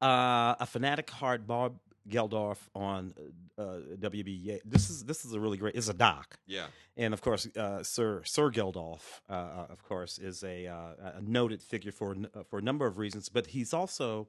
Uh, 0.00 0.54
a 0.60 0.66
fanatic 0.66 1.10
heart, 1.10 1.46
Bob 1.46 1.78
Geldof 2.08 2.58
on 2.74 3.14
uh, 3.58 3.62
uh, 3.62 3.80
WB. 4.00 4.60
This 4.64 4.90
is 4.90 5.04
this 5.04 5.24
is 5.24 5.32
a 5.32 5.40
really 5.40 5.56
great. 5.56 5.74
It's 5.74 5.88
a 5.88 5.94
doc, 5.94 6.38
Yeah, 6.46 6.66
and 6.96 7.14
of 7.14 7.20
course, 7.20 7.48
uh, 7.56 7.82
Sir 7.82 8.22
Sir 8.24 8.50
Geldof, 8.50 9.20
uh, 9.28 9.32
uh, 9.32 9.66
of 9.70 9.82
course, 9.84 10.18
is 10.18 10.42
a, 10.44 10.66
uh, 10.66 11.12
a 11.16 11.20
noted 11.22 11.62
figure 11.62 11.92
for 11.92 12.16
for 12.48 12.58
a 12.58 12.62
number 12.62 12.86
of 12.86 12.98
reasons, 12.98 13.28
but 13.28 13.48
he's 13.48 13.72
also 13.72 14.28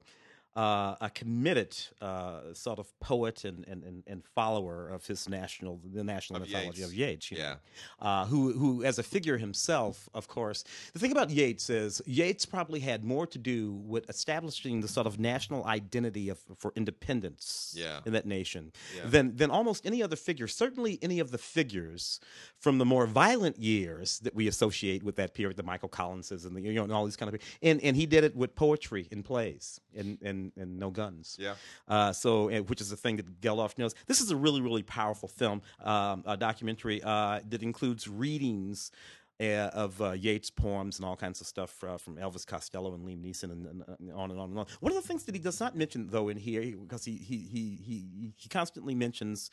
uh, 0.56 0.96
a 1.02 1.10
committed 1.10 1.76
uh, 2.00 2.40
sort 2.54 2.78
of 2.78 2.86
poet 2.98 3.44
and, 3.44 3.64
and, 3.68 4.02
and, 4.06 4.24
follower 4.34 4.88
of 4.88 5.06
his 5.06 5.28
national 5.28 5.78
the 5.92 6.02
national 6.02 6.40
Of 6.42 6.48
mythology 6.48 6.82
of 6.82 6.94
Yeats. 6.94 7.30
yeah, 7.30 7.56
uh, 8.00 8.24
who 8.26 8.52
who 8.52 8.82
as 8.82 8.98
a 8.98 9.02
figure 9.02 9.36
himself, 9.36 10.08
of 10.14 10.28
course. 10.28 10.64
The 10.94 10.98
thing 10.98 11.12
about 11.12 11.28
Yeats 11.30 11.68
is 11.68 12.00
Yeats 12.06 12.46
probably 12.46 12.80
had 12.80 13.04
more 13.04 13.26
to 13.26 13.38
do 13.38 13.72
with 13.92 14.08
establishing 14.08 14.80
the 14.80 14.88
sort 14.88 15.06
of 15.06 15.18
national 15.18 15.64
identity 15.66 16.30
of 16.30 16.38
for 16.56 16.72
independence 16.74 17.74
Yeah. 17.76 18.00
in 18.06 18.12
that 18.14 18.26
nation 18.26 18.72
Yeah. 18.96 19.06
than 19.06 19.36
than 19.36 19.50
almost 19.50 19.84
any 19.86 20.02
other 20.02 20.16
figure. 20.16 20.48
Certainly, 20.48 20.98
any 21.02 21.18
of 21.20 21.30
the 21.30 21.38
figures 21.38 22.18
from 22.58 22.78
the 22.78 22.84
more 22.86 23.06
violent 23.06 23.58
years 23.58 24.18
that 24.20 24.34
we 24.34 24.48
associate 24.48 25.02
with 25.02 25.16
that 25.16 25.34
period, 25.34 25.56
the 25.58 25.62
Michael 25.62 25.88
Collinses 25.90 26.44
and 26.46 26.56
the 26.56 26.62
you 26.62 26.72
know 26.72 26.84
and 26.84 26.92
all 26.92 27.04
these 27.04 27.16
kind 27.16 27.34
of 27.34 27.40
and 27.62 27.80
and 27.82 27.94
he 27.96 28.06
did 28.06 28.24
it 28.24 28.34
with 28.34 28.54
poetry 28.54 29.06
and 29.12 29.22
plays 29.24 29.80
and 29.94 30.18
and 30.22 30.45
and 30.56 30.78
no 30.78 30.90
guns. 30.90 31.36
yeah. 31.40 31.54
Uh, 31.88 32.12
so, 32.12 32.48
and- 32.48 32.68
which 32.68 32.80
is 32.80 32.90
the 32.90 32.96
thing 32.96 33.16
that 33.16 33.40
Geldof 33.40 33.76
knows. 33.78 33.94
This 34.06 34.20
is 34.20 34.30
a 34.30 34.36
really, 34.36 34.60
really 34.60 34.82
powerful 34.82 35.28
film, 35.28 35.62
um, 35.82 36.22
a 36.26 36.36
documentary 36.36 37.02
uh, 37.02 37.40
that 37.48 37.62
includes 37.62 38.08
readings 38.08 38.90
uh, 39.38 39.44
of 39.74 40.00
uh, 40.00 40.12
Yeats' 40.12 40.50
poems 40.50 40.98
and 40.98 41.04
all 41.06 41.16
kinds 41.16 41.40
of 41.42 41.46
stuff 41.46 41.84
uh, 41.84 41.98
from 41.98 42.16
Elvis 42.16 42.46
Costello 42.46 42.94
and 42.94 43.06
Liam 43.06 43.22
Neeson 43.22 43.52
and, 43.52 43.66
and, 43.66 43.84
and 43.98 44.12
on 44.12 44.30
and 44.30 44.40
on 44.40 44.48
and 44.50 44.58
on. 44.58 44.66
One 44.80 44.92
of 44.96 45.00
the 45.02 45.06
things 45.06 45.24
that 45.24 45.34
he 45.34 45.40
does 45.40 45.60
not 45.60 45.76
mention, 45.76 46.08
though, 46.08 46.28
in 46.30 46.38
here, 46.38 46.62
because 46.76 47.04
he 47.04 47.16
he 47.16 47.36
he 47.38 47.78
he 47.84 48.32
he 48.36 48.48
constantly 48.48 48.94
mentions. 48.94 49.50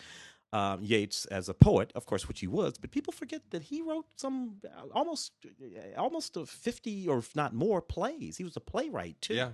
Um, 0.54 0.84
Yeats 0.84 1.26
as 1.32 1.50
a 1.50 1.54
poet, 1.56 1.92
of 1.96 2.06
course, 2.06 2.28
which 2.28 2.40
he 2.40 2.46
was, 2.46 2.78
but 2.78 2.92
people 2.92 3.12
forget 3.12 3.42
that 3.50 3.64
he 3.64 3.82
wrote 3.82 4.06
some 4.18 4.58
uh, 4.64 4.84
almost, 4.94 5.32
uh, 5.48 6.00
almost 6.00 6.38
fifty 6.46 7.08
or 7.08 7.18
if 7.18 7.36
not 7.36 7.56
more 7.56 7.82
plays. 7.82 8.38
He 8.38 8.44
was 8.44 8.56
a 8.56 8.60
playwright 8.60 9.20
too. 9.20 9.34
Yeah. 9.34 9.50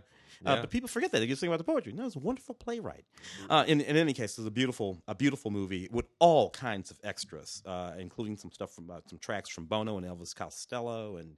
Uh, 0.45 0.51
Yeah. 0.55 0.61
but 0.61 0.69
people 0.69 0.87
forget 0.87 1.11
that. 1.11 1.19
They 1.19 1.27
just 1.27 1.39
think 1.41 1.49
about 1.49 1.57
the 1.57 1.63
poetry. 1.63 1.93
No, 1.93 2.05
it's 2.05 2.15
a 2.15 2.19
wonderful 2.19 2.55
playwright. 2.55 3.05
Uh, 3.49 3.63
in, 3.67 3.81
in 3.81 3.97
any 3.97 4.13
case, 4.13 4.37
it's 4.37 4.47
a 4.47 4.51
beautiful, 4.51 5.01
a 5.07 5.15
beautiful 5.15 5.51
movie 5.51 5.87
with 5.91 6.05
all 6.19 6.49
kinds 6.51 6.91
of 6.91 6.99
extras, 7.03 7.61
uh, 7.65 7.93
including 7.97 8.37
some 8.37 8.51
stuff 8.51 8.71
from 8.73 8.89
uh, 8.91 8.99
some 9.07 9.19
tracks 9.19 9.49
from 9.49 9.65
Bono 9.65 9.97
and 9.97 10.05
Elvis 10.05 10.35
Costello, 10.35 11.17
and 11.17 11.37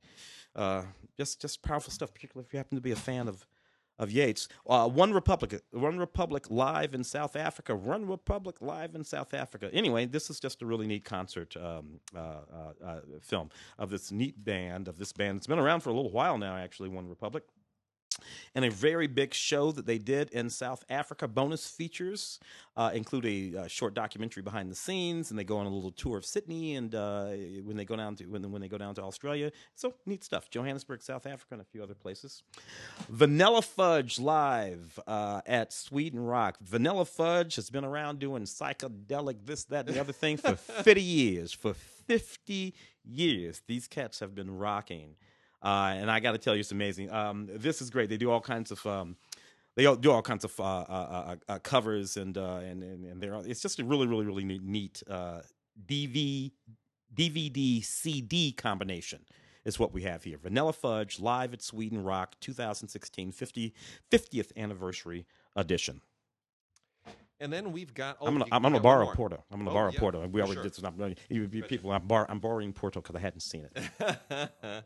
uh, 0.56 0.84
just 1.18 1.42
just 1.42 1.62
powerful 1.62 1.92
stuff. 1.92 2.14
Particularly 2.14 2.46
if 2.48 2.54
you 2.54 2.58
happen 2.58 2.78
to 2.78 2.82
be 2.82 2.92
a 2.92 2.96
fan 2.96 3.28
of 3.28 3.46
of 4.00 4.10
Yeats. 4.10 4.48
Uh, 4.68 4.88
One 4.90 5.14
Republic, 5.14 5.62
One 5.72 6.00
Republic 6.00 6.50
live 6.50 6.96
in 6.96 7.04
South 7.04 7.36
Africa. 7.36 7.76
One 7.76 8.08
Republic 8.08 8.56
live 8.60 8.96
in 8.96 9.04
South 9.04 9.32
Africa. 9.36 9.70
Anyway, 9.72 10.06
this 10.08 10.32
is 10.32 10.40
just 10.40 10.64
a 10.64 10.66
really 10.66 10.88
neat 10.88 11.06
concert 11.06 11.56
um, 11.56 12.00
uh, 12.16 12.20
uh, 12.20 12.74
uh, 12.84 13.00
film 13.22 13.50
of 13.78 13.92
this 13.92 14.12
neat 14.12 14.44
band 14.44 14.88
of 14.88 14.98
this 14.98 15.12
band. 15.14 15.38
It's 15.38 15.46
been 15.46 15.60
around 15.60 15.82
for 15.82 15.92
a 15.92 15.94
little 15.94 16.10
while 16.10 16.40
now, 16.40 16.56
actually. 16.56 16.90
One 16.90 17.08
Republic 17.08 17.44
and 18.56 18.66
a 18.66 18.70
very 18.70 19.08
big 19.08 19.34
show 19.34 19.72
that 19.72 19.86
they 19.86 19.98
did 19.98 20.30
in 20.32 20.50
South 20.50 20.84
Africa. 20.90 21.28
Bonus 21.28 21.68
features 21.70 22.40
uh, 22.76 22.92
include 22.94 23.26
a 23.26 23.62
uh, 23.62 23.68
short 23.68 23.94
documentary 23.94 24.44
behind 24.44 24.70
the 24.70 24.76
scenes, 24.76 25.30
and 25.30 25.40
they 25.40 25.44
go 25.44 25.58
on 25.58 25.66
a 25.66 25.70
little 25.70 25.92
tour 25.92 26.18
of 26.18 26.26
Sydney. 26.26 26.76
And 26.76 26.94
uh, 26.94 27.28
when 27.64 27.78
they 27.78 27.86
go 27.86 27.96
down 27.96 28.16
to 28.18 28.26
when, 28.26 28.50
when 28.52 28.62
they 28.62 28.68
go 28.68 28.78
down 28.78 28.96
to 28.96 29.04
Australia, 29.04 29.52
so 29.76 29.94
neat 30.06 30.24
stuff. 30.24 30.50
Johannesburg, 30.50 31.02
South 31.02 31.26
Africa, 31.26 31.54
and 31.54 31.62
a 31.62 31.66
few 31.66 31.84
other 31.84 31.96
places. 31.96 32.44
Vanilla 33.10 33.62
Fudge 33.62 34.20
live 34.20 35.00
uh, 35.08 35.42
at 35.46 35.74
Sweden 35.74 36.20
Rock. 36.20 36.58
Vanilla 36.62 37.06
Fudge 37.06 37.56
has 37.56 37.70
been 37.70 37.86
around 37.86 38.20
doing 38.20 38.44
psychedelic 38.44 39.46
this, 39.46 39.66
that, 39.66 39.88
and 39.88 39.96
the 39.96 40.02
other 40.02 40.14
thing 40.14 40.38
for 40.38 40.56
fifty 40.56 41.02
years. 41.02 41.54
For 41.54 41.74
fifty 41.74 42.76
years, 43.04 43.62
these 43.68 43.88
cats 43.88 44.20
have 44.20 44.36
been 44.36 44.58
rocking. 44.58 45.16
Uh, 45.64 45.94
and 45.96 46.10
I 46.10 46.20
got 46.20 46.32
to 46.32 46.38
tell 46.38 46.56
you, 46.56 46.62
it's 46.62 46.72
amazing. 46.72 47.12
Um, 47.12 47.48
this 47.54 47.82
is 47.82 47.90
great. 47.90 48.10
They 48.10 48.18
do 48.18 48.32
all 48.32 48.42
kinds 48.42 48.72
of. 48.72 48.86
Um, 48.86 49.16
they 49.76 49.86
all 49.86 49.96
do 49.96 50.12
all 50.12 50.22
kinds 50.22 50.44
of 50.44 50.60
uh, 50.60 50.64
uh, 50.64 50.86
uh, 50.90 51.36
uh, 51.48 51.60
covers 51.60 52.18
and 52.18 52.38
uh, 52.38 52.56
and 52.58 52.84
and, 52.84 53.06
and 53.06 53.22
they're 53.22 53.34
it's 53.46 53.62
just 53.62 53.80
a 53.80 53.84
really 53.86 54.06
really 54.08 54.26
really 54.26 54.44
neat, 54.44 54.64
neat 54.64 55.04
uh, 55.10 55.42
DV 55.88 56.52
DVD 57.14 57.84
CD 57.84 58.52
combination 58.52 59.26
is 59.64 59.80
what 59.80 59.94
we 59.94 60.04
have 60.04 60.24
here. 60.24 60.38
Vanilla 60.38 60.74
Fudge 60.74 61.20
live 61.20 61.54
at 61.54 61.62
Sweden 61.62 62.04
Rock 62.04 62.36
2016 62.42 63.32
50, 63.32 63.74
50th 64.12 64.52
anniversary 64.58 65.26
edition. 65.56 66.02
And 67.40 67.52
then 67.52 67.72
we've 67.72 67.94
got. 67.94 68.18
Oh, 68.22 68.28
I'm 68.28 68.34
gonna 68.34 68.46
I'm 68.52 68.62
gonna 68.62 68.80
borrow 68.80 69.06
more. 69.06 69.16
Porto. 69.16 69.44
I'm 69.52 69.60
gonna 69.60 69.72
Oh, 69.72 69.74
borrow 69.74 69.92
yeah, 69.92 70.00
Porto. 70.00 70.28
We 70.28 70.42
already 70.42 70.56
sure. 70.56 70.64
did 70.64 70.76
some. 70.76 71.16
People, 71.68 71.92
I'm, 71.92 72.06
bar, 72.06 72.28
I'm 72.30 72.38
borrowing 72.40 72.72
Porto 72.72 73.02
because 73.02 73.16
I 73.16 73.20
hadn't 73.20 73.40
seen 73.40 73.68
it. 73.74 74.50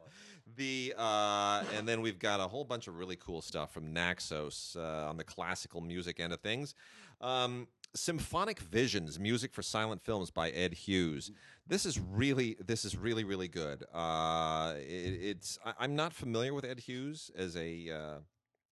the 0.55 0.93
uh, 0.97 1.63
and 1.75 1.87
then 1.87 2.01
we've 2.01 2.19
got 2.19 2.39
a 2.39 2.47
whole 2.47 2.63
bunch 2.63 2.87
of 2.87 2.97
really 2.97 3.15
cool 3.15 3.41
stuff 3.41 3.73
from 3.73 3.93
Naxos 3.93 4.75
uh, 4.79 5.09
on 5.09 5.17
the 5.17 5.23
classical 5.23 5.81
music 5.81 6.19
end 6.19 6.33
of 6.33 6.39
things. 6.39 6.73
Um, 7.21 7.67
Symphonic 7.95 8.59
Visions, 8.59 9.19
music 9.19 9.53
for 9.53 9.61
silent 9.61 10.01
films 10.03 10.29
by 10.29 10.49
Ed 10.49 10.73
Hughes. 10.73 11.31
This 11.65 11.85
is 11.85 11.97
really, 11.99 12.57
this 12.65 12.83
is 12.83 12.97
really, 12.97 13.23
really 13.23 13.47
good. 13.47 13.85
Uh, 13.93 14.73
it, 14.75 15.19
it's 15.21 15.57
I, 15.65 15.73
I'm 15.79 15.95
not 15.95 16.13
familiar 16.13 16.53
with 16.53 16.65
Ed 16.65 16.79
Hughes 16.79 17.31
as 17.37 17.55
a 17.55 17.89
uh, 17.89 18.17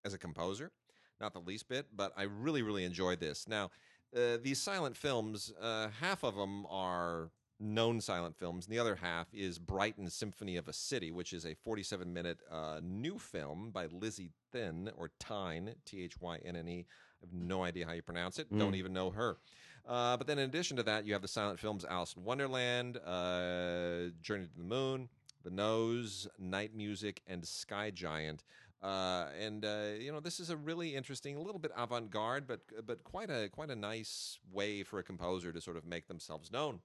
as 0.05 0.13
a 0.13 0.17
composer, 0.17 0.71
not 1.21 1.33
the 1.33 1.39
least 1.39 1.69
bit, 1.69 1.87
but 1.95 2.11
I 2.17 2.23
really, 2.23 2.61
really 2.61 2.83
enjoyed 2.83 3.19
this. 3.19 3.47
Now, 3.47 3.71
uh, 4.15 4.37
these 4.41 4.61
silent 4.61 4.97
films, 4.97 5.53
uh, 5.61 5.87
half 6.01 6.23
of 6.23 6.35
them 6.35 6.65
are 6.69 7.31
known 7.63 8.01
silent 8.01 8.35
films. 8.35 8.65
And 8.65 8.75
the 8.75 8.79
other 8.79 8.95
half 8.95 9.27
is 9.33 9.57
Brighton 9.57 10.09
Symphony 10.09 10.57
of 10.57 10.67
a 10.67 10.73
City, 10.73 11.11
which 11.11 11.33
is 11.33 11.45
a 11.45 11.55
47 11.55 12.13
minute 12.13 12.39
uh, 12.51 12.79
new 12.83 13.17
film 13.17 13.71
by 13.71 13.87
Lizzie 13.87 14.31
Thin, 14.51 14.91
or 14.97 15.11
Tyne, 15.19 15.73
T 15.85 16.03
H 16.03 16.19
Y 16.19 16.39
N 16.45 16.55
N 16.55 16.67
E. 16.67 16.85
I 17.21 17.25
have 17.25 17.33
no 17.33 17.63
idea 17.63 17.85
how 17.85 17.93
you 17.93 18.01
pronounce 18.01 18.37
it. 18.37 18.47
Don't 18.55 18.75
even 18.75 18.91
know 18.91 19.09
her. 19.11 19.37
Uh, 19.87 20.17
but 20.17 20.27
then 20.27 20.39
in 20.39 20.45
addition 20.45 20.77
to 20.77 20.83
that, 20.83 21.05
you 21.05 21.13
have 21.13 21.21
the 21.21 21.27
silent 21.27 21.59
films 21.59 21.85
Alice 21.85 22.13
in 22.15 22.23
Wonderland, 22.23 22.97
uh, 22.97 24.11
Journey 24.21 24.45
to 24.45 24.57
the 24.57 24.63
Moon, 24.63 25.09
The 25.43 25.49
Nose, 25.49 26.27
Night 26.37 26.75
Music, 26.75 27.21
and 27.27 27.45
Sky 27.45 27.91
Giant. 27.91 28.43
Uh, 28.81 29.27
and 29.39 29.63
uh, 29.63 29.91
you 29.97 30.11
know 30.11 30.19
this 30.19 30.41
is 30.41 30.49
a 30.49 30.57
really 30.57 30.93
interesting, 30.95 31.37
a 31.37 31.41
little 31.41 31.59
bit 31.59 31.71
avant-garde, 31.77 32.45
but 32.45 32.59
but 32.85 33.03
quite 33.05 33.29
a 33.29 33.47
quite 33.49 33.69
a 33.69 33.75
nice 33.75 34.39
way 34.51 34.83
for 34.83 34.99
a 34.99 35.03
composer 35.03 35.53
to 35.53 35.61
sort 35.61 35.77
of 35.77 35.85
make 35.85 36.07
themselves 36.07 36.51
known. 36.51 36.79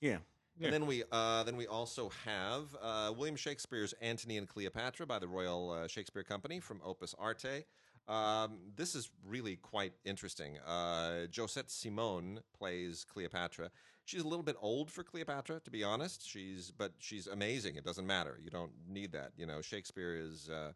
Yeah. 0.00 0.18
Yeah. 0.58 0.66
And 0.66 0.74
then 0.74 0.86
we 0.86 1.04
uh, 1.12 1.44
then 1.44 1.56
we 1.56 1.66
also 1.66 2.10
have 2.24 2.76
uh, 2.82 3.12
William 3.16 3.36
Shakespeare's 3.36 3.94
Antony 4.00 4.38
and 4.38 4.48
Cleopatra 4.48 5.06
by 5.06 5.20
the 5.20 5.28
Royal 5.28 5.70
uh, 5.70 5.86
Shakespeare 5.86 6.24
Company 6.24 6.58
from 6.58 6.80
Opus 6.84 7.14
Arte. 7.16 7.64
Um, 8.08 8.58
this 8.74 8.94
is 8.94 9.10
really 9.24 9.56
quite 9.56 9.92
interesting. 10.04 10.58
Uh, 10.66 11.26
Josette 11.30 11.70
Simon 11.70 12.40
plays 12.56 13.04
Cleopatra. 13.04 13.70
She's 14.04 14.22
a 14.22 14.26
little 14.26 14.42
bit 14.42 14.56
old 14.60 14.90
for 14.90 15.04
Cleopatra, 15.04 15.60
to 15.60 15.70
be 15.70 15.84
honest. 15.84 16.26
She's 16.26 16.72
but 16.72 16.92
she's 16.98 17.26
amazing. 17.26 17.76
It 17.76 17.84
doesn't 17.84 18.06
matter. 18.06 18.40
You 18.42 18.50
don't 18.50 18.72
need 18.88 19.12
that. 19.12 19.32
You 19.36 19.46
know, 19.46 19.60
Shakespeare 19.60 20.16
is 20.16 20.48
uh, 20.48 20.72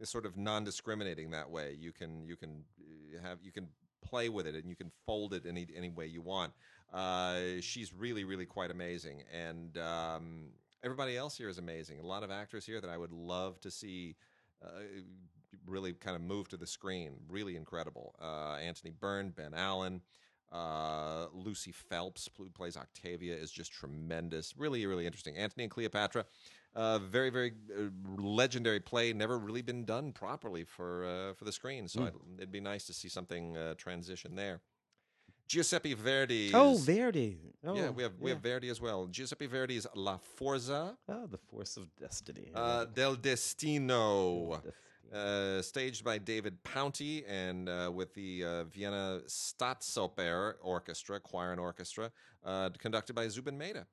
is 0.00 0.08
sort 0.08 0.26
of 0.26 0.36
non-discriminating 0.36 1.30
that 1.30 1.50
way. 1.50 1.76
You 1.78 1.92
can 1.92 2.24
you 2.24 2.36
can 2.36 2.64
uh, 2.80 3.22
have 3.22 3.38
you 3.42 3.52
can 3.52 3.68
play 4.02 4.30
with 4.30 4.46
it 4.46 4.54
and 4.54 4.68
you 4.68 4.76
can 4.76 4.90
fold 5.06 5.34
it 5.34 5.44
any 5.46 5.66
any 5.76 5.90
way 5.90 6.06
you 6.06 6.22
want. 6.22 6.52
Uh, 6.92 7.60
she's 7.60 7.92
really 7.92 8.24
really 8.24 8.46
quite 8.46 8.70
amazing, 8.70 9.22
and 9.32 9.78
um, 9.78 10.48
everybody 10.82 11.16
else 11.16 11.36
here 11.36 11.48
is 11.48 11.58
amazing. 11.58 12.00
A 12.00 12.06
lot 12.06 12.22
of 12.22 12.30
actors 12.30 12.64
here 12.66 12.80
that 12.80 12.90
I 12.90 12.96
would 12.96 13.12
love 13.12 13.60
to 13.60 13.70
see. 13.70 14.16
Uh, 14.64 14.68
really 15.66 15.92
kind 15.92 16.14
of 16.16 16.22
move 16.22 16.48
to 16.48 16.56
the 16.56 16.66
screen. 16.66 17.12
Really 17.28 17.56
incredible. 17.56 18.14
Uh, 18.20 18.54
Antony 18.56 18.92
Byrne, 18.98 19.30
Ben 19.30 19.52
Allen, 19.52 20.00
uh, 20.52 21.26
Lucy 21.32 21.72
Phelps, 21.72 22.28
who 22.36 22.48
plays 22.50 22.76
Octavia, 22.76 23.34
is 23.34 23.50
just 23.50 23.72
tremendous. 23.72 24.54
Really, 24.56 24.84
really 24.86 25.06
interesting. 25.06 25.36
Antony 25.36 25.64
and 25.64 25.70
Cleopatra, 25.70 26.24
uh, 26.74 26.98
very, 26.98 27.30
very 27.30 27.52
uh, 27.76 27.82
legendary 28.20 28.80
play. 28.80 29.12
Never 29.12 29.38
really 29.38 29.62
been 29.62 29.84
done 29.84 30.12
properly 30.12 30.64
for 30.64 31.04
uh, 31.04 31.34
for 31.34 31.44
the 31.44 31.52
screen. 31.52 31.88
So 31.88 32.00
I'd- 32.06 32.16
it'd 32.38 32.52
be 32.52 32.60
nice 32.60 32.84
to 32.86 32.92
see 32.94 33.08
something 33.08 33.56
uh, 33.56 33.74
transition 33.74 34.36
there. 34.36 34.60
Giuseppe 35.50 35.94
Verdi. 35.94 36.52
Oh, 36.54 36.76
Verdi. 36.76 37.36
Oh, 37.66 37.74
yeah, 37.74 37.90
we 37.90 38.04
have 38.04 38.12
we 38.20 38.30
yeah. 38.30 38.36
have 38.36 38.42
Verdi 38.42 38.68
as 38.68 38.80
well. 38.80 39.08
Giuseppe 39.08 39.46
Verdi's 39.48 39.84
La 39.96 40.16
Forza 40.36 40.96
Oh, 41.08 41.26
the 41.26 41.38
force 41.38 41.76
of 41.76 41.88
destiny. 41.96 42.52
uh, 42.54 42.84
del 42.84 43.16
Destino. 43.16 44.62
Uh, 45.12 45.60
staged 45.60 46.04
by 46.04 46.18
David 46.18 46.62
Pountney 46.62 47.24
and 47.28 47.68
uh, 47.68 47.90
with 47.92 48.14
the 48.14 48.44
uh, 48.44 48.64
Vienna 48.64 49.22
Staatsoper 49.26 50.54
Orchestra, 50.62 51.18
choir 51.18 51.50
and 51.50 51.58
orchestra, 51.58 52.12
uh, 52.44 52.70
conducted 52.78 53.14
by 53.14 53.26
Zubin 53.26 53.58
Mehta. 53.58 53.86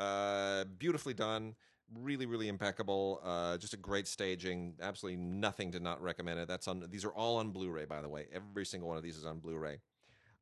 Uh, 0.00 0.64
beautifully 0.76 1.14
done, 1.14 1.54
really, 1.94 2.26
really 2.26 2.48
impeccable. 2.48 3.20
Uh, 3.22 3.56
just 3.58 3.74
a 3.74 3.76
great 3.76 4.08
staging. 4.08 4.74
Absolutely 4.82 5.22
nothing 5.22 5.70
to 5.70 5.78
not 5.78 6.02
recommend 6.02 6.40
it. 6.40 6.48
That's 6.48 6.66
on. 6.66 6.84
These 6.90 7.04
are 7.04 7.14
all 7.14 7.36
on 7.36 7.50
Blu-ray, 7.50 7.84
by 7.84 8.02
the 8.02 8.08
way. 8.08 8.26
Every 8.32 8.66
single 8.66 8.88
one 8.88 8.96
of 8.98 9.04
these 9.04 9.16
is 9.16 9.24
on 9.24 9.38
Blu-ray. 9.38 9.78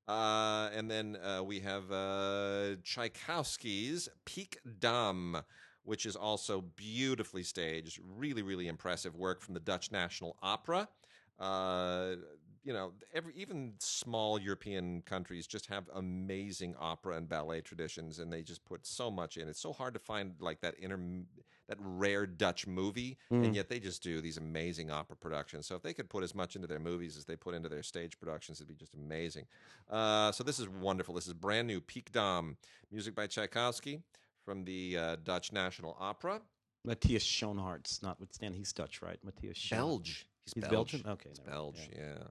Uh, 0.07 0.69
and 0.75 0.91
then 0.91 1.17
uh, 1.17 1.43
we 1.43 1.61
have 1.61 1.91
uh, 1.91 2.77
Tchaikovsky's 2.83 4.09
Pique 4.25 4.59
Dame, 4.79 5.39
which 5.83 6.05
is 6.05 6.15
also 6.15 6.61
beautifully 6.61 7.43
staged. 7.43 8.01
Really, 8.17 8.43
really 8.43 8.69
impressive 8.69 9.17
work 9.17 9.41
from 9.41 9.55
the 9.55 9.61
Dutch 9.61 9.91
National 9.91 10.37
Opera. 10.43 10.89
Uh, 11.39 12.17
you 12.65 12.73
know, 12.73 12.93
every 13.15 13.35
even 13.35 13.75
small 13.79 14.39
European 14.41 15.03
countries 15.03 15.47
just 15.47 15.67
have 15.67 15.85
amazing 15.95 16.75
opera 16.79 17.17
and 17.17 17.29
ballet 17.29 17.61
traditions, 17.61 18.19
and 18.19 18.33
they 18.33 18.43
just 18.43 18.65
put 18.65 18.87
so 18.87 19.11
much 19.11 19.37
in. 19.37 19.49
It's 19.49 19.61
so 19.61 19.73
hard 19.73 19.95
to 19.95 20.01
find 20.01 20.35
like 20.41 20.61
that 20.61 20.75
inter 20.79 20.99
that 21.69 21.79
rare 21.81 22.27
Dutch 22.27 22.67
movie, 22.67 23.17
and 23.31 23.55
yet 23.57 23.69
they 23.69 23.79
just 23.81 24.03
do 24.03 24.21
these 24.21 24.37
amazing 24.37 24.91
opera 24.91 25.17
productions. 25.17 25.67
So 25.67 25.75
if 25.77 25.83
they 25.83 25.95
could 25.95 26.11
put 26.11 26.23
as 26.23 26.35
much 26.35 26.57
into 26.57 26.69
their 26.69 26.79
movies 26.79 27.17
as 27.17 27.25
they 27.25 27.37
put 27.37 27.55
into 27.55 27.69
their 27.69 27.83
stage 27.83 28.19
productions, 28.19 28.59
it'd 28.59 28.69
be 28.69 28.75
just 28.75 28.95
amazing. 28.95 29.47
Uh, 29.89 30.31
so 30.33 30.45
this 30.45 30.59
is 30.59 30.69
wonderful. 30.69 31.15
This 31.15 31.27
is 31.27 31.33
brand 31.33 31.67
new 31.67 31.81
Pique 31.81 32.13
Dame, 32.13 32.57
music 32.93 33.15
by 33.15 33.27
Tchaikovsky 33.27 34.03
from 34.45 34.65
the 34.65 34.99
uh, 34.99 35.17
Dutch 35.25 35.53
National 35.53 35.97
Opera. 35.99 36.43
Matthias 36.85 37.25
Schoenhart's 37.25 38.03
notwithstanding. 38.03 38.59
He's 38.59 38.73
Dutch, 38.75 39.01
right? 39.01 39.19
Matthias 39.25 39.57
Schoen- 39.57 39.79
Belge. 39.79 40.27
He's, 40.45 40.53
He's 40.55 40.61
Belge. 40.65 40.73
Belgian? 40.93 41.03
Okay, 41.09 41.29
He's 41.31 41.39
Belge, 41.39 41.89
yeah. 41.97 41.99
yeah. 42.19 42.25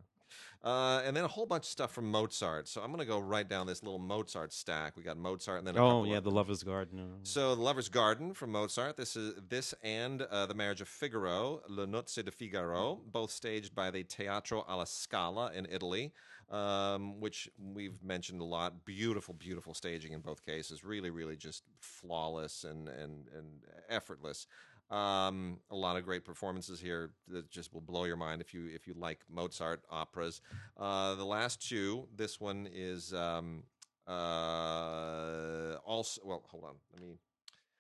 Uh, 0.64 1.02
and 1.06 1.14
then 1.16 1.26
a 1.26 1.28
whole 1.28 1.46
bunch 1.46 1.64
of 1.64 1.70
stuff 1.70 1.92
from 1.92 2.10
Mozart. 2.10 2.70
So 2.70 2.80
I'm 2.82 2.88
going 2.88 3.00
to 3.00 3.06
go 3.06 3.20
right 3.20 3.48
down 3.48 3.68
this 3.68 3.84
little 3.84 4.00
Mozart 4.00 4.54
stack. 4.54 4.96
We 4.96 5.04
got 5.04 5.18
Mozart 5.18 5.58
and 5.60 5.68
then 5.68 5.76
a 5.76 5.86
Oh, 5.86 6.06
yeah, 6.06 6.18
of- 6.20 6.24
The 6.24 6.32
Lover's 6.32 6.64
Garden. 6.64 7.20
So, 7.24 7.54
The 7.54 7.62
Lover's 7.62 7.90
Garden 7.90 8.34
from 8.34 8.52
Mozart. 8.54 8.96
This 8.96 9.18
is 9.18 9.34
this 9.50 9.74
and 9.84 10.22
uh, 10.22 10.46
The 10.46 10.54
Marriage 10.54 10.80
of 10.80 10.88
Figaro, 10.88 11.62
Le 11.68 11.86
Nozze 11.86 12.24
di 12.24 12.32
Figaro, 12.32 13.02
both 13.12 13.32
staged 13.32 13.76
by 13.76 13.92
the 13.92 14.04
Teatro 14.04 14.64
alla 14.70 14.86
Scala 14.88 15.52
in 15.54 15.68
Italy, 15.70 16.14
um, 16.50 17.20
which 17.20 17.50
we've 17.74 18.02
mentioned 18.02 18.40
a 18.40 18.46
lot. 18.46 18.86
Beautiful, 18.86 19.34
beautiful 19.34 19.74
staging 19.74 20.14
in 20.14 20.22
both 20.22 20.46
cases. 20.46 20.84
Really, 20.86 21.10
really 21.10 21.36
just 21.36 21.64
flawless 21.82 22.64
and 22.64 22.88
and 22.88 23.28
and 23.36 23.48
effortless. 23.90 24.48
Um, 24.94 25.58
a 25.72 25.76
lot 25.76 25.98
of 25.98 26.06
great 26.06 26.24
performances 26.24 26.80
here 26.80 27.10
that 27.30 27.50
just 27.50 27.74
will 27.74 27.82
blow 27.82 28.04
your 28.04 28.16
mind 28.16 28.41
if 28.41 28.54
you 28.54 28.68
if 28.68 28.86
you 28.86 28.94
like 28.96 29.22
Mozart 29.28 29.82
operas. 29.89 30.39
Uh, 30.78 31.16
the 31.16 31.26
last 31.26 31.68
two, 31.68 32.08
this 32.16 32.39
one 32.39 32.70
is 32.72 33.12
um, 33.12 33.64
uh, 34.08 35.78
also 35.84 36.22
well. 36.24 36.44
Hold 36.52 36.66
on, 36.66 36.76
let 36.94 37.02
me. 37.02 37.18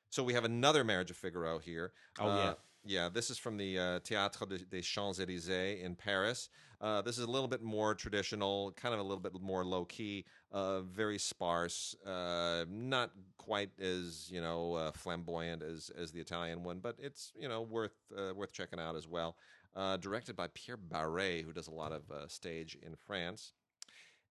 So 0.09 0.23
we 0.23 0.33
have 0.33 0.43
another 0.43 0.83
Marriage 0.83 1.11
of 1.11 1.17
Figaro 1.17 1.59
here. 1.59 1.91
Oh. 2.19 2.27
Uh, 2.27 2.35
yeah. 2.37 2.53
Yeah, 2.85 3.07
this 3.07 3.29
is 3.29 3.37
from 3.37 3.55
the 3.55 3.79
uh, 3.79 3.99
Théâtre 3.99 4.69
des, 4.69 4.81
Champs 4.81 5.19
Elysees 5.19 5.81
in 5.81 5.95
Paris. 5.95 6.49
Uh, 6.81 7.01
this 7.01 7.17
is 7.17 7.23
a 7.23 7.31
little 7.31 7.47
bit 7.47 7.61
more 7.61 7.95
traditional, 7.95 8.73
kind 8.73 8.93
of 8.93 8.99
a 8.99 9.03
little 9.03 9.21
bit 9.21 9.31
more 9.41 9.63
low 9.63 9.85
key, 9.85 10.25
uh, 10.51 10.81
very 10.81 11.17
sparse, 11.17 11.95
uh, 12.05 12.65
not 12.69 13.11
quite 13.37 13.69
as 13.79 14.29
you 14.29 14.41
know 14.41 14.73
uh, 14.73 14.91
flamboyant 14.91 15.63
as 15.63 15.91
as 15.97 16.11
the 16.11 16.19
Italian 16.19 16.61
one, 16.61 16.79
but 16.79 16.97
it's 16.99 17.31
you 17.39 17.47
know 17.47 17.61
worth 17.61 17.95
uh, 18.17 18.33
worth 18.35 18.51
checking 18.51 18.79
out 18.79 18.97
as 18.97 19.07
well. 19.07 19.37
Directed 20.01 20.35
by 20.35 20.47
Pierre 20.53 20.77
Barret, 20.77 21.45
who 21.45 21.53
does 21.53 21.67
a 21.67 21.73
lot 21.73 21.93
of 21.93 22.03
stage 22.29 22.77
in 22.85 22.95
France. 22.95 23.53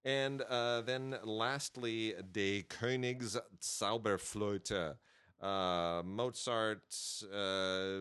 And 0.04 0.44
then 0.86 1.16
lastly, 1.24 2.14
De 2.30 2.62
Königs 2.64 3.36
Zauberflöte. 3.60 4.96
Uh, 5.42 6.02
Mozart. 6.04 6.94
Uh, 7.24 7.98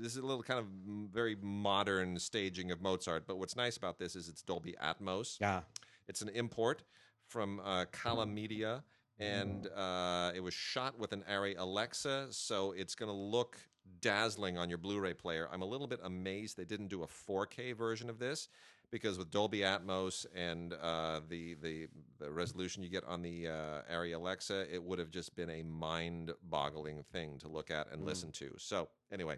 this 0.00 0.12
is 0.12 0.18
a 0.18 0.26
little 0.26 0.42
kind 0.42 0.60
of 0.60 0.66
very 1.10 1.36
modern 1.40 2.18
staging 2.18 2.70
of 2.70 2.82
Mozart, 2.82 3.26
but 3.26 3.38
what's 3.38 3.56
nice 3.56 3.76
about 3.76 3.98
this 3.98 4.14
is 4.14 4.28
it's 4.28 4.42
Dolby 4.42 4.74
Atmos. 4.82 5.38
Yeah. 5.40 5.62
It's 6.08 6.20
an 6.20 6.28
import 6.28 6.82
from 7.26 7.60
uh, 7.64 7.86
Kala 7.90 8.26
Media, 8.26 8.82
and 9.18 9.66
uh, 9.74 10.32
it 10.34 10.40
was 10.40 10.54
shot 10.54 10.98
with 10.98 11.12
an 11.12 11.24
Arri 11.30 11.54
Alexa, 11.58 12.28
so 12.30 12.72
it's 12.72 12.94
going 12.94 13.10
to 13.10 13.16
look 13.16 13.58
dazzling 14.00 14.58
on 14.58 14.68
your 14.68 14.78
Blu-ray 14.78 15.14
player. 15.14 15.48
I'm 15.50 15.62
a 15.62 15.66
little 15.66 15.86
bit 15.86 16.00
amazed 16.04 16.56
they 16.56 16.64
didn't 16.64 16.88
do 16.88 17.02
a 17.02 17.06
4K 17.06 17.74
version 17.74 18.10
of 18.10 18.18
this 18.18 18.48
because 18.90 19.18
with 19.18 19.30
Dolby 19.30 19.60
Atmos 19.60 20.26
and 20.34 20.72
uh, 20.74 21.20
the, 21.28 21.54
the 21.62 21.88
the 22.18 22.30
resolution 22.30 22.82
you 22.82 22.88
get 22.88 23.04
on 23.04 23.22
the 23.22 23.48
uh, 23.48 23.82
Arri 23.92 24.14
Alexa, 24.14 24.72
it 24.72 24.82
would 24.82 24.98
have 24.98 25.10
just 25.10 25.36
been 25.36 25.50
a 25.50 25.62
mind-boggling 25.62 27.04
thing 27.12 27.38
to 27.38 27.48
look 27.48 27.70
at 27.70 27.90
and 27.92 28.04
listen 28.04 28.32
to. 28.32 28.50
So 28.58 28.88
anyway, 29.12 29.36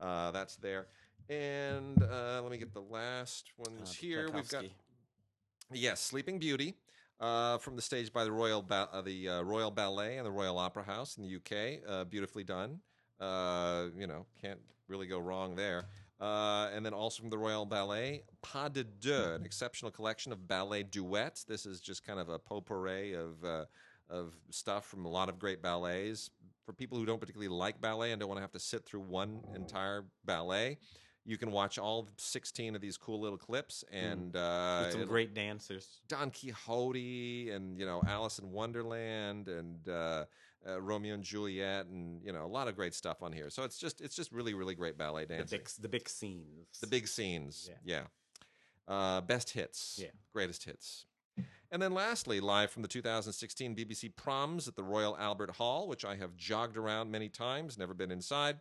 uh, 0.00 0.30
that's 0.30 0.56
there. 0.56 0.86
And 1.28 2.02
uh, 2.02 2.40
let 2.42 2.50
me 2.50 2.58
get 2.58 2.72
the 2.72 2.80
last 2.82 3.50
ones 3.58 3.90
Uh, 3.90 3.92
here. 4.00 4.28
We've 4.32 4.48
got 4.48 4.64
Yes, 5.72 6.00
Sleeping 6.00 6.38
Beauty, 6.38 6.74
uh, 7.20 7.58
from 7.58 7.74
the 7.76 7.82
stage 7.82 8.12
by 8.12 8.22
the 8.24 8.30
Royal 8.32 8.62
ba- 8.62 8.88
uh, 8.92 9.02
the 9.02 9.28
uh, 9.28 9.42
Royal 9.42 9.70
Ballet 9.72 10.16
and 10.18 10.26
the 10.26 10.30
Royal 10.30 10.58
Opera 10.58 10.84
House 10.84 11.16
in 11.18 11.24
the 11.24 11.36
UK. 11.36 11.80
Uh, 11.88 12.04
beautifully 12.04 12.44
done. 12.44 12.80
Uh, 13.20 13.86
you 13.96 14.06
know, 14.06 14.26
can't 14.40 14.60
really 14.88 15.06
go 15.06 15.18
wrong 15.18 15.56
there. 15.56 15.86
Uh, 16.18 16.70
and 16.74 16.84
then 16.84 16.94
also 16.94 17.20
from 17.20 17.28
the 17.28 17.36
Royal 17.36 17.66
Ballet, 17.66 18.22
Pas 18.40 18.70
de 18.70 18.84
Deux, 18.84 19.34
an 19.34 19.44
exceptional 19.44 19.90
collection 19.90 20.32
of 20.32 20.48
ballet 20.48 20.82
duets. 20.82 21.44
This 21.44 21.66
is 21.66 21.78
just 21.80 22.06
kind 22.06 22.18
of 22.18 22.30
a 22.30 22.38
potpourri 22.38 23.12
of 23.14 23.44
uh, 23.44 23.64
of 24.08 24.34
stuff 24.50 24.86
from 24.86 25.04
a 25.04 25.08
lot 25.10 25.28
of 25.28 25.38
great 25.38 25.60
ballets. 25.60 26.30
For 26.64 26.72
people 26.72 26.96
who 26.98 27.04
don't 27.04 27.20
particularly 27.20 27.54
like 27.54 27.80
ballet 27.80 28.12
and 28.12 28.20
don't 28.20 28.28
want 28.28 28.38
to 28.38 28.42
have 28.42 28.52
to 28.52 28.58
sit 28.58 28.84
through 28.86 29.00
one 29.00 29.40
entire 29.54 30.04
ballet, 30.24 30.78
You 31.28 31.36
can 31.36 31.50
watch 31.50 31.76
all 31.76 32.08
16 32.16 32.76
of 32.76 32.80
these 32.80 32.96
cool 32.96 33.20
little 33.20 33.36
clips 33.38 33.84
and 33.90 34.34
uh, 34.36 34.82
With 34.84 34.92
some 34.92 35.04
great 35.06 35.34
dancers. 35.34 36.00
Don 36.08 36.30
Quixote 36.30 37.50
and 37.50 37.78
you 37.78 37.84
know 37.84 38.00
Alice 38.06 38.38
in 38.38 38.52
Wonderland 38.52 39.48
and 39.48 39.88
uh, 40.68 40.80
Romeo 40.80 41.14
and 41.14 41.22
Juliet 41.24 41.86
and 41.86 42.22
you 42.24 42.32
know 42.32 42.44
a 42.44 42.46
lot 42.48 42.68
of 42.68 42.76
great 42.76 42.94
stuff 42.94 43.22
on 43.22 43.32
here. 43.32 43.50
So 43.50 43.64
it's 43.64 43.78
just 43.78 44.00
it's 44.00 44.14
just 44.16 44.30
really 44.32 44.54
really 44.54 44.74
great 44.74 44.96
ballet 44.96 45.24
The 45.24 45.36
dancing. 45.36 45.58
big, 45.58 45.68
the 45.80 45.88
big 45.88 46.08
scenes. 46.08 46.78
The 46.80 46.86
big 46.86 47.08
scenes, 47.08 47.70
Yeah. 47.84 48.06
yeah. 48.88 48.94
Uh, 48.94 49.20
best 49.20 49.50
hits, 49.50 49.98
Yeah. 50.00 50.10
greatest 50.32 50.64
hits. 50.64 51.06
And 51.72 51.82
then 51.82 51.92
lastly, 51.92 52.38
live 52.40 52.70
from 52.70 52.82
the 52.82 52.88
2016 52.88 53.74
BBC 53.74 54.08
Proms 54.14 54.68
at 54.68 54.76
the 54.76 54.84
Royal 54.84 55.16
Albert 55.18 55.50
Hall, 55.56 55.88
which 55.88 56.04
I 56.04 56.14
have 56.14 56.36
jogged 56.36 56.76
around 56.76 57.10
many 57.10 57.28
times, 57.28 57.76
never 57.76 57.92
been 57.92 58.12
inside, 58.12 58.60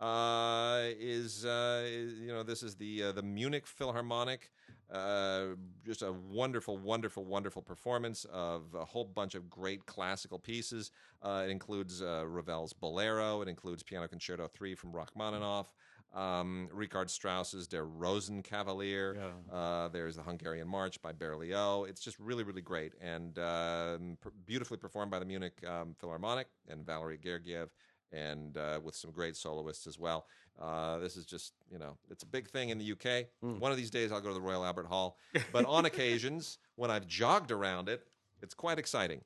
uh, 0.00 0.82
is, 0.98 1.44
uh, 1.44 1.82
is- 1.84 2.14
you 2.20 2.28
know 2.28 2.42
this 2.44 2.62
is 2.62 2.76
the 2.76 3.04
uh, 3.04 3.12
the 3.12 3.22
Munich 3.22 3.66
Philharmonic. 3.66 4.50
Uh, 4.92 5.56
just 5.84 6.02
a 6.02 6.12
wonderful, 6.12 6.78
wonderful, 6.78 7.24
wonderful 7.24 7.62
performance 7.62 8.24
of 8.32 8.74
a 8.74 8.84
whole 8.84 9.04
bunch 9.04 9.34
of 9.34 9.50
great 9.50 9.84
classical 9.86 10.38
pieces. 10.38 10.92
Uh, 11.22 11.42
it 11.44 11.50
includes 11.50 12.02
uh, 12.02 12.24
Ravel's 12.26 12.72
Bolero. 12.72 13.42
It 13.42 13.48
includes 13.48 13.82
Piano 13.82 14.06
Concerto 14.06 14.46
3 14.48 14.74
from 14.74 14.92
Rachmaninoff. 14.92 15.72
Um, 16.14 16.68
Richard 16.72 17.10
Strauss's 17.10 17.66
Der 17.66 17.84
Rosenkavalier. 17.84 19.16
Yeah. 19.16 19.54
Uh, 19.54 19.88
there's 19.88 20.16
the 20.16 20.22
Hungarian 20.22 20.68
March 20.68 21.02
by 21.02 21.12
Berlioz. 21.12 21.88
It's 21.88 22.00
just 22.00 22.18
really, 22.18 22.44
really 22.44 22.62
great 22.62 22.94
and 23.00 23.38
um, 23.38 24.16
per- 24.20 24.32
beautifully 24.46 24.78
performed 24.78 25.10
by 25.10 25.18
the 25.18 25.26
Munich 25.26 25.62
um, 25.66 25.94
Philharmonic 25.98 26.46
and 26.68 26.86
Valery 26.86 27.18
Gergiev, 27.18 27.68
and 28.12 28.56
uh, 28.56 28.80
with 28.82 28.94
some 28.94 29.10
great 29.10 29.36
soloists 29.36 29.86
as 29.86 29.98
well. 29.98 30.26
Uh, 30.60 30.98
this 30.98 31.16
is 31.16 31.26
just, 31.26 31.52
you 31.70 31.78
know, 31.78 31.98
it's 32.10 32.22
a 32.22 32.26
big 32.26 32.48
thing 32.48 32.70
in 32.70 32.78
the 32.78 32.92
UK. 32.92 33.26
Mm. 33.44 33.58
One 33.58 33.70
of 33.72 33.76
these 33.76 33.90
days 33.90 34.10
I'll 34.12 34.20
go 34.20 34.28
to 34.28 34.34
the 34.34 34.40
Royal 34.40 34.64
Albert 34.64 34.86
Hall, 34.86 35.18
but 35.52 35.64
on 35.66 35.84
occasions 35.92 36.58
when 36.76 36.90
I've 36.90 37.06
jogged 37.06 37.50
around 37.50 37.88
it, 37.88 38.06
it's 38.42 38.54
quite 38.54 38.78
exciting. 38.78 39.20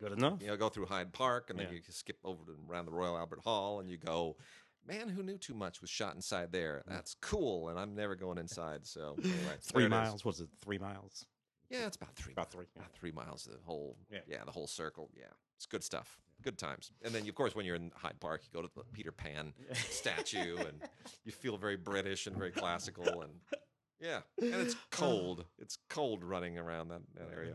Good 0.00 0.12
enough. 0.12 0.40
You 0.40 0.46
know, 0.48 0.56
go 0.56 0.68
through 0.68 0.86
Hyde 0.86 1.12
Park 1.12 1.50
and 1.50 1.58
then 1.58 1.66
Yeah. 1.68 1.74
you 1.74 1.80
skip 1.88 2.18
over 2.24 2.44
to 2.44 2.56
around 2.70 2.84
the 2.86 2.92
Royal 2.92 3.16
Albert 3.18 3.40
Hall 3.42 3.80
and 3.80 3.90
you 3.90 3.96
go, 3.96 4.36
man, 4.86 5.08
who 5.08 5.22
knew 5.24 5.38
too 5.38 5.54
much 5.54 5.80
was 5.80 5.90
shot 5.90 6.14
inside 6.14 6.52
there? 6.52 6.82
That's 6.86 7.14
cool, 7.20 7.68
and 7.68 7.78
I'm 7.78 7.94
never 7.96 8.14
going 8.14 8.38
inside. 8.38 8.86
So 8.86 9.16
anyway, 9.18 9.34
Three 9.62 9.82
there 9.88 9.98
it 9.98 10.02
is. 10.02 10.08
miles. 10.08 10.24
Was 10.24 10.40
it 10.40 10.48
three 10.60 10.78
miles? 10.78 11.26
Yeah, 11.68 11.86
it's 11.86 11.96
about 11.96 12.14
three. 12.14 12.32
About 12.32 12.50
three. 12.52 12.66
About 12.76 12.92
three 12.92 13.10
miles. 13.10 13.44
The 13.44 13.58
whole. 13.64 13.96
Yeah. 14.10 14.20
Yeah. 14.28 14.44
the 14.44 14.52
whole 14.52 14.68
circle. 14.68 15.10
Yeah, 15.16 15.24
it's 15.56 15.66
good 15.66 15.82
stuff. 15.82 16.20
Good 16.42 16.58
times. 16.58 16.92
And 17.02 17.14
then, 17.14 17.28
of 17.28 17.34
course, 17.34 17.54
when 17.54 17.66
you're 17.66 17.74
in 17.76 17.90
Hyde 17.96 18.20
Park, 18.20 18.42
you 18.44 18.50
go 18.52 18.66
to 18.66 18.72
the 18.74 18.84
Peter 18.92 19.10
Pan 19.10 19.52
statue, 19.74 20.56
and 20.56 20.80
you 21.24 21.32
feel 21.32 21.56
very 21.56 21.76
British 21.76 22.26
and 22.26 22.36
very 22.36 22.52
classical, 22.52 23.22
and 23.22 23.32
yeah, 24.00 24.20
and 24.40 24.54
it's 24.54 24.76
cold. 24.90 25.44
It's 25.58 25.78
cold 25.88 26.22
running 26.24 26.58
around 26.58 26.88
that, 26.88 27.00
that 27.16 27.28
area. 27.34 27.54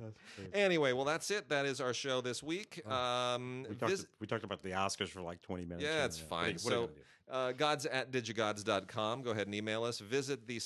Anyway, 0.53 0.93
well, 0.93 1.05
that's 1.05 1.29
it. 1.31 1.49
That 1.49 1.65
is 1.65 1.79
our 1.81 1.93
show 1.93 2.21
this 2.21 2.43
week. 2.43 2.81
Um, 2.89 3.65
We 3.69 3.75
talked, 3.75 3.91
vis- 3.91 4.05
we 4.19 4.27
talked 4.27 4.43
about 4.43 4.61
the 4.61 4.71
Oscars 4.71 5.09
for 5.09 5.21
like 5.21 5.41
20 5.41 5.65
minutes. 5.65 5.83
Yeah, 5.83 6.05
it's 6.05 6.21
What 6.27 6.37
are 6.43 6.47
you- 6.49 6.57
fine. 6.57 6.63
what 6.63 6.73
are 6.73 6.75
you 6.75 6.81
So, 6.81 6.81
gonna 6.87 6.87
do? 6.87 7.01
uh, 7.31 7.51
gods 7.53 7.85
at 7.85 8.11
digigods.com. 8.11 9.21
Go 9.23 9.31
ahead 9.31 9.47
and 9.47 9.55
email 9.55 9.83
us. 9.85 9.99
Visit 9.99 10.45
the 10.45 10.57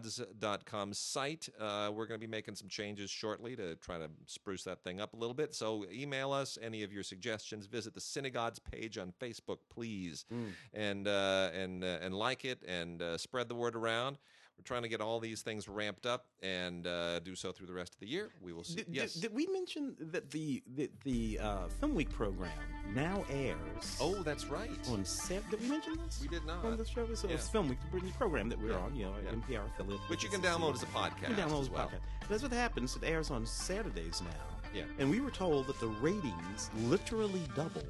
cinegods.com 0.00 0.92
site. 0.92 1.48
Uh, 1.58 1.90
we're 1.94 2.06
going 2.06 2.20
to 2.20 2.26
be 2.26 2.30
making 2.30 2.54
some 2.54 2.68
changes 2.68 3.10
shortly 3.10 3.56
to 3.56 3.74
try 3.76 3.98
to 3.98 4.08
spruce 4.26 4.62
that 4.64 4.82
thing 4.84 5.00
up 5.00 5.14
a 5.14 5.16
little 5.16 5.34
bit. 5.34 5.54
So, 5.54 5.86
email 5.90 6.32
us 6.32 6.58
any 6.60 6.82
of 6.82 6.92
your 6.92 7.02
suggestions. 7.02 7.66
Visit 7.66 7.94
the 7.94 8.00
CineGods 8.00 8.58
page 8.70 8.98
on 8.98 9.12
Facebook, 9.20 9.58
please, 9.70 10.24
Mm. 10.32 10.52
and 10.74 11.08
uh, 11.08 11.50
and 11.54 11.82
uh, 11.84 11.98
and 12.02 12.14
like 12.14 12.44
it 12.44 12.62
and 12.66 13.00
uh, 13.02 13.16
spread 13.18 13.48
the 13.48 13.54
word 13.54 13.74
around. 13.76 14.18
We're 14.58 14.64
trying 14.64 14.82
to 14.82 14.88
get 14.88 15.00
all 15.02 15.20
these 15.20 15.42
things 15.42 15.68
ramped 15.68 16.06
up 16.06 16.24
and 16.42 16.86
uh, 16.86 17.18
do 17.20 17.34
so 17.34 17.52
through 17.52 17.66
the 17.66 17.74
rest 17.74 17.92
of 17.94 18.00
the 18.00 18.06
year. 18.08 18.30
We 18.40 18.52
will 18.54 18.64
see. 18.64 18.76
Did, 18.76 18.86
yes. 18.90 19.12
did, 19.14 19.22
did 19.22 19.34
we 19.34 19.46
mention 19.48 19.94
that 20.00 20.30
the 20.30 20.62
the, 20.74 20.90
the 21.04 21.38
uh, 21.42 21.68
Film 21.80 21.94
Week 21.94 22.10
program 22.10 22.50
now 22.94 23.24
airs? 23.30 23.98
oh, 24.00 24.22
that's 24.22 24.46
right. 24.46 24.70
on 24.90 25.04
Sat- 25.04 25.48
Did 25.50 25.60
we 25.60 25.68
mention 25.68 25.96
this? 26.04 26.20
We 26.22 26.28
did 26.28 26.44
not. 26.46 26.64
on 26.64 26.76
the 26.76 26.84
show. 26.86 27.06
So 27.14 27.28
Yeah. 27.28 27.34
it's 27.34 27.48
Film 27.48 27.68
Week, 27.68 27.78
the 27.92 28.00
program 28.12 28.48
that 28.48 28.58
we're 28.60 28.70
Yeah. 28.70 28.78
on. 28.78 28.94
You 28.96 29.04
know, 29.06 29.14
Yeah. 29.24 29.32
NPR 29.32 29.66
affiliate. 29.74 30.00
Which 30.08 30.22
you 30.22 30.30
can 30.30 30.40
download 30.40 30.74
as 30.74 30.82
a 30.82 30.86
podcast. 30.86 31.28
You 31.28 31.34
can 31.34 31.48
download 31.48 31.62
as 31.62 31.68
a 31.68 31.72
well. 31.72 31.88
podcast. 31.88 32.00
But 32.20 32.28
that's 32.30 32.42
what 32.42 32.52
happens. 32.52 32.96
It 32.96 33.04
airs 33.04 33.30
on 33.30 33.44
Saturdays 33.46 34.22
now. 34.22 34.70
Yeah. 34.74 34.84
And 34.98 35.10
we 35.10 35.20
were 35.20 35.30
told 35.30 35.66
that 35.68 35.78
the 35.80 35.86
ratings 35.88 36.70
literally 36.84 37.42
doubled 37.54 37.84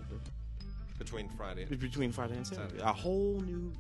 Between 0.98 1.28
Friday 1.36 1.62
and 1.68 1.78
between 1.78 2.10
Friday 2.10 2.36
and 2.36 2.46
Saturday. 2.46 2.68
Saturday. 2.78 2.82
A 2.82 2.92
whole 2.92 3.40
new 3.42 3.70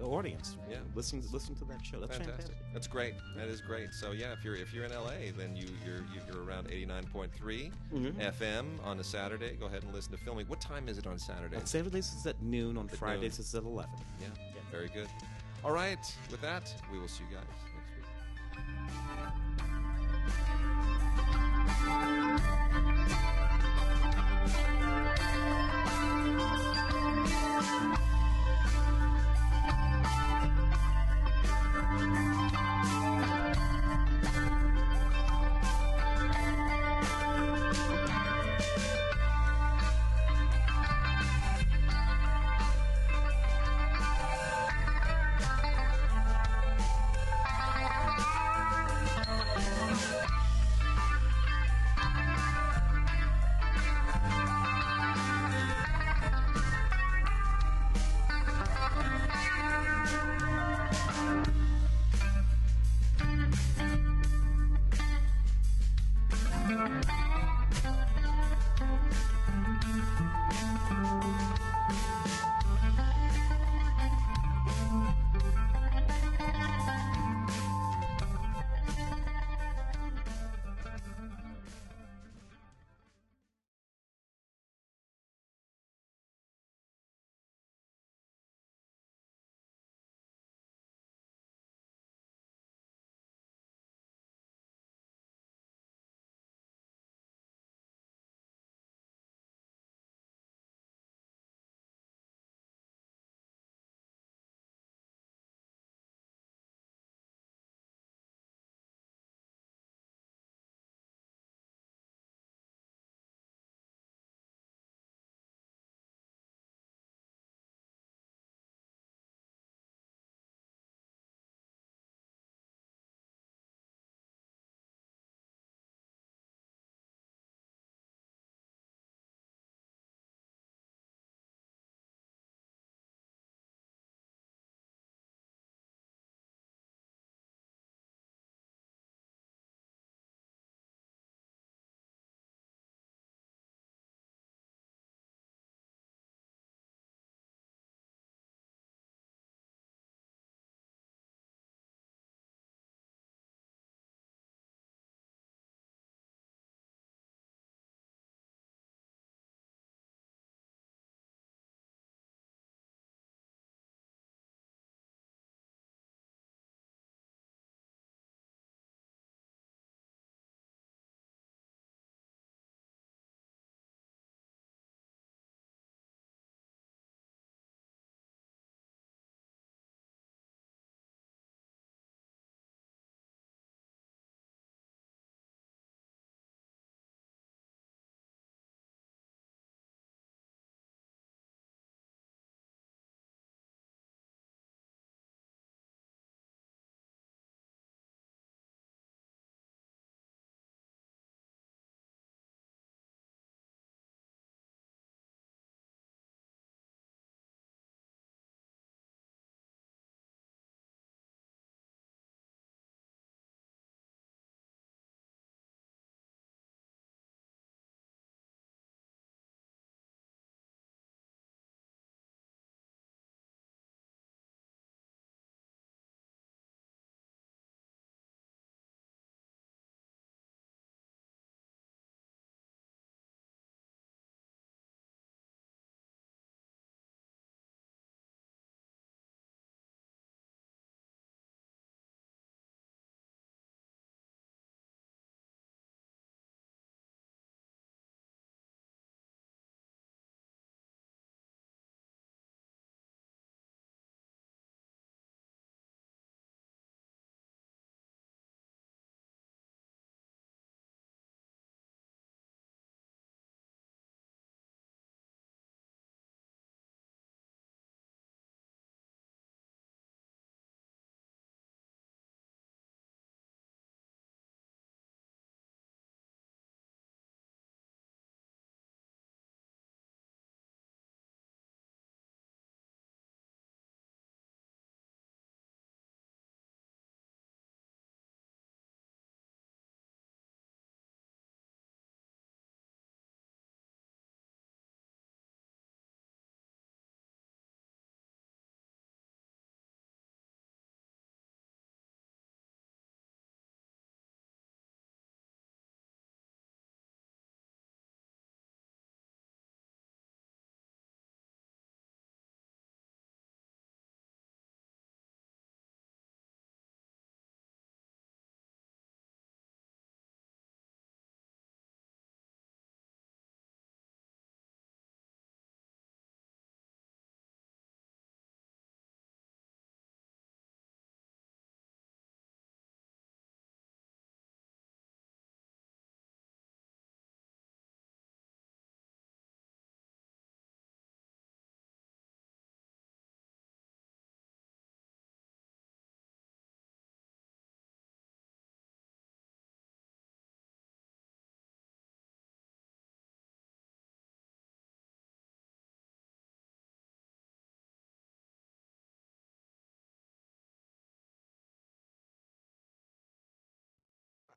uh, 0.00 0.04
audience. 0.06 0.56
Yeah. 0.70 0.76
Listen, 0.94 1.22
listen 1.32 1.54
to 1.56 1.64
that 1.66 1.84
show. 1.84 1.98
That's 2.00 2.16
Fantastic. 2.16 2.46
fantastic. 2.46 2.72
That's 2.72 2.86
great. 2.86 3.14
That 3.36 3.48
is 3.48 3.60
great. 3.60 3.92
So 3.92 4.12
yeah, 4.12 4.32
if 4.32 4.44
you're 4.44 4.54
if 4.54 4.72
you're 4.72 4.84
in 4.84 4.92
LA, 4.92 5.32
then 5.36 5.56
you 5.56 5.66
you're 5.84 6.04
you're 6.14 6.44
around 6.44 6.68
89.3 6.68 7.72
Mhm. 7.92 8.12
FM 8.38 8.66
on 8.84 9.00
a 9.00 9.04
Saturday. 9.04 9.56
Go 9.56 9.66
ahead 9.66 9.82
and 9.82 9.92
listen 9.92 10.12
to 10.12 10.18
Film 10.18 10.36
Week. 10.36 10.48
What 10.48 10.60
time 10.60 10.88
is 10.88 10.96
it 10.98 11.06
on 11.06 11.18
Saturday? 11.18 11.56
On 11.56 11.66
Saturdays 11.66 12.12
it's 12.16 12.26
at 12.26 12.40
noon. 12.42 12.76
On 12.78 12.88
At 12.88 12.96
Fridays 12.96 13.20
noon. 13.38 13.40
it's 13.40 13.54
at 13.54 13.64
eleven. 13.64 13.94
Yeah, 14.20 14.28
very 14.70 14.88
good. 14.88 15.08
All 15.64 15.72
right. 15.72 15.98
With 16.30 16.40
that, 16.42 16.72
we 16.92 16.98
will 16.98 17.08
see 17.08 17.24
you 17.30 17.36
guys 17.36 17.46
next 17.48 17.62
week. 22.44 22.52
Música 27.62 28.11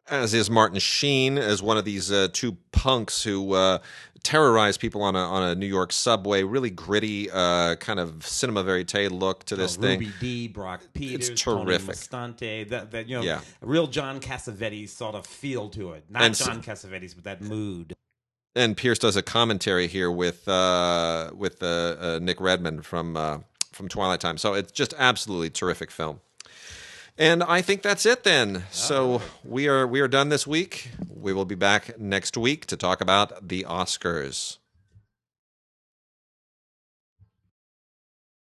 as 0.10 0.34
is 0.34 0.50
Martin 0.50 0.80
Sheen 0.80 1.38
as 1.38 1.62
one 1.62 1.78
of 1.78 1.86
these 1.86 2.12
uh, 2.12 2.28
two 2.32 2.58
punks 2.72 3.24
who 3.24 3.54
uh, 3.54 3.80
terrorize 4.24 4.78
people 4.78 5.02
on 5.02 5.16
a 5.16 5.20
on 5.20 5.44
a 5.44 5.56
New 5.56 5.66
York 5.66 5.92
subway. 5.92 6.44
Really 6.44 6.70
gritty, 6.70 7.30
uh, 7.32 7.76
kind 7.76 8.00
of 8.00 8.26
cinema 8.26 8.64
verite 8.64 9.12
look 9.12 9.44
to 9.46 9.56
this 9.56 9.78
Oh, 9.78 9.82
thing. 9.82 10.00
Ruby 10.00 10.12
Dee, 10.20 10.48
Brock 10.48 10.82
Peters, 10.94 11.30
terrific. 11.42 11.96
Tony 12.10 12.34
Musante, 12.34 12.70
that, 12.70 12.92
that 12.92 13.08
you 13.08 13.18
know, 13.18 13.24
Yeah. 13.24 13.42
real 13.62 13.88
John 13.88 14.20
Cassavetes 14.20 14.90
sort 14.90 15.16
of 15.16 15.26
feel 15.26 15.70
to 15.70 15.94
it. 15.94 16.06
Not 16.10 16.22
And 16.24 16.36
so- 16.38 16.46
John 16.46 16.62
Cassavetes, 16.62 17.16
but 17.16 17.24
that 17.24 17.42
mood. 17.42 17.94
and 18.56 18.78
Peerce 18.78 19.00
does 19.00 19.16
a 19.16 19.22
commentary 19.24 19.88
here 19.88 20.12
with 20.12 20.48
uh, 20.48 21.32
with 21.36 21.62
uh, 21.64 21.66
uh, 22.00 22.20
Nick 22.22 22.40
Redman 22.40 22.82
from 22.84 23.18
uh, 23.18 23.40
from 23.72 23.90
Twilight 23.90 24.20
Time. 24.22 24.38
So 24.38 24.54
it's 24.54 24.72
just 24.72 24.94
absolutely 24.98 25.50
terrific 25.50 25.90
film. 25.92 26.22
And 27.18 27.44
I 27.44 27.62
think 27.62 27.82
that's 27.82 28.06
it 28.06 28.24
then. 28.24 28.64
So 28.72 29.22
we 29.44 29.68
are 29.68 29.88
we 29.88 30.02
are 30.02 30.08
done 30.08 30.30
this 30.30 30.46
week. 30.46 30.90
We 31.10 31.32
will 31.34 31.46
be 31.46 31.56
back 31.56 31.98
next 32.00 32.36
week 32.36 32.66
to 32.68 32.78
talk 32.78 33.00
about 33.00 33.48
the 33.48 33.64
Oscars. 33.64 34.58